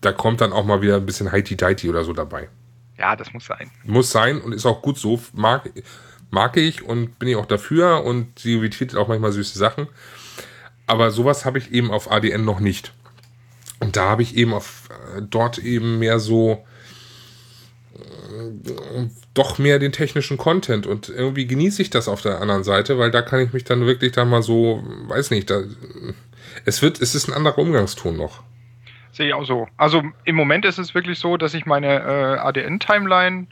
da 0.00 0.10
kommt 0.10 0.40
dann 0.40 0.52
auch 0.52 0.64
mal 0.64 0.82
wieder 0.82 0.96
ein 0.96 1.06
bisschen 1.06 1.30
Heiti-Deiti 1.30 1.88
oder 1.88 2.02
so 2.02 2.12
dabei. 2.12 2.48
Ja, 2.98 3.14
das 3.14 3.32
muss 3.32 3.44
sein. 3.44 3.70
Muss 3.84 4.10
sein 4.10 4.40
und 4.40 4.50
ist 4.50 4.66
auch 4.66 4.82
gut 4.82 4.98
so. 4.98 5.20
Mag, 5.32 5.70
mag 6.32 6.56
ich 6.56 6.82
und 6.82 7.20
bin 7.20 7.28
ich 7.28 7.36
auch 7.36 7.46
dafür 7.46 8.02
und 8.02 8.36
sie 8.36 8.56
retweetet 8.56 8.98
auch 8.98 9.06
manchmal 9.06 9.30
süße 9.30 9.56
Sachen. 9.56 9.86
Aber 10.88 11.12
sowas 11.12 11.44
habe 11.44 11.58
ich 11.58 11.70
eben 11.70 11.92
auf 11.92 12.10
ADN 12.10 12.44
noch 12.44 12.58
nicht. 12.58 12.92
Und 13.78 13.94
da 13.94 14.08
habe 14.08 14.22
ich 14.22 14.36
eben 14.36 14.52
auf 14.52 14.87
dort 15.28 15.58
eben 15.58 15.98
mehr 15.98 16.18
so 16.18 16.64
äh, 17.94 19.06
doch 19.34 19.58
mehr 19.58 19.78
den 19.78 19.92
technischen 19.92 20.36
Content 20.36 20.86
und 20.86 21.08
irgendwie 21.08 21.46
genieße 21.46 21.82
ich 21.82 21.90
das 21.90 22.08
auf 22.08 22.22
der 22.22 22.40
anderen 22.40 22.64
Seite, 22.64 22.98
weil 22.98 23.10
da 23.10 23.22
kann 23.22 23.40
ich 23.40 23.52
mich 23.52 23.64
dann 23.64 23.86
wirklich 23.86 24.12
dann 24.12 24.28
mal 24.28 24.42
so, 24.42 24.82
weiß 25.06 25.30
nicht, 25.30 25.50
da, 25.50 25.62
es 26.64 26.82
wird, 26.82 27.00
es 27.00 27.14
ist 27.14 27.28
ein 27.28 27.34
anderer 27.34 27.58
Umgangston 27.58 28.16
noch. 28.16 28.42
Sehe 29.12 29.28
ich 29.28 29.34
auch 29.34 29.44
so. 29.44 29.68
Also 29.76 30.02
im 30.24 30.36
Moment 30.36 30.64
ist 30.64 30.78
es 30.78 30.94
wirklich 30.94 31.18
so, 31.18 31.36
dass 31.36 31.54
ich 31.54 31.66
meine 31.66 31.86
äh, 31.86 32.38
ADN-Timeline 32.38 33.46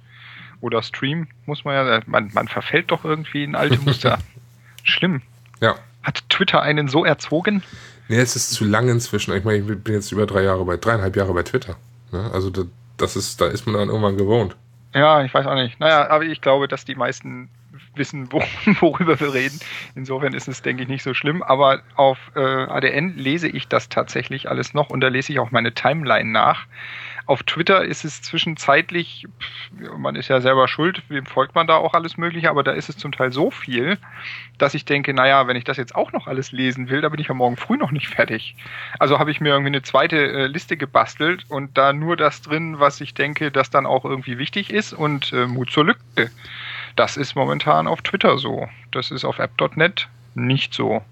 oder 0.61 0.83
Stream, 0.83 1.29
muss 1.45 1.65
man 1.65 1.75
ja, 1.75 2.01
man, 2.07 2.31
man 2.33 2.49
verfällt 2.49 2.91
doch 2.91 3.05
irgendwie 3.05 3.45
in 3.45 3.55
alte 3.55 3.79
Muster. 3.79 4.19
Schlimm. 4.85 5.23
Ja. 5.61 5.77
Hat 6.03 6.23
Twitter 6.29 6.63
einen 6.63 6.89
so 6.89 7.05
erzogen? 7.05 7.63
Nee, 8.09 8.19
es 8.19 8.37
ist 8.37 8.53
zu 8.53 8.65
lang 8.65 8.89
inzwischen. 8.89 9.35
Ich 9.35 9.45
meine, 9.45 9.59
ich 9.59 9.67
bin 9.83 9.95
jetzt 9.95 10.13
über 10.13 10.27
drei 10.27 10.43
Jahre 10.43 10.65
bei, 10.65 10.77
dreieinhalb 10.77 11.17
Jahre 11.17 11.35
bei 11.35 11.43
Twitter. 11.43 11.77
Ne? 12.13 12.31
Also 12.33 12.51
da, 12.51 12.63
das 12.97 13.17
ist, 13.17 13.41
da 13.41 13.47
ist 13.47 13.67
man 13.67 13.75
dann 13.75 13.89
irgendwann 13.89 14.17
gewohnt. 14.17 14.57
Ja, 14.95 15.23
ich 15.23 15.35
weiß 15.35 15.47
auch 15.47 15.55
nicht. 15.55 15.79
Naja, 15.81 16.09
aber 16.09 16.25
ich 16.25 16.41
glaube, 16.41 16.69
dass 16.69 16.85
die 16.85 16.95
meisten 16.95 17.49
wissen, 17.95 18.31
wo, 18.33 18.43
worüber 18.81 19.19
wir 19.19 19.35
reden. 19.35 19.59
Insofern 19.95 20.33
ist 20.33 20.49
es, 20.49 20.63
denke 20.63 20.85
ich, 20.85 20.89
nicht 20.89 21.03
so 21.03 21.15
schlimm. 21.15 21.43
Aber 21.43 21.81
auf 21.97 22.19
äh, 22.35 22.41
ADN 22.41 23.17
lese 23.17 23.49
ich 23.49 23.69
das 23.69 23.89
tatsächlich 23.89 24.49
alles 24.49 24.75
noch 24.75 24.91
und 24.91 25.01
da 25.01 25.09
lese 25.09 25.33
ich 25.33 25.39
auch 25.39 25.51
meine 25.51 25.75
Timeline 25.75 26.31
nach. 26.31 26.67
Auf 27.27 27.43
Twitter 27.43 27.85
ist 27.85 28.05
es 28.05 28.23
zwischenzeitlich, 28.23 29.27
man 29.99 30.15
ist 30.15 30.29
ja 30.29 30.41
selber 30.41 30.69
schuld, 30.69 31.03
wem 31.09 31.27
folgt 31.27 31.57
man 31.57 31.67
da 31.67 31.75
auch 31.75 31.93
alles 31.93 32.17
Mögliche, 32.17 32.49
aber 32.49 32.63
da 32.63 32.71
ist 32.71 32.89
es 32.89 32.97
zum 32.97 33.11
Teil 33.11 33.33
so 33.33 33.51
viel, 33.51 33.99
dass 34.59 34.75
ich 34.75 34.85
denke, 34.85 35.13
naja, 35.13 35.49
wenn 35.49 35.57
ich 35.57 35.65
das 35.65 35.77
jetzt 35.77 35.97
auch 35.97 36.13
noch 36.13 36.29
alles 36.29 36.53
lesen 36.53 36.89
will, 36.89 37.01
da 37.01 37.09
bin 37.09 37.21
ich 37.21 37.27
ja 37.27 37.35
morgen 37.35 37.57
früh 37.57 37.77
noch 37.77 37.91
nicht 37.91 38.09
fertig. 38.09 38.55
Also 39.01 39.19
habe 39.19 39.33
ich 39.33 39.41
mir 39.41 39.49
irgendwie 39.49 39.69
eine 39.69 39.83
zweite 39.83 40.17
äh, 40.17 40.47
Liste 40.47 40.77
gebastelt 40.77 41.45
und 41.49 41.77
da 41.77 41.93
nur 41.93 42.17
das 42.17 42.43
drin, 42.43 42.79
was 42.79 43.01
ich 43.01 43.13
denke, 43.13 43.51
das 43.51 43.71
dann 43.71 43.87
auch 43.87 44.05
irgendwie 44.05 44.39
wichtig 44.39 44.73
ist 44.73 44.93
und 44.93 45.33
äh, 45.33 45.47
Mut 45.47 45.71
zur 45.71 45.87
Lücke. 45.87 46.31
Das 46.95 47.17
ist 47.17 47.35
momentan 47.35 47.89
auf 47.89 48.03
Twitter 48.03 48.39
so. 48.39 48.69
Das 48.93 49.11
ist 49.11 49.25
auf 49.25 49.41
app.net 49.41 50.09
nicht 50.37 50.75
so. 50.75 51.03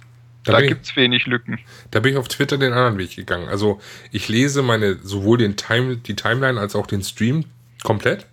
Da, 0.44 0.52
da 0.52 0.60
gibt 0.60 0.84
es 0.84 0.94
wenig 0.94 1.26
Lücken. 1.26 1.58
Da 1.90 2.00
bin 2.00 2.12
ich 2.12 2.18
auf 2.18 2.28
Twitter 2.28 2.58
den 2.58 2.72
anderen 2.72 2.98
Weg 2.98 3.16
gegangen. 3.16 3.48
Also 3.48 3.80
ich 4.12 4.28
lese 4.28 4.62
meine 4.62 4.98
sowohl 5.02 5.38
den 5.38 5.56
Time, 5.56 5.96
die 5.96 6.14
Timeline 6.14 6.60
als 6.60 6.76
auch 6.76 6.86
den 6.86 7.02
Stream 7.02 7.46
komplett. 7.82 8.26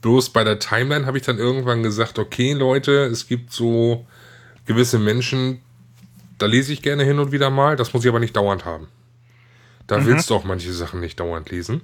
Bloß 0.00 0.30
bei 0.30 0.44
der 0.44 0.58
Timeline 0.58 1.06
habe 1.06 1.18
ich 1.18 1.24
dann 1.24 1.38
irgendwann 1.38 1.82
gesagt, 1.82 2.18
okay 2.18 2.52
Leute, 2.52 3.04
es 3.06 3.26
gibt 3.26 3.52
so 3.52 4.06
gewisse 4.64 4.98
Menschen, 4.98 5.60
da 6.38 6.46
lese 6.46 6.72
ich 6.72 6.82
gerne 6.82 7.04
hin 7.04 7.18
und 7.18 7.32
wieder 7.32 7.50
mal, 7.50 7.76
das 7.76 7.92
muss 7.92 8.04
ich 8.04 8.08
aber 8.08 8.20
nicht 8.20 8.36
dauernd 8.36 8.64
haben. 8.64 8.88
Da 9.86 9.98
mhm. 9.98 10.06
willst 10.06 10.30
du 10.30 10.34
auch 10.34 10.44
manche 10.44 10.72
Sachen 10.72 11.00
nicht 11.00 11.18
dauernd 11.18 11.50
lesen. 11.50 11.82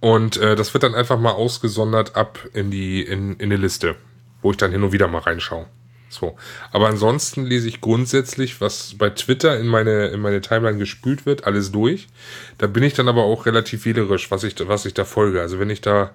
Und 0.00 0.36
äh, 0.36 0.54
das 0.54 0.72
wird 0.74 0.84
dann 0.84 0.94
einfach 0.94 1.18
mal 1.18 1.32
ausgesondert 1.32 2.14
ab 2.14 2.38
in 2.52 2.70
die 2.70 3.02
in, 3.02 3.34
in 3.34 3.52
eine 3.52 3.56
Liste, 3.56 3.96
wo 4.42 4.52
ich 4.52 4.56
dann 4.56 4.70
hin 4.70 4.84
und 4.84 4.92
wieder 4.92 5.08
mal 5.08 5.18
reinschaue. 5.18 5.66
So. 6.08 6.36
Aber 6.72 6.88
ansonsten 6.88 7.44
lese 7.44 7.68
ich 7.68 7.80
grundsätzlich, 7.80 8.60
was 8.60 8.94
bei 8.96 9.10
Twitter 9.10 9.58
in 9.58 9.66
meine, 9.66 10.06
in 10.08 10.20
meine 10.20 10.40
Timeline 10.40 10.78
gespült 10.78 11.26
wird, 11.26 11.44
alles 11.44 11.70
durch. 11.70 12.08
Da 12.56 12.66
bin 12.66 12.82
ich 12.82 12.94
dann 12.94 13.08
aber 13.08 13.24
auch 13.24 13.46
relativ 13.46 13.84
wählerisch, 13.84 14.30
was 14.30 14.44
ich, 14.44 14.54
was 14.66 14.86
ich 14.86 14.94
da 14.94 15.04
folge. 15.04 15.40
Also 15.40 15.58
wenn 15.58 15.70
ich 15.70 15.80
da 15.80 16.12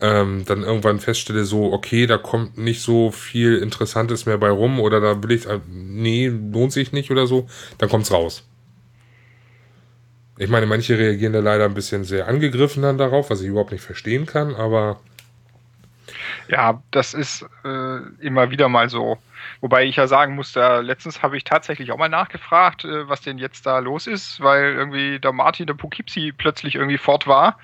ähm, 0.00 0.44
dann 0.44 0.62
irgendwann 0.62 1.00
feststelle, 1.00 1.44
so, 1.44 1.72
okay, 1.72 2.06
da 2.06 2.18
kommt 2.18 2.56
nicht 2.56 2.82
so 2.82 3.10
viel 3.10 3.56
Interessantes 3.56 4.26
mehr 4.26 4.38
bei 4.38 4.50
rum 4.50 4.80
oder 4.80 5.00
da 5.00 5.22
will 5.22 5.32
ich, 5.32 5.46
äh, 5.46 5.60
nee, 5.68 6.28
lohnt 6.28 6.72
sich 6.72 6.92
nicht 6.92 7.10
oder 7.10 7.26
so, 7.26 7.48
dann 7.78 7.88
kommt's 7.88 8.12
raus. 8.12 8.44
Ich 10.36 10.48
meine, 10.48 10.66
manche 10.66 10.96
reagieren 10.96 11.32
da 11.32 11.40
leider 11.40 11.64
ein 11.64 11.74
bisschen 11.74 12.04
sehr 12.04 12.28
angegriffen 12.28 12.82
dann 12.82 12.96
darauf, 12.96 13.28
was 13.28 13.40
ich 13.40 13.48
überhaupt 13.48 13.72
nicht 13.72 13.82
verstehen 13.82 14.24
kann, 14.24 14.54
aber. 14.54 15.00
Ja, 16.48 16.80
das 16.92 17.12
ist 17.12 17.44
äh, 17.64 17.98
immer 18.20 18.50
wieder 18.50 18.68
mal 18.68 18.88
so. 18.88 19.18
Wobei 19.60 19.84
ich 19.84 19.96
ja 19.96 20.06
sagen 20.06 20.34
muss, 20.34 20.52
da 20.52 20.80
letztens 20.80 21.22
habe 21.22 21.36
ich 21.36 21.44
tatsächlich 21.44 21.92
auch 21.92 21.98
mal 21.98 22.08
nachgefragt, 22.08 22.84
äh, 22.84 23.08
was 23.08 23.20
denn 23.20 23.38
jetzt 23.38 23.66
da 23.66 23.78
los 23.78 24.06
ist, 24.06 24.40
weil 24.40 24.74
irgendwie 24.74 25.18
der 25.18 25.32
Martin 25.32 25.66
der 25.66 25.74
Poughkeepsie 25.74 26.32
plötzlich 26.32 26.76
irgendwie 26.76 26.98
fort 26.98 27.26
war. 27.26 27.58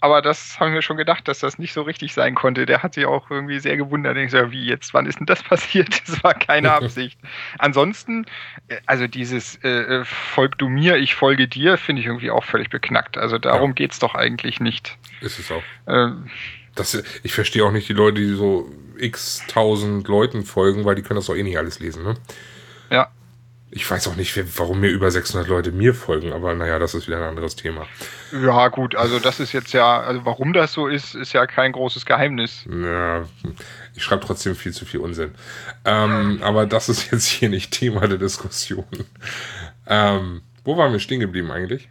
Aber 0.00 0.22
das 0.22 0.58
haben 0.60 0.74
wir 0.74 0.82
schon 0.82 0.96
gedacht, 0.96 1.28
dass 1.28 1.40
das 1.40 1.58
nicht 1.58 1.72
so 1.72 1.82
richtig 1.82 2.14
sein 2.14 2.34
konnte. 2.34 2.66
Der 2.66 2.82
hat 2.82 2.94
sich 2.94 3.06
auch 3.06 3.30
irgendwie 3.30 3.58
sehr 3.58 3.76
gewundert. 3.76 4.16
Ich 4.16 4.30
so, 4.30 4.50
wie 4.50 4.64
jetzt, 4.64 4.94
wann 4.94 5.06
ist 5.06 5.18
denn 5.18 5.26
das 5.26 5.42
passiert? 5.42 6.00
Das 6.06 6.22
war 6.22 6.34
keine 6.34 6.72
Absicht. 6.74 7.18
Ansonsten, 7.58 8.26
äh, 8.68 8.78
also 8.86 9.06
dieses 9.06 9.56
äh, 9.62 9.68
äh, 9.68 10.04
Folg 10.04 10.58
du 10.58 10.68
mir, 10.68 10.96
ich 10.96 11.14
folge 11.14 11.48
dir, 11.48 11.78
finde 11.78 12.00
ich 12.00 12.06
irgendwie 12.06 12.30
auch 12.30 12.44
völlig 12.44 12.70
beknackt. 12.70 13.18
Also 13.18 13.38
darum 13.38 13.70
ja. 13.70 13.74
geht's 13.74 13.98
doch 13.98 14.14
eigentlich 14.14 14.60
nicht. 14.60 14.96
Ist 15.20 15.38
es 15.38 15.50
auch. 15.50 15.62
Ähm, 15.86 16.30
das, 16.74 17.02
ich 17.22 17.32
verstehe 17.32 17.64
auch 17.64 17.72
nicht 17.72 17.88
die 17.88 17.92
Leute, 17.92 18.20
die 18.20 18.34
so 18.34 18.70
x 18.98 19.42
tausend 19.48 20.08
Leuten 20.08 20.44
folgen, 20.44 20.84
weil 20.84 20.94
die 20.94 21.02
können 21.02 21.16
das 21.16 21.26
doch 21.26 21.36
eh 21.36 21.42
nicht 21.42 21.58
alles 21.58 21.80
lesen, 21.80 22.04
ne? 22.04 22.14
Ja. 22.90 23.08
Ich 23.76 23.90
weiß 23.90 24.06
auch 24.06 24.14
nicht, 24.14 24.36
warum 24.56 24.80
mir 24.80 24.90
über 24.90 25.10
600 25.10 25.48
Leute 25.48 25.72
mir 25.72 25.94
folgen, 25.94 26.32
aber 26.32 26.54
naja, 26.54 26.78
das 26.78 26.94
ist 26.94 27.08
wieder 27.08 27.16
ein 27.16 27.24
anderes 27.24 27.56
Thema. 27.56 27.86
Ja, 28.30 28.68
gut, 28.68 28.94
also 28.94 29.18
das 29.18 29.40
ist 29.40 29.52
jetzt 29.52 29.72
ja, 29.72 30.00
also 30.00 30.24
warum 30.24 30.52
das 30.52 30.72
so 30.72 30.86
ist, 30.86 31.16
ist 31.16 31.32
ja 31.32 31.44
kein 31.46 31.72
großes 31.72 32.06
Geheimnis. 32.06 32.64
Ja, 32.70 33.24
ich 33.94 34.04
schreibe 34.04 34.24
trotzdem 34.24 34.54
viel 34.54 34.72
zu 34.72 34.84
viel 34.84 35.00
Unsinn. 35.00 35.34
Ähm, 35.84 36.38
aber 36.42 36.66
das 36.66 36.88
ist 36.88 37.10
jetzt 37.10 37.26
hier 37.26 37.48
nicht 37.48 37.72
Thema 37.72 38.06
der 38.06 38.18
Diskussion. 38.18 38.86
Ähm, 39.88 40.42
wo 40.64 40.76
waren 40.76 40.92
wir 40.92 41.00
stehen 41.00 41.18
geblieben 41.18 41.50
eigentlich? 41.50 41.88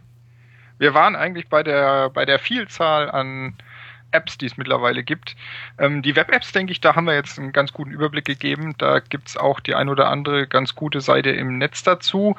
Wir 0.78 0.94
waren 0.94 1.16
eigentlich 1.16 1.48
bei 1.48 1.62
der, 1.62 2.08
bei 2.10 2.24
der 2.24 2.38
Vielzahl 2.38 3.10
an 3.10 3.56
Apps, 4.14 4.38
die 4.38 4.46
es 4.46 4.56
mittlerweile 4.56 5.02
gibt. 5.02 5.36
Ähm, 5.78 6.02
die 6.02 6.16
Web-Apps, 6.16 6.52
denke 6.52 6.72
ich, 6.72 6.80
da 6.80 6.94
haben 6.94 7.06
wir 7.06 7.14
jetzt 7.14 7.38
einen 7.38 7.52
ganz 7.52 7.72
guten 7.72 7.90
Überblick 7.90 8.24
gegeben. 8.24 8.74
Da 8.78 9.00
gibt 9.00 9.28
es 9.28 9.36
auch 9.36 9.60
die 9.60 9.74
ein 9.74 9.88
oder 9.88 10.08
andere 10.08 10.46
ganz 10.46 10.74
gute 10.74 11.00
Seite 11.00 11.30
im 11.30 11.58
Netz 11.58 11.82
dazu. 11.82 12.36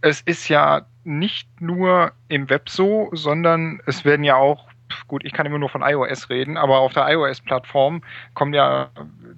Es 0.00 0.20
ist 0.20 0.48
ja 0.48 0.82
nicht 1.04 1.48
nur 1.60 2.12
im 2.28 2.50
Web 2.50 2.68
so, 2.68 3.08
sondern 3.12 3.80
es 3.86 4.04
werden 4.04 4.24
ja 4.24 4.36
auch 4.36 4.68
gut, 5.08 5.24
ich 5.24 5.32
kann 5.32 5.46
immer 5.46 5.58
nur 5.58 5.68
von 5.68 5.82
iOS 5.82 6.28
reden, 6.28 6.56
aber 6.56 6.80
auf 6.80 6.92
der 6.92 7.08
iOS-Plattform 7.08 8.02
kommen 8.34 8.52
ja 8.52 8.90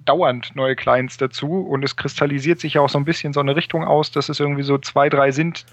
dauernd 0.03 0.55
neue 0.55 0.75
Clients 0.75 1.17
dazu 1.17 1.61
und 1.61 1.83
es 1.83 1.95
kristallisiert 1.95 2.59
sich 2.59 2.75
ja 2.75 2.81
auch 2.81 2.89
so 2.89 2.97
ein 2.97 3.05
bisschen 3.05 3.33
so 3.33 3.39
eine 3.39 3.55
Richtung 3.55 3.85
aus, 3.85 4.11
dass 4.11 4.29
es 4.29 4.39
irgendwie 4.39 4.63
so 4.63 4.77
zwei, 4.77 5.09
drei 5.09 5.31
sind, 5.31 5.65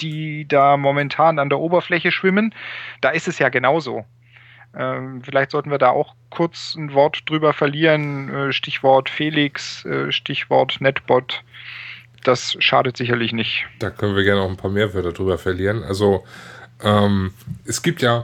die 0.00 0.46
da 0.46 0.76
momentan 0.76 1.38
an 1.38 1.48
der 1.48 1.58
Oberfläche 1.58 2.12
schwimmen. 2.12 2.54
Da 3.00 3.10
ist 3.10 3.28
es 3.28 3.38
ja 3.38 3.48
genauso. 3.48 4.04
Ähm, 4.78 5.22
vielleicht 5.24 5.50
sollten 5.50 5.72
wir 5.72 5.78
da 5.78 5.90
auch 5.90 6.14
kurz 6.30 6.76
ein 6.76 6.94
Wort 6.94 7.22
drüber 7.26 7.52
verlieren. 7.52 8.32
Äh, 8.32 8.52
Stichwort 8.52 9.10
Felix, 9.10 9.84
äh, 9.84 10.12
Stichwort 10.12 10.80
Netbot. 10.80 11.42
Das 12.22 12.56
schadet 12.60 12.96
sicherlich 12.96 13.32
nicht. 13.32 13.66
Da 13.80 13.90
können 13.90 14.14
wir 14.14 14.22
gerne 14.22 14.40
auch 14.40 14.48
ein 14.48 14.56
paar 14.56 14.70
mehr 14.70 14.94
Wörter 14.94 15.12
drüber 15.12 15.36
verlieren. 15.36 15.82
Also 15.82 16.24
ähm, 16.82 17.32
es 17.64 17.82
gibt 17.82 18.02
ja 18.02 18.22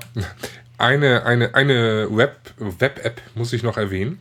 eine, 0.78 1.26
eine, 1.26 1.54
eine 1.56 2.08
Web-App, 2.10 2.80
Web 3.04 3.22
muss 3.34 3.52
ich 3.52 3.64
noch 3.64 3.76
erwähnen. 3.76 4.20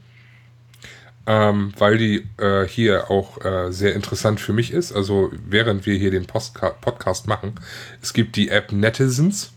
Ähm, 1.26 1.72
weil 1.78 1.98
die 1.98 2.28
äh, 2.38 2.68
hier 2.68 3.10
auch 3.10 3.46
äh, 3.46 3.72
sehr 3.72 3.94
interessant 3.94 4.42
für 4.42 4.52
mich 4.52 4.72
ist. 4.74 4.92
Also 4.92 5.32
während 5.46 5.86
wir 5.86 5.96
hier 5.96 6.12
den 6.12 6.26
Postka 6.26 6.72
Podcast 6.72 7.28
machen, 7.28 7.56
es 8.02 8.12
gibt 8.12 8.36
die 8.36 8.50
App 8.50 8.74
Netizens. 8.74 9.54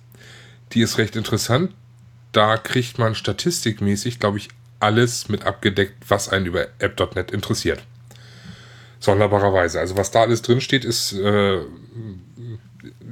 Die 0.72 0.82
ist 0.82 0.98
recht 0.98 1.16
interessant 1.16 1.72
da 2.36 2.56
kriegt 2.58 2.98
man 2.98 3.14
statistikmäßig, 3.14 4.20
glaube 4.20 4.38
ich, 4.38 4.48
alles 4.78 5.28
mit 5.28 5.44
abgedeckt, 5.44 5.94
was 6.08 6.28
einen 6.28 6.46
über 6.46 6.66
app.net 6.78 7.30
interessiert. 7.30 7.82
Sonderbarerweise. 9.00 9.80
Also 9.80 9.96
was 9.96 10.10
da 10.10 10.20
alles 10.22 10.42
drin 10.42 10.60
steht, 10.60 10.84
ist 10.84 11.12
äh, 11.14 11.60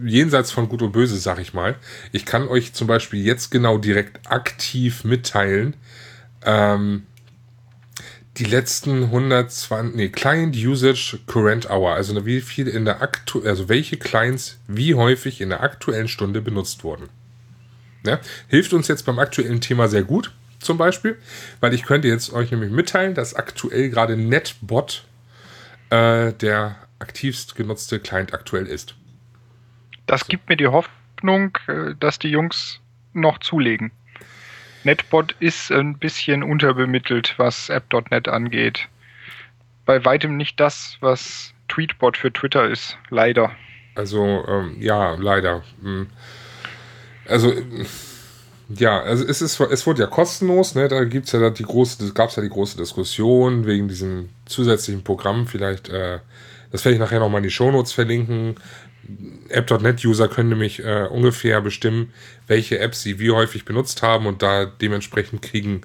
jenseits 0.04 0.50
von 0.50 0.68
Gut 0.68 0.82
und 0.82 0.92
Böse, 0.92 1.16
sag 1.16 1.38
ich 1.38 1.54
mal. 1.54 1.76
Ich 2.12 2.26
kann 2.26 2.48
euch 2.48 2.74
zum 2.74 2.86
Beispiel 2.86 3.24
jetzt 3.24 3.50
genau 3.50 3.78
direkt 3.78 4.30
aktiv 4.30 5.04
mitteilen, 5.04 5.74
ähm, 6.44 7.06
die 8.36 8.44
letzten 8.44 9.04
120, 9.04 9.94
nee, 9.94 10.08
Client 10.08 10.56
Usage 10.56 11.20
Current 11.26 11.70
Hour, 11.70 11.92
also 11.92 12.26
wie 12.26 12.40
viel 12.40 12.66
in 12.66 12.84
der 12.84 13.00
aktu 13.00 13.42
also 13.42 13.68
welche 13.68 13.96
Clients 13.96 14.58
wie 14.66 14.96
häufig 14.96 15.40
in 15.40 15.50
der 15.50 15.62
aktuellen 15.62 16.08
Stunde 16.08 16.42
benutzt 16.42 16.82
wurden. 16.82 17.08
Ja, 18.06 18.20
hilft 18.48 18.72
uns 18.72 18.88
jetzt 18.88 19.06
beim 19.06 19.18
aktuellen 19.18 19.60
Thema 19.60 19.88
sehr 19.88 20.02
gut, 20.02 20.32
zum 20.58 20.78
Beispiel, 20.78 21.18
weil 21.60 21.72
ich 21.74 21.84
könnte 21.84 22.08
jetzt 22.08 22.32
euch 22.32 22.50
nämlich 22.50 22.70
mitteilen, 22.70 23.14
dass 23.14 23.34
aktuell 23.34 23.88
gerade 23.88 24.16
NetBot 24.16 25.04
äh, 25.90 26.32
der 26.32 26.76
aktivst 26.98 27.56
genutzte 27.56 28.00
Client 28.00 28.34
aktuell 28.34 28.66
ist. 28.66 28.94
Das 30.06 30.26
gibt 30.26 30.48
mir 30.48 30.56
die 30.56 30.66
Hoffnung, 30.66 31.56
äh, 31.66 31.94
dass 31.98 32.18
die 32.18 32.28
Jungs 32.28 32.80
noch 33.14 33.38
zulegen. 33.38 33.90
NetBot 34.84 35.34
ist 35.40 35.72
ein 35.72 35.96
bisschen 35.96 36.42
unterbemittelt, 36.42 37.34
was 37.38 37.70
App.net 37.70 38.28
angeht. 38.28 38.88
Bei 39.86 40.04
weitem 40.04 40.36
nicht 40.36 40.60
das, 40.60 40.98
was 41.00 41.54
Tweetbot 41.68 42.16
für 42.16 42.32
Twitter 42.32 42.68
ist, 42.68 42.98
leider. 43.08 43.50
Also, 43.94 44.44
ähm, 44.46 44.76
ja, 44.80 45.14
leider. 45.14 45.62
Hm. 45.82 46.08
Also, 47.26 47.52
ja, 48.68 49.00
also 49.00 49.24
es 49.24 49.42
ist, 49.42 49.60
es 49.60 49.86
wurde 49.86 50.02
ja 50.02 50.06
kostenlos, 50.06 50.74
ne? 50.74 50.88
Da 50.88 51.04
gibt's 51.04 51.32
ja 51.32 51.50
die 51.50 51.62
große, 51.62 52.12
gab 52.12 52.30
es 52.30 52.36
ja 52.36 52.42
die 52.42 52.48
große 52.48 52.76
Diskussion 52.76 53.66
wegen 53.66 53.88
diesem 53.88 54.30
zusätzlichen 54.46 55.04
Programm. 55.04 55.46
Vielleicht, 55.46 55.88
äh, 55.88 56.20
das 56.70 56.84
werde 56.84 56.94
ich 56.94 57.00
nachher 57.00 57.20
nochmal 57.20 57.40
in 57.40 57.44
die 57.44 57.50
Shownotes 57.50 57.92
verlinken. 57.92 58.56
App.net-User 59.50 60.28
können 60.28 60.48
nämlich 60.48 60.82
äh, 60.82 61.06
ungefähr 61.10 61.60
bestimmen, 61.60 62.12
welche 62.46 62.78
Apps 62.78 63.02
sie 63.02 63.18
wie 63.18 63.30
häufig 63.30 63.64
benutzt 63.64 64.02
haben 64.02 64.26
und 64.26 64.42
da 64.42 64.64
dementsprechend 64.64 65.42
kriegen 65.42 65.82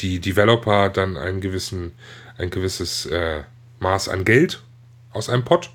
die 0.00 0.20
Developer 0.20 0.88
dann 0.88 1.16
einen 1.16 1.40
gewissen, 1.40 1.92
ein 2.38 2.50
gewisses 2.50 3.06
äh, 3.06 3.42
Maß 3.80 4.08
an 4.08 4.24
Geld 4.24 4.62
aus 5.12 5.28
einem 5.28 5.44
Pot, 5.44 5.70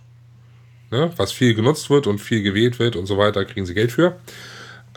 ne? 0.89 1.11
was 1.17 1.31
viel 1.31 1.53
genutzt 1.53 1.89
wird 1.89 2.07
und 2.07 2.19
viel 2.19 2.41
gewählt 2.41 2.79
wird 2.79 2.95
und 2.95 3.05
so 3.05 3.17
weiter, 3.17 3.45
kriegen 3.45 3.65
sie 3.65 3.73
Geld 3.73 3.91
für. 3.91 4.17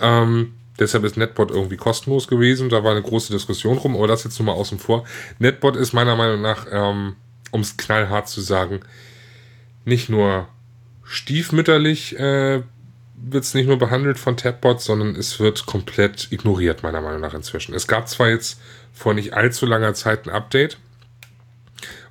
Ähm, 0.01 0.55
deshalb 0.79 1.05
ist 1.05 1.17
Netbot 1.17 1.51
irgendwie 1.51 1.77
kostenlos 1.77 2.29
gewesen. 2.29 2.69
Da 2.69 2.85
war 2.85 2.93
eine 2.93 3.03
große 3.03 3.33
Diskussion 3.33 3.79
rum, 3.79 3.97
aber 3.97 4.07
das 4.07 4.25
jetzt 4.25 4.39
nur 4.39 4.47
mal 4.47 4.53
außen 4.53 4.79
vor. 4.79 5.05
Netbot 5.39 5.77
ist 5.77 5.93
meiner 5.93 6.17
Meinung 6.17 6.41
nach, 6.41 6.67
ähm, 6.71 7.17
um 7.51 7.61
es 7.61 7.77
knallhart 7.77 8.29
zu 8.29 8.41
sagen, 8.41 8.81
nicht 9.85 10.09
nur 10.09 10.49
stiefmütterlich 11.05 12.19
äh, 12.19 12.63
wird 13.21 13.45
es 13.45 13.55
nicht 13.55 13.67
nur 13.67 13.79
behandelt 13.79 14.19
von 14.19 14.37
Tabbots, 14.37 14.85
sondern 14.85 15.17
es 15.17 15.41
wird 15.41 15.67
komplett 15.67 16.29
ignoriert, 16.31 16.83
meiner 16.83 17.01
Meinung 17.01 17.21
nach 17.21 17.35
inzwischen. 17.35 17.75
Es 17.75 17.87
gab 17.87 18.09
zwar 18.09 18.29
jetzt 18.29 18.61
vor 18.93 19.15
nicht 19.15 19.35
allzu 19.35 19.67
langer 19.67 19.95
Zeit 19.95 20.27
ein 20.27 20.31
Update, 20.31 20.79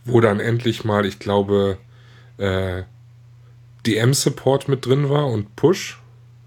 wo 0.06 0.20
dann 0.22 0.40
endlich 0.40 0.84
mal, 0.84 1.06
ich 1.06 1.20
glaube, 1.20 1.78
äh, 2.38 2.84
DM-Support 3.86 4.68
mit 4.68 4.86
drin 4.86 5.10
war 5.10 5.28
und 5.28 5.56
Push. 5.56 6.00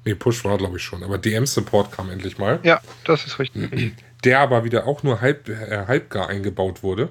Nee, 0.05 0.15
Push 0.15 0.45
war, 0.45 0.57
glaube 0.57 0.79
ich, 0.79 0.83
schon, 0.83 1.03
aber 1.03 1.19
DM-Support 1.19 1.93
kam 1.93 2.11
endlich 2.11 2.39
mal. 2.39 2.59
Ja, 2.63 2.81
das 3.05 3.27
ist 3.27 3.39
richtig. 3.39 3.95
Der 4.25 4.41
aber 4.41 4.65
wieder 4.65 4.87
auch 4.87 5.03
nur 5.03 5.21
halb, 5.21 5.49
äh, 5.49 5.87
halbgar 5.87 6.29
eingebaut 6.29 6.83
wurde. 6.83 7.11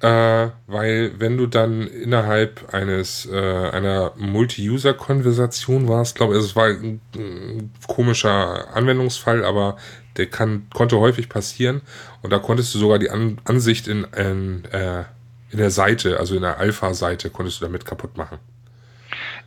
Äh, 0.00 0.48
weil 0.66 1.12
wenn 1.18 1.36
du 1.36 1.46
dann 1.46 1.86
innerhalb 1.86 2.72
eines 2.72 3.26
äh, 3.30 3.36
einer 3.36 4.12
Multi-User-Konversation 4.16 5.88
warst, 5.88 6.16
glaube 6.16 6.36
ich, 6.36 6.42
es 6.42 6.56
war 6.56 6.68
ein, 6.68 7.02
ein, 7.14 7.70
komischer 7.86 8.74
Anwendungsfall, 8.74 9.44
aber 9.44 9.76
der 10.16 10.26
kann, 10.26 10.68
konnte 10.72 10.98
häufig 10.98 11.28
passieren 11.28 11.82
und 12.22 12.30
da 12.30 12.38
konntest 12.38 12.74
du 12.74 12.78
sogar 12.78 12.98
die 12.98 13.10
An 13.10 13.40
Ansicht 13.44 13.88
in, 13.88 14.04
in, 14.16 14.64
äh, 14.72 15.04
in 15.50 15.58
der 15.58 15.70
Seite, 15.70 16.18
also 16.18 16.34
in 16.34 16.42
der 16.42 16.58
Alpha-Seite, 16.58 17.28
konntest 17.28 17.60
du 17.60 17.66
damit 17.66 17.84
kaputt 17.84 18.16
machen 18.16 18.38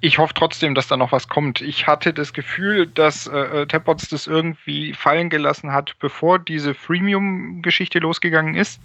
ich 0.03 0.17
hoffe 0.17 0.33
trotzdem, 0.33 0.75
dass 0.75 0.87
da 0.87 0.97
noch 0.97 1.13
was 1.13 1.29
kommt. 1.29 1.61
Ich 1.61 1.87
hatte 1.87 2.13
das 2.13 2.33
Gefühl, 2.33 2.87
dass 2.87 3.25
äh, 3.25 3.61
äh 3.61 3.65
Tapots 3.67 4.09
das 4.09 4.27
irgendwie 4.27 4.93
fallen 4.93 5.29
gelassen 5.29 5.71
hat, 5.71 5.97
bevor 5.99 6.39
diese 6.39 6.73
Freemium-Geschichte 6.73 7.99
losgegangen 7.99 8.53
ist. 8.53 8.81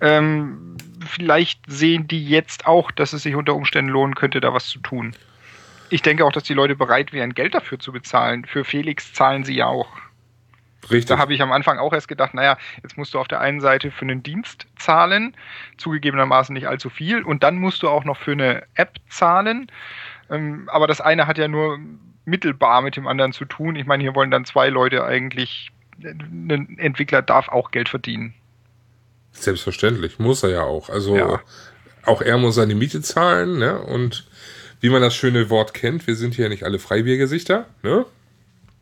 Ähm, 0.00 0.76
vielleicht 1.04 1.60
sehen 1.66 2.06
die 2.06 2.24
jetzt 2.24 2.64
auch, 2.64 2.92
dass 2.92 3.12
es 3.12 3.24
sich 3.24 3.34
unter 3.34 3.56
Umständen 3.56 3.90
lohnen 3.90 4.14
könnte, 4.14 4.40
da 4.40 4.54
was 4.54 4.68
zu 4.68 4.78
tun. 4.78 5.16
Ich 5.90 6.02
denke 6.02 6.24
auch, 6.24 6.30
dass 6.30 6.44
die 6.44 6.54
Leute 6.54 6.76
bereit 6.76 7.12
wären, 7.12 7.34
Geld 7.34 7.52
dafür 7.52 7.80
zu 7.80 7.90
bezahlen. 7.90 8.44
Für 8.44 8.64
Felix 8.64 9.12
zahlen 9.12 9.42
sie 9.42 9.56
ja 9.56 9.66
auch. 9.66 9.88
Richtig. 10.90 11.06
Da 11.06 11.18
habe 11.18 11.34
ich 11.34 11.42
am 11.42 11.50
Anfang 11.50 11.78
auch 11.78 11.92
erst 11.92 12.06
gedacht, 12.06 12.34
naja, 12.34 12.56
jetzt 12.84 12.96
musst 12.96 13.14
du 13.14 13.18
auf 13.18 13.26
der 13.26 13.40
einen 13.40 13.60
Seite 13.60 13.90
für 13.90 14.04
einen 14.04 14.22
Dienst 14.22 14.66
zahlen, 14.78 15.36
zugegebenermaßen 15.76 16.52
nicht 16.52 16.68
allzu 16.68 16.90
viel, 16.90 17.22
und 17.22 17.42
dann 17.42 17.58
musst 17.58 17.82
du 17.82 17.88
auch 17.88 18.04
noch 18.04 18.16
für 18.16 18.32
eine 18.32 18.62
App 18.74 18.98
zahlen. 19.08 19.70
Ähm, 20.30 20.68
aber 20.72 20.86
das 20.86 21.00
eine 21.00 21.26
hat 21.26 21.38
ja 21.38 21.48
nur 21.48 21.78
mittelbar 22.26 22.82
mit 22.82 22.96
dem 22.96 23.06
anderen 23.06 23.32
zu 23.32 23.44
tun. 23.44 23.76
Ich 23.76 23.86
meine, 23.86 24.02
hier 24.02 24.14
wollen 24.14 24.30
dann 24.30 24.44
zwei 24.44 24.68
Leute 24.68 25.04
eigentlich, 25.04 25.70
ein 26.02 26.76
Entwickler 26.78 27.22
darf 27.22 27.48
auch 27.48 27.70
Geld 27.70 27.88
verdienen. 27.88 28.34
Selbstverständlich, 29.32 30.18
muss 30.18 30.42
er 30.42 30.50
ja 30.50 30.62
auch. 30.62 30.90
Also 30.90 31.16
ja. 31.16 31.40
auch 32.04 32.20
er 32.20 32.36
muss 32.36 32.56
seine 32.56 32.74
Miete 32.74 33.00
zahlen, 33.00 33.58
ne? 33.58 33.80
Und 33.80 34.26
wie 34.80 34.90
man 34.90 35.02
das 35.02 35.14
schöne 35.14 35.48
Wort 35.50 35.72
kennt, 35.72 36.06
wir 36.06 36.16
sind 36.16 36.34
hier 36.34 36.48
nicht 36.48 36.64
alle 36.64 36.78
Freibiergesichter, 36.78 37.66
ne? 37.82 38.04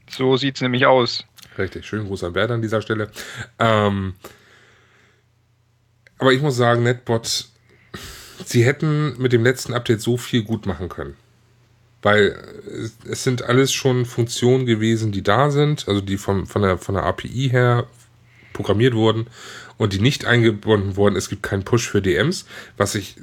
So 0.08 0.36
sieht's 0.36 0.60
nämlich 0.60 0.86
aus. 0.86 1.24
Richtig, 1.56 1.86
schönen 1.86 2.06
Gruß 2.06 2.24
an 2.24 2.32
Bert 2.32 2.50
an 2.50 2.62
dieser 2.62 2.82
Stelle. 2.82 3.10
Ähm, 3.58 4.14
aber 6.18 6.32
ich 6.32 6.40
muss 6.40 6.56
sagen, 6.56 6.82
NetBot, 6.82 7.46
sie 8.44 8.64
hätten 8.64 9.20
mit 9.20 9.32
dem 9.32 9.44
letzten 9.44 9.74
Update 9.74 10.00
so 10.00 10.16
viel 10.16 10.42
gut 10.42 10.66
machen 10.66 10.88
können 10.88 11.16
weil 12.04 12.38
es 13.10 13.24
sind 13.24 13.42
alles 13.42 13.72
schon 13.72 14.04
Funktionen 14.04 14.66
gewesen, 14.66 15.10
die 15.10 15.22
da 15.22 15.50
sind, 15.50 15.88
also 15.88 16.02
die 16.02 16.18
vom, 16.18 16.46
von, 16.46 16.60
der, 16.60 16.76
von 16.76 16.94
der 16.94 17.04
API 17.04 17.48
her 17.50 17.86
programmiert 18.52 18.94
wurden 18.94 19.26
und 19.78 19.94
die 19.94 20.00
nicht 20.00 20.26
eingebunden 20.26 20.96
wurden. 20.96 21.16
Es 21.16 21.30
gibt 21.30 21.42
keinen 21.42 21.64
Push 21.64 21.88
für 21.88 22.02
DMs, 22.02 22.46
was 22.76 22.94
ich 22.94 23.16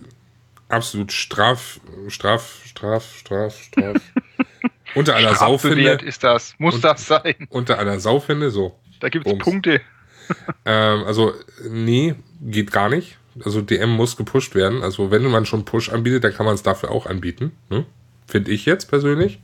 absolut 0.67 1.11
straf, 1.11 1.79
straf, 2.07 2.61
straf, 2.65 3.15
straf, 3.15 3.61
straf 3.61 4.01
unter 4.95 5.15
aller 5.15 5.35
Sau 5.35 5.59
finde. 5.59 5.99
ist 6.03 6.23
das, 6.23 6.55
muss 6.57 6.75
und, 6.75 6.83
das 6.83 7.05
sein. 7.05 7.35
Unter 7.49 7.77
aller 7.77 7.99
Sau 7.99 8.19
finde, 8.19 8.49
so. 8.49 8.79
Da 8.99 9.09
gibt 9.09 9.27
es 9.27 9.37
Punkte. 9.37 9.81
ähm, 10.65 11.03
also, 11.03 11.33
nee, 11.69 12.15
geht 12.41 12.71
gar 12.71 12.89
nicht. 12.89 13.19
Also 13.45 13.61
DM 13.61 13.91
muss 13.91 14.17
gepusht 14.17 14.55
werden. 14.55 14.81
Also 14.81 15.11
wenn 15.11 15.23
man 15.23 15.45
schon 15.45 15.65
Push 15.65 15.89
anbietet, 15.89 16.23
dann 16.23 16.33
kann 16.33 16.47
man 16.47 16.55
es 16.55 16.63
dafür 16.63 16.89
auch 16.89 17.05
anbieten. 17.05 17.51
Ne? 17.69 17.85
Finde 18.31 18.51
ich 18.51 18.65
jetzt 18.65 18.85
persönlich. 18.85 19.41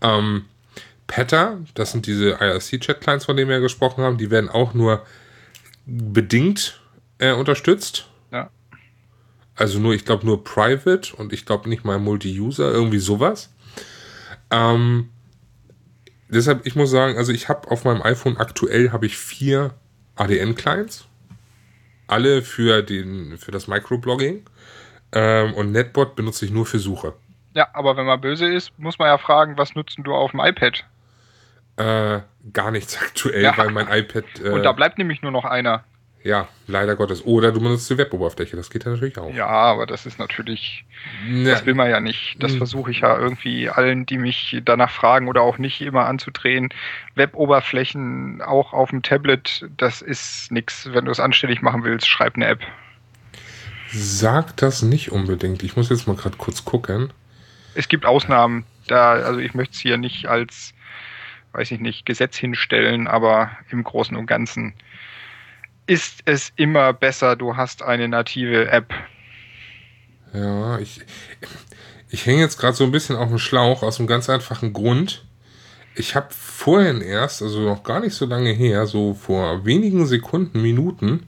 Ähm, 0.00 0.46
Peta, 1.06 1.58
das 1.74 1.92
sind 1.92 2.06
diese 2.06 2.30
IRC-Chat-Clients, 2.30 3.26
von 3.26 3.36
denen 3.36 3.50
wir 3.50 3.60
gesprochen 3.60 4.02
haben, 4.02 4.16
die 4.16 4.30
werden 4.30 4.48
auch 4.48 4.72
nur 4.72 5.04
bedingt 5.84 6.80
äh, 7.18 7.32
unterstützt. 7.32 8.08
Ja. 8.32 8.48
Also 9.54 9.78
nur, 9.78 9.92
ich 9.92 10.06
glaube, 10.06 10.24
nur 10.24 10.42
Private 10.42 11.14
und 11.14 11.34
ich 11.34 11.44
glaube 11.44 11.68
nicht 11.68 11.84
mal 11.84 11.98
Multi-User, 11.98 12.72
irgendwie 12.72 13.00
sowas. 13.00 13.50
Ähm, 14.50 15.10
deshalb, 16.30 16.66
ich 16.66 16.74
muss 16.74 16.90
sagen, 16.90 17.18
also 17.18 17.32
ich 17.32 17.50
habe 17.50 17.70
auf 17.70 17.84
meinem 17.84 18.00
iPhone 18.00 18.38
aktuell 18.38 18.92
habe 18.92 19.04
ich 19.04 19.18
vier 19.18 19.74
ADN-Clients. 20.14 21.04
Alle 22.06 22.40
für, 22.40 22.82
den, 22.82 23.36
für 23.36 23.50
das 23.50 23.68
Microblogging. 23.68 24.42
Ähm, 25.12 25.52
und 25.52 25.72
NetBot 25.72 26.16
benutze 26.16 26.46
ich 26.46 26.50
nur 26.50 26.64
für 26.64 26.78
Suche. 26.78 27.12
Ja, 27.56 27.68
aber 27.72 27.96
wenn 27.96 28.04
man 28.04 28.20
böse 28.20 28.46
ist, 28.46 28.78
muss 28.78 28.98
man 28.98 29.08
ja 29.08 29.16
fragen, 29.16 29.56
was 29.56 29.74
nutzt 29.74 29.96
du 29.96 30.14
auf 30.14 30.32
dem 30.32 30.40
iPad? 30.40 30.84
Äh, 31.78 32.20
gar 32.52 32.70
nichts 32.70 32.98
aktuell, 33.00 33.42
ja. 33.42 33.56
weil 33.56 33.70
mein 33.70 33.88
iPad. 33.88 34.24
Äh, 34.44 34.50
Und 34.50 34.62
da 34.62 34.72
bleibt 34.72 34.98
nämlich 34.98 35.22
nur 35.22 35.32
noch 35.32 35.46
einer. 35.46 35.82
Ja, 36.22 36.48
leider 36.66 36.96
Gottes. 36.96 37.24
Oder 37.24 37.52
du 37.52 37.60
benutzt 37.60 37.88
die 37.88 37.96
Weboberfläche, 37.96 38.56
das 38.56 38.68
geht 38.68 38.84
ja 38.84 38.90
natürlich 38.90 39.16
auch. 39.16 39.32
Ja, 39.32 39.46
aber 39.46 39.86
das 39.86 40.04
ist 40.04 40.18
natürlich, 40.18 40.84
ja. 41.26 41.52
das 41.52 41.64
will 41.64 41.72
man 41.72 41.88
ja 41.88 42.00
nicht. 42.00 42.36
Das 42.40 42.52
hm. 42.52 42.58
versuche 42.58 42.90
ich 42.90 43.00
ja 43.00 43.16
irgendwie 43.16 43.70
allen, 43.70 44.04
die 44.04 44.18
mich 44.18 44.60
danach 44.62 44.90
fragen 44.90 45.26
oder 45.26 45.40
auch 45.40 45.56
nicht 45.56 45.80
immer 45.80 46.04
anzudrehen. 46.04 46.68
Weboberflächen 47.14 48.42
auch 48.42 48.74
auf 48.74 48.90
dem 48.90 49.02
Tablet, 49.02 49.66
das 49.78 50.02
ist 50.02 50.52
nix. 50.52 50.92
Wenn 50.92 51.06
du 51.06 51.10
es 51.10 51.20
anständig 51.20 51.62
machen 51.62 51.84
willst, 51.84 52.06
schreib 52.06 52.34
eine 52.34 52.48
App. 52.48 52.60
Sag 53.92 54.58
das 54.58 54.82
nicht 54.82 55.10
unbedingt. 55.10 55.62
Ich 55.62 55.74
muss 55.74 55.88
jetzt 55.88 56.06
mal 56.06 56.16
gerade 56.16 56.36
kurz 56.36 56.66
gucken 56.66 57.12
es 57.76 57.88
gibt 57.88 58.06
Ausnahmen. 58.06 58.64
Da, 58.88 59.12
also 59.12 59.40
ich 59.40 59.54
möchte 59.54 59.74
es 59.74 59.80
hier 59.80 59.96
nicht 59.96 60.26
als 60.26 60.74
weiß 61.56 61.70
ich 61.70 61.80
nicht, 61.80 62.04
Gesetz 62.04 62.36
hinstellen, 62.36 63.08
aber 63.08 63.50
im 63.70 63.82
Großen 63.82 64.16
und 64.16 64.26
Ganzen 64.26 64.74
ist 65.86 66.20
es 66.26 66.52
immer 66.56 66.92
besser, 66.92 67.34
du 67.34 67.56
hast 67.56 67.82
eine 67.82 68.08
native 68.08 68.68
App. 68.70 68.92
Ja, 70.34 70.78
ich, 70.78 71.00
ich 72.10 72.26
hänge 72.26 72.40
jetzt 72.40 72.58
gerade 72.58 72.76
so 72.76 72.84
ein 72.84 72.92
bisschen 72.92 73.16
auf 73.16 73.28
dem 73.28 73.38
Schlauch 73.38 73.82
aus 73.82 73.98
einem 73.98 74.06
ganz 74.06 74.28
einfachen 74.28 74.74
Grund. 74.74 75.24
Ich 75.94 76.14
habe 76.14 76.28
vorhin 76.30 77.00
erst, 77.00 77.40
also 77.40 77.60
noch 77.60 77.82
gar 77.82 78.00
nicht 78.00 78.14
so 78.14 78.26
lange 78.26 78.50
her, 78.50 78.86
so 78.86 79.14
vor 79.14 79.64
wenigen 79.64 80.04
Sekunden, 80.06 80.60
Minuten, 80.60 81.26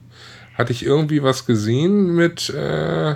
hatte 0.55 0.73
ich 0.73 0.85
irgendwie 0.85 1.23
was 1.23 1.47
gesehen 1.47 2.13
mit 2.13 2.49
äh, 2.51 3.15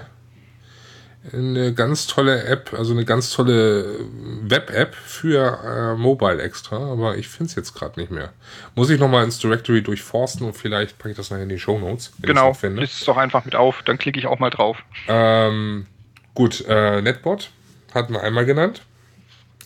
eine 1.31 1.73
ganz 1.73 2.07
tolle 2.07 2.43
App, 2.43 2.73
also 2.73 2.91
eine 2.91 3.05
ganz 3.05 3.31
tolle 3.31 3.99
Web-App 4.41 4.93
für 4.93 5.59
äh, 5.63 5.97
Mobile 5.97 6.41
extra, 6.41 6.75
aber 6.91 7.17
ich 7.17 7.29
finde 7.29 7.49
es 7.49 7.55
jetzt 7.55 7.73
gerade 7.73 7.99
nicht 7.99 8.11
mehr. 8.11 8.33
Muss 8.75 8.89
ich 8.89 8.99
nochmal 8.99 9.23
ins 9.23 9.39
Directory 9.39 9.81
durchforsten 9.81 10.45
und 10.45 10.53
vielleicht 10.53 10.97
packe 10.97 11.11
ich 11.11 11.17
das 11.17 11.29
nachher 11.29 11.43
in 11.43 11.49
die 11.49 11.59
Show 11.59 11.79
Notes. 11.79 12.11
Genau, 12.21 12.51
ist 12.51 12.93
es 12.93 13.05
doch 13.05 13.15
einfach 13.15 13.45
mit 13.45 13.55
auf, 13.55 13.83
dann 13.83 13.97
klicke 13.97 14.19
ich 14.19 14.27
auch 14.27 14.39
mal 14.39 14.49
drauf. 14.49 14.77
Ähm, 15.07 15.85
gut, 16.33 16.65
äh, 16.67 17.01
Netbot 17.01 17.51
hatten 17.93 18.13
wir 18.13 18.21
einmal 18.21 18.45
genannt. 18.45 18.81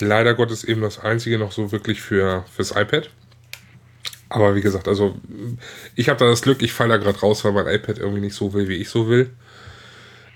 Leider 0.00 0.34
Gottes 0.34 0.62
eben 0.62 0.82
das 0.82 1.00
einzige 1.00 1.38
noch 1.38 1.50
so 1.50 1.72
wirklich 1.72 2.00
für 2.00 2.44
fürs 2.54 2.70
iPad. 2.70 3.10
Aber 4.28 4.54
wie 4.54 4.60
gesagt, 4.60 4.86
also 4.86 5.16
ich 5.96 6.08
habe 6.08 6.20
da 6.20 6.26
das 6.26 6.42
Glück, 6.42 6.62
ich 6.62 6.72
falle 6.72 6.90
da 6.90 6.96
gerade 6.98 7.18
raus, 7.18 7.44
weil 7.44 7.52
mein 7.52 7.66
iPad 7.66 7.98
irgendwie 7.98 8.20
nicht 8.20 8.34
so 8.34 8.52
will, 8.52 8.68
wie 8.68 8.76
ich 8.76 8.90
so 8.90 9.08
will. 9.08 9.30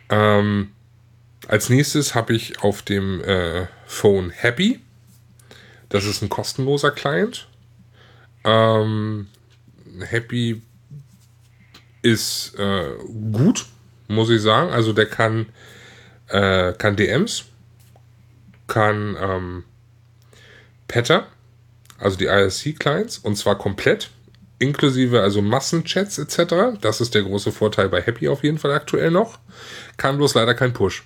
Ähm, 0.08 0.72
als 1.48 1.68
nächstes 1.68 2.14
habe 2.14 2.34
ich 2.34 2.62
auf 2.62 2.82
dem 2.82 3.22
äh, 3.22 3.66
Phone 3.86 4.30
Happy. 4.30 4.80
Das 5.88 6.04
ist 6.04 6.22
ein 6.22 6.28
kostenloser 6.28 6.90
Client. 6.90 7.48
Ähm, 8.44 9.28
Happy 10.00 10.62
ist 12.02 12.54
äh, 12.58 12.94
gut, 13.32 13.66
muss 14.08 14.30
ich 14.30 14.42
sagen. 14.42 14.70
Also 14.70 14.92
der 14.92 15.06
kann, 15.06 15.46
äh, 16.28 16.72
kann 16.72 16.96
DMs, 16.96 17.44
kann 18.66 19.16
ähm, 19.20 19.64
Patter, 20.88 21.26
also 21.98 22.16
die 22.16 22.26
IRC-Clients, 22.26 23.18
und 23.18 23.36
zwar 23.36 23.56
komplett, 23.56 24.10
inklusive 24.58 25.20
also 25.20 25.42
Massenchats 25.42 26.18
etc. 26.18 26.78
Das 26.80 27.00
ist 27.00 27.14
der 27.14 27.22
große 27.22 27.52
Vorteil 27.52 27.88
bei 27.88 28.00
Happy 28.00 28.28
auf 28.28 28.44
jeden 28.44 28.58
Fall 28.58 28.72
aktuell 28.72 29.10
noch. 29.10 29.38
Kann 29.96 30.16
bloß 30.16 30.34
leider 30.34 30.54
kein 30.54 30.72
Push. 30.72 31.04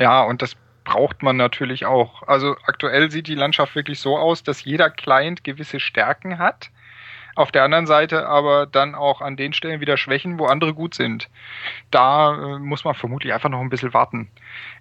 Ja, 0.00 0.22
und 0.22 0.42
das 0.42 0.56
braucht 0.84 1.22
man 1.22 1.36
natürlich 1.36 1.84
auch. 1.86 2.26
Also 2.26 2.56
aktuell 2.64 3.10
sieht 3.10 3.28
die 3.28 3.34
Landschaft 3.34 3.74
wirklich 3.76 4.00
so 4.00 4.16
aus, 4.16 4.42
dass 4.42 4.64
jeder 4.64 4.90
Client 4.90 5.44
gewisse 5.44 5.78
Stärken 5.78 6.38
hat 6.38 6.70
auf 7.40 7.52
der 7.52 7.64
anderen 7.64 7.86
Seite 7.86 8.26
aber 8.26 8.66
dann 8.66 8.94
auch 8.94 9.20
an 9.20 9.36
den 9.36 9.52
Stellen 9.52 9.80
wieder 9.80 9.96
Schwächen, 9.96 10.38
wo 10.38 10.46
andere 10.46 10.74
gut 10.74 10.94
sind. 10.94 11.28
Da 11.90 12.34
äh, 12.34 12.58
muss 12.58 12.84
man 12.84 12.94
vermutlich 12.94 13.32
einfach 13.32 13.48
noch 13.48 13.60
ein 13.60 13.70
bisschen 13.70 13.94
warten. 13.94 14.28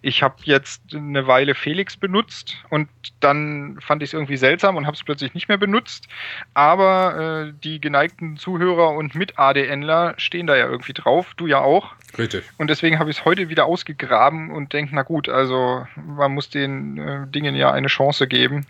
Ich 0.01 0.21
habe 0.21 0.35
jetzt 0.43 0.81
eine 0.93 1.25
Weile 1.27 1.55
Felix 1.55 1.97
benutzt 1.97 2.57
und 2.69 2.89
dann 3.19 3.77
fand 3.81 4.03
ich 4.03 4.09
es 4.09 4.13
irgendwie 4.13 4.37
seltsam 4.37 4.75
und 4.75 4.85
habe 4.85 4.95
es 4.95 5.03
plötzlich 5.03 5.33
nicht 5.33 5.47
mehr 5.47 5.57
benutzt. 5.57 6.07
Aber 6.53 7.47
äh, 7.47 7.53
die 7.63 7.81
geneigten 7.81 8.37
Zuhörer 8.37 8.91
und 8.91 9.15
Mit-ADNler 9.15 10.15
stehen 10.17 10.47
da 10.47 10.55
ja 10.55 10.67
irgendwie 10.67 10.93
drauf, 10.93 11.33
du 11.37 11.47
ja 11.47 11.59
auch. 11.59 11.93
Richtig. 12.17 12.43
Und 12.57 12.69
deswegen 12.69 12.99
habe 12.99 13.09
ich 13.09 13.19
es 13.19 13.25
heute 13.25 13.49
wieder 13.49 13.65
ausgegraben 13.65 14.51
und 14.51 14.73
denke, 14.73 14.95
na 14.95 15.03
gut, 15.03 15.29
also 15.29 15.87
man 15.95 16.33
muss 16.33 16.49
den 16.49 16.97
äh, 16.97 17.27
Dingen 17.27 17.55
ja 17.55 17.71
eine 17.71 17.87
Chance 17.87 18.27
geben. 18.27 18.65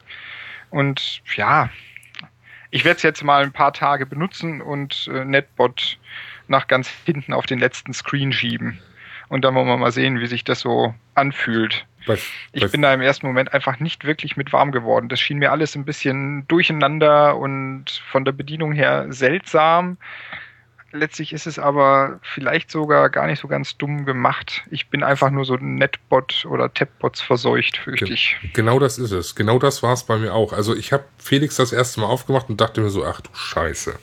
Und 0.69 1.21
ja, 1.35 1.69
ich 2.71 2.85
werde 2.85 2.97
es 2.97 3.03
jetzt 3.03 3.23
mal 3.23 3.43
ein 3.43 3.51
paar 3.51 3.73
Tage 3.73 4.05
benutzen 4.05 4.61
und 4.61 5.09
äh, 5.13 5.25
Netbot 5.25 5.97
nach 6.47 6.67
ganz 6.67 6.89
hinten 7.05 7.33
auf 7.33 7.45
den 7.45 7.59
letzten 7.59 7.93
Screen 7.93 8.31
schieben. 8.31 8.79
Und 9.29 9.45
dann 9.45 9.53
wollen 9.55 9.67
wir 9.67 9.77
mal 9.77 9.91
sehen, 9.91 10.19
wie 10.19 10.27
sich 10.27 10.43
das 10.43 10.61
so 10.61 10.93
anfühlt. 11.13 11.85
Was, 12.05 12.25
ich 12.51 12.63
was? 12.63 12.71
bin 12.71 12.81
da 12.81 12.93
im 12.93 13.01
ersten 13.01 13.27
Moment 13.27 13.53
einfach 13.53 13.79
nicht 13.79 14.05
wirklich 14.05 14.37
mit 14.37 14.51
warm 14.51 14.71
geworden. 14.71 15.09
Das 15.09 15.19
schien 15.19 15.37
mir 15.37 15.51
alles 15.51 15.75
ein 15.75 15.85
bisschen 15.85 16.47
durcheinander 16.47 17.37
und 17.37 17.89
von 18.09 18.25
der 18.25 18.31
Bedienung 18.31 18.71
her 18.71 19.05
seltsam. 19.09 19.97
Letztlich 20.91 21.33
ist 21.33 21.45
es 21.45 21.59
aber 21.59 22.19
vielleicht 22.23 22.71
sogar 22.71 23.09
gar 23.09 23.27
nicht 23.27 23.39
so 23.39 23.47
ganz 23.47 23.77
dumm 23.77 24.05
gemacht. 24.05 24.63
Ich 24.71 24.89
bin 24.89 25.03
einfach 25.03 25.29
nur 25.29 25.45
so 25.45 25.55
Netbot 25.55 26.45
oder 26.49 26.73
Tapbots 26.73 27.21
verseucht, 27.21 27.77
fürchte 27.77 28.11
ich. 28.11 28.37
Genau 28.53 28.79
das 28.79 28.97
ist 28.97 29.11
es. 29.11 29.35
Genau 29.35 29.59
das 29.59 29.83
war 29.83 29.93
es 29.93 30.03
bei 30.03 30.17
mir 30.17 30.33
auch. 30.33 30.51
Also 30.51 30.75
ich 30.75 30.91
habe 30.91 31.05
Felix 31.19 31.57
das 31.57 31.73
erste 31.73 31.99
Mal 31.99 32.07
aufgemacht 32.07 32.49
und 32.49 32.59
dachte 32.59 32.81
mir 32.81 32.89
so, 32.89 33.05
ach 33.05 33.21
du 33.21 33.29
Scheiße. 33.33 33.99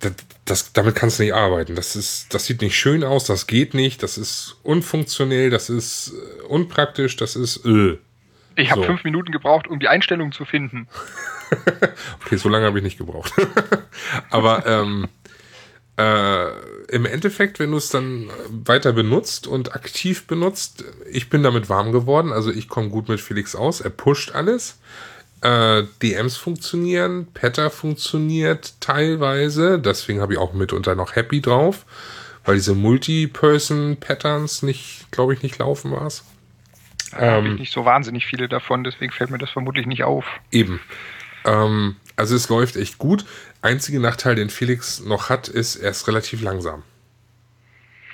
Das, 0.00 0.12
das, 0.44 0.72
damit 0.72 0.96
kannst 0.96 1.20
du 1.20 1.22
nicht 1.22 1.34
arbeiten. 1.34 1.76
Das, 1.76 1.94
ist, 1.94 2.34
das 2.34 2.46
sieht 2.46 2.60
nicht 2.60 2.76
schön 2.76 3.04
aus, 3.04 3.24
das 3.24 3.46
geht 3.46 3.72
nicht, 3.72 4.02
das 4.02 4.18
ist 4.18 4.58
unfunktionell, 4.64 5.50
das 5.50 5.70
ist 5.70 6.12
äh, 6.12 6.42
unpraktisch, 6.42 7.16
das 7.16 7.36
ist 7.36 7.64
äh. 7.64 7.98
Ich 8.56 8.70
habe 8.70 8.80
so. 8.80 8.86
fünf 8.88 9.04
Minuten 9.04 9.30
gebraucht, 9.30 9.68
um 9.68 9.78
die 9.78 9.88
Einstellung 9.88 10.32
zu 10.32 10.44
finden. 10.44 10.88
okay, 12.24 12.36
so 12.36 12.48
lange 12.48 12.66
habe 12.66 12.78
ich 12.78 12.84
nicht 12.84 12.98
gebraucht. 12.98 13.32
Aber 14.30 14.66
ähm, 14.66 15.08
äh, 15.96 16.48
im 16.88 17.04
Endeffekt, 17.04 17.58
wenn 17.58 17.70
du 17.70 17.76
es 17.76 17.90
dann 17.90 18.30
weiter 18.50 18.92
benutzt 18.92 19.46
und 19.46 19.74
aktiv 19.74 20.26
benutzt, 20.26 20.84
ich 21.10 21.28
bin 21.28 21.42
damit 21.42 21.68
warm 21.68 21.92
geworden, 21.92 22.32
also 22.32 22.50
ich 22.50 22.68
komme 22.68 22.88
gut 22.88 23.08
mit 23.08 23.20
Felix 23.20 23.54
aus, 23.54 23.80
er 23.80 23.90
pusht 23.90 24.34
alles. 24.34 24.78
Äh, 25.42 25.84
DMs 26.00 26.36
funktionieren, 26.36 27.26
Patter 27.34 27.68
funktioniert 27.68 28.74
teilweise, 28.80 29.78
deswegen 29.78 30.20
habe 30.20 30.34
ich 30.34 30.38
auch 30.38 30.52
mitunter 30.52 30.94
noch 30.94 31.16
Happy 31.16 31.40
drauf, 31.40 31.84
weil 32.44 32.54
diese 32.54 32.74
Multi-Person-Patterns 32.74 34.62
nicht, 34.62 35.06
glaube 35.10 35.34
ich, 35.34 35.42
nicht 35.42 35.58
laufen 35.58 35.90
war 35.90 36.06
es. 36.06 36.24
Ähm, 37.18 37.56
nicht 37.56 37.72
so 37.72 37.84
wahnsinnig 37.84 38.24
viele 38.24 38.48
davon, 38.48 38.84
deswegen 38.84 39.12
fällt 39.12 39.30
mir 39.30 39.38
das 39.38 39.50
vermutlich 39.50 39.86
nicht 39.86 40.04
auf. 40.04 40.24
Eben. 40.50 40.80
Ähm, 41.44 41.96
also 42.16 42.36
es 42.36 42.48
läuft 42.48 42.76
echt 42.76 42.98
gut. 42.98 43.24
Einzige 43.60 44.00
Nachteil, 44.00 44.34
den 44.34 44.50
Felix 44.50 45.00
noch 45.00 45.28
hat, 45.28 45.48
ist, 45.48 45.76
er 45.76 45.90
ist 45.90 46.08
relativ 46.08 46.42
langsam. 46.42 46.82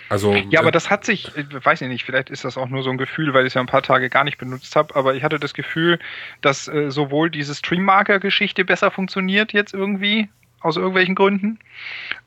Also, 0.09 0.35
ja, 0.35 0.61
aber 0.61 0.71
das 0.71 0.89
hat 0.89 1.05
sich, 1.05 1.37
ich 1.37 1.65
weiß 1.65 1.83
ich 1.83 1.89
nicht, 1.89 2.05
vielleicht 2.05 2.31
ist 2.31 2.45
das 2.45 2.57
auch 2.57 2.69
nur 2.69 2.83
so 2.83 2.91
ein 2.91 2.97
Gefühl, 2.97 3.35
weil 3.35 3.45
ich 3.45 3.49
es 3.49 3.55
ja 3.55 3.61
ein 3.61 3.67
paar 3.67 3.83
Tage 3.83 4.09
gar 4.09 4.25
nicht 4.25 4.39
benutzt 4.39 4.75
habe, 4.75 4.97
aber 4.97 5.15
ich 5.15 5.23
hatte 5.23 5.39
das 5.39 5.53
Gefühl, 5.53 5.99
dass 6.41 6.67
äh, 6.67 6.91
sowohl 6.91 7.31
diese 7.31 7.55
Stream-Marker-Geschichte 7.55 8.65
besser 8.65 8.91
funktioniert 8.91 9.53
jetzt 9.53 9.75
irgendwie, 9.75 10.31
aus 10.61 10.77
irgendwelchen 10.77 11.15
Gründen. 11.15 11.59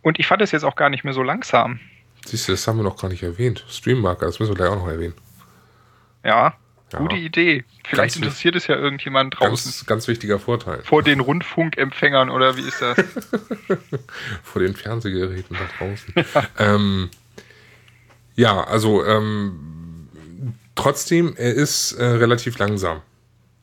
Und 0.04 0.20
ich 0.20 0.28
fand 0.28 0.44
es 0.44 0.52
jetzt 0.52 0.64
auch 0.64 0.76
gar 0.76 0.92
nicht 0.92 1.04
mehr 1.04 1.14
so 1.14 1.24
langsam. 1.24 1.80
Siehst 2.26 2.48
du, 2.48 2.52
das 2.52 2.68
haben 2.68 2.78
wir 2.78 2.84
noch 2.84 3.02
gar 3.02 3.10
nicht 3.10 3.24
erwähnt. 3.24 3.66
Stream-Marker, 3.68 4.28
das 4.28 4.40
müssen 4.40 4.52
wir 4.52 4.58
gleich 4.58 4.70
auch 4.70 4.76
noch 4.76 4.88
erwähnen. 4.88 5.16
Ja, 6.24 6.54
ja. 6.92 7.00
Gute 7.00 7.16
Idee. 7.16 7.64
Vielleicht 7.84 8.16
ganz 8.16 8.16
interessiert 8.18 8.56
es 8.56 8.68
ja 8.68 8.76
irgendjemand 8.76 9.40
draußen. 9.40 9.72
Ganz, 9.72 9.86
ganz 9.86 10.08
wichtiger 10.08 10.40
Vorteil. 10.40 10.82
Vor 10.84 11.04
den 11.04 11.20
Rundfunkempfängern 11.20 12.30
oder 12.30 12.58
wie 12.58 12.62
ist 12.62 12.82
das? 12.82 12.98
Vor 14.44 14.62
den 14.62 14.76
Fernsehgeräten 14.76 15.58
da 15.58 15.86
draußen. 15.86 16.14
Ja, 16.34 16.48
ähm, 16.76 17.10
ja 18.36 18.64
also 18.64 19.06
ähm, 19.06 20.08
trotzdem, 20.76 21.36
er 21.38 21.54
ist 21.54 21.94
äh, 21.94 22.04
relativ 22.04 22.58
langsam. 22.58 23.02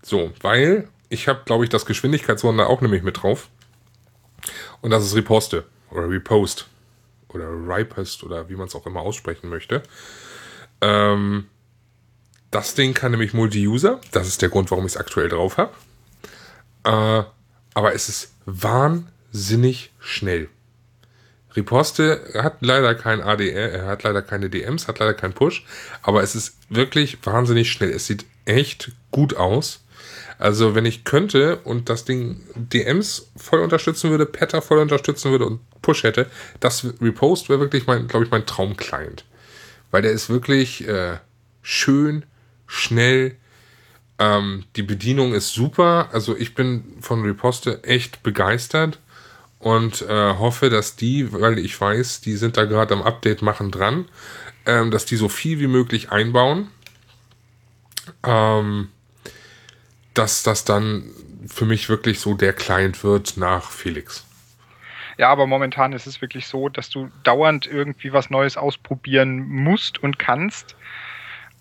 So, 0.02 0.32
weil 0.40 0.88
ich 1.08 1.28
habe, 1.28 1.40
glaube 1.44 1.64
ich, 1.64 1.70
das 1.70 1.86
Geschwindigkeitswunder 1.86 2.68
auch 2.68 2.80
nämlich 2.80 3.02
mit 3.02 3.22
drauf. 3.22 3.48
Und 4.80 4.90
das 4.90 5.04
ist 5.04 5.14
Riposte 5.14 5.64
oder 5.90 6.08
Repost 6.08 6.68
oder 7.28 7.48
Ripost 7.48 8.22
oder 8.22 8.48
wie 8.48 8.56
man 8.56 8.68
es 8.68 8.74
auch 8.74 8.86
immer 8.86 9.00
aussprechen 9.00 9.48
möchte. 9.48 9.82
Ähm, 10.80 11.46
das 12.50 12.74
Ding 12.74 12.94
kann 12.94 13.10
nämlich 13.10 13.34
Multi-User. 13.34 14.00
Das 14.12 14.26
ist 14.26 14.42
der 14.42 14.48
Grund, 14.48 14.70
warum 14.70 14.86
ich 14.86 14.92
es 14.92 14.96
aktuell 14.96 15.28
drauf 15.28 15.56
habe. 15.56 15.72
Äh, 16.84 17.24
aber 17.74 17.94
es 17.94 18.08
ist 18.08 18.32
wahnsinnig 18.46 19.92
schnell. 20.00 20.48
Riposte 21.54 22.20
hat 22.34 22.58
leider 22.60 22.94
kein 22.94 23.20
ADR, 23.20 23.72
er 23.72 23.86
hat 23.86 24.02
leider 24.02 24.22
keine 24.22 24.48
DMs, 24.48 24.86
hat 24.86 24.98
leider 24.98 25.14
keinen 25.14 25.32
Push, 25.32 25.64
aber 26.02 26.22
es 26.22 26.34
ist 26.34 26.56
wirklich 26.68 27.18
wahnsinnig 27.24 27.70
schnell. 27.70 27.90
Es 27.90 28.06
sieht 28.06 28.24
echt 28.44 28.92
gut 29.10 29.36
aus. 29.36 29.80
Also 30.38 30.74
wenn 30.74 30.86
ich 30.86 31.04
könnte 31.04 31.56
und 31.58 31.88
das 31.88 32.04
Ding 32.04 32.40
DMs 32.54 33.28
voll 33.36 33.60
unterstützen 33.60 34.10
würde, 34.10 34.24
Patter 34.24 34.62
voll 34.62 34.78
unterstützen 34.78 35.32
würde 35.32 35.46
und 35.46 35.60
Push 35.82 36.04
hätte, 36.04 36.26
das 36.60 36.86
Repost 37.00 37.48
wäre 37.48 37.60
wirklich 37.60 37.86
mein, 37.86 38.06
glaube 38.06 38.24
ich, 38.24 38.30
mein 38.30 38.46
Traumclient. 38.46 39.24
Weil 39.90 40.02
der 40.02 40.12
ist 40.12 40.28
wirklich 40.28 40.86
äh, 40.86 41.16
schön, 41.62 42.24
schnell. 42.68 43.36
Ähm, 44.20 44.64
die 44.76 44.82
Bedienung 44.82 45.34
ist 45.34 45.52
super. 45.52 46.10
Also 46.12 46.36
ich 46.36 46.54
bin 46.54 46.84
von 47.00 47.22
Reposte 47.22 47.82
echt 47.82 48.22
begeistert 48.22 49.00
und 49.58 50.02
äh, 50.02 50.34
hoffe, 50.34 50.70
dass 50.70 50.94
die, 50.94 51.32
weil 51.32 51.58
ich 51.58 51.80
weiß, 51.80 52.20
die 52.20 52.36
sind 52.36 52.56
da 52.56 52.64
gerade 52.64 52.94
am 52.94 53.02
Update 53.02 53.42
machen 53.42 53.72
dran, 53.72 54.06
ähm, 54.66 54.92
dass 54.92 55.04
die 55.04 55.16
so 55.16 55.28
viel 55.28 55.58
wie 55.58 55.66
möglich 55.66 56.12
einbauen. 56.12 56.68
Ähm, 58.22 58.88
dass 60.14 60.42
das 60.42 60.64
dann 60.64 61.04
für 61.46 61.64
mich 61.64 61.88
wirklich 61.88 62.20
so 62.20 62.34
der 62.34 62.52
Client 62.52 63.04
wird 63.04 63.36
nach 63.36 63.70
Felix. 63.70 64.24
Ja, 65.18 65.30
aber 65.30 65.46
momentan 65.46 65.92
ist 65.92 66.06
es 66.06 66.20
wirklich 66.20 66.46
so, 66.46 66.68
dass 66.68 66.90
du 66.90 67.10
dauernd 67.24 67.66
irgendwie 67.66 68.12
was 68.12 68.30
Neues 68.30 68.56
ausprobieren 68.56 69.48
musst 69.48 70.00
und 70.00 70.18
kannst, 70.18 70.76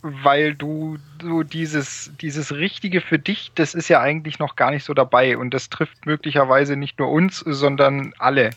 weil 0.02 0.54
du 0.54 0.98
so 1.22 1.44
dieses, 1.44 2.12
dieses 2.22 2.54
Richtige 2.54 3.02
für 3.02 3.20
dich, 3.20 3.52
das 3.56 3.74
ist 3.74 3.90
ja 3.90 4.00
eigentlich 4.02 4.40
noch 4.40 4.56
gar 4.56 4.72
nicht 4.72 4.84
so 4.84 4.94
dabei 4.94 5.38
und 5.38 5.54
das 5.54 5.70
trifft 5.70 6.06
möglicherweise 6.06 6.76
nicht 6.76 7.00
nur 7.00 7.10
uns, 7.10 7.40
sondern 7.40 8.14
alle. 8.18 8.52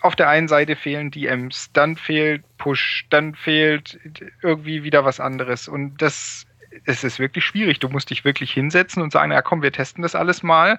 Auf 0.00 0.16
der 0.16 0.28
einen 0.28 0.48
Seite 0.48 0.74
fehlen 0.74 1.12
DMs, 1.12 1.70
dann 1.72 1.96
fehlt 1.96 2.42
Push, 2.58 3.06
dann 3.10 3.34
fehlt 3.34 4.00
irgendwie 4.42 4.82
wieder 4.82 5.04
was 5.04 5.20
anderes 5.20 5.68
und 5.68 6.02
das 6.02 6.46
es 6.84 7.04
ist 7.04 7.18
wirklich 7.18 7.44
schwierig. 7.44 7.78
Du 7.80 7.88
musst 7.88 8.10
dich 8.10 8.24
wirklich 8.24 8.52
hinsetzen 8.52 9.02
und 9.02 9.12
sagen, 9.12 9.32
ja 9.32 9.42
komm, 9.42 9.62
wir 9.62 9.72
testen 9.72 10.02
das 10.02 10.14
alles 10.14 10.42
mal. 10.42 10.78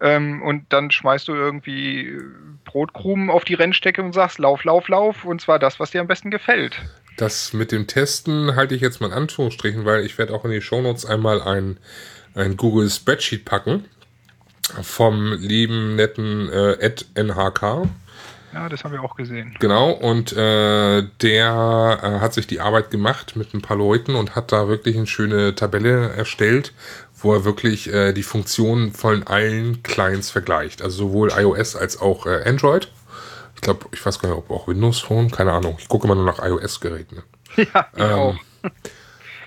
Ähm, 0.00 0.42
und 0.42 0.72
dann 0.72 0.90
schmeißt 0.90 1.28
du 1.28 1.34
irgendwie 1.34 2.18
Brotkrumen 2.64 3.30
auf 3.30 3.44
die 3.44 3.54
Rennstrecke 3.54 4.02
und 4.02 4.12
sagst, 4.12 4.38
lauf, 4.38 4.64
lauf, 4.64 4.88
lauf. 4.88 5.24
Und 5.24 5.40
zwar 5.40 5.58
das, 5.58 5.80
was 5.80 5.90
dir 5.90 6.00
am 6.00 6.06
besten 6.06 6.30
gefällt. 6.30 6.82
Das 7.18 7.52
mit 7.52 7.72
dem 7.72 7.88
Testen 7.88 8.54
halte 8.54 8.76
ich 8.76 8.80
jetzt 8.80 9.00
mal 9.00 9.08
in 9.08 9.12
Anführungsstrichen, 9.12 9.84
weil 9.84 10.06
ich 10.06 10.18
werde 10.18 10.32
auch 10.32 10.44
in 10.44 10.52
die 10.52 10.62
Shownotes 10.62 11.04
einmal 11.04 11.42
ein, 11.42 11.76
ein 12.34 12.56
Google 12.56 12.88
Spreadsheet 12.88 13.44
packen 13.44 13.84
vom 14.82 15.32
lieben 15.32 15.96
netten 15.96 16.48
äh, 16.48 16.74
Ed 16.74 17.06
NHK. 17.14 17.88
Ja, 18.54 18.68
das 18.68 18.84
haben 18.84 18.92
wir 18.92 19.02
auch 19.02 19.16
gesehen. 19.16 19.56
Genau, 19.58 19.90
und 19.90 20.32
äh, 20.32 21.02
der 21.20 21.98
äh, 22.02 22.20
hat 22.20 22.34
sich 22.34 22.46
die 22.46 22.60
Arbeit 22.60 22.92
gemacht 22.92 23.34
mit 23.34 23.52
ein 23.52 23.62
paar 23.62 23.76
Leuten 23.76 24.14
und 24.14 24.36
hat 24.36 24.52
da 24.52 24.68
wirklich 24.68 24.96
eine 24.96 25.08
schöne 25.08 25.56
Tabelle 25.56 26.10
erstellt, 26.10 26.72
wo 27.16 27.34
er 27.34 27.44
wirklich 27.44 27.92
äh, 27.92 28.12
die 28.12 28.22
Funktionen 28.22 28.92
von 28.92 29.26
allen 29.26 29.82
Clients 29.82 30.30
vergleicht. 30.30 30.82
Also 30.82 31.08
sowohl 31.08 31.32
iOS 31.36 31.74
als 31.74 32.00
auch 32.00 32.26
äh, 32.26 32.44
Android. 32.44 32.88
Ich 33.58 33.62
glaube, 33.62 33.86
ich 33.90 34.06
weiß 34.06 34.20
gar 34.20 34.28
nicht, 34.28 34.38
ob 34.38 34.50
auch 34.52 34.68
Windows 34.68 35.00
Phone, 35.00 35.32
keine 35.32 35.52
Ahnung. 35.52 35.76
Ich 35.80 35.88
gucke 35.88 36.06
immer 36.06 36.14
nur 36.14 36.24
nach 36.24 36.38
iOS-Geräten. 36.38 37.22
Ja, 37.56 37.88
ich 37.96 38.02
ähm. 38.02 38.38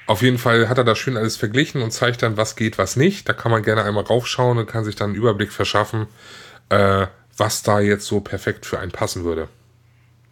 Auf 0.05 0.21
jeden 0.21 0.37
Fall 0.37 0.67
hat 0.67 0.77
er 0.77 0.83
da 0.83 0.95
schön 0.95 1.15
alles 1.15 1.37
verglichen 1.37 1.81
und 1.81 1.91
zeigt 1.91 2.21
dann, 2.21 2.35
was 2.35 2.57
geht, 2.57 2.77
was 2.77 2.97
nicht. 2.97 3.29
Da 3.29 3.33
kann 3.33 3.51
man 3.51 3.63
gerne 3.63 3.83
einmal 3.83 4.03
raufschauen 4.03 4.57
und 4.57 4.65
kann 4.65 4.83
sich 4.83 4.97
dann 4.97 5.11
einen 5.11 5.15
Überblick 5.15 5.53
verschaffen, 5.53 6.07
äh, 6.67 7.07
was 7.37 7.63
da 7.63 7.79
jetzt 7.79 8.05
so 8.05 8.19
perfekt 8.19 8.65
für 8.65 8.79
einen 8.79 8.91
passen 8.91 9.23
würde. 9.23 9.47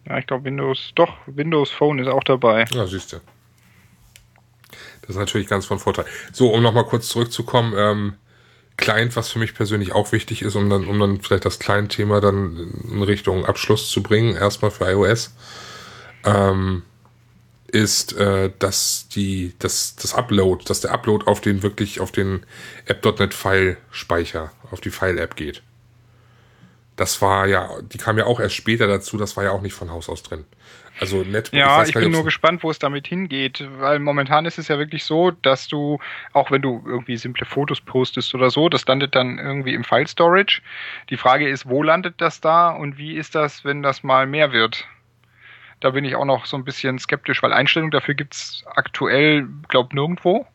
Ja, 0.06 0.18
ich 0.18 0.26
glaube 0.26 0.44
Windows, 0.44 0.90
doch, 0.94 1.14
Windows 1.24 1.70
Phone 1.70 2.00
ist 2.00 2.08
auch 2.08 2.24
dabei. 2.24 2.66
Ja, 2.74 2.86
siehst 2.86 3.14
du. 3.14 3.20
Das 5.00 5.10
ist 5.10 5.16
natürlich 5.16 5.46
ganz 5.46 5.64
von 5.64 5.78
Vorteil. 5.78 6.04
So, 6.32 6.52
um 6.52 6.62
nochmal 6.62 6.84
kurz 6.84 7.08
zurückzukommen, 7.08 7.72
ähm, 7.74 8.14
Client, 8.80 9.14
was 9.16 9.30
für 9.30 9.38
mich 9.38 9.54
persönlich 9.54 9.92
auch 9.92 10.12
wichtig 10.12 10.42
ist, 10.42 10.56
um 10.56 10.68
dann, 10.68 10.86
um 10.86 10.98
dann 10.98 11.20
vielleicht 11.20 11.44
das 11.44 11.58
Client-Thema 11.58 12.20
dann 12.20 12.72
in 12.90 13.02
Richtung 13.02 13.44
Abschluss 13.44 13.90
zu 13.90 14.02
bringen, 14.02 14.34
erstmal 14.34 14.70
für 14.70 14.90
iOS, 14.90 15.34
ähm, 16.24 16.82
ist, 17.68 18.14
äh, 18.14 18.50
dass 18.58 19.06
die, 19.08 19.54
dass 19.60 19.94
das 19.96 20.14
Upload, 20.14 20.64
dass 20.66 20.80
der 20.80 20.92
Upload 20.92 21.26
auf 21.26 21.40
den 21.40 21.62
wirklich 21.62 22.00
auf 22.00 22.10
den 22.10 22.44
App.NET 22.86 23.32
File-Speicher, 23.32 24.50
auf 24.72 24.80
die 24.80 24.90
File-App 24.90 25.36
geht 25.36 25.62
das 27.00 27.22
war 27.22 27.46
ja, 27.46 27.70
die 27.80 27.96
kam 27.96 28.18
ja 28.18 28.26
auch 28.26 28.40
erst 28.40 28.54
später 28.54 28.86
dazu, 28.86 29.16
das 29.16 29.34
war 29.34 29.44
ja 29.44 29.52
auch 29.52 29.62
nicht 29.62 29.72
von 29.72 29.90
Haus 29.90 30.10
aus 30.10 30.22
drin. 30.22 30.44
Also 31.00 31.22
Netbook. 31.22 31.58
Ja, 31.58 31.82
ich, 31.82 31.88
ich 31.88 31.94
bin 31.94 32.12
nur 32.12 32.24
gespannt, 32.24 32.62
wo 32.62 32.70
es 32.70 32.78
damit 32.78 33.06
hingeht, 33.06 33.66
weil 33.78 33.98
momentan 33.98 34.44
ist 34.44 34.58
es 34.58 34.68
ja 34.68 34.78
wirklich 34.78 35.04
so, 35.04 35.30
dass 35.30 35.66
du, 35.66 35.98
auch 36.34 36.50
wenn 36.50 36.60
du 36.60 36.82
irgendwie 36.86 37.16
simple 37.16 37.46
Fotos 37.46 37.80
postest 37.80 38.34
oder 38.34 38.50
so, 38.50 38.68
das 38.68 38.86
landet 38.86 39.14
dann 39.14 39.38
irgendwie 39.38 39.72
im 39.72 39.82
File 39.82 40.06
Storage. 40.06 40.60
Die 41.08 41.16
Frage 41.16 41.48
ist, 41.48 41.66
wo 41.66 41.82
landet 41.82 42.20
das 42.20 42.42
da 42.42 42.68
und 42.68 42.98
wie 42.98 43.14
ist 43.14 43.34
das, 43.34 43.64
wenn 43.64 43.82
das 43.82 44.02
mal 44.02 44.26
mehr 44.26 44.52
wird? 44.52 44.86
Da 45.80 45.90
bin 45.90 46.04
ich 46.04 46.16
auch 46.16 46.26
noch 46.26 46.44
so 46.44 46.58
ein 46.58 46.64
bisschen 46.64 46.98
skeptisch, 46.98 47.42
weil 47.42 47.54
Einstellungen 47.54 47.90
dafür 47.90 48.14
gibt 48.14 48.34
es 48.34 48.64
aktuell, 48.74 49.48
glaub 49.68 49.94
nirgendwo. 49.94 50.46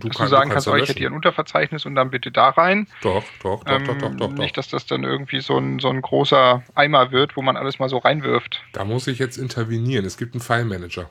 Du 0.00 0.08
dass 0.08 0.16
kann, 0.16 0.26
du 0.26 0.30
sagen 0.30 0.48
du 0.50 0.54
kannst, 0.54 0.66
kannst 0.66 0.68
oh, 0.68 0.82
ich 0.82 0.88
hätte 0.88 0.98
hier 0.98 1.08
ein 1.08 1.14
Unterverzeichnis 1.14 1.86
und 1.86 1.94
dann 1.94 2.10
bitte 2.10 2.30
da 2.30 2.50
rein. 2.50 2.86
Doch, 3.02 3.24
doch, 3.42 3.64
doch, 3.64 3.72
ähm, 3.72 3.86
doch, 3.86 3.96
doch, 3.96 4.14
doch, 4.14 4.32
Nicht, 4.32 4.56
dass 4.56 4.68
das 4.68 4.86
dann 4.86 5.04
irgendwie 5.04 5.40
so 5.40 5.56
ein, 5.56 5.78
so 5.78 5.88
ein 5.88 6.02
großer 6.02 6.62
Eimer 6.74 7.12
wird, 7.12 7.36
wo 7.36 7.42
man 7.42 7.56
alles 7.56 7.78
mal 7.78 7.88
so 7.88 7.98
reinwirft. 7.98 8.62
Da 8.72 8.84
muss 8.84 9.06
ich 9.06 9.18
jetzt 9.18 9.36
intervenieren. 9.36 10.04
Es 10.04 10.16
gibt 10.16 10.34
einen 10.34 10.42
File 10.42 10.64
Manager. 10.64 11.08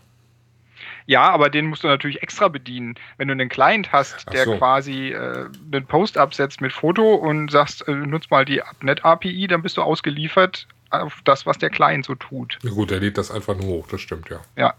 Ja, 1.06 1.30
aber 1.32 1.50
den 1.50 1.66
musst 1.66 1.84
du 1.84 1.88
natürlich 1.88 2.22
extra 2.22 2.50
bedienen. 2.50 2.94
Wenn 3.18 3.30
du 3.30 3.32
einen 3.32 3.50
Client 3.50 3.92
hast, 3.92 4.32
der 4.32 4.46
so. 4.46 4.58
quasi 4.58 5.10
äh, 5.10 5.48
einen 5.72 5.86
Post 5.88 6.20
absetzt 6.20 6.62
mit 6.62 6.72
Foto 6.72 7.16
und 7.16 7.50
sagst, 7.50 7.88
äh, 7.88 7.94
nutz 7.94 8.30
mal 8.30 8.46
die 8.46 8.62
Net 8.82 9.04
API, 9.04 9.48
dann 9.48 9.64
bist 9.64 9.78
du 9.78 9.82
ausgeliefert 9.82 10.68
auf 10.92 11.22
das, 11.24 11.46
was 11.46 11.58
der 11.58 11.70
Client 11.72 12.06
so 12.06 12.16
tut. 12.16 12.60
Ja 12.62 12.70
gut, 12.70 12.92
der 12.92 13.00
lädt 13.00 13.18
das 13.18 13.32
einfach 13.32 13.56
nur 13.56 13.66
hoch, 13.66 13.88
das 13.88 14.02
stimmt, 14.02 14.30
ja. 14.30 14.42
Ja, 14.56 14.74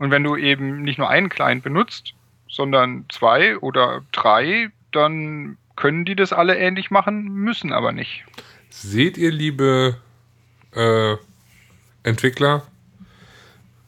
und 0.00 0.10
wenn 0.10 0.24
du 0.24 0.34
eben 0.34 0.82
nicht 0.82 0.98
nur 0.98 1.10
einen 1.10 1.28
Client 1.28 1.62
benutzt, 1.62 2.14
sondern 2.48 3.04
zwei 3.10 3.58
oder 3.58 4.02
drei, 4.12 4.70
dann 4.92 5.58
können 5.76 6.06
die 6.06 6.16
das 6.16 6.32
alle 6.32 6.56
ähnlich 6.56 6.90
machen, 6.90 7.24
müssen 7.24 7.72
aber 7.72 7.92
nicht. 7.92 8.24
Seht 8.70 9.18
ihr, 9.18 9.30
liebe 9.30 9.96
äh, 10.74 11.16
Entwickler, 12.02 12.62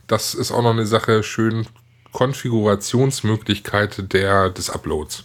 das 0.07 0.35
ist 0.35 0.53
auch 0.53 0.63
noch 0.63 0.73
eine 0.73 0.85
Sache, 0.85 1.23
schön 1.23 1.67
Konfigurationsmöglichkeit 2.13 4.13
der, 4.13 4.51
des 4.51 4.69
Uploads. 4.69 5.25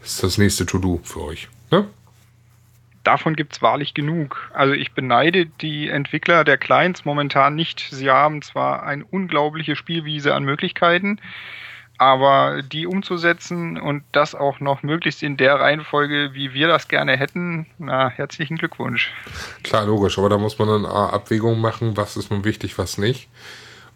Das 0.00 0.12
ist 0.12 0.22
das 0.22 0.38
nächste 0.38 0.64
To-Do 0.64 1.00
für 1.04 1.24
euch. 1.24 1.48
Ne? 1.70 1.86
Davon 3.04 3.36
gibt 3.36 3.54
es 3.54 3.62
wahrlich 3.62 3.94
genug. 3.94 4.50
Also 4.54 4.74
ich 4.74 4.92
beneide 4.92 5.46
die 5.46 5.88
Entwickler 5.88 6.44
der 6.44 6.58
Clients 6.58 7.04
momentan 7.04 7.54
nicht. 7.54 7.88
Sie 7.90 8.10
haben 8.10 8.42
zwar 8.42 8.82
eine 8.82 9.04
unglaubliche 9.04 9.76
Spielwiese 9.76 10.34
an 10.34 10.44
Möglichkeiten, 10.44 11.20
aber 11.98 12.62
die 12.62 12.86
umzusetzen 12.86 13.78
und 13.78 14.04
das 14.12 14.34
auch 14.34 14.60
noch 14.60 14.82
möglichst 14.82 15.22
in 15.22 15.36
der 15.36 15.60
Reihenfolge, 15.60 16.30
wie 16.32 16.54
wir 16.54 16.66
das 16.66 16.88
gerne 16.88 17.16
hätten, 17.16 17.66
na, 17.78 18.08
herzlichen 18.08 18.56
Glückwunsch. 18.56 19.12
Klar, 19.62 19.84
logisch, 19.86 20.18
aber 20.18 20.28
da 20.28 20.38
muss 20.38 20.58
man 20.58 20.68
dann 20.68 20.86
Abwägungen 20.86 21.60
machen, 21.60 21.96
was 21.96 22.16
ist 22.16 22.30
nun 22.30 22.44
wichtig, 22.44 22.78
was 22.78 22.96
nicht. 22.96 23.28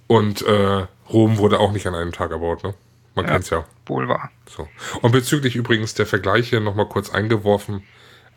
Und 0.06 0.42
äh, 0.42 0.86
Rom 1.10 1.38
wurde 1.38 1.60
auch 1.60 1.72
nicht 1.72 1.86
an 1.86 1.94
einem 1.94 2.12
Tag 2.12 2.30
erbaut, 2.30 2.62
ne? 2.62 2.74
Man 3.14 3.26
ja, 3.26 3.32
kennt's 3.32 3.50
ja. 3.50 3.64
Wohl 3.86 4.08
wahr. 4.08 4.30
So. 4.46 4.68
Und 5.00 5.12
bezüglich 5.12 5.56
übrigens 5.56 5.94
der 5.94 6.04
Vergleiche 6.06 6.60
nochmal 6.60 6.88
kurz 6.88 7.10
eingeworfen, 7.10 7.84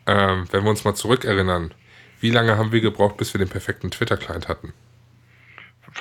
ähm, 0.07 0.45
wenn 0.51 0.63
wir 0.63 0.69
uns 0.69 0.83
mal 0.83 0.95
zurückerinnern, 0.95 1.73
wie 2.19 2.31
lange 2.31 2.57
haben 2.57 2.71
wir 2.71 2.81
gebraucht, 2.81 3.17
bis 3.17 3.33
wir 3.33 3.39
den 3.39 3.49
perfekten 3.49 3.91
Twitter-Client 3.91 4.47
hatten? 4.47 4.73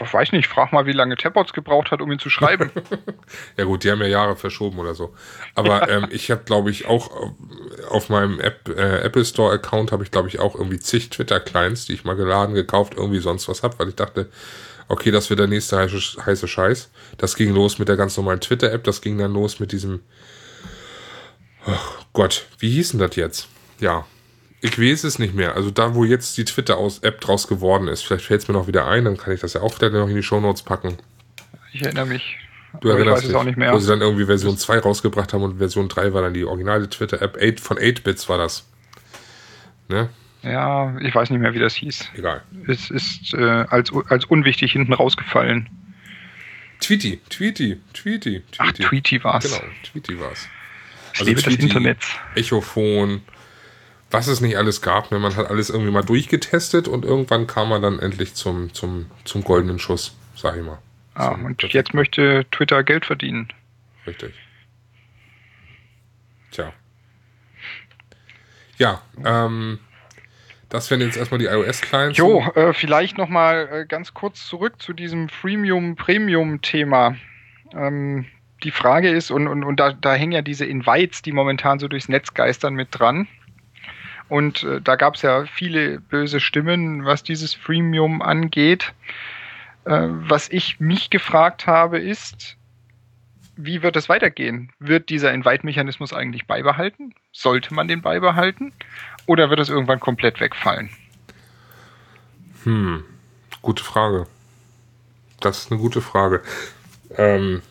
Ich 0.05 0.13
weiß 0.13 0.33
nicht, 0.33 0.47
frag 0.47 0.73
mal, 0.73 0.85
wie 0.87 0.93
lange 0.93 1.17
Tabots 1.17 1.53
gebraucht 1.53 1.91
hat, 1.91 2.03
um 2.03 2.11
ihn 2.13 2.19
zu 2.19 2.29
schreiben. 2.29 2.71
ja 3.57 3.65
gut, 3.65 3.85
die 3.85 3.91
haben 3.91 4.01
ja 4.01 4.09
Jahre 4.09 4.37
verschoben 4.37 4.79
oder 4.79 4.95
so. 4.95 5.15
Aber 5.55 5.89
ähm, 5.89 6.09
ich 6.11 6.31
habe, 6.31 6.43
glaube 6.45 6.71
ich, 6.71 6.87
auch 6.87 7.33
auf 7.89 8.09
meinem 8.09 8.41
App, 8.41 8.69
äh, 8.69 9.01
Apple 9.01 9.25
Store 9.25 9.55
Account 9.55 9.93
habe 9.93 10.03
ich, 10.03 10.11
glaube 10.11 10.29
ich, 10.29 10.39
auch 10.39 10.55
irgendwie 10.55 10.79
zig 10.81 11.11
Twitter-Clients, 11.11 11.87
die 11.87 11.95
ich 11.95 12.05
mal 12.05 12.17
geladen, 12.17 12.55
gekauft, 12.55 12.95
irgendwie 12.97 13.21
sonst 13.21 13.49
was 13.49 13.63
hab, 13.63 13.79
weil 13.79 13.89
ich 13.89 13.95
dachte, 13.95 14.29
okay, 14.89 15.11
das 15.11 15.31
wird 15.31 15.41
der 15.41 15.47
nächste 15.47 15.79
heiße, 15.79 16.25
heiße 16.25 16.49
Scheiß. 16.49 16.91
Das 17.17 17.37
ging 17.37 17.55
los 17.55 17.79
mit 17.79 17.89
der 17.89 17.97
ganz 17.97 18.17
normalen 18.17 18.41
Twitter-App, 18.41 18.85
das 18.85 19.01
ging 19.01 19.17
dann 19.19 19.33
los 19.33 19.61
mit 19.61 19.73
diesem, 19.73 20.01
oh 21.67 22.05
Gott, 22.13 22.47
wie 22.59 22.71
hieß 22.71 22.91
denn 22.91 23.01
das 23.01 23.17
jetzt? 23.17 23.49
Ja, 23.81 24.05
ich 24.61 24.81
weiß 24.81 25.05
es 25.05 25.19
nicht 25.19 25.35
mehr. 25.35 25.55
Also 25.55 25.71
da, 25.71 25.95
wo 25.95 26.05
jetzt 26.05 26.37
die 26.39 26.45
Twitter-App 26.45 27.21
draus 27.21 27.47
geworden 27.47 27.89
ist, 27.89 28.03
vielleicht 28.03 28.25
fällt 28.25 28.43
es 28.43 28.49
mir 28.49 28.55
noch 28.55 28.67
wieder 28.67 28.87
ein, 28.87 29.05
dann 29.05 29.17
kann 29.17 29.33
ich 29.33 29.41
das 29.41 29.53
ja 29.53 29.61
auch 29.61 29.75
wieder 29.77 29.91
noch 29.91 30.09
in 30.09 30.17
die 30.17 30.23
Shownotes 30.23 30.63
packen. 30.63 30.97
Ich 31.73 31.83
erinnere 31.83 32.07
mich. 32.07 32.39
Du 32.81 32.89
erinnerst 32.89 33.25
dich, 33.25 33.35
auch 33.35 33.45
nicht 33.45 33.57
mehr. 33.57 33.73
Wo 33.73 33.79
sie 33.79 33.89
dann 33.89 34.01
irgendwie 34.01 34.27
Version 34.27 34.57
2 34.57 34.81
rausgebracht 34.81 35.33
haben 35.33 35.43
und 35.43 35.59
Version 35.59 35.89
3 35.89 36.13
war 36.13 36.23
dann 36.23 36.35
die 36.35 36.45
originale 36.45 36.89
Twitter-App. 36.89 37.61
Von 37.61 37.79
8-Bits 37.79 38.29
war 38.29 38.39
das. 38.39 38.67
Ne? 39.89 40.09
Ja, 40.43 40.97
ich 41.01 41.15
weiß 41.15 41.31
nicht 41.31 41.41
mehr, 41.41 41.55
wie 41.55 41.59
das 41.59 41.75
hieß. 41.75 42.11
Egal. 42.15 42.43
Es 42.67 42.91
ist 42.91 43.35
äh, 43.35 43.43
als, 43.69 43.91
als 44.09 44.25
unwichtig 44.27 44.73
hinten 44.73 44.93
rausgefallen. 44.93 45.69
Tweety, 46.81 47.21
Tweety, 47.31 47.79
Tweety, 47.95 48.43
Tweety. 48.43 48.45
Ach, 48.59 48.73
Tweety 48.73 49.25
war's. 49.25 49.45
Genau, 49.45 49.73
Tweety 49.83 50.21
war's. 50.21 50.49
Also 51.13 51.25
lebe 51.25 51.41
Tweety, 51.41 51.57
das 51.57 51.65
Internet. 51.65 51.99
Echophon, 52.35 53.23
was 54.11 54.27
es 54.27 54.41
nicht 54.41 54.57
alles 54.57 54.83
gab. 54.83 55.11
Ne? 55.11 55.19
Man 55.19 55.37
hat 55.37 55.51
alles 55.51 55.71
irgendwie 55.71 55.91
mal 55.91 56.03
durchgetestet 56.03 56.89
und 56.89 57.05
irgendwann 57.05 57.47
kam 57.47 57.69
man 57.69 57.83
dann 57.83 57.99
endlich 57.99 58.35
zum, 58.35 58.73
zum, 58.73 59.07
zum 59.25 59.43
goldenen 59.43 59.79
Schuss, 59.79 60.17
sag 60.35 60.57
ich 60.57 60.65
mal. 60.65 60.79
Ah, 61.15 61.33
zum 61.33 61.45
und 61.45 61.63
jetzt 61.63 61.95
möchte 61.95 62.47
Twitter 62.51 62.85
Geld 62.85 63.07
verdienen. 63.07 63.49
Richtig. 64.07 64.35
Tja. 66.51 66.73
Ja, 68.79 69.03
ähm, 69.25 69.79
das 70.69 70.91
wären 70.91 71.01
jetzt 71.01 71.17
erstmal 71.17 71.39
die 71.39 71.47
iOS-Clients. 71.47 72.19
Jo, 72.19 72.41
äh, 72.55 72.73
vielleicht 72.73 73.19
nochmal 73.19 73.69
äh, 73.73 73.87
ganz 73.87 74.15
kurz 74.15 74.47
zurück 74.47 74.81
zu 74.81 74.93
diesem 74.93 75.29
Freemium-Premium-Thema. 75.29 77.17
Ähm, 77.75 78.27
die 78.63 78.71
Frage 78.71 79.11
ist, 79.11 79.31
und, 79.31 79.49
und, 79.49 79.65
und 79.65 79.79
da, 79.79 79.93
da 79.93 80.15
hängen 80.15 80.33
ja 80.33 80.43
diese 80.43 80.65
Invites, 80.65 81.23
die 81.23 81.33
momentan 81.33 81.79
so 81.79 81.89
durchs 81.89 82.09
Netz 82.09 82.35
geistern, 82.35 82.75
mit 82.75 82.89
dran. 82.91 83.29
Und 84.29 84.65
äh, 84.65 84.81
da 84.81 84.97
gab 84.97 85.15
es 85.15 85.23
ja 85.23 85.45
viele 85.47 86.01
böse 86.01 86.41
Stimmen, 86.41 87.05
was 87.05 87.23
dieses 87.23 87.55
Freemium 87.55 88.23
angeht. 88.23 88.93
Äh, 89.85 90.09
was 90.09 90.49
ich 90.49 90.81
mich 90.81 91.11
gefragt 91.11 91.67
habe, 91.67 91.99
ist, 91.99 92.57
wie 93.57 93.83
wird 93.83 93.97
es 93.97 94.09
weitergehen? 94.09 94.73
Wird 94.79 95.09
dieser 95.09 95.33
Invite-Mechanismus 95.33 96.13
eigentlich 96.13 96.47
beibehalten? 96.47 97.15
Sollte 97.33 97.73
man 97.73 97.89
den 97.89 98.03
beibehalten? 98.03 98.73
Oder 99.27 99.49
wird 99.49 99.61
es 99.61 99.69
irgendwann 99.69 100.01
komplett 100.01 100.41
wegfallen? 100.41 100.91
Hm, 102.65 103.05
gute 103.63 103.85
Frage. 103.85 104.27
Das 105.41 105.59
ist 105.59 105.71
eine 105.71 105.81
gute 105.81 106.01
Frage. 106.01 106.43
Ähm, 107.17 107.63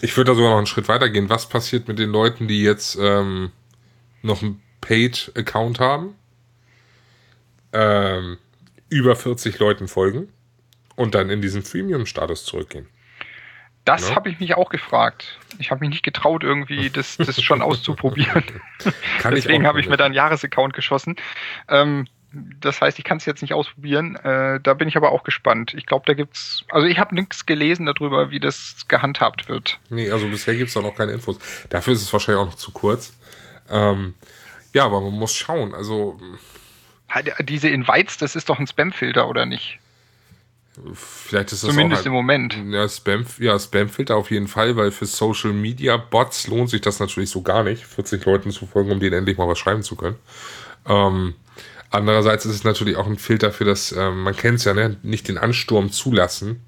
ich 0.00 0.16
würde 0.16 0.30
da 0.30 0.34
sogar 0.34 0.50
noch 0.50 0.58
einen 0.58 0.66
Schritt 0.66 0.88
weiter 0.88 1.08
gehen. 1.08 1.28
Was 1.28 1.48
passiert 1.48 1.88
mit 1.88 1.98
den 1.98 2.10
Leuten, 2.10 2.46
die 2.46 2.62
jetzt 2.62 2.96
ähm, 3.00 3.50
noch 4.22 4.42
einen 4.42 4.61
Paid-Account 4.82 5.80
haben, 5.80 6.14
ähm, 7.72 8.36
über 8.90 9.16
40 9.16 9.58
Leuten 9.58 9.88
folgen 9.88 10.28
und 10.96 11.14
dann 11.14 11.30
in 11.30 11.40
diesen 11.40 11.62
Freemium-Status 11.62 12.44
zurückgehen? 12.44 12.86
Das 13.84 14.10
ja. 14.10 14.16
habe 14.16 14.28
ich 14.28 14.38
mich 14.38 14.54
auch 14.54 14.68
gefragt. 14.68 15.38
Ich 15.58 15.70
habe 15.70 15.80
mich 15.80 15.90
nicht 15.90 16.04
getraut, 16.04 16.44
irgendwie 16.44 16.90
das, 16.92 17.16
das 17.16 17.42
schon 17.42 17.62
auszuprobieren. 17.62 18.44
Deswegen 19.24 19.66
habe 19.66 19.80
ich 19.80 19.88
mir 19.88 19.96
da 19.96 20.04
einen 20.04 20.14
Jahresaccount 20.14 20.74
geschossen. 20.74 21.16
Ähm, 21.68 22.06
das 22.32 22.80
heißt, 22.80 22.98
ich 22.98 23.04
kann 23.04 23.18
es 23.18 23.26
jetzt 23.26 23.42
nicht 23.42 23.52
ausprobieren. 23.52 24.16
Äh, 24.16 24.60
da 24.60 24.74
bin 24.74 24.88
ich 24.88 24.96
aber 24.96 25.12
auch 25.12 25.22
gespannt. 25.22 25.74
Ich 25.74 25.86
glaube, 25.86 26.04
da 26.06 26.14
gibt's. 26.14 26.64
Also 26.70 26.86
ich 26.86 26.98
habe 26.98 27.14
nichts 27.14 27.44
gelesen 27.44 27.86
darüber, 27.86 28.30
wie 28.30 28.40
das 28.40 28.86
gehandhabt 28.88 29.48
wird. 29.48 29.78
Nee, 29.90 30.10
also 30.10 30.28
bisher 30.28 30.54
gibt 30.54 30.68
es 30.68 30.74
da 30.74 30.80
noch 30.80 30.94
keine 30.94 31.12
Infos. 31.12 31.38
Dafür 31.68 31.92
ist 31.92 32.02
es 32.02 32.12
wahrscheinlich 32.12 32.40
auch 32.40 32.46
noch 32.46 32.54
zu 32.54 32.70
kurz. 32.70 33.14
Ähm, 33.70 34.14
ja, 34.72 34.84
aber 34.84 35.00
man 35.00 35.12
muss 35.12 35.34
schauen. 35.34 35.74
Also. 35.74 36.18
Diese 37.40 37.68
Invites, 37.68 38.16
das 38.16 38.36
ist 38.36 38.48
doch 38.48 38.58
ein 38.58 38.66
Spamfilter, 38.66 39.28
oder 39.28 39.44
nicht? 39.44 39.78
Vielleicht 40.94 41.52
ist 41.52 41.62
das 41.62 41.70
Zumindest 41.70 42.02
auch 42.02 42.06
im 42.06 42.12
Moment. 42.12 42.56
Ja, 42.70 42.88
Spam, 42.88 43.26
ja, 43.38 43.58
Spamfilter 43.58 44.16
auf 44.16 44.30
jeden 44.30 44.48
Fall, 44.48 44.74
weil 44.76 44.90
für 44.90 45.04
Social 45.04 45.52
Media 45.52 45.98
Bots 45.98 46.46
lohnt 46.46 46.70
sich 46.70 46.80
das 46.80 46.98
natürlich 46.98 47.28
so 47.28 47.42
gar 47.42 47.62
nicht, 47.62 47.84
40 47.84 48.24
Leuten 48.24 48.50
zu 48.50 48.66
folgen, 48.66 48.90
um 48.90 48.98
denen 48.98 49.12
endlich 49.12 49.36
mal 49.36 49.46
was 49.46 49.58
schreiben 49.58 49.82
zu 49.82 49.96
können. 49.96 50.16
Ähm, 50.86 51.34
andererseits 51.90 52.46
ist 52.46 52.54
es 52.54 52.64
natürlich 52.64 52.96
auch 52.96 53.06
ein 53.06 53.18
Filter 53.18 53.52
für 53.52 53.66
das, 53.66 53.92
ähm, 53.92 54.22
man 54.22 54.34
kennt 54.34 54.60
es 54.60 54.64
ja, 54.64 54.72
ne, 54.72 54.96
nicht 55.02 55.28
den 55.28 55.36
Ansturm 55.36 55.92
zulassen 55.92 56.62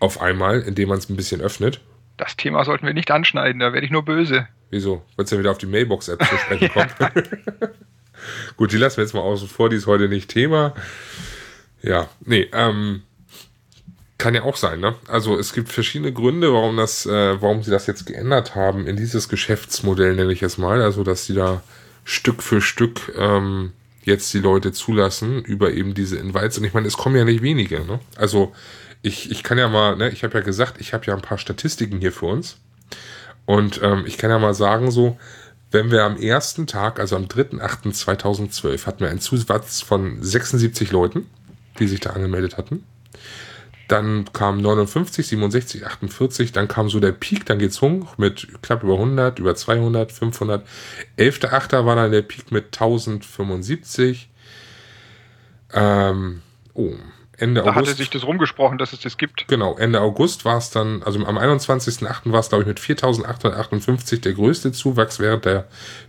auf 0.00 0.22
einmal, 0.22 0.62
indem 0.62 0.88
man 0.88 0.98
es 0.98 1.10
ein 1.10 1.16
bisschen 1.16 1.42
öffnet. 1.42 1.82
Das 2.16 2.36
Thema 2.36 2.64
sollten 2.64 2.86
wir 2.86 2.94
nicht 2.94 3.10
anschneiden, 3.10 3.60
da 3.60 3.74
werde 3.74 3.84
ich 3.84 3.92
nur 3.92 4.06
böse. 4.06 4.48
Wieso? 4.70 5.02
Wolltest 5.16 5.32
du 5.32 5.36
ja 5.36 5.40
wieder 5.40 5.50
auf 5.50 5.58
die 5.58 5.66
Mailbox-App 5.66 6.22
zu 6.24 6.36
sprechen 6.38 6.70
kommen? 6.70 6.90
Gut, 8.56 8.72
die 8.72 8.76
lassen 8.76 8.98
wir 8.98 9.04
jetzt 9.04 9.14
mal 9.14 9.20
außen 9.20 9.48
vor, 9.48 9.70
die 9.70 9.76
ist 9.76 9.86
heute 9.86 10.08
nicht 10.08 10.30
Thema. 10.30 10.74
Ja, 11.82 12.08
nee, 12.24 12.48
ähm, 12.52 13.02
kann 14.18 14.34
ja 14.34 14.42
auch 14.42 14.56
sein, 14.56 14.80
ne? 14.80 14.96
Also 15.06 15.38
es 15.38 15.52
gibt 15.52 15.68
verschiedene 15.68 16.12
Gründe, 16.12 16.52
warum 16.52 16.76
das, 16.76 17.06
äh, 17.06 17.40
warum 17.40 17.62
sie 17.62 17.70
das 17.70 17.86
jetzt 17.86 18.04
geändert 18.04 18.56
haben 18.56 18.86
in 18.86 18.96
dieses 18.96 19.28
Geschäftsmodell, 19.28 20.16
nenne 20.16 20.32
ich 20.32 20.42
es 20.42 20.58
mal. 20.58 20.82
Also 20.82 21.04
dass 21.04 21.26
sie 21.26 21.34
da 21.34 21.62
Stück 22.04 22.42
für 22.42 22.60
Stück 22.60 23.12
ähm, 23.16 23.72
jetzt 24.02 24.32
die 24.34 24.40
Leute 24.40 24.72
zulassen 24.72 25.44
über 25.44 25.72
eben 25.72 25.94
diese 25.94 26.16
Invites. 26.16 26.58
Und 26.58 26.64
ich 26.64 26.74
meine, 26.74 26.88
es 26.88 26.96
kommen 26.96 27.14
ja 27.14 27.24
nicht 27.24 27.42
wenige, 27.42 27.84
ne? 27.84 28.00
Also 28.16 28.52
ich, 29.02 29.30
ich 29.30 29.44
kann 29.44 29.58
ja 29.58 29.68
mal, 29.68 29.94
ne, 29.96 30.10
ich 30.10 30.24
habe 30.24 30.36
ja 30.36 30.44
gesagt, 30.44 30.80
ich 30.80 30.92
habe 30.92 31.06
ja 31.06 31.14
ein 31.14 31.22
paar 31.22 31.38
Statistiken 31.38 32.00
hier 32.00 32.12
für 32.12 32.26
uns. 32.26 32.56
Und 33.48 33.80
ähm, 33.82 34.04
ich 34.06 34.18
kann 34.18 34.28
ja 34.28 34.38
mal 34.38 34.52
sagen, 34.52 34.90
so, 34.90 35.16
wenn 35.70 35.90
wir 35.90 36.04
am 36.04 36.18
ersten 36.18 36.66
Tag, 36.66 37.00
also 37.00 37.16
am 37.16 37.24
3.8.2012, 37.24 38.84
hatten 38.84 39.00
wir 39.00 39.08
einen 39.08 39.20
Zusatz 39.20 39.80
von 39.80 40.22
76 40.22 40.92
Leuten, 40.92 41.24
die 41.78 41.88
sich 41.88 42.00
da 42.00 42.10
angemeldet 42.10 42.58
hatten. 42.58 42.84
Dann 43.88 44.30
kam 44.34 44.60
59, 44.60 45.26
67, 45.26 45.86
48, 45.86 46.52
dann 46.52 46.68
kam 46.68 46.90
so 46.90 47.00
der 47.00 47.12
Peak, 47.12 47.46
dann 47.46 47.58
geht's 47.58 47.80
hoch 47.80 48.18
mit 48.18 48.48
knapp 48.60 48.82
über 48.82 48.96
100, 48.96 49.38
über 49.38 49.54
200, 49.54 50.12
500. 50.12 50.66
11.8. 51.16 51.86
war 51.86 51.96
dann 51.96 52.12
der 52.12 52.20
Peak 52.20 52.52
mit 52.52 52.66
1075. 52.66 54.28
Ähm, 55.72 56.42
oh, 56.74 56.92
Ende 57.38 57.62
da 57.62 57.70
August. 57.70 57.76
Da 57.76 57.90
hatte 57.90 57.96
sich 57.96 58.10
das 58.10 58.24
rumgesprochen, 58.24 58.78
dass 58.78 58.92
es 58.92 59.00
das 59.00 59.16
gibt. 59.16 59.46
Genau, 59.48 59.76
Ende 59.76 60.00
August 60.00 60.44
war 60.44 60.58
es 60.58 60.70
dann, 60.70 61.02
also 61.04 61.24
am 61.24 61.38
21.8. 61.38 62.32
war 62.32 62.40
es, 62.40 62.48
glaube 62.48 62.62
ich, 62.62 62.68
mit 62.68 62.80
4858 62.80 64.20
der 64.20 64.32
größte 64.32 64.72
Zuwachs 64.72 65.20
während 65.20 65.44
der 65.44 65.68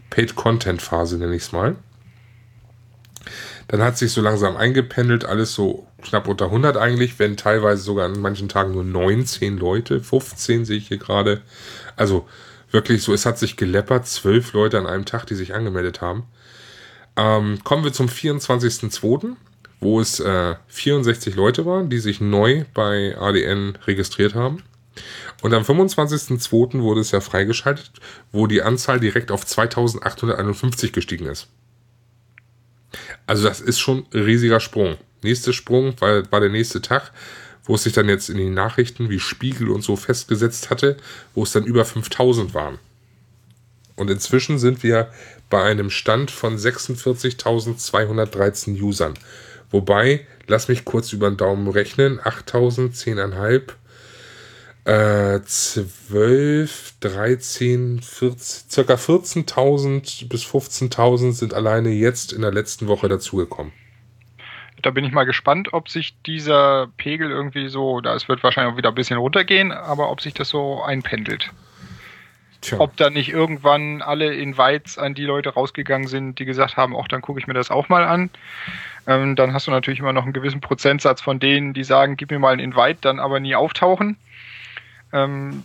Paid-Content-Phase, 0.10 1.18
nenne 1.18 1.36
ich 1.36 1.44
es 1.44 1.52
mal. 1.52 1.76
Dann 3.68 3.84
hat 3.84 4.00
sich 4.00 4.12
so 4.12 4.22
langsam 4.22 4.58
eingependelt, 4.58 5.26
alles 5.26 5.54
so 5.54 5.88
knapp 6.02 6.28
unter 6.28 6.46
100 6.46 6.76
eigentlich, 6.78 7.20
wenn 7.20 7.38
teilweise 7.38 7.84
sogar 7.84 8.06
an 8.06 8.20
manchen 8.20 8.50
Tagen 8.50 8.72
nur 8.72 8.84
19 8.84 9.60
Leute, 9.60 10.02
15 10.02 10.66
sehe 10.66 10.78
ich 10.78 10.88
hier 10.88 10.98
gerade. 10.98 11.42
Also 11.96 12.28
wirklich 12.72 13.04
so, 13.04 13.14
es 13.14 13.28
hat 13.28 13.38
sich 13.38 13.58
geleppert, 13.58 14.08
12 14.08 14.54
Leute 14.54 14.80
an 14.80 14.88
einem 14.88 15.06
Tag, 15.06 15.26
die 15.28 15.36
sich 15.36 15.54
angemeldet 15.54 16.02
haben. 16.02 16.24
Ähm, 17.16 17.60
kommen 17.64 17.84
wir 17.84 17.94
zum 17.94 18.08
24.02., 18.08 19.36
wo 19.80 20.00
es 20.00 20.20
äh, 20.20 20.56
64 20.68 21.36
Leute 21.36 21.66
waren, 21.66 21.90
die 21.90 22.00
sich 22.00 22.22
neu 22.22 22.66
bei 22.74 23.18
ADN 23.18 23.78
registriert 23.88 24.36
haben. 24.36 24.64
Und 25.42 25.54
am 25.54 25.64
25.02. 25.64 26.82
wurde 26.82 27.02
es 27.02 27.12
ja 27.12 27.22
freigeschaltet, 27.22 27.92
wo 28.32 28.48
die 28.48 28.62
Anzahl 28.62 29.00
direkt 29.00 29.32
auf 29.32 29.46
2851 29.46 30.92
gestiegen 30.92 31.28
ist. 31.28 31.48
Also 33.26 33.48
das 33.48 33.62
ist 33.62 33.80
schon 33.80 34.06
ein 34.14 34.24
riesiger 34.24 34.60
Sprung. 34.60 34.98
Nächster 35.22 35.54
Sprung 35.54 35.94
war, 36.02 36.30
war 36.32 36.42
der 36.42 36.50
nächste 36.50 36.82
Tag, 36.82 37.12
wo 37.64 37.76
es 37.76 37.84
sich 37.84 37.94
dann 37.94 38.10
jetzt 38.10 38.30
in 38.30 38.38
den 38.38 38.54
Nachrichten 38.54 39.10
wie 39.10 39.20
Spiegel 39.20 39.70
und 39.70 39.84
so 39.84 39.96
festgesetzt 39.96 40.70
hatte, 40.70 40.98
wo 41.36 41.44
es 41.44 41.52
dann 41.52 41.66
über 41.66 41.86
5000 41.86 42.54
waren. 42.54 42.80
Und 43.96 44.10
inzwischen 44.10 44.60
sind 44.60 44.82
wir 44.82 45.12
bei 45.50 45.62
einem 45.64 45.90
Stand 45.90 46.32
von 46.32 46.58
46.213 46.58 48.82
Usern. 48.82 49.16
Wobei, 49.72 50.26
lass 50.48 50.68
mich 50.68 50.86
kurz 50.86 51.14
über 51.14 51.30
den 51.30 51.38
Daumen 51.38 51.68
rechnen, 51.68 52.20
8000, 52.24 52.96
10,5, 52.96 53.76
äh, 54.86 55.42
12, 55.44 56.94
13, 57.00 58.02
14, 58.02 58.70
circa 58.70 58.96
14.000 58.96 60.28
bis 60.28 60.46
15.000 60.46 61.34
sind 61.34 61.54
alleine 61.54 61.90
jetzt 61.90 62.34
in 62.34 62.42
der 62.42 62.52
letzten 62.52 62.88
Woche 62.88 63.08
dazugekommen. 63.08 63.72
Da 64.82 64.92
bin 64.92 65.04
ich 65.04 65.12
mal 65.12 65.26
gespannt, 65.26 65.74
ob 65.74 65.90
sich 65.90 66.16
dieser 66.24 66.88
Pegel 66.98 67.30
irgendwie 67.30 67.68
so, 67.68 68.00
da 68.00 68.16
es 68.16 68.30
wird 68.30 68.44
wahrscheinlich 68.44 68.74
auch 68.74 68.78
wieder 68.78 68.90
ein 68.90 68.96
bisschen 68.96 69.18
runtergehen, 69.18 69.72
aber 69.72 70.10
ob 70.10 70.22
sich 70.22 70.34
das 70.34 70.50
so 70.50 70.82
einpendelt. 70.82 71.52
Tja. 72.62 72.80
Ob 72.80 72.98
da 72.98 73.10
nicht 73.10 73.30
irgendwann 73.30 74.02
alle 74.02 74.34
Invites 74.34 74.98
an 74.98 75.14
die 75.14 75.24
Leute 75.24 75.50
rausgegangen 75.50 76.08
sind, 76.08 76.40
die 76.40 76.46
gesagt 76.46 76.76
haben, 76.76 76.96
auch 76.96 77.08
dann 77.08 77.22
gucke 77.22 77.40
ich 77.40 77.48
mir 77.48 77.54
das 77.54 77.72
auch 77.72 77.88
mal 77.88 78.04
an. 78.04 78.30
Ähm, 79.08 79.36
dann 79.36 79.54
hast 79.54 79.68
du 79.68 79.72
natürlich 79.72 80.00
immer 80.00 80.12
noch 80.12 80.24
einen 80.24 80.34
gewissen 80.34 80.60
Prozentsatz 80.60 81.22
von 81.22 81.40
denen, 81.40 81.74
die 81.74 81.86
sagen, 81.86 82.18
gib 82.18 82.32
mir 82.32 82.40
mal 82.40 82.52
einen 82.52 82.60
Invite, 82.60 83.00
dann 83.02 83.20
aber 83.20 83.40
nie 83.40 83.56
auftauchen. 83.56 84.18
Ähm, 85.14 85.64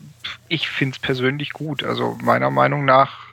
ich 0.49 0.69
finde 0.69 0.95
es 0.95 0.99
persönlich 1.01 1.51
gut. 1.51 1.83
Also 1.83 2.17
meiner 2.23 2.51
Meinung 2.51 2.85
nach 2.85 3.27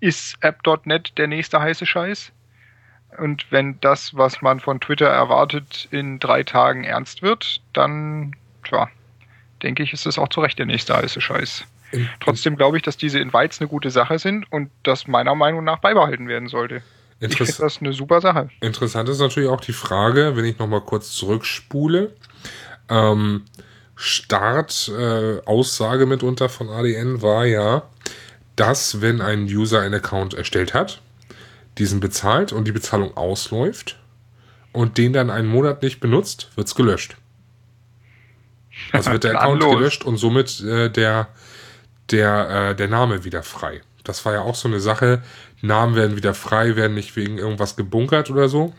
ist 0.00 0.36
App.net 0.40 1.16
der 1.16 1.26
nächste 1.26 1.60
heiße 1.60 1.86
Scheiß. 1.86 2.32
Und 3.18 3.50
wenn 3.50 3.80
das, 3.80 4.16
was 4.16 4.42
man 4.42 4.60
von 4.60 4.80
Twitter 4.80 5.08
erwartet, 5.08 5.88
in 5.90 6.18
drei 6.18 6.42
Tagen 6.42 6.84
ernst 6.84 7.22
wird, 7.22 7.62
dann, 7.72 8.36
tja, 8.64 8.88
denke 9.62 9.82
ich, 9.82 9.92
ist 9.92 10.04
das 10.04 10.18
auch 10.18 10.28
zu 10.28 10.40
Recht 10.40 10.58
der 10.58 10.66
nächste 10.66 10.96
heiße 10.96 11.20
Scheiß. 11.20 11.64
Trotzdem 12.20 12.56
glaube 12.56 12.76
ich, 12.76 12.82
dass 12.82 12.96
diese 12.96 13.18
Invites 13.18 13.60
eine 13.60 13.68
gute 13.68 13.90
Sache 13.90 14.18
sind 14.18 14.50
und 14.52 14.70
das 14.82 15.06
meiner 15.06 15.34
Meinung 15.34 15.64
nach 15.64 15.78
beibehalten 15.78 16.28
werden 16.28 16.48
sollte. 16.48 16.82
ich 17.20 17.36
finde 17.36 17.54
das 17.58 17.80
eine 17.80 17.92
super 17.92 18.20
Sache. 18.20 18.50
Interessant 18.60 19.08
ist 19.08 19.20
natürlich 19.20 19.48
auch 19.48 19.60
die 19.60 19.72
Frage, 19.72 20.36
wenn 20.36 20.44
ich 20.44 20.58
nochmal 20.58 20.80
kurz 20.80 21.12
zurückspule. 21.12 22.14
Ähm, 22.88 23.44
Start-Aussage 23.96 26.02
äh, 26.02 26.06
mitunter 26.06 26.48
von 26.48 26.68
ADN 26.68 27.22
war 27.22 27.46
ja, 27.46 27.84
dass 28.56 29.00
wenn 29.00 29.20
ein 29.20 29.44
User 29.44 29.80
einen 29.80 29.94
Account 29.94 30.34
erstellt 30.34 30.74
hat, 30.74 31.00
diesen 31.78 32.00
bezahlt 32.00 32.52
und 32.52 32.66
die 32.66 32.72
Bezahlung 32.72 33.16
ausläuft 33.16 33.98
und 34.72 34.98
den 34.98 35.12
dann 35.12 35.30
einen 35.30 35.48
Monat 35.48 35.82
nicht 35.82 36.00
benutzt, 36.00 36.50
wird 36.56 36.66
es 36.66 36.74
gelöscht. 36.74 37.16
Also 38.92 39.10
wird 39.12 39.24
der 39.24 39.40
Account 39.40 39.62
gelöscht 39.62 40.04
und 40.04 40.16
somit 40.16 40.60
äh, 40.60 40.90
der, 40.90 41.28
der, 42.10 42.70
äh, 42.70 42.76
der 42.76 42.88
Name 42.88 43.24
wieder 43.24 43.42
frei. 43.42 43.80
Das 44.04 44.24
war 44.24 44.34
ja 44.34 44.42
auch 44.42 44.54
so 44.54 44.68
eine 44.68 44.80
Sache. 44.80 45.22
Namen 45.62 45.96
werden 45.96 46.16
wieder 46.16 46.34
frei, 46.34 46.76
werden 46.76 46.94
nicht 46.94 47.16
wegen 47.16 47.38
irgendwas 47.38 47.76
gebunkert 47.76 48.30
oder 48.30 48.48
so. 48.48 48.74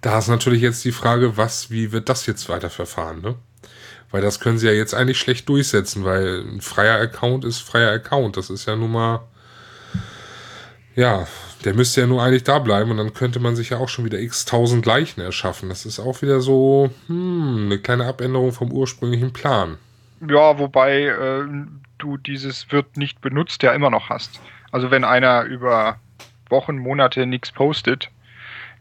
Da 0.00 0.18
ist 0.18 0.28
natürlich 0.28 0.62
jetzt 0.62 0.84
die 0.84 0.92
Frage, 0.92 1.36
was, 1.36 1.70
wie 1.70 1.90
wird 1.90 2.08
das 2.08 2.26
jetzt 2.26 2.48
weiterverfahren, 2.48 3.20
ne? 3.20 3.34
Weil 4.10 4.22
das 4.22 4.40
können 4.40 4.58
sie 4.58 4.66
ja 4.66 4.72
jetzt 4.72 4.94
eigentlich 4.94 5.18
schlecht 5.18 5.48
durchsetzen, 5.48 6.04
weil 6.04 6.40
ein 6.40 6.60
freier 6.60 6.98
Account 6.98 7.44
ist 7.44 7.60
freier 7.60 7.90
Account. 7.90 8.36
Das 8.38 8.48
ist 8.48 8.66
ja 8.66 8.74
nun 8.74 8.92
mal, 8.92 9.20
ja, 10.96 11.26
der 11.64 11.74
müsste 11.74 12.00
ja 12.02 12.06
nur 12.06 12.22
eigentlich 12.22 12.44
da 12.44 12.58
bleiben 12.58 12.90
und 12.90 12.96
dann 12.96 13.12
könnte 13.12 13.38
man 13.40 13.54
sich 13.54 13.70
ja 13.70 13.78
auch 13.78 13.88
schon 13.88 14.04
wieder 14.04 14.18
x 14.18 14.46
tausend 14.46 14.86
Leichen 14.86 15.20
erschaffen. 15.20 15.68
Das 15.68 15.84
ist 15.84 15.98
auch 15.98 16.22
wieder 16.22 16.40
so, 16.40 16.90
hm, 17.08 17.64
eine 17.66 17.78
kleine 17.78 18.06
Abänderung 18.06 18.52
vom 18.52 18.72
ursprünglichen 18.72 19.32
Plan. 19.32 19.76
Ja, 20.26 20.58
wobei 20.58 21.04
äh, 21.04 21.46
du 21.98 22.16
dieses 22.16 22.70
wird 22.72 22.96
nicht 22.96 23.20
benutzt 23.20 23.62
ja 23.62 23.72
immer 23.72 23.90
noch 23.90 24.08
hast. 24.08 24.40
Also 24.72 24.90
wenn 24.90 25.04
einer 25.04 25.44
über 25.44 25.98
Wochen, 26.48 26.78
Monate 26.78 27.26
nichts 27.26 27.52
postet, 27.52 28.10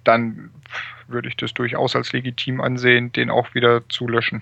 dann 0.04 0.52
würde 1.08 1.28
ich 1.28 1.38
das 1.38 1.54
durchaus 1.54 1.96
als 1.96 2.12
legitim 2.14 2.62
ansehen, 2.62 3.12
den 3.12 3.30
auch 3.30 3.54
wieder 3.54 3.88
zu 3.90 4.08
löschen. 4.08 4.42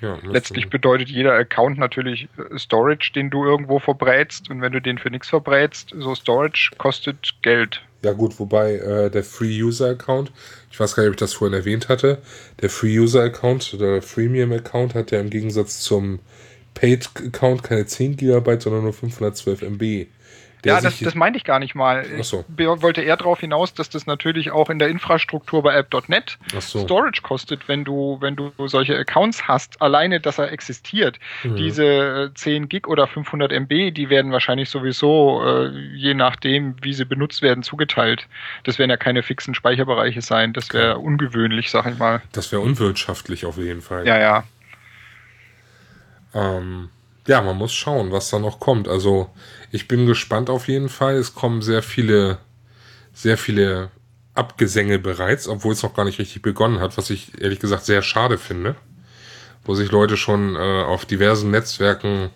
Ja, 0.00 0.16
Letztlich 0.22 0.70
bedeutet 0.70 1.08
jeder 1.08 1.34
Account 1.34 1.78
natürlich 1.78 2.28
äh, 2.38 2.58
Storage, 2.58 3.10
den 3.14 3.30
du 3.30 3.44
irgendwo 3.44 3.78
verbrätst. 3.78 4.48
Und 4.48 4.60
wenn 4.60 4.72
du 4.72 4.80
den 4.80 4.98
für 4.98 5.10
nichts 5.10 5.28
verbrätst, 5.28 5.92
so 5.98 6.14
Storage 6.14 6.70
kostet 6.78 7.34
Geld. 7.42 7.82
Ja 8.02 8.12
gut, 8.12 8.38
wobei 8.38 8.74
äh, 8.74 9.10
der 9.10 9.24
Free-User-Account, 9.24 10.30
ich 10.70 10.78
weiß 10.78 10.94
gar 10.94 11.02
nicht, 11.02 11.08
ob 11.08 11.14
ich 11.14 11.20
das 11.20 11.34
vorhin 11.34 11.58
erwähnt 11.58 11.88
hatte, 11.88 12.18
der 12.60 12.70
Free-User-Account 12.70 13.74
oder 13.74 14.00
Freemium-Account 14.00 14.94
hat 14.94 15.10
ja 15.10 15.18
im 15.18 15.30
Gegensatz 15.30 15.80
zum 15.80 16.20
Paid-Account 16.74 17.64
keine 17.64 17.86
10 17.86 18.16
GB, 18.16 18.60
sondern 18.60 18.84
nur 18.84 18.92
512 18.92 19.62
MB 19.62 20.06
ja, 20.68 20.80
das, 20.80 20.98
das 20.98 21.14
meinte 21.14 21.36
ich 21.36 21.44
gar 21.44 21.58
nicht 21.58 21.74
mal. 21.74 22.04
So. 22.22 22.44
Ich 22.56 22.66
wollte 22.66 23.02
eher 23.02 23.16
darauf 23.16 23.40
hinaus, 23.40 23.74
dass 23.74 23.88
das 23.88 24.06
natürlich 24.06 24.50
auch 24.50 24.70
in 24.70 24.78
der 24.78 24.88
Infrastruktur 24.88 25.62
bei 25.62 25.74
App.net 25.74 26.38
so. 26.58 26.80
Storage 26.80 27.22
kostet, 27.22 27.68
wenn 27.68 27.84
du, 27.84 28.18
wenn 28.20 28.36
du 28.36 28.52
solche 28.66 28.96
Accounts 28.96 29.48
hast, 29.48 29.80
alleine, 29.80 30.20
dass 30.20 30.38
er 30.38 30.52
existiert. 30.52 31.18
Mhm. 31.42 31.56
Diese 31.56 32.30
10 32.34 32.62
äh, 32.62 32.66
Gig 32.66 32.86
oder 32.86 33.06
500 33.06 33.52
MB, 33.52 33.92
die 33.92 34.10
werden 34.10 34.32
wahrscheinlich 34.32 34.70
sowieso, 34.70 35.42
äh, 35.44 35.68
je 35.94 36.14
nachdem, 36.14 36.76
wie 36.82 36.94
sie 36.94 37.04
benutzt 37.04 37.42
werden, 37.42 37.62
zugeteilt. 37.62 38.26
Das 38.64 38.78
werden 38.78 38.90
ja 38.90 38.96
keine 38.96 39.22
fixen 39.22 39.54
Speicherbereiche 39.54 40.22
sein. 40.22 40.52
Das 40.52 40.72
wäre 40.72 40.96
okay. 40.96 41.06
ungewöhnlich, 41.06 41.70
sag 41.70 41.86
ich 41.86 41.98
mal. 41.98 42.22
Das 42.32 42.52
wäre 42.52 42.62
unwirtschaftlich 42.62 43.46
auf 43.46 43.58
jeden 43.58 43.82
Fall. 43.82 44.06
Ja, 44.06 44.18
ja. 44.18 44.44
Ähm, 46.34 46.90
ja, 47.28 47.42
man 47.42 47.56
muss 47.56 47.74
schauen, 47.74 48.10
was 48.10 48.30
da 48.30 48.38
noch 48.38 48.58
kommt. 48.58 48.88
Also 48.88 49.30
ich 49.70 49.86
bin 49.86 50.06
gespannt 50.06 50.48
auf 50.50 50.66
jeden 50.66 50.88
Fall. 50.88 51.16
Es 51.16 51.34
kommen 51.34 51.60
sehr 51.60 51.82
viele, 51.82 52.38
sehr 53.12 53.36
viele 53.36 53.90
Abgesänge 54.34 54.98
bereits, 54.98 55.46
obwohl 55.46 55.74
es 55.74 55.82
noch 55.82 55.94
gar 55.94 56.04
nicht 56.04 56.18
richtig 56.18 56.40
begonnen 56.42 56.80
hat, 56.80 56.96
was 56.96 57.10
ich 57.10 57.40
ehrlich 57.40 57.60
gesagt 57.60 57.84
sehr 57.84 58.02
schade 58.02 58.38
finde. 58.38 58.76
Wo 59.64 59.74
sich 59.74 59.90
Leute 59.90 60.16
schon 60.16 60.56
äh, 60.56 60.58
auf 60.58 61.04
diversen 61.04 61.50
Netzwerken, 61.50 62.30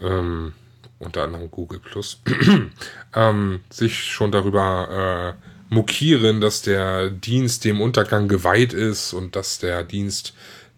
ähm, 0.00 0.54
unter 0.98 1.24
anderem 1.24 1.50
Google 1.50 1.80
Plus, 1.80 2.22
ähm, 3.14 3.60
sich 3.68 4.04
schon 4.04 4.32
darüber 4.32 5.36
äh, 5.36 5.74
mokieren, 5.74 6.40
dass 6.40 6.62
der 6.62 7.10
Dienst 7.10 7.64
dem 7.66 7.82
Untergang 7.82 8.28
geweiht 8.28 8.72
ist 8.72 9.12
und 9.12 9.36
dass 9.36 9.58
der 9.58 9.82
Dienst 9.82 10.32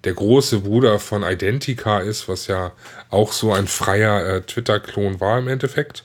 der 0.04 0.14
große 0.14 0.60
Bruder 0.60 0.98
von 0.98 1.22
Identica 1.22 1.98
ist, 1.98 2.28
was 2.28 2.46
ja 2.46 2.72
auch 3.10 3.32
so 3.32 3.52
ein 3.52 3.66
freier 3.66 4.24
äh, 4.26 4.40
Twitter-Klon 4.42 5.20
war 5.20 5.38
im 5.38 5.48
Endeffekt. 5.48 6.04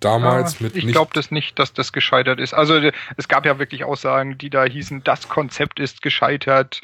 Damals 0.00 0.56
ah, 0.60 0.64
mit. 0.64 0.76
Ich 0.76 0.86
glaube 0.86 1.10
das 1.12 1.30
nicht, 1.30 1.58
dass 1.58 1.74
das 1.74 1.92
gescheitert 1.92 2.40
ist. 2.40 2.54
Also 2.54 2.80
es 3.16 3.28
gab 3.28 3.44
ja 3.44 3.58
wirklich 3.58 3.84
Aussagen, 3.84 4.38
die 4.38 4.48
da 4.48 4.64
hießen, 4.64 5.04
das 5.04 5.28
Konzept 5.28 5.78
ist 5.78 6.00
gescheitert. 6.00 6.80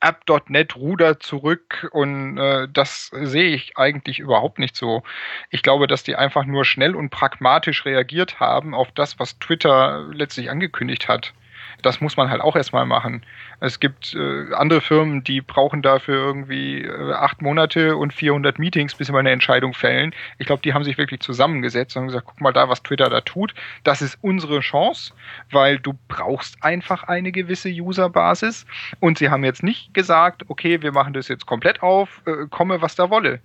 App.net 0.00 0.76
rudert 0.76 1.22
zurück 1.22 1.88
und 1.92 2.38
äh, 2.38 2.66
das 2.72 3.10
sehe 3.12 3.54
ich 3.54 3.76
eigentlich 3.76 4.18
überhaupt 4.18 4.58
nicht 4.58 4.74
so. 4.74 5.02
Ich 5.50 5.62
glaube, 5.62 5.86
dass 5.86 6.02
die 6.02 6.16
einfach 6.16 6.44
nur 6.46 6.64
schnell 6.64 6.96
und 6.96 7.10
pragmatisch 7.10 7.84
reagiert 7.84 8.40
haben 8.40 8.74
auf 8.74 8.88
das, 8.92 9.18
was 9.18 9.38
Twitter 9.38 10.08
letztlich 10.12 10.50
angekündigt 10.50 11.06
hat 11.06 11.34
das 11.82 12.00
muss 12.00 12.16
man 12.16 12.30
halt 12.30 12.40
auch 12.40 12.56
erstmal 12.56 12.86
machen. 12.86 13.22
Es 13.60 13.80
gibt 13.80 14.14
äh, 14.14 14.52
andere 14.54 14.80
Firmen, 14.80 15.24
die 15.24 15.40
brauchen 15.40 15.82
dafür 15.82 16.16
irgendwie 16.16 16.82
äh, 16.82 17.12
acht 17.12 17.42
Monate 17.42 17.96
und 17.96 18.12
400 18.12 18.58
Meetings, 18.58 18.94
bis 18.94 19.06
sie 19.06 19.12
mal 19.12 19.20
eine 19.20 19.30
Entscheidung 19.30 19.74
fällen. 19.74 20.14
Ich 20.38 20.46
glaube, 20.46 20.62
die 20.62 20.74
haben 20.74 20.84
sich 20.84 20.98
wirklich 20.98 21.20
zusammengesetzt 21.20 21.96
und 21.96 22.06
gesagt, 22.06 22.26
guck 22.26 22.40
mal 22.40 22.52
da, 22.52 22.68
was 22.68 22.82
Twitter 22.82 23.10
da 23.10 23.20
tut. 23.20 23.54
Das 23.84 24.02
ist 24.02 24.18
unsere 24.22 24.60
Chance, 24.60 25.12
weil 25.50 25.78
du 25.78 25.98
brauchst 26.08 26.62
einfach 26.62 27.04
eine 27.04 27.32
gewisse 27.32 27.70
Userbasis. 27.70 28.66
Und 29.00 29.18
sie 29.18 29.30
haben 29.30 29.44
jetzt 29.44 29.62
nicht 29.62 29.94
gesagt, 29.94 30.44
okay, 30.48 30.82
wir 30.82 30.92
machen 30.92 31.12
das 31.12 31.28
jetzt 31.28 31.46
komplett 31.46 31.82
auf, 31.82 32.22
äh, 32.26 32.46
komme, 32.50 32.82
was 32.82 32.94
da 32.94 33.10
wolle. 33.10 33.40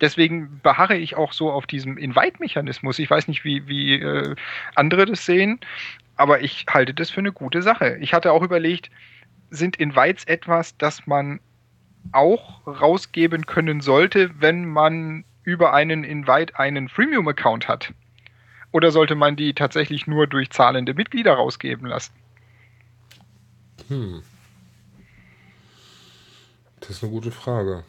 Deswegen 0.00 0.60
beharre 0.62 0.96
ich 0.96 1.16
auch 1.16 1.32
so 1.32 1.50
auf 1.50 1.66
diesem 1.66 1.96
Invite-Mechanismus. 1.96 2.98
Ich 2.98 3.10
weiß 3.10 3.28
nicht, 3.28 3.44
wie, 3.44 3.66
wie 3.66 3.94
äh, 3.94 4.34
andere 4.74 5.06
das 5.06 5.24
sehen, 5.24 5.60
aber 6.16 6.42
ich 6.42 6.66
halte 6.68 6.94
das 6.94 7.10
für 7.10 7.20
eine 7.20 7.32
gute 7.32 7.62
Sache. 7.62 7.96
Ich 8.00 8.14
hatte 8.14 8.32
auch 8.32 8.42
überlegt, 8.42 8.90
sind 9.50 9.76
Invites 9.76 10.24
etwas, 10.24 10.76
das 10.76 11.06
man 11.06 11.40
auch 12.12 12.66
rausgeben 12.66 13.46
können 13.46 13.80
sollte, 13.80 14.30
wenn 14.40 14.64
man 14.66 15.24
über 15.46 15.72
einen 15.72 16.04
Invite 16.04 16.58
einen 16.58 16.88
Freemium-Account 16.88 17.68
hat? 17.68 17.94
Oder 18.72 18.90
sollte 18.90 19.14
man 19.14 19.36
die 19.36 19.54
tatsächlich 19.54 20.06
nur 20.06 20.26
durch 20.26 20.50
zahlende 20.50 20.92
Mitglieder 20.92 21.34
rausgeben 21.34 21.86
lassen? 21.86 22.12
Hm. 23.88 24.22
Das 26.80 26.90
ist 26.90 27.02
eine 27.02 27.12
gute 27.12 27.30
Frage. 27.30 27.84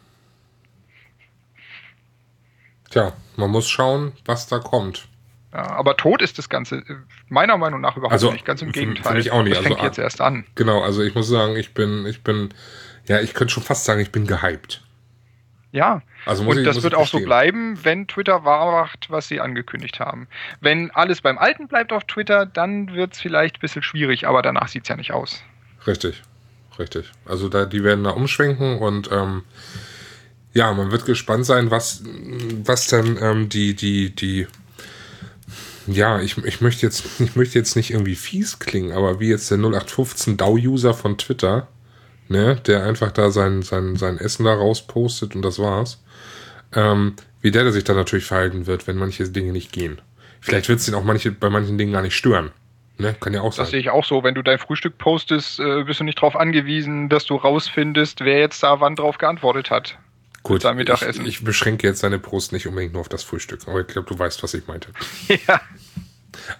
Tja, 2.90 3.12
man 3.36 3.50
muss 3.50 3.68
schauen, 3.68 4.12
was 4.24 4.46
da 4.46 4.58
kommt. 4.58 5.08
Ja, 5.52 5.70
aber 5.70 5.96
tot 5.96 6.20
ist 6.20 6.38
das 6.38 6.48
Ganze 6.48 6.76
äh, 6.76 6.94
meiner 7.28 7.56
Meinung 7.56 7.80
nach 7.80 7.96
überhaupt 7.96 8.12
also, 8.12 8.32
nicht. 8.32 8.44
Ganz 8.44 8.62
im 8.62 8.72
Gegenteil. 8.72 9.18
Ich 9.18 9.30
auch 9.30 9.42
nicht. 9.42 9.52
Das 9.52 9.64
also, 9.64 9.68
fängt 9.68 9.82
jetzt 9.82 9.98
erst 9.98 10.20
an. 10.20 10.44
Genau, 10.54 10.82
also 10.82 11.02
ich 11.02 11.14
muss 11.14 11.28
sagen, 11.28 11.56
ich 11.56 11.72
bin, 11.72 12.06
ich 12.06 12.22
bin, 12.22 12.50
ja, 13.06 13.20
ich 13.20 13.34
könnte 13.34 13.54
schon 13.54 13.62
fast 13.62 13.84
sagen, 13.84 14.00
ich 14.00 14.12
bin 14.12 14.26
gehypt. 14.26 14.82
Ja, 15.70 16.02
also 16.24 16.44
und 16.44 16.58
ich, 16.58 16.64
das 16.64 16.82
wird 16.82 16.94
auch 16.94 17.06
so 17.06 17.20
bleiben, 17.20 17.78
wenn 17.82 18.06
Twitter 18.08 18.44
wahr 18.44 18.72
macht, 18.72 19.10
was 19.10 19.28
sie 19.28 19.40
angekündigt 19.40 20.00
haben. 20.00 20.26
Wenn 20.60 20.90
alles 20.90 21.20
beim 21.20 21.36
Alten 21.36 21.68
bleibt 21.68 21.92
auf 21.92 22.04
Twitter, 22.04 22.46
dann 22.46 22.94
wird 22.94 23.12
es 23.12 23.20
vielleicht 23.20 23.56
ein 23.56 23.60
bisschen 23.60 23.82
schwierig, 23.82 24.26
aber 24.26 24.40
danach 24.40 24.68
sieht 24.68 24.84
es 24.84 24.88
ja 24.88 24.96
nicht 24.96 25.12
aus. 25.12 25.42
Richtig, 25.86 26.22
richtig. 26.78 27.12
Also 27.26 27.50
da, 27.50 27.66
die 27.66 27.84
werden 27.84 28.04
da 28.04 28.10
umschwenken 28.10 28.78
und 28.78 29.10
ähm, 29.12 29.44
ja, 30.52 30.72
man 30.72 30.90
wird 30.90 31.04
gespannt 31.06 31.46
sein, 31.46 31.70
was, 31.70 32.02
was 32.64 32.86
dann 32.86 33.18
ähm, 33.20 33.48
die, 33.48 33.74
die, 33.74 34.14
die 34.14 34.46
ja, 35.86 36.20
ich, 36.20 36.36
ich 36.38 36.60
möchte 36.60 36.84
jetzt, 36.86 37.20
ich 37.20 37.36
möchte 37.36 37.58
jetzt 37.58 37.76
nicht 37.76 37.90
irgendwie 37.90 38.14
fies 38.14 38.58
klingen, 38.58 38.92
aber 38.92 39.20
wie 39.20 39.28
jetzt 39.28 39.50
der 39.50 39.58
0815 39.58 40.36
DAO-User 40.36 40.94
von 40.94 41.16
Twitter, 41.18 41.68
ne, 42.28 42.56
der 42.66 42.84
einfach 42.84 43.10
da 43.10 43.30
sein, 43.30 43.62
sein, 43.62 43.96
sein 43.96 44.18
Essen 44.18 44.44
da 44.44 44.54
rauspostet 44.54 45.34
und 45.34 45.42
das 45.42 45.58
war's, 45.58 46.02
ähm, 46.74 47.14
wie 47.40 47.50
der, 47.50 47.62
der 47.62 47.72
sich 47.72 47.84
da 47.84 47.94
natürlich 47.94 48.26
verhalten 48.26 48.66
wird, 48.66 48.86
wenn 48.86 48.96
manche 48.96 49.28
Dinge 49.28 49.52
nicht 49.52 49.72
gehen. 49.72 50.00
Vielleicht 50.40 50.68
wird 50.68 50.80
es 50.80 50.88
ihn 50.88 50.94
auch 50.94 51.04
manche, 51.04 51.32
bei 51.32 51.50
manchen 51.50 51.78
Dingen 51.78 51.92
gar 51.92 52.02
nicht 52.02 52.16
stören. 52.16 52.50
Ne? 52.98 53.14
Kann 53.20 53.32
ja 53.32 53.42
auch 53.42 53.52
sein. 53.52 53.64
Das 53.64 53.70
sehe 53.70 53.80
ich 53.80 53.90
auch 53.90 54.04
so. 54.04 54.24
Wenn 54.24 54.34
du 54.34 54.42
dein 54.42 54.58
Frühstück 54.58 54.98
postest, 54.98 55.60
äh, 55.60 55.84
bist 55.84 56.00
du 56.00 56.04
nicht 56.04 56.18
darauf 56.18 56.36
angewiesen, 56.36 57.08
dass 57.08 57.26
du 57.26 57.36
rausfindest, 57.36 58.20
wer 58.20 58.38
jetzt 58.40 58.62
da 58.62 58.80
wann 58.80 58.96
drauf 58.96 59.18
geantwortet 59.18 59.70
hat. 59.70 59.98
Gut, 60.48 60.64
ich, 60.64 61.26
ich, 61.26 61.44
beschränke 61.44 61.86
jetzt 61.86 62.02
deine 62.02 62.18
Brust 62.18 62.52
nicht 62.52 62.66
unbedingt 62.66 62.94
nur 62.94 63.02
auf 63.02 63.10
das 63.10 63.22
Frühstück, 63.22 63.68
aber 63.68 63.82
ich 63.82 63.86
glaube, 63.86 64.08
du 64.08 64.18
weißt, 64.18 64.42
was 64.42 64.54
ich 64.54 64.66
meinte. 64.66 64.88
ja. 65.46 65.60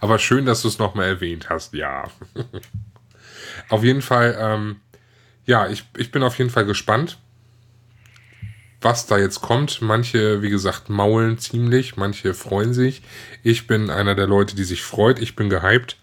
Aber 0.01 0.19
schön, 0.19 0.45
dass 0.45 0.61
du 0.61 0.69
es 0.69 0.79
nochmal 0.79 1.07
erwähnt 1.07 1.49
hast, 1.49 1.73
ja. 1.73 2.11
auf 3.71 3.83
jeden 3.83 4.03
Fall, 4.03 4.37
ähm, 4.39 4.77
ja, 5.47 5.69
ich, 5.69 5.85
ich 5.97 6.11
bin 6.11 6.23
auf 6.23 6.37
jeden 6.37 6.51
Fall 6.51 6.67
gespannt, 6.67 7.19
was 8.83 9.07
da 9.07 9.17
jetzt 9.17 9.41
kommt. 9.41 9.81
Manche, 9.81 10.43
wie 10.43 10.51
gesagt, 10.51 10.91
maulen 10.91 11.39
ziemlich, 11.39 11.97
manche 11.97 12.35
freuen 12.35 12.75
sich. 12.75 13.01
Ich 13.43 13.67
bin 13.67 13.89
einer 13.89 14.15
der 14.15 14.27
Leute, 14.27 14.55
die 14.55 14.65
sich 14.65 14.83
freut. 14.83 15.19
Ich 15.19 15.35
bin 15.35 15.49
gehypt. 15.49 15.97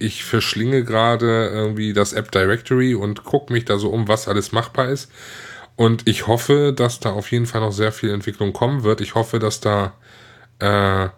Ich 0.00 0.24
verschlinge 0.24 0.82
gerade 0.82 1.48
irgendwie 1.52 1.92
das 1.92 2.12
App 2.12 2.32
Directory 2.32 2.96
und 2.96 3.22
gucke 3.22 3.52
mich 3.52 3.66
da 3.66 3.78
so 3.78 3.90
um, 3.90 4.08
was 4.08 4.26
alles 4.26 4.50
machbar 4.50 4.88
ist. 4.88 5.12
Und 5.76 6.06
ich 6.06 6.26
hoffe, 6.26 6.72
dass 6.74 7.00
da 7.00 7.12
auf 7.12 7.30
jeden 7.32 7.46
Fall 7.46 7.62
noch 7.62 7.72
sehr 7.72 7.92
viel 7.92 8.10
Entwicklung 8.10 8.52
kommen 8.52 8.82
wird. 8.82 9.00
Ich 9.00 9.14
hoffe, 9.14 9.38
dass 9.38 9.60
da 9.60 9.94
äh, 10.58 11.08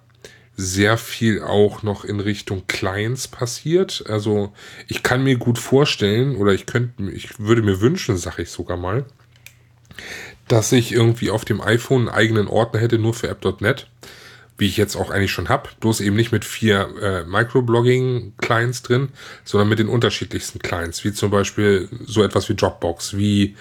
sehr 0.57 0.99
viel 0.99 1.43
auch 1.43 1.83
noch 1.83 2.05
in 2.05 2.21
Richtung 2.21 2.67
Clients 2.67 3.29
passiert. 3.29 4.05
Also 4.09 4.53
ich 4.87 5.03
kann 5.03 5.25
mir 5.25 5.37
gut 5.37 5.59
vorstellen, 5.59 6.37
oder 6.37 6.53
ich 6.53 6.67
könnte, 6.67 7.11
ich 7.11 7.39
würde 7.41 7.63
mir 7.63 7.81
wünschen, 7.81 8.17
sag 8.17 8.39
ich 8.39 8.51
sogar 8.51 8.77
mal, 8.77 9.05
dass 10.49 10.73
ich 10.73 10.93
irgendwie 10.93 11.31
auf 11.31 11.45
dem 11.45 11.61
iPhone 11.61 12.09
einen 12.09 12.17
eigenen 12.17 12.49
Ordner 12.49 12.81
hätte, 12.81 12.99
nur 12.99 13.15
für 13.15 13.29
App.net, 13.29 13.89
wie 14.59 14.67
ich 14.67 14.77
jetzt 14.77 14.97
auch 14.97 15.11
eigentlich 15.11 15.33
schon 15.33 15.49
habe, 15.49 15.71
bloß 15.81 16.01
eben 16.01 16.17
nicht 16.17 16.33
mit 16.33 16.45
vier 16.45 16.91
äh, 17.01 17.25
Microblogging-Clients 17.25 18.83
drin, 18.83 19.09
sondern 19.45 19.69
mit 19.69 19.79
den 19.79 19.89
unterschiedlichsten 19.89 20.59
Clients, 20.59 21.03
wie 21.05 21.13
zum 21.13 21.31
Beispiel 21.31 21.89
so 22.05 22.23
etwas 22.23 22.49
wie 22.49 22.55
Dropbox, 22.55 23.17
wie 23.17 23.57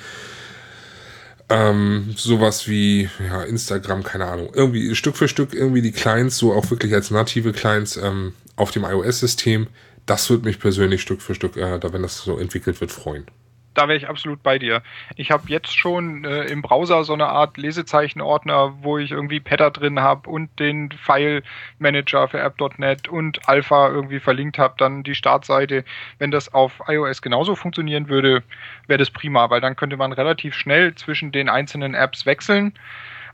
ähm, 1.51 2.13
sowas 2.15 2.67
wie 2.67 3.09
ja, 3.19 3.43
Instagram, 3.43 4.03
keine 4.03 4.25
Ahnung, 4.25 4.51
irgendwie 4.53 4.95
Stück 4.95 5.17
für 5.17 5.27
Stück 5.27 5.53
irgendwie 5.53 5.81
die 5.81 5.91
Clients 5.91 6.37
so 6.37 6.53
auch 6.53 6.69
wirklich 6.71 6.93
als 6.93 7.11
native 7.11 7.51
Clients 7.51 7.97
ähm, 7.97 8.33
auf 8.55 8.71
dem 8.71 8.83
iOS-System. 8.83 9.67
Das 10.05 10.29
würde 10.29 10.45
mich 10.45 10.59
persönlich 10.59 11.01
Stück 11.01 11.21
für 11.21 11.35
Stück, 11.35 11.57
äh, 11.57 11.79
da 11.79 11.93
wenn 11.93 12.01
das 12.01 12.17
so 12.17 12.37
entwickelt 12.37 12.81
wird, 12.81 12.91
freuen 12.91 13.25
da 13.73 13.87
wäre 13.87 13.97
ich 13.97 14.09
absolut 14.09 14.43
bei 14.43 14.59
dir. 14.59 14.81
Ich 15.15 15.31
habe 15.31 15.43
jetzt 15.47 15.77
schon 15.77 16.25
äh, 16.25 16.43
im 16.45 16.61
Browser 16.61 17.03
so 17.03 17.13
eine 17.13 17.27
Art 17.27 17.57
Lesezeichen-Ordner, 17.57 18.73
wo 18.81 18.97
ich 18.97 19.11
irgendwie 19.11 19.39
Patter 19.39 19.71
drin 19.71 20.01
habe 20.01 20.29
und 20.29 20.59
den 20.59 20.91
File-Manager 20.91 22.27
für 22.27 22.39
App.NET 22.39 23.07
und 23.07 23.47
Alpha 23.47 23.89
irgendwie 23.89 24.19
verlinkt 24.19 24.57
habe, 24.57 24.75
dann 24.77 25.03
die 25.03 25.15
Startseite. 25.15 25.85
Wenn 26.17 26.31
das 26.31 26.53
auf 26.53 26.81
iOS 26.87 27.21
genauso 27.21 27.55
funktionieren 27.55 28.09
würde, 28.09 28.43
wäre 28.87 28.99
das 28.99 29.09
prima, 29.11 29.49
weil 29.49 29.61
dann 29.61 29.75
könnte 29.75 29.97
man 29.97 30.11
relativ 30.11 30.53
schnell 30.53 30.93
zwischen 30.95 31.31
den 31.31 31.47
einzelnen 31.47 31.93
Apps 31.93 32.25
wechseln 32.25 32.73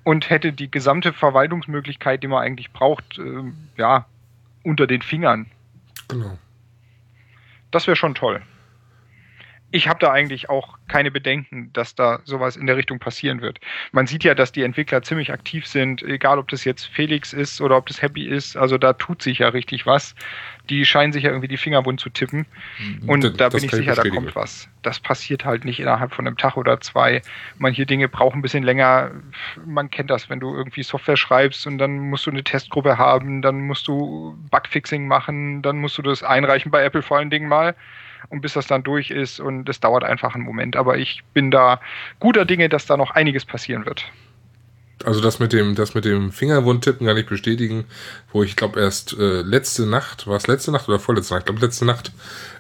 und 0.03 0.29
hätte 0.29 0.53
die 0.53 0.69
gesamte 0.69 1.13
Verwaltungsmöglichkeit, 1.13 2.21
die 2.21 2.27
man 2.27 2.43
eigentlich 2.43 2.71
braucht, 2.71 3.17
äh, 3.17 3.43
ja, 3.77 4.05
unter 4.63 4.85
den 4.85 5.01
Fingern. 5.01 5.47
Genau. 6.07 6.38
Das 7.71 7.88
wäre 7.88 7.95
schon 7.95 8.13
toll 8.13 8.41
ich 9.72 9.89
habe 9.89 9.99
da 9.99 10.11
eigentlich 10.11 10.49
auch 10.49 10.78
keine 10.88 11.11
Bedenken, 11.11 11.72
dass 11.74 11.93
da 11.93 12.20
sowas 12.24 12.55
in 12.55 12.68
der 12.68 12.78
Richtung 12.78 12.99
passieren 12.99 13.41
wird. 13.41 13.59
Man 13.91 14.07
sieht 14.07 14.24
ja, 14.24 14.34
dass 14.34 14.53
die 14.53 14.63
Entwickler 14.63 15.01
ziemlich 15.01 15.34
aktiv 15.34 15.68
sind, 15.68 16.01
egal 16.03 16.39
ob 16.39 16.47
das 16.47 16.63
jetzt 16.63 16.86
Felix 16.86 17.34
ist 17.34 17.59
oder 17.59 17.76
ob 17.76 17.86
das 17.88 18.01
Happy 18.01 18.26
ist. 18.26 18.55
Also 18.55 18.78
da 18.78 18.93
tut 18.93 19.22
sich 19.22 19.39
ja 19.39 19.49
richtig 19.49 19.86
was. 19.86 20.15
Die 20.70 20.86
scheinen 20.86 21.11
sich 21.11 21.24
ja 21.24 21.32
irgendwie 21.32 21.49
die 21.49 21.57
Finger 21.57 21.86
wund 21.86 21.99
zu 21.99 22.09
tippen. 22.09 22.45
Mhm. 22.80 23.09
Und 23.09 23.24
das, 23.26 23.34
da 23.36 23.49
bin 23.49 23.65
ich 23.65 23.72
sicher, 23.72 23.95
da 23.95 24.07
kommt 24.07 24.36
was. 24.36 24.70
Das 24.84 25.01
passiert 25.01 25.43
halt 25.43 25.65
nicht 25.65 25.82
innerhalb 25.82 26.13
von 26.13 26.26
einem 26.26 26.38
Tag 26.38 26.55
oder 26.55 26.80
zwei. 26.80 27.22
Manche 27.57 27.86
Dinge 27.86 28.07
brauchen 28.07 28.39
ein 28.39 28.41
bisschen 28.41 28.63
länger. 28.63 29.11
Man 29.65 29.89
kennt 29.91 30.09
das, 30.09 30.30
wenn 30.30 30.39
du 30.39 30.55
irgendwie 30.55 30.84
Software 30.84 31.18
schreibst 31.18 31.68
und 31.68 31.78
dann 31.78 32.09
musst 32.09 32.26
du 32.26 32.32
eine 32.32 32.43
Testgruppe 32.43 32.97
haben, 32.97 33.41
dann 33.41 33.61
musst 33.61 33.88
du 33.89 34.38
Bugfixing 34.49 35.07
machen, 35.07 35.61
dann 35.61 35.78
musst 35.78 35.97
du 35.97 36.01
das 36.01 36.24
einreichen 36.24 36.72
bei 36.72 36.84
Apple 36.84 37.01
vor 37.01 37.18
allen 37.18 37.30
Dingen 37.30 37.49
mal 37.49 37.76
und 38.30 38.41
bis 38.41 38.53
das 38.53 38.67
dann 38.67 38.84
durch 38.84 39.11
ist 39.11 39.39
und 39.39 39.67
es 39.69 39.80
dauert 39.80 40.03
einfach 40.03 40.36
einen 40.36 40.43
Moment. 40.43 40.75
Aber 40.75 40.97
ich 40.97 41.23
bin 41.34 41.51
da 41.51 41.80
guter 42.19 42.45
Dinge, 42.45 42.69
dass 42.69 42.86
da 42.86 42.97
noch 42.97 43.11
einiges 43.11 43.45
passieren 43.45 43.86
wird. 43.86 44.05
Also 45.03 45.21
das 45.21 45.39
mit 45.39 45.53
dem, 45.53 45.75
das 45.75 45.93
mit 45.93 46.05
dem 46.05 46.32
Fingerwundtippen 46.32 47.05
kann 47.05 47.17
ich 47.17 47.28
bestätigen, 47.28 47.86
wo 48.32 48.43
ich 48.43 48.55
glaube 48.55 48.80
erst 48.80 49.13
äh, 49.17 49.41
letzte 49.41 49.86
Nacht, 49.86 50.25
war 50.25 50.38
es 50.38 50.47
letzte 50.47 50.71
Nacht 50.71 50.89
oder 50.89 50.99
vorletzte 50.99 51.36
Nacht? 51.36 51.41
Ich 51.41 51.45
glaube 51.45 51.65
letzte 51.65 51.86
Nacht 51.86 52.11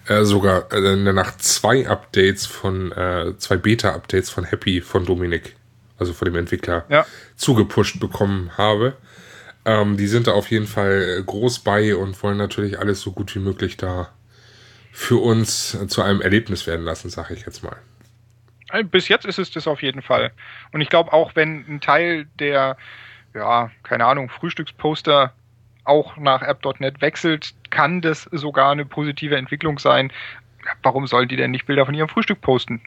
äh, 0.07 0.23
sogar 0.23 0.71
äh, 0.71 0.93
in 0.93 1.03
der 1.03 1.13
Nacht 1.13 1.43
zwei 1.43 1.87
Updates 1.87 2.45
von, 2.45 2.91
äh, 2.91 3.33
zwei 3.37 3.57
Beta-Updates 3.57 4.29
von 4.29 4.43
Happy 4.43 4.81
von 4.81 5.05
Dominik, 5.05 5.55
also 5.97 6.13
von 6.13 6.25
dem 6.27 6.35
Entwickler, 6.35 6.85
ja. 6.89 7.07
zugepusht 7.35 7.99
bekommen 7.99 8.51
habe. 8.55 8.95
Ähm, 9.65 9.97
die 9.97 10.07
sind 10.07 10.27
da 10.27 10.33
auf 10.33 10.51
jeden 10.51 10.67
Fall 10.67 11.23
groß 11.25 11.59
bei 11.59 11.95
und 11.95 12.21
wollen 12.21 12.37
natürlich 12.37 12.79
alles 12.79 13.01
so 13.01 13.11
gut 13.11 13.33
wie 13.33 13.39
möglich 13.39 13.77
da 13.77 14.09
für 14.97 15.21
uns 15.21 15.77
zu 15.89 16.01
einem 16.01 16.21
Erlebnis 16.21 16.65
werden 16.65 16.83
lassen, 16.83 17.11
sage 17.11 17.35
ich 17.35 17.45
jetzt 17.45 17.63
mal. 17.63 17.77
Äh, 18.71 18.83
bis 18.83 19.07
jetzt 19.07 19.27
ist 19.27 19.37
es 19.37 19.51
das 19.51 19.67
auf 19.67 19.83
jeden 19.83 20.01
Fall. 20.01 20.31
Und 20.73 20.81
ich 20.81 20.89
glaube 20.89 21.13
auch, 21.13 21.35
wenn 21.35 21.63
ein 21.69 21.81
Teil 21.81 22.25
der, 22.39 22.77
ja, 23.35 23.69
keine 23.83 24.05
Ahnung, 24.05 24.27
Frühstücksposter 24.27 25.33
auch 25.83 26.17
nach 26.17 26.41
app.net 26.41 26.99
wechselt, 26.99 27.53
kann 27.69 28.01
das 28.01 28.23
sogar 28.31 28.71
eine 28.71 28.85
positive 28.85 29.37
Entwicklung 29.37 29.77
sein. 29.77 30.11
Warum 30.81 31.05
sollen 31.05 31.29
die 31.29 31.37
denn 31.37 31.51
nicht 31.51 31.67
Bilder 31.67 31.85
von 31.85 31.93
ihrem 31.93 32.09
Frühstück 32.09 32.41
posten? 32.41 32.81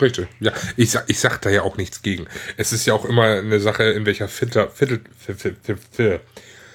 Richtig, 0.00 0.26
ja. 0.40 0.52
Ich 0.78 0.90
sag, 0.90 1.04
ich 1.08 1.20
sag 1.20 1.38
da 1.42 1.50
ja 1.50 1.62
auch 1.62 1.76
nichts 1.76 2.00
gegen. 2.00 2.26
Es 2.56 2.72
ist 2.72 2.86
ja 2.86 2.94
auch 2.94 3.04
immer 3.04 3.24
eine 3.24 3.60
Sache, 3.60 3.84
in 3.84 4.06
welcher 4.06 4.26
Viertel, 4.26 4.70
Viertel, 4.70 5.02
Viertel, 5.18 5.56
Viertel, 5.62 6.20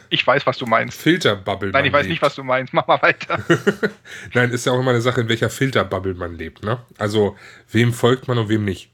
ich 0.10 0.26
weiß, 0.26 0.46
was 0.46 0.58
du 0.58 0.66
meinst. 0.66 1.00
Filterbubble. 1.00 1.72
Nein, 1.72 1.86
ich 1.86 1.94
weiß 1.94 2.04
lebt. 2.04 2.12
nicht, 2.12 2.22
was 2.22 2.36
du 2.36 2.44
meinst. 2.44 2.74
Mach 2.74 2.88
mal 2.88 3.02
weiter. 3.02 3.40
Nein, 4.34 4.52
ist 4.52 4.66
ja 4.66 4.72
auch 4.72 4.80
immer 4.80 4.92
eine 4.92 5.02
Sache, 5.02 5.22
in 5.22 5.30
welcher 5.30 5.50
Filterbubble 5.50 6.16
man 6.16 6.36
lebt. 6.36 6.64
Ne? 6.64 6.80
Also, 6.98 7.38
wem 7.72 7.94
folgt 7.94 8.28
man 8.28 8.38
und 8.38 8.50
wem 8.50 8.66
nicht. 8.66 8.92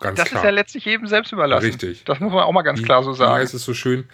Ganz 0.00 0.18
das 0.18 0.28
klar. 0.28 0.42
ist 0.42 0.44
ja 0.44 0.50
letztlich 0.50 0.84
jedem 0.84 1.06
selbst 1.06 1.32
überlassen. 1.32 1.66
Richtig. 1.66 2.04
Das 2.04 2.20
muss 2.20 2.32
man 2.32 2.42
auch 2.44 2.52
mal 2.52 2.62
ganz 2.62 2.82
klar 2.82 3.02
so 3.02 3.12
sagen. 3.12 3.36
Ja, 3.36 3.40
es 3.40 3.54
ist 3.54 3.64
so 3.64 3.74
schön. 3.74 4.04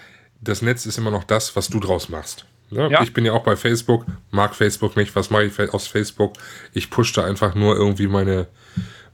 Das 0.40 0.62
Netz 0.62 0.86
ist 0.86 0.98
immer 0.98 1.10
noch 1.10 1.24
das, 1.24 1.56
was 1.56 1.68
du 1.68 1.80
draus 1.80 2.08
machst. 2.08 2.46
Ne? 2.70 2.88
Ja. 2.90 3.02
Ich 3.02 3.12
bin 3.12 3.24
ja 3.24 3.32
auch 3.32 3.42
bei 3.42 3.56
Facebook, 3.56 4.04
mag 4.30 4.54
Facebook 4.54 4.96
nicht. 4.96 5.16
Was 5.16 5.30
mache 5.30 5.44
ich 5.44 5.58
aus 5.72 5.86
Facebook? 5.86 6.34
Ich 6.72 6.90
push 6.90 7.12
da 7.12 7.24
einfach 7.24 7.54
nur 7.54 7.76
irgendwie 7.76 8.06
meine, 8.06 8.46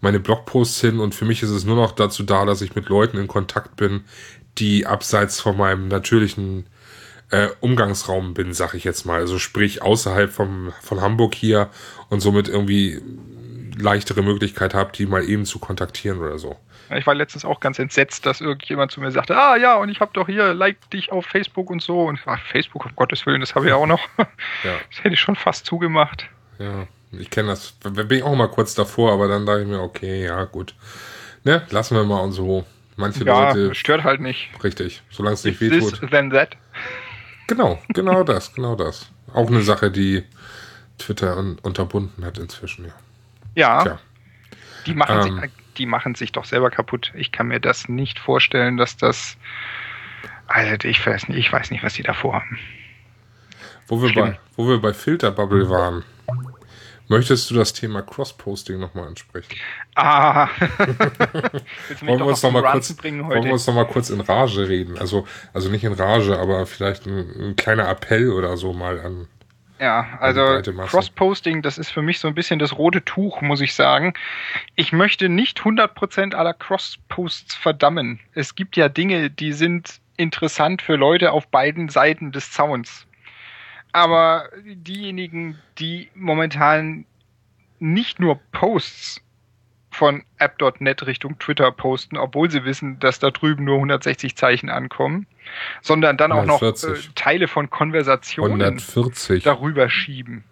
meine 0.00 0.20
Blogposts 0.20 0.80
hin 0.80 0.98
und 0.98 1.14
für 1.14 1.24
mich 1.24 1.42
ist 1.42 1.50
es 1.50 1.64
nur 1.64 1.76
noch 1.76 1.92
dazu 1.92 2.24
da, 2.24 2.44
dass 2.44 2.60
ich 2.60 2.74
mit 2.74 2.88
Leuten 2.88 3.16
in 3.16 3.28
Kontakt 3.28 3.76
bin, 3.76 4.04
die 4.58 4.86
abseits 4.86 5.40
von 5.40 5.56
meinem 5.56 5.88
natürlichen 5.88 6.66
äh, 7.30 7.48
Umgangsraum 7.60 8.34
bin, 8.34 8.52
sag 8.52 8.74
ich 8.74 8.84
jetzt 8.84 9.04
mal. 9.04 9.20
Also 9.20 9.38
sprich 9.38 9.82
außerhalb 9.82 10.30
vom, 10.30 10.72
von 10.82 11.00
Hamburg 11.00 11.34
hier 11.34 11.68
und 12.08 12.20
somit 12.20 12.48
irgendwie 12.48 13.00
leichtere 13.76 14.22
Möglichkeit 14.22 14.74
habe, 14.74 14.92
die 14.92 15.06
mal 15.06 15.28
eben 15.28 15.44
zu 15.44 15.58
kontaktieren 15.58 16.20
oder 16.20 16.38
so. 16.38 16.56
Ich 16.94 17.06
war 17.06 17.14
letztens 17.14 17.44
auch 17.44 17.60
ganz 17.60 17.78
entsetzt, 17.78 18.26
dass 18.26 18.40
irgendjemand 18.40 18.92
zu 18.92 19.00
mir 19.00 19.10
sagte, 19.10 19.36
ah 19.36 19.56
ja, 19.56 19.76
und 19.76 19.88
ich 19.88 20.00
habe 20.00 20.10
doch 20.12 20.26
hier, 20.26 20.54
like 20.54 20.90
dich 20.90 21.10
auf 21.10 21.26
Facebook 21.26 21.70
und 21.70 21.82
so. 21.82 22.02
Und 22.02 22.20
ach, 22.26 22.40
Facebook, 22.46 22.84
um 22.84 22.92
Gottes 22.94 23.24
Willen, 23.26 23.40
das 23.40 23.54
habe 23.54 23.66
ich 23.66 23.72
auch 23.72 23.86
noch. 23.86 24.00
ja. 24.18 24.76
Das 24.90 25.02
hätte 25.02 25.14
ich 25.14 25.20
schon 25.20 25.34
fast 25.34 25.66
zugemacht. 25.66 26.26
Ja, 26.58 26.86
ich 27.12 27.30
kenne 27.30 27.48
das. 27.48 27.72
Bin 27.72 28.10
ich 28.10 28.22
auch 28.22 28.36
mal 28.36 28.48
kurz 28.48 28.74
davor, 28.74 29.12
aber 29.12 29.28
dann 29.28 29.46
dachte 29.46 29.62
ich 29.62 29.68
mir, 29.68 29.80
okay, 29.80 30.24
ja, 30.24 30.44
gut. 30.44 30.74
Ne, 31.42 31.62
lassen 31.70 31.96
wir 31.96 32.04
mal 32.04 32.20
und 32.20 32.32
so. 32.32 32.64
Manche 32.96 33.24
ja, 33.24 33.52
Leute. 33.52 33.74
stört 33.74 34.04
halt 34.04 34.20
nicht. 34.20 34.50
Richtig, 34.62 35.02
solange 35.10 35.34
es 35.34 35.44
nicht 35.44 35.60
wehtut. 35.60 36.00
This, 36.00 36.10
then 36.10 36.30
that. 36.30 36.56
Genau, 37.46 37.78
genau 37.88 38.24
das, 38.24 38.52
genau 38.52 38.76
das. 38.76 39.10
Auch 39.32 39.48
eine 39.48 39.62
Sache, 39.62 39.90
die 39.90 40.24
Twitter 40.98 41.36
un 41.36 41.58
unterbunden 41.60 42.24
hat 42.24 42.38
inzwischen, 42.38 42.86
ja. 42.86 42.92
Ja. 43.54 43.82
Tja. 43.82 43.98
Die 44.86 44.94
machen, 44.94 45.26
ähm, 45.26 45.40
sich, 45.40 45.50
die 45.76 45.86
machen 45.86 46.14
sich 46.14 46.32
doch 46.32 46.44
selber 46.44 46.70
kaputt. 46.70 47.12
Ich 47.14 47.32
kann 47.32 47.48
mir 47.48 47.60
das 47.60 47.88
nicht 47.88 48.18
vorstellen, 48.18 48.76
dass 48.76 48.96
das. 48.96 49.36
Also 50.46 50.86
ich 50.86 51.04
weiß 51.04 51.28
nicht, 51.28 51.38
ich 51.38 51.52
weiß 51.52 51.70
nicht, 51.70 51.82
was 51.82 51.94
die 51.94 52.02
da 52.02 52.12
vorhaben. 52.12 52.58
Wo 53.86 54.02
wir, 54.02 54.12
bei, 54.14 54.38
wo 54.56 54.68
wir 54.68 54.80
bei 54.80 54.92
Filterbubble 54.92 55.68
waren, 55.68 56.04
Möchtest 57.08 57.50
du 57.50 57.54
das 57.54 57.72
Thema 57.72 58.02
Cross-Posting 58.02 58.78
nochmal 58.78 59.06
ansprechen? 59.08 59.54
Ah. 59.94 60.48
wollen 62.00 62.18
wir 62.18 62.26
uns 62.26 62.42
noch 62.42 62.50
mal 62.50 62.62
kurz, 62.62 62.92
bringen 62.94 63.26
heute? 63.26 63.36
Wollen 63.36 63.44
wir 63.44 63.52
uns 63.52 63.66
noch 63.66 63.74
mal 63.74 63.86
kurz 63.86 64.10
in 64.10 64.20
Rage 64.20 64.68
reden? 64.68 64.96
Also, 64.98 65.26
also 65.52 65.68
nicht 65.68 65.84
in 65.84 65.92
Rage, 65.92 66.38
aber 66.38 66.64
vielleicht 66.66 67.06
ein, 67.06 67.50
ein 67.50 67.56
kleiner 67.56 67.88
Appell 67.88 68.30
oder 68.30 68.56
so 68.56 68.72
mal 68.72 69.00
an. 69.00 69.28
Ja, 69.78 70.16
also 70.20 70.62
Cross-Posting, 70.62 71.60
das 71.60 71.78
ist 71.78 71.90
für 71.90 72.00
mich 72.00 72.20
so 72.20 72.28
ein 72.28 72.34
bisschen 72.34 72.58
das 72.58 72.78
rote 72.78 73.04
Tuch, 73.04 73.42
muss 73.42 73.60
ich 73.60 73.74
sagen. 73.74 74.14
Ich 74.76 74.92
möchte 74.92 75.28
nicht 75.28 75.60
100% 75.60 76.34
aller 76.34 76.54
Cross-Posts 76.54 77.54
verdammen. 77.56 78.20
Es 78.32 78.54
gibt 78.54 78.76
ja 78.76 78.88
Dinge, 78.88 79.30
die 79.30 79.52
sind 79.52 80.00
interessant 80.16 80.80
für 80.80 80.96
Leute 80.96 81.32
auf 81.32 81.48
beiden 81.48 81.88
Seiten 81.88 82.32
des 82.32 82.52
Zauns 82.52 83.06
aber 83.94 84.48
diejenigen, 84.64 85.56
die 85.78 86.10
momentan 86.16 87.06
nicht 87.78 88.18
nur 88.18 88.40
Posts 88.50 89.22
von 89.88 90.24
app.net 90.38 91.06
Richtung 91.06 91.38
Twitter 91.38 91.70
posten, 91.70 92.16
obwohl 92.16 92.50
sie 92.50 92.64
wissen, 92.64 92.98
dass 92.98 93.20
da 93.20 93.30
drüben 93.30 93.62
nur 93.62 93.76
160 93.76 94.36
Zeichen 94.36 94.68
ankommen, 94.68 95.28
sondern 95.80 96.16
dann 96.16 96.32
auch 96.32 96.44
noch 96.44 96.60
äh, 96.60 96.72
Teile 97.14 97.46
von 97.46 97.70
Konversationen 97.70 98.60
140. 98.60 99.44
darüber 99.44 99.88
schieben. 99.88 100.42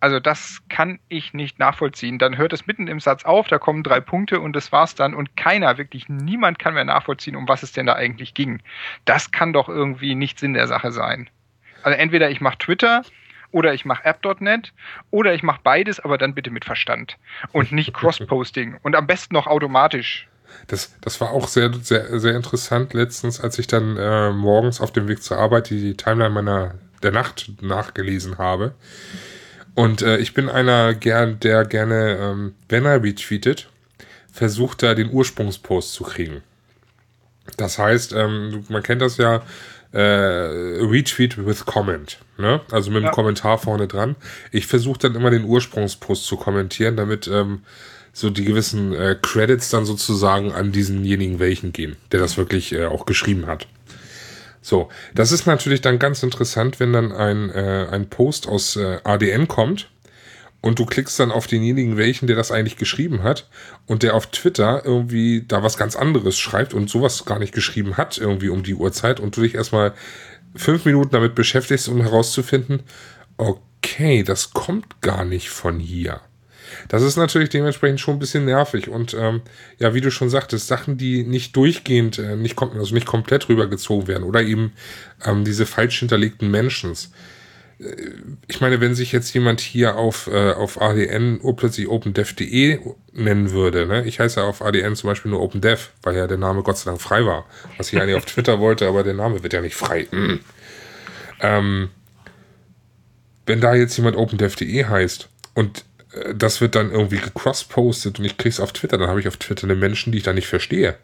Also 0.00 0.18
das 0.18 0.60
kann 0.68 0.98
ich 1.08 1.34
nicht 1.34 1.60
nachvollziehen. 1.60 2.18
Dann 2.18 2.36
hört 2.36 2.52
es 2.52 2.66
mitten 2.66 2.88
im 2.88 2.98
Satz 2.98 3.24
auf, 3.24 3.46
da 3.46 3.60
kommen 3.60 3.84
drei 3.84 4.00
Punkte 4.00 4.40
und 4.40 4.56
das 4.56 4.72
war's 4.72 4.96
dann 4.96 5.14
und 5.14 5.36
keiner, 5.36 5.78
wirklich 5.78 6.08
niemand 6.08 6.58
kann 6.58 6.74
mehr 6.74 6.84
nachvollziehen, 6.84 7.36
um 7.36 7.46
was 7.46 7.62
es 7.62 7.70
denn 7.70 7.86
da 7.86 7.92
eigentlich 7.92 8.34
ging. 8.34 8.60
Das 9.04 9.30
kann 9.30 9.52
doch 9.52 9.68
irgendwie 9.68 10.16
nicht 10.16 10.40
Sinn 10.40 10.54
der 10.54 10.66
Sache 10.66 10.90
sein. 10.90 11.30
Also 11.82 11.98
entweder 11.98 12.30
ich 12.30 12.40
mache 12.40 12.58
Twitter 12.58 13.02
oder 13.50 13.74
ich 13.74 13.84
mache 13.84 14.04
app.net 14.04 14.72
oder 15.10 15.34
ich 15.34 15.42
mache 15.42 15.60
beides, 15.62 16.00
aber 16.00 16.18
dann 16.18 16.34
bitte 16.34 16.50
mit 16.50 16.64
Verstand 16.64 17.18
und 17.52 17.72
nicht 17.72 17.94
Cross-Posting 17.94 18.78
und 18.82 18.96
am 18.96 19.06
besten 19.06 19.34
noch 19.34 19.46
automatisch. 19.46 20.28
Das, 20.66 20.94
das 21.00 21.20
war 21.20 21.30
auch 21.30 21.48
sehr, 21.48 21.72
sehr, 21.74 22.18
sehr 22.20 22.36
interessant 22.36 22.92
letztens, 22.94 23.40
als 23.40 23.58
ich 23.58 23.66
dann 23.66 23.96
äh, 23.96 24.30
morgens 24.32 24.80
auf 24.80 24.92
dem 24.92 25.08
Weg 25.08 25.22
zur 25.22 25.38
Arbeit 25.38 25.70
die 25.70 25.96
Timeline 25.96 26.30
meiner 26.30 26.74
der 27.02 27.10
Nacht 27.10 27.50
nachgelesen 27.60 28.38
habe. 28.38 28.74
Und 29.74 30.02
äh, 30.02 30.18
ich 30.18 30.34
bin 30.34 30.48
einer, 30.48 30.94
gern, 30.94 31.40
der 31.40 31.64
gerne, 31.64 32.18
ähm, 32.20 32.54
wenn 32.68 32.84
er 32.84 33.02
retweetet, 33.02 33.68
versucht 34.30 34.82
da 34.82 34.94
den 34.94 35.10
Ursprungspost 35.10 35.92
zu 35.94 36.04
kriegen. 36.04 36.42
Das 37.56 37.78
heißt, 37.78 38.12
ähm, 38.12 38.64
man 38.68 38.82
kennt 38.82 39.02
das 39.02 39.16
ja, 39.16 39.42
äh, 39.92 40.00
Retweet 40.00 41.44
with 41.44 41.64
Comment. 41.66 42.18
Ne? 42.38 42.60
Also 42.70 42.90
mit 42.90 43.02
ja. 43.02 43.08
einem 43.08 43.14
Kommentar 43.14 43.58
vorne 43.58 43.86
dran. 43.86 44.16
Ich 44.50 44.66
versuche 44.66 44.98
dann 44.98 45.14
immer 45.14 45.30
den 45.30 45.44
Ursprungspost 45.44 46.24
zu 46.24 46.36
kommentieren, 46.36 46.96
damit 46.96 47.28
ähm, 47.28 47.60
so 48.12 48.30
die 48.30 48.44
gewissen 48.44 48.94
äh, 48.94 49.16
Credits 49.20 49.70
dann 49.70 49.84
sozusagen 49.84 50.52
an 50.52 50.72
diesenjenigen 50.72 51.38
welchen 51.38 51.72
gehen, 51.72 51.96
der 52.10 52.20
das 52.20 52.36
wirklich 52.36 52.72
äh, 52.72 52.86
auch 52.86 53.06
geschrieben 53.06 53.46
hat. 53.46 53.66
So, 54.60 54.90
das 55.14 55.32
ist 55.32 55.46
natürlich 55.46 55.80
dann 55.80 55.98
ganz 55.98 56.22
interessant, 56.22 56.78
wenn 56.78 56.92
dann 56.92 57.12
ein, 57.12 57.50
äh, 57.50 57.88
ein 57.90 58.08
Post 58.08 58.46
aus 58.46 58.76
äh, 58.76 58.98
ADN 59.02 59.48
kommt 59.48 59.88
und 60.62 60.78
du 60.78 60.86
klickst 60.86 61.20
dann 61.20 61.30
auf 61.30 61.46
denjenigen 61.46 61.98
welchen, 61.98 62.26
der 62.26 62.36
das 62.36 62.50
eigentlich 62.50 62.78
geschrieben 62.78 63.22
hat 63.22 63.48
und 63.86 64.02
der 64.02 64.14
auf 64.14 64.30
Twitter 64.30 64.82
irgendwie 64.84 65.44
da 65.46 65.62
was 65.62 65.76
ganz 65.76 65.96
anderes 65.96 66.38
schreibt 66.38 66.72
und 66.72 66.88
sowas 66.88 67.26
gar 67.26 67.38
nicht 67.38 67.52
geschrieben 67.52 67.98
hat 67.98 68.16
irgendwie 68.16 68.48
um 68.48 68.62
die 68.62 68.74
Uhrzeit 68.74 69.20
und 69.20 69.36
du 69.36 69.42
dich 69.42 69.56
erstmal 69.56 69.92
fünf 70.54 70.84
Minuten 70.84 71.10
damit 71.10 71.34
beschäftigst, 71.34 71.88
um 71.88 72.00
herauszufinden, 72.00 72.84
okay, 73.36 74.22
das 74.22 74.52
kommt 74.52 75.00
gar 75.00 75.24
nicht 75.24 75.50
von 75.50 75.78
hier. 75.78 76.20
Das 76.88 77.02
ist 77.02 77.16
natürlich 77.16 77.50
dementsprechend 77.50 78.00
schon 78.00 78.16
ein 78.16 78.20
bisschen 78.20 78.44
nervig 78.44 78.88
und 78.88 79.14
ähm, 79.14 79.42
ja, 79.78 79.94
wie 79.94 80.00
du 80.00 80.10
schon 80.10 80.30
sagtest, 80.30 80.68
Sachen, 80.68 80.96
die 80.96 81.24
nicht 81.24 81.56
durchgehend, 81.56 82.18
äh, 82.18 82.36
nicht, 82.36 82.60
also 82.60 82.94
nicht 82.94 83.06
komplett 83.06 83.48
rübergezogen 83.48 84.08
werden 84.08 84.22
oder 84.22 84.42
eben 84.42 84.72
ähm, 85.24 85.44
diese 85.44 85.66
falsch 85.66 85.98
hinterlegten 85.98 86.50
Mentions. 86.50 87.10
Ich 88.46 88.60
meine, 88.60 88.80
wenn 88.80 88.94
sich 88.94 89.12
jetzt 89.12 89.32
jemand 89.34 89.60
hier 89.60 89.96
auf, 89.96 90.28
äh, 90.28 90.52
auf 90.52 90.80
ADN 90.80 91.40
plötzlich 91.56 91.88
OpenDev.de 91.88 92.78
nennen 93.12 93.50
würde, 93.50 93.86
ne? 93.86 94.04
ich 94.04 94.20
heiße 94.20 94.40
ja 94.40 94.46
auf 94.46 94.62
ADN 94.62 94.94
zum 94.94 95.08
Beispiel 95.08 95.30
nur 95.30 95.40
OpenDev, 95.40 95.90
weil 96.02 96.16
ja 96.16 96.26
der 96.26 96.38
Name 96.38 96.62
Gott 96.62 96.78
sei 96.78 96.90
Dank 96.90 97.00
frei 97.00 97.24
war, 97.24 97.46
was 97.78 97.92
ich 97.92 98.00
eigentlich 98.00 98.16
auf 98.16 98.24
Twitter 98.24 98.60
wollte, 98.60 98.86
aber 98.86 99.02
der 99.02 99.14
Name 99.14 99.42
wird 99.42 99.52
ja 99.52 99.60
nicht 99.60 99.74
frei. 99.74 100.06
Mm. 100.10 100.40
Ähm, 101.40 101.90
wenn 103.46 103.60
da 103.60 103.74
jetzt 103.74 103.96
jemand 103.96 104.16
OpenDev.de 104.16 104.84
heißt 104.84 105.28
und 105.54 105.84
äh, 106.12 106.34
das 106.34 106.60
wird 106.60 106.74
dann 106.74 106.90
irgendwie 106.90 107.18
gecross-postet 107.18 108.18
und 108.18 108.24
ich 108.24 108.36
krieg's 108.36 108.60
auf 108.60 108.72
Twitter, 108.72 108.98
dann 108.98 109.08
habe 109.08 109.20
ich 109.20 109.28
auf 109.28 109.36
Twitter 109.36 109.64
eine 109.64 109.74
Menschen, 109.74 110.12
die 110.12 110.18
ich 110.18 110.24
da 110.24 110.32
nicht 110.32 110.46
verstehe. 110.46 110.96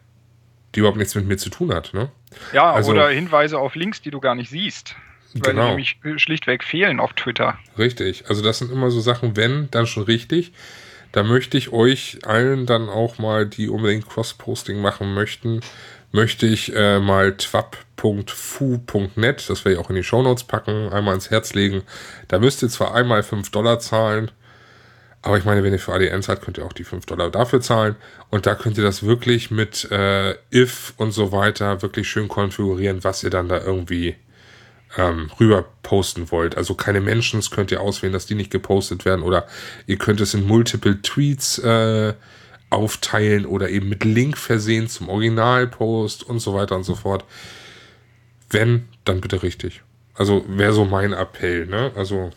Die 0.75 0.79
überhaupt 0.79 0.99
nichts 0.99 1.15
mit 1.15 1.27
mir 1.27 1.37
zu 1.37 1.49
tun 1.49 1.73
hat, 1.73 1.93
ne? 1.93 2.09
Ja, 2.53 2.71
also, 2.71 2.91
oder 2.91 3.09
Hinweise 3.09 3.57
auf 3.57 3.73
Links, 3.73 4.01
die 4.01 4.11
du 4.11 4.19
gar 4.19 4.35
nicht 4.35 4.51
siehst. 4.51 4.95
Weil 5.33 5.53
genau. 5.53 5.63
die 5.63 5.69
nämlich 5.69 5.97
schlichtweg 6.21 6.63
fehlen 6.63 6.99
auf 6.99 7.13
Twitter. 7.13 7.57
Richtig. 7.77 8.25
Also 8.27 8.41
das 8.41 8.57
sind 8.59 8.71
immer 8.71 8.89
so 8.91 8.99
Sachen, 8.99 9.35
wenn, 9.35 9.69
dann 9.71 9.85
schon 9.87 10.03
richtig. 10.03 10.51
Da 11.11 11.23
möchte 11.23 11.57
ich 11.57 11.71
euch 11.71 12.19
allen 12.23 12.65
dann 12.65 12.87
auch 12.89 13.17
mal, 13.17 13.45
die 13.45 13.69
unbedingt 13.69 14.07
Cross-Posting 14.07 14.79
machen 14.79 15.13
möchten, 15.13 15.61
möchte 16.11 16.47
ich 16.47 16.75
äh, 16.75 16.99
mal 16.99 17.35
twap.fu.net, 17.37 17.79
das 19.49 19.65
werde 19.65 19.73
ich 19.73 19.79
auch 19.79 19.89
in 19.89 19.95
die 19.95 20.03
Shownotes 20.03 20.43
packen, 20.45 20.89
einmal 20.89 21.15
ins 21.15 21.31
Herz 21.31 21.53
legen. 21.53 21.83
Da 22.27 22.39
müsst 22.39 22.63
ihr 22.63 22.69
zwar 22.69 22.95
einmal 22.95 23.23
5 23.23 23.49
Dollar 23.51 23.79
zahlen, 23.79 24.31
aber 25.21 25.37
ich 25.37 25.45
meine, 25.45 25.63
wenn 25.63 25.73
ihr 25.73 25.79
für 25.79 25.93
ADN 25.93 26.23
zahlt, 26.23 26.41
könnt 26.41 26.57
ihr 26.57 26.65
auch 26.65 26.73
die 26.73 26.83
5 26.83 27.05
Dollar 27.05 27.29
dafür 27.29 27.61
zahlen. 27.61 27.95
Und 28.29 28.45
da 28.45 28.55
könnt 28.55 28.77
ihr 28.77 28.83
das 28.83 29.03
wirklich 29.03 29.51
mit 29.51 29.89
äh, 29.91 30.35
if 30.53 30.93
und 30.97 31.11
so 31.11 31.31
weiter 31.31 31.81
wirklich 31.81 32.07
schön 32.09 32.27
konfigurieren, 32.27 33.03
was 33.03 33.23
ihr 33.23 33.29
dann 33.29 33.49
da 33.49 33.59
irgendwie 33.59 34.15
ähm, 34.97 35.29
rüber 35.39 35.65
posten 35.83 36.31
wollt. 36.31 36.57
Also 36.57 36.73
keine 36.73 37.01
Mentions 37.01 37.51
könnt 37.51 37.71
ihr 37.71 37.81
auswählen, 37.81 38.13
dass 38.13 38.25
die 38.25 38.35
nicht 38.35 38.51
gepostet 38.51 39.05
werden. 39.05 39.21
Oder 39.21 39.47
ihr 39.87 39.97
könnt 39.97 40.21
es 40.21 40.33
in 40.33 40.47
multiple 40.47 41.01
Tweets 41.01 41.59
äh, 41.59 42.13
aufteilen 42.69 43.45
oder 43.45 43.69
eben 43.69 43.89
mit 43.89 44.03
Link 44.03 44.37
versehen 44.37 44.87
zum 44.87 45.09
Originalpost 45.09 46.23
und 46.23 46.39
so 46.39 46.53
weiter 46.53 46.75
und 46.75 46.83
so 46.83 46.95
fort. 46.95 47.25
Wenn, 48.49 48.87
dann 49.05 49.21
bitte 49.21 49.43
richtig. 49.43 49.81
Also 50.15 50.43
wäre 50.47 50.73
so 50.73 50.85
mein 50.85 51.13
Appell. 51.13 51.65
Ne? 51.65 51.91
Also 51.95 52.31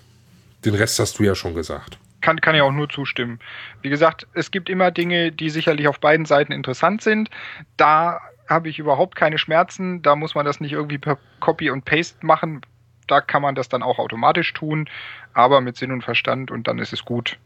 den 0.65 0.75
Rest 0.75 0.99
hast 0.99 1.19
du 1.19 1.25
ja 1.25 1.35
schon 1.35 1.55
gesagt 1.55 1.99
kann, 2.23 2.41
kann 2.41 2.55
ich 2.55 2.63
auch 2.63 2.73
nur 2.73 2.89
zustimmen. 2.89 3.41
Wie 3.83 3.91
gesagt, 3.91 4.27
es 4.33 4.51
gibt 4.51 4.71
immer 4.71 4.91
Dinge, 4.91 5.33
die 5.33 5.51
sicherlich 5.51 5.89
auf 5.89 6.01
beiden 6.01 6.25
Seiten 6.25 6.53
interessant 6.53 7.03
sind. 7.03 7.29
Da 7.77 8.21
habe 8.53 8.69
ich 8.69 8.79
überhaupt 8.79 9.17
keine 9.17 9.39
Schmerzen. 9.39 10.03
Da 10.03 10.17
muss 10.17 10.35
man 10.35 10.47
das 10.47 10.61
nicht 10.61 10.73
irgendwie 10.73 10.99
per 10.99 11.19
Copy 11.41 11.71
und 11.71 11.85
Paste 11.85 12.25
machen. 12.25 12.63
Da 13.07 13.21
kann 13.21 13.43
man 13.43 13.55
das 13.55 13.69
dann 13.69 13.83
auch 13.83 13.99
automatisch 13.99 14.53
tun, 14.53 14.89
aber 15.35 15.61
mit 15.61 15.77
Sinn 15.77 15.93
und 15.93 16.03
Verstand 16.03 16.51
und 16.51 16.69
dann 16.69 16.79
ist 16.79 16.93
es 16.93 17.05
gut. 17.05 17.39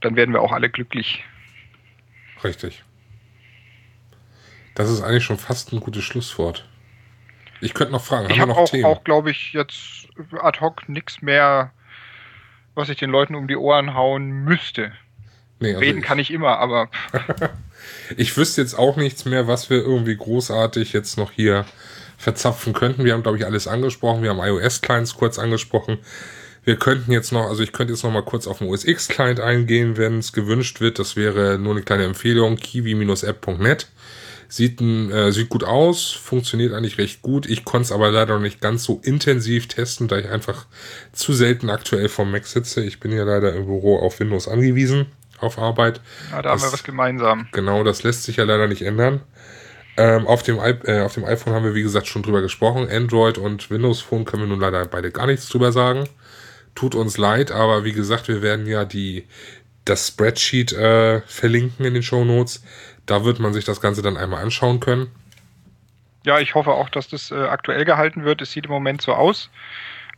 Dann 0.00 0.16
werden 0.16 0.32
wir 0.32 0.42
auch 0.42 0.52
alle 0.52 0.70
glücklich. 0.70 1.24
Richtig. 2.44 2.84
Das 4.74 4.88
ist 4.88 5.02
eigentlich 5.02 5.24
schon 5.24 5.38
fast 5.38 5.72
ein 5.72 5.80
gutes 5.80 6.04
Schlusswort. 6.04 6.68
Ich 7.60 7.74
könnte 7.74 7.92
noch 7.92 8.04
fragen. 8.04 8.30
Ich 8.30 8.40
habe 8.40 8.56
auch, 8.56 8.72
auch 8.84 9.04
glaube 9.04 9.30
ich, 9.30 9.52
jetzt 9.52 10.08
ad 10.40 10.60
hoc 10.60 10.88
nichts 10.88 11.20
mehr 11.20 11.72
was 12.74 12.88
ich 12.88 12.98
den 12.98 13.10
Leuten 13.10 13.34
um 13.34 13.48
die 13.48 13.56
Ohren 13.56 13.94
hauen 13.94 14.30
müsste. 14.30 14.92
Nee, 15.60 15.68
also 15.68 15.80
Reden 15.80 16.02
kann 16.02 16.18
ich 16.18 16.32
immer, 16.32 16.58
aber. 16.58 16.88
ich 18.16 18.36
wüsste 18.36 18.60
jetzt 18.60 18.78
auch 18.78 18.96
nichts 18.96 19.24
mehr, 19.24 19.46
was 19.46 19.70
wir 19.70 19.78
irgendwie 19.78 20.16
großartig 20.16 20.92
jetzt 20.92 21.16
noch 21.16 21.32
hier 21.32 21.64
verzapfen 22.18 22.74
könnten. 22.74 23.04
Wir 23.04 23.14
haben, 23.14 23.22
glaube 23.22 23.38
ich, 23.38 23.46
alles 23.46 23.66
angesprochen. 23.66 24.22
Wir 24.22 24.30
haben 24.30 24.40
iOS-Clients 24.40 25.14
kurz 25.14 25.38
angesprochen. 25.38 25.98
Wir 26.64 26.76
könnten 26.76 27.12
jetzt 27.12 27.32
noch, 27.32 27.48
also 27.48 27.62
ich 27.62 27.72
könnte 27.72 27.94
jetzt 27.94 28.04
noch 28.04 28.12
mal 28.12 28.22
kurz 28.22 28.46
auf 28.46 28.58
den 28.58 28.68
OS 28.68 28.84
X-Client 28.84 29.40
eingehen, 29.40 29.96
wenn 29.96 30.18
es 30.18 30.32
gewünscht 30.32 30.80
wird. 30.80 30.98
Das 30.98 31.16
wäre 31.16 31.58
nur 31.58 31.72
eine 31.72 31.82
kleine 31.82 32.04
Empfehlung, 32.04 32.56
kiwi-app.net. 32.56 33.88
Sieht, 34.48 34.80
äh, 34.82 35.30
sieht 35.30 35.48
gut 35.48 35.62
aus, 35.62 36.10
funktioniert 36.10 36.74
eigentlich 36.74 36.98
recht 36.98 37.22
gut. 37.22 37.48
Ich 37.48 37.64
konnte 37.64 37.84
es 37.84 37.92
aber 37.92 38.10
leider 38.10 38.34
noch 38.34 38.42
nicht 38.42 38.60
ganz 38.60 38.82
so 38.84 39.00
intensiv 39.02 39.68
testen, 39.68 40.08
da 40.08 40.18
ich 40.18 40.28
einfach 40.28 40.66
zu 41.12 41.32
selten 41.32 41.70
aktuell 41.70 42.08
vom 42.08 42.32
Mac 42.32 42.46
sitze. 42.46 42.82
Ich 42.82 42.98
bin 43.00 43.12
ja 43.12 43.22
leider 43.22 43.54
im 43.54 43.66
Büro 43.66 43.98
auf 43.98 44.18
Windows 44.18 44.48
angewiesen, 44.48 45.06
auf 45.42 45.58
Arbeit. 45.58 46.00
Ja, 46.30 46.42
da 46.42 46.52
das, 46.52 46.62
haben 46.62 46.68
wir 46.68 46.72
was 46.72 46.84
gemeinsam. 46.84 47.48
Genau, 47.52 47.84
das 47.84 48.02
lässt 48.02 48.24
sich 48.24 48.36
ja 48.36 48.44
leider 48.44 48.68
nicht 48.68 48.82
ändern. 48.82 49.20
Ähm, 49.96 50.26
auf, 50.26 50.42
dem 50.42 50.58
äh, 50.58 51.00
auf 51.00 51.14
dem 51.14 51.24
iPhone 51.24 51.52
haben 51.52 51.64
wir, 51.64 51.74
wie 51.74 51.82
gesagt, 51.82 52.06
schon 52.06 52.22
drüber 52.22 52.40
gesprochen. 52.40 52.88
Android 52.90 53.38
und 53.38 53.70
Windows 53.70 54.00
Phone 54.00 54.24
können 54.24 54.44
wir 54.44 54.48
nun 54.48 54.60
leider 54.60 54.86
beide 54.86 55.10
gar 55.10 55.26
nichts 55.26 55.48
drüber 55.48 55.72
sagen. 55.72 56.08
Tut 56.74 56.94
uns 56.94 57.18
leid, 57.18 57.50
aber 57.50 57.84
wie 57.84 57.92
gesagt, 57.92 58.28
wir 58.28 58.42
werden 58.42 58.66
ja 58.66 58.84
die, 58.84 59.26
das 59.84 60.08
Spreadsheet 60.08 60.72
äh, 60.72 61.20
verlinken 61.22 61.84
in 61.84 61.94
den 61.94 62.02
Show 62.02 62.24
Notes. 62.24 62.62
Da 63.06 63.24
wird 63.24 63.40
man 63.40 63.52
sich 63.52 63.64
das 63.64 63.80
Ganze 63.80 64.02
dann 64.02 64.16
einmal 64.16 64.42
anschauen 64.42 64.80
können. 64.80 65.08
Ja, 66.24 66.38
ich 66.38 66.54
hoffe 66.54 66.70
auch, 66.70 66.88
dass 66.88 67.08
das 67.08 67.30
äh, 67.30 67.34
aktuell 67.34 67.84
gehalten 67.84 68.24
wird. 68.24 68.42
Es 68.42 68.52
sieht 68.52 68.66
im 68.66 68.70
Moment 68.70 69.02
so 69.02 69.12
aus. 69.12 69.50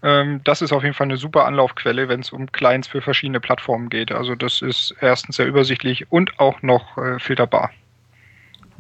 Ähm, 0.03 0.41
das 0.45 0.62
ist 0.62 0.73
auf 0.73 0.83
jeden 0.83 0.95
Fall 0.95 1.07
eine 1.07 1.16
super 1.16 1.45
Anlaufquelle, 1.45 2.09
wenn 2.09 2.20
es 2.20 2.31
um 2.31 2.51
Clients 2.51 2.89
für 2.89 3.03
verschiedene 3.03 3.41
Plattformen 3.41 3.89
geht. 3.89 4.12
Also 4.12 4.35
das 4.35 4.62
ist 4.62 4.95
erstens 5.01 5.37
sehr 5.37 5.47
übersichtlich 5.47 6.11
und 6.11 6.39
auch 6.41 6.62
noch 6.62 6.99
äh, 6.99 7.19
filterbar. 7.19 7.70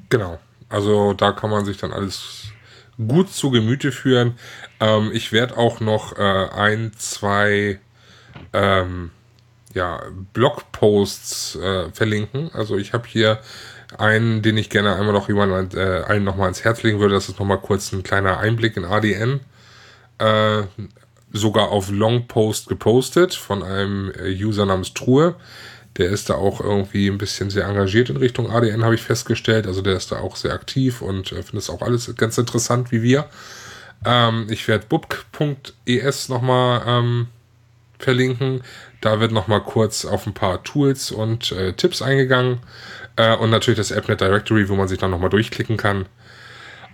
Genau. 0.08 0.38
Also 0.68 1.12
da 1.12 1.32
kann 1.32 1.50
man 1.50 1.64
sich 1.64 1.76
dann 1.76 1.92
alles 1.92 2.52
gut 2.96 3.30
zu 3.30 3.50
Gemüte 3.50 3.92
führen. 3.92 4.36
Ähm, 4.80 5.10
ich 5.12 5.32
werde 5.32 5.56
auch 5.56 5.80
noch 5.80 6.18
äh, 6.18 6.22
ein, 6.22 6.92
zwei 6.96 7.78
ähm, 8.52 9.10
ja, 9.74 10.00
Blogposts 10.32 11.56
äh, 11.56 11.90
verlinken. 11.92 12.50
Also 12.52 12.76
ich 12.76 12.92
habe 12.92 13.06
hier 13.06 13.40
einen, 13.98 14.42
den 14.42 14.56
ich 14.56 14.70
gerne 14.70 14.96
einmal 14.96 15.12
noch 15.12 15.28
jemand, 15.28 15.74
äh, 15.74 16.02
allen 16.06 16.24
nochmal 16.24 16.46
ans 16.46 16.64
Herz 16.64 16.82
legen 16.82 16.98
würde. 16.98 17.14
Das 17.14 17.28
ist 17.28 17.38
nochmal 17.38 17.58
kurz 17.58 17.92
ein 17.92 18.02
kleiner 18.02 18.38
Einblick 18.38 18.76
in 18.76 18.84
ADN. 18.84 19.40
Sogar 21.32 21.70
auf 21.70 21.90
Longpost 21.90 22.68
gepostet 22.68 23.34
von 23.34 23.62
einem 23.62 24.12
äh, 24.12 24.30
User 24.32 24.66
namens 24.66 24.94
Truhe. 24.94 25.34
Der 25.98 26.08
ist 26.08 26.30
da 26.30 26.34
auch 26.34 26.60
irgendwie 26.60 27.08
ein 27.08 27.18
bisschen 27.18 27.50
sehr 27.50 27.66
engagiert 27.66 28.08
in 28.08 28.16
Richtung 28.16 28.50
ADN, 28.50 28.84
habe 28.84 28.94
ich 28.94 29.02
festgestellt. 29.02 29.66
Also 29.66 29.82
der 29.82 29.96
ist 29.96 30.12
da 30.12 30.18
auch 30.18 30.36
sehr 30.36 30.52
aktiv 30.52 31.02
und 31.02 31.32
äh, 31.32 31.42
findet 31.42 31.62
es 31.62 31.70
auch 31.70 31.82
alles 31.82 32.14
ganz 32.16 32.38
interessant 32.38 32.92
wie 32.92 33.02
wir. 33.02 33.28
Ähm, 34.04 34.46
ich 34.50 34.66
werde 34.68 34.86
bubk.es 34.88 36.28
nochmal 36.28 36.82
ähm, 36.86 37.26
verlinken. 37.98 38.62
Da 39.00 39.20
wird 39.20 39.32
nochmal 39.32 39.62
kurz 39.62 40.04
auf 40.04 40.26
ein 40.26 40.34
paar 40.34 40.62
Tools 40.62 41.10
und 41.10 41.52
äh, 41.52 41.72
Tipps 41.74 42.02
eingegangen. 42.02 42.60
Äh, 43.16 43.36
und 43.36 43.50
natürlich 43.50 43.78
das 43.78 43.92
AppNet 43.92 44.20
Directory, 44.20 44.68
wo 44.68 44.74
man 44.74 44.88
sich 44.88 44.98
dann 44.98 45.10
nochmal 45.10 45.30
durchklicken 45.30 45.76
kann. 45.76 46.06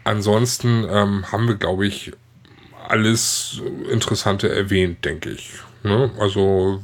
Ansonsten 0.05 0.87
ähm, 0.91 1.31
haben 1.31 1.49
wir, 1.49 1.57
glaube 1.57 1.87
ich, 1.87 2.13
alles 2.91 3.63
Interessante 3.91 4.49
erwähnt, 4.49 5.05
denke 5.05 5.31
ich. 5.31 5.53
Ne? 5.83 6.11
Also, 6.19 6.83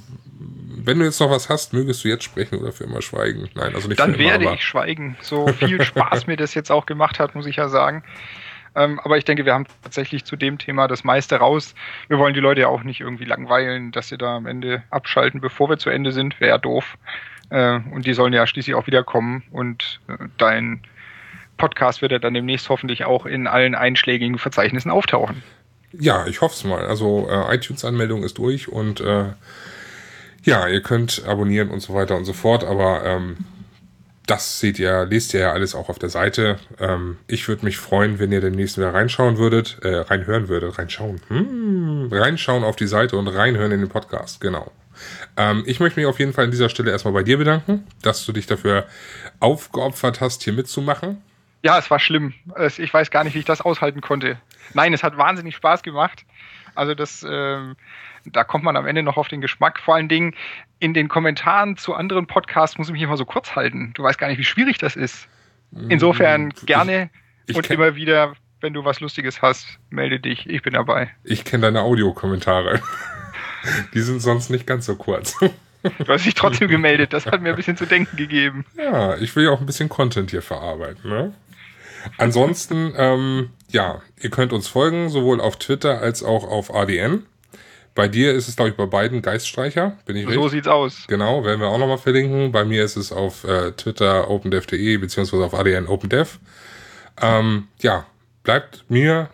wenn 0.84 0.98
du 0.98 1.04
jetzt 1.04 1.20
noch 1.20 1.30
was 1.30 1.48
hast, 1.48 1.72
mögest 1.72 2.04
du 2.04 2.08
jetzt 2.08 2.24
sprechen 2.24 2.58
oder 2.58 2.72
für 2.72 2.84
immer 2.84 3.02
schweigen. 3.02 3.48
Nein, 3.54 3.74
also 3.74 3.88
nicht 3.88 3.98
Dann 3.98 4.18
werde 4.18 4.44
immer, 4.44 4.54
ich 4.54 4.64
schweigen. 4.64 5.16
So 5.20 5.48
viel 5.48 5.82
Spaß 5.82 6.26
mir 6.26 6.36
das 6.36 6.54
jetzt 6.54 6.70
auch 6.70 6.86
gemacht 6.86 7.18
hat, 7.18 7.34
muss 7.34 7.46
ich 7.46 7.56
ja 7.56 7.68
sagen. 7.68 8.04
Ähm, 8.76 9.00
aber 9.00 9.16
ich 9.16 9.24
denke, 9.24 9.44
wir 9.44 9.54
haben 9.54 9.66
tatsächlich 9.82 10.24
zu 10.24 10.36
dem 10.36 10.58
Thema 10.58 10.88
das 10.88 11.04
meiste 11.04 11.36
raus. 11.36 11.74
Wir 12.08 12.18
wollen 12.18 12.34
die 12.34 12.40
Leute 12.40 12.62
ja 12.62 12.68
auch 12.68 12.82
nicht 12.82 13.00
irgendwie 13.00 13.24
langweilen, 13.24 13.92
dass 13.92 14.08
sie 14.08 14.18
da 14.18 14.36
am 14.36 14.46
Ende 14.46 14.82
abschalten, 14.90 15.40
bevor 15.40 15.68
wir 15.68 15.78
zu 15.78 15.90
Ende 15.90 16.12
sind. 16.12 16.40
Wäre 16.40 16.50
ja 16.50 16.58
doof. 16.58 16.98
Äh, 17.50 17.80
und 17.92 18.06
die 18.06 18.14
sollen 18.14 18.32
ja 18.32 18.46
schließlich 18.46 18.74
auch 18.74 18.86
wiederkommen 18.86 19.44
und 19.50 20.00
äh, 20.08 20.16
dein 20.38 20.82
Podcast 21.56 22.02
wird 22.02 22.10
ja 22.10 22.18
dann 22.18 22.34
demnächst 22.34 22.68
hoffentlich 22.68 23.04
auch 23.04 23.26
in 23.26 23.46
allen 23.46 23.74
einschlägigen 23.74 24.38
Verzeichnissen 24.38 24.90
auftauchen. 24.90 25.42
Ja, 26.00 26.26
ich 26.26 26.40
hoffe 26.40 26.54
es 26.54 26.64
mal. 26.64 26.86
Also 26.86 27.28
äh, 27.28 27.54
iTunes-Anmeldung 27.54 28.22
ist 28.22 28.38
durch 28.38 28.68
und 28.68 29.00
äh, 29.00 29.26
ja, 30.42 30.68
ihr 30.68 30.82
könnt 30.82 31.24
abonnieren 31.26 31.70
und 31.70 31.80
so 31.80 31.94
weiter 31.94 32.16
und 32.16 32.24
so 32.24 32.32
fort, 32.32 32.64
aber 32.64 33.04
ähm, 33.04 33.36
das 34.26 34.60
seht 34.60 34.78
ihr, 34.78 35.04
lest 35.04 35.34
ihr 35.34 35.40
ja 35.40 35.52
alles 35.52 35.74
auch 35.74 35.88
auf 35.88 35.98
der 35.98 36.08
Seite. 36.08 36.58
Ähm, 36.78 37.18
ich 37.26 37.46
würde 37.48 37.64
mich 37.64 37.76
freuen, 37.78 38.18
wenn 38.18 38.32
ihr 38.32 38.40
demnächst 38.40 38.78
wieder 38.78 38.94
reinschauen 38.94 39.38
würdet, 39.38 39.78
äh, 39.82 39.96
reinhören 39.96 40.48
würdet, 40.48 40.78
reinschauen, 40.78 41.20
hm, 41.28 42.08
reinschauen 42.10 42.64
auf 42.64 42.76
die 42.76 42.86
Seite 42.86 43.16
und 43.16 43.28
reinhören 43.28 43.72
in 43.72 43.80
den 43.80 43.88
Podcast, 43.88 44.40
genau. 44.40 44.70
Ähm, 45.36 45.64
ich 45.66 45.80
möchte 45.80 45.98
mich 46.00 46.06
auf 46.06 46.18
jeden 46.18 46.32
Fall 46.32 46.44
an 46.44 46.50
dieser 46.50 46.68
Stelle 46.68 46.90
erstmal 46.90 47.14
bei 47.14 47.22
dir 47.22 47.36
bedanken, 47.36 47.86
dass 48.02 48.24
du 48.24 48.32
dich 48.32 48.46
dafür 48.46 48.86
aufgeopfert 49.40 50.20
hast, 50.20 50.42
hier 50.42 50.52
mitzumachen. 50.52 51.22
Ja, 51.64 51.78
es 51.78 51.90
war 51.90 51.98
schlimm. 51.98 52.34
Ich 52.76 52.92
weiß 52.92 53.10
gar 53.10 53.24
nicht, 53.24 53.34
wie 53.34 53.38
ich 53.38 53.46
das 53.46 53.62
aushalten 53.62 54.02
konnte. 54.02 54.38
Nein, 54.74 54.92
es 54.92 55.02
hat 55.02 55.16
wahnsinnig 55.16 55.56
Spaß 55.56 55.82
gemacht. 55.82 56.26
Also 56.74 56.94
das, 56.94 57.24
ähm, 57.26 57.76
da 58.26 58.44
kommt 58.44 58.64
man 58.64 58.76
am 58.76 58.86
Ende 58.86 59.02
noch 59.02 59.16
auf 59.16 59.28
den 59.28 59.40
Geschmack. 59.40 59.80
Vor 59.80 59.94
allen 59.94 60.10
Dingen 60.10 60.34
in 60.78 60.92
den 60.92 61.08
Kommentaren 61.08 61.78
zu 61.78 61.94
anderen 61.94 62.26
Podcasts 62.26 62.76
muss 62.76 62.88
ich 62.88 62.92
mich 62.92 63.00
immer 63.00 63.16
so 63.16 63.24
kurz 63.24 63.56
halten. 63.56 63.92
Du 63.94 64.02
weißt 64.02 64.18
gar 64.18 64.28
nicht, 64.28 64.36
wie 64.36 64.44
schwierig 64.44 64.76
das 64.76 64.94
ist. 64.94 65.26
Insofern 65.88 66.48
mm, 66.48 66.66
gerne 66.66 67.10
ich, 67.46 67.52
ich 67.52 67.56
und 67.56 67.70
immer 67.70 67.96
wieder, 67.96 68.34
wenn 68.60 68.74
du 68.74 68.84
was 68.84 69.00
Lustiges 69.00 69.40
hast, 69.40 69.78
melde 69.88 70.20
dich. 70.20 70.46
Ich 70.46 70.60
bin 70.60 70.74
dabei. 70.74 71.10
Ich 71.24 71.46
kenne 71.46 71.62
deine 71.62 71.80
Audiokommentare. 71.80 72.82
Die 73.94 74.00
sind 74.00 74.20
sonst 74.20 74.50
nicht 74.50 74.66
ganz 74.66 74.84
so 74.84 74.96
kurz. 74.96 75.38
Du 75.82 76.08
hast 76.08 76.24
dich 76.24 76.34
trotzdem 76.34 76.68
gemeldet. 76.70 77.12
Das 77.12 77.26
hat 77.26 77.40
mir 77.40 77.50
ein 77.50 77.56
bisschen 77.56 77.76
zu 77.76 77.86
denken 77.86 78.16
gegeben. 78.16 78.64
Ja, 78.76 79.16
ich 79.16 79.34
will 79.36 79.44
ja 79.44 79.50
auch 79.50 79.60
ein 79.60 79.66
bisschen 79.66 79.88
Content 79.88 80.30
hier 80.30 80.42
verarbeiten. 80.42 81.08
Ne? 81.10 81.34
Ansonsten, 82.18 82.92
ähm, 82.96 83.50
ja, 83.70 84.02
ihr 84.20 84.30
könnt 84.30 84.52
uns 84.52 84.68
folgen, 84.68 85.08
sowohl 85.08 85.40
auf 85.40 85.56
Twitter 85.56 86.00
als 86.00 86.22
auch 86.22 86.44
auf 86.44 86.74
ADN. 86.74 87.24
Bei 87.94 88.08
dir 88.08 88.32
ist 88.32 88.48
es, 88.48 88.56
glaube 88.56 88.70
ich, 88.70 88.76
bei 88.76 88.86
beiden 88.86 89.22
Geiststreicher. 89.22 89.96
Bin 90.04 90.16
ich 90.16 90.24
so 90.24 90.30
richtig? 90.30 90.50
sieht's 90.50 90.68
aus. 90.68 91.04
Genau, 91.06 91.44
werden 91.44 91.60
wir 91.60 91.68
auch 91.68 91.78
nochmal 91.78 91.98
verlinken. 91.98 92.50
Bei 92.50 92.64
mir 92.64 92.84
ist 92.84 92.96
es 92.96 93.12
auf 93.12 93.44
äh, 93.44 93.70
Twitter 93.72 94.28
opendev.de 94.30 94.96
beziehungsweise 94.96 95.44
auf 95.44 95.54
ADN 95.54 95.86
opendev. 95.86 96.40
Ähm, 97.20 97.68
ja, 97.80 98.06
bleibt 98.42 98.84
mir, 98.88 99.30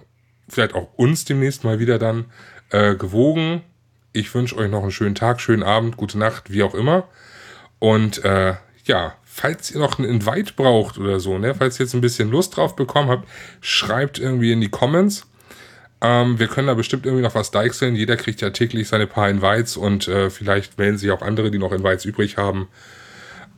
vielleicht 0.49 0.75
auch 0.75 0.89
uns 0.97 1.25
demnächst 1.25 1.65
mal 1.65 1.79
wieder 1.79 1.99
dann 1.99 2.27
äh, 2.69 2.95
gewogen. 2.95 3.63
Ich 4.13 4.35
wünsche 4.35 4.57
euch 4.57 4.71
noch 4.71 4.83
einen 4.83 4.93
schönen 4.93 5.15
Tag, 5.15 5.41
schönen 5.41 5.63
Abend, 5.63 5.97
gute 5.97 6.19
Nacht, 6.19 6.51
wie 6.51 6.63
auch 6.63 6.75
immer. 6.75 7.09
Und 7.79 8.23
äh, 8.25 8.55
ja, 8.85 9.15
falls 9.32 9.70
ihr 9.70 9.81
noch 9.81 9.98
einen 9.98 10.09
Invite 10.09 10.55
braucht 10.55 10.98
oder 10.98 11.20
so, 11.20 11.39
ne, 11.39 11.55
falls 11.55 11.78
ihr 11.78 11.85
jetzt 11.86 11.94
ein 11.94 12.01
bisschen 12.01 12.31
Lust 12.31 12.57
drauf 12.57 12.77
bekommen 12.77 13.09
habt, 13.09 13.28
schreibt 13.61 14.19
irgendwie 14.19 14.52
in 14.52 14.61
die 14.61 14.69
Comments. 14.69 15.27
Ähm, 16.02 16.39
wir 16.39 16.48
können 16.48 16.66
da 16.66 16.74
bestimmt 16.74 17.07
irgendwie 17.07 17.23
noch 17.23 17.35
was 17.35 17.51
deichseln. 17.51 17.94
Jeder 17.94 18.16
kriegt 18.16 18.40
ja 18.40 18.51
täglich 18.51 18.89
seine 18.89 19.07
paar 19.07 19.28
Invites 19.28 19.77
und 19.77 20.09
äh, 20.09 20.31
vielleicht 20.31 20.78
melden 20.78 20.98
sich 20.98 21.11
auch 21.11 21.23
andere, 21.23 21.51
die 21.51 21.59
noch 21.59 21.73
Invites 21.73 22.05
übrig 22.05 22.36
haben. 22.39 22.69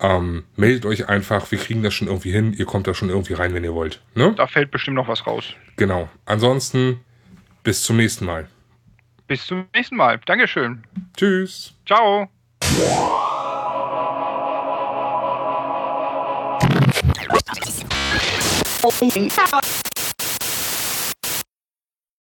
Ähm, 0.01 0.44
meldet 0.57 0.85
euch 0.85 1.09
einfach, 1.09 1.51
wir 1.51 1.59
kriegen 1.59 1.82
das 1.82 1.94
schon 1.94 2.09
irgendwie 2.09 2.32
hin. 2.32 2.53
Ihr 2.53 2.66
kommt 2.66 2.86
da 2.86 2.94
schon 2.94 3.09
irgendwie 3.09 3.35
rein, 3.35 3.55
wenn 3.55 3.65
ihr 3.65 3.74
wollt. 3.74 4.01
Ne? 4.15 4.35
Da 4.36 4.47
fällt 4.49 4.70
bestimmt 4.73 4.97
noch 4.97 5.09
was 5.09 5.27
raus. 5.27 5.44
Genau. 5.77 6.09
Ansonsten, 6.27 7.01
bis 7.62 7.82
zum 7.85 7.97
nächsten 7.97 8.24
Mal. 8.24 8.49
Bis 9.28 9.47
zum 9.47 9.66
nächsten 9.74 9.97
Mal. 9.97 10.20
Dankeschön. 10.27 10.82
Tschüss. 11.16 11.74
Ciao. 11.86 12.28
Oh, 18.85 19.82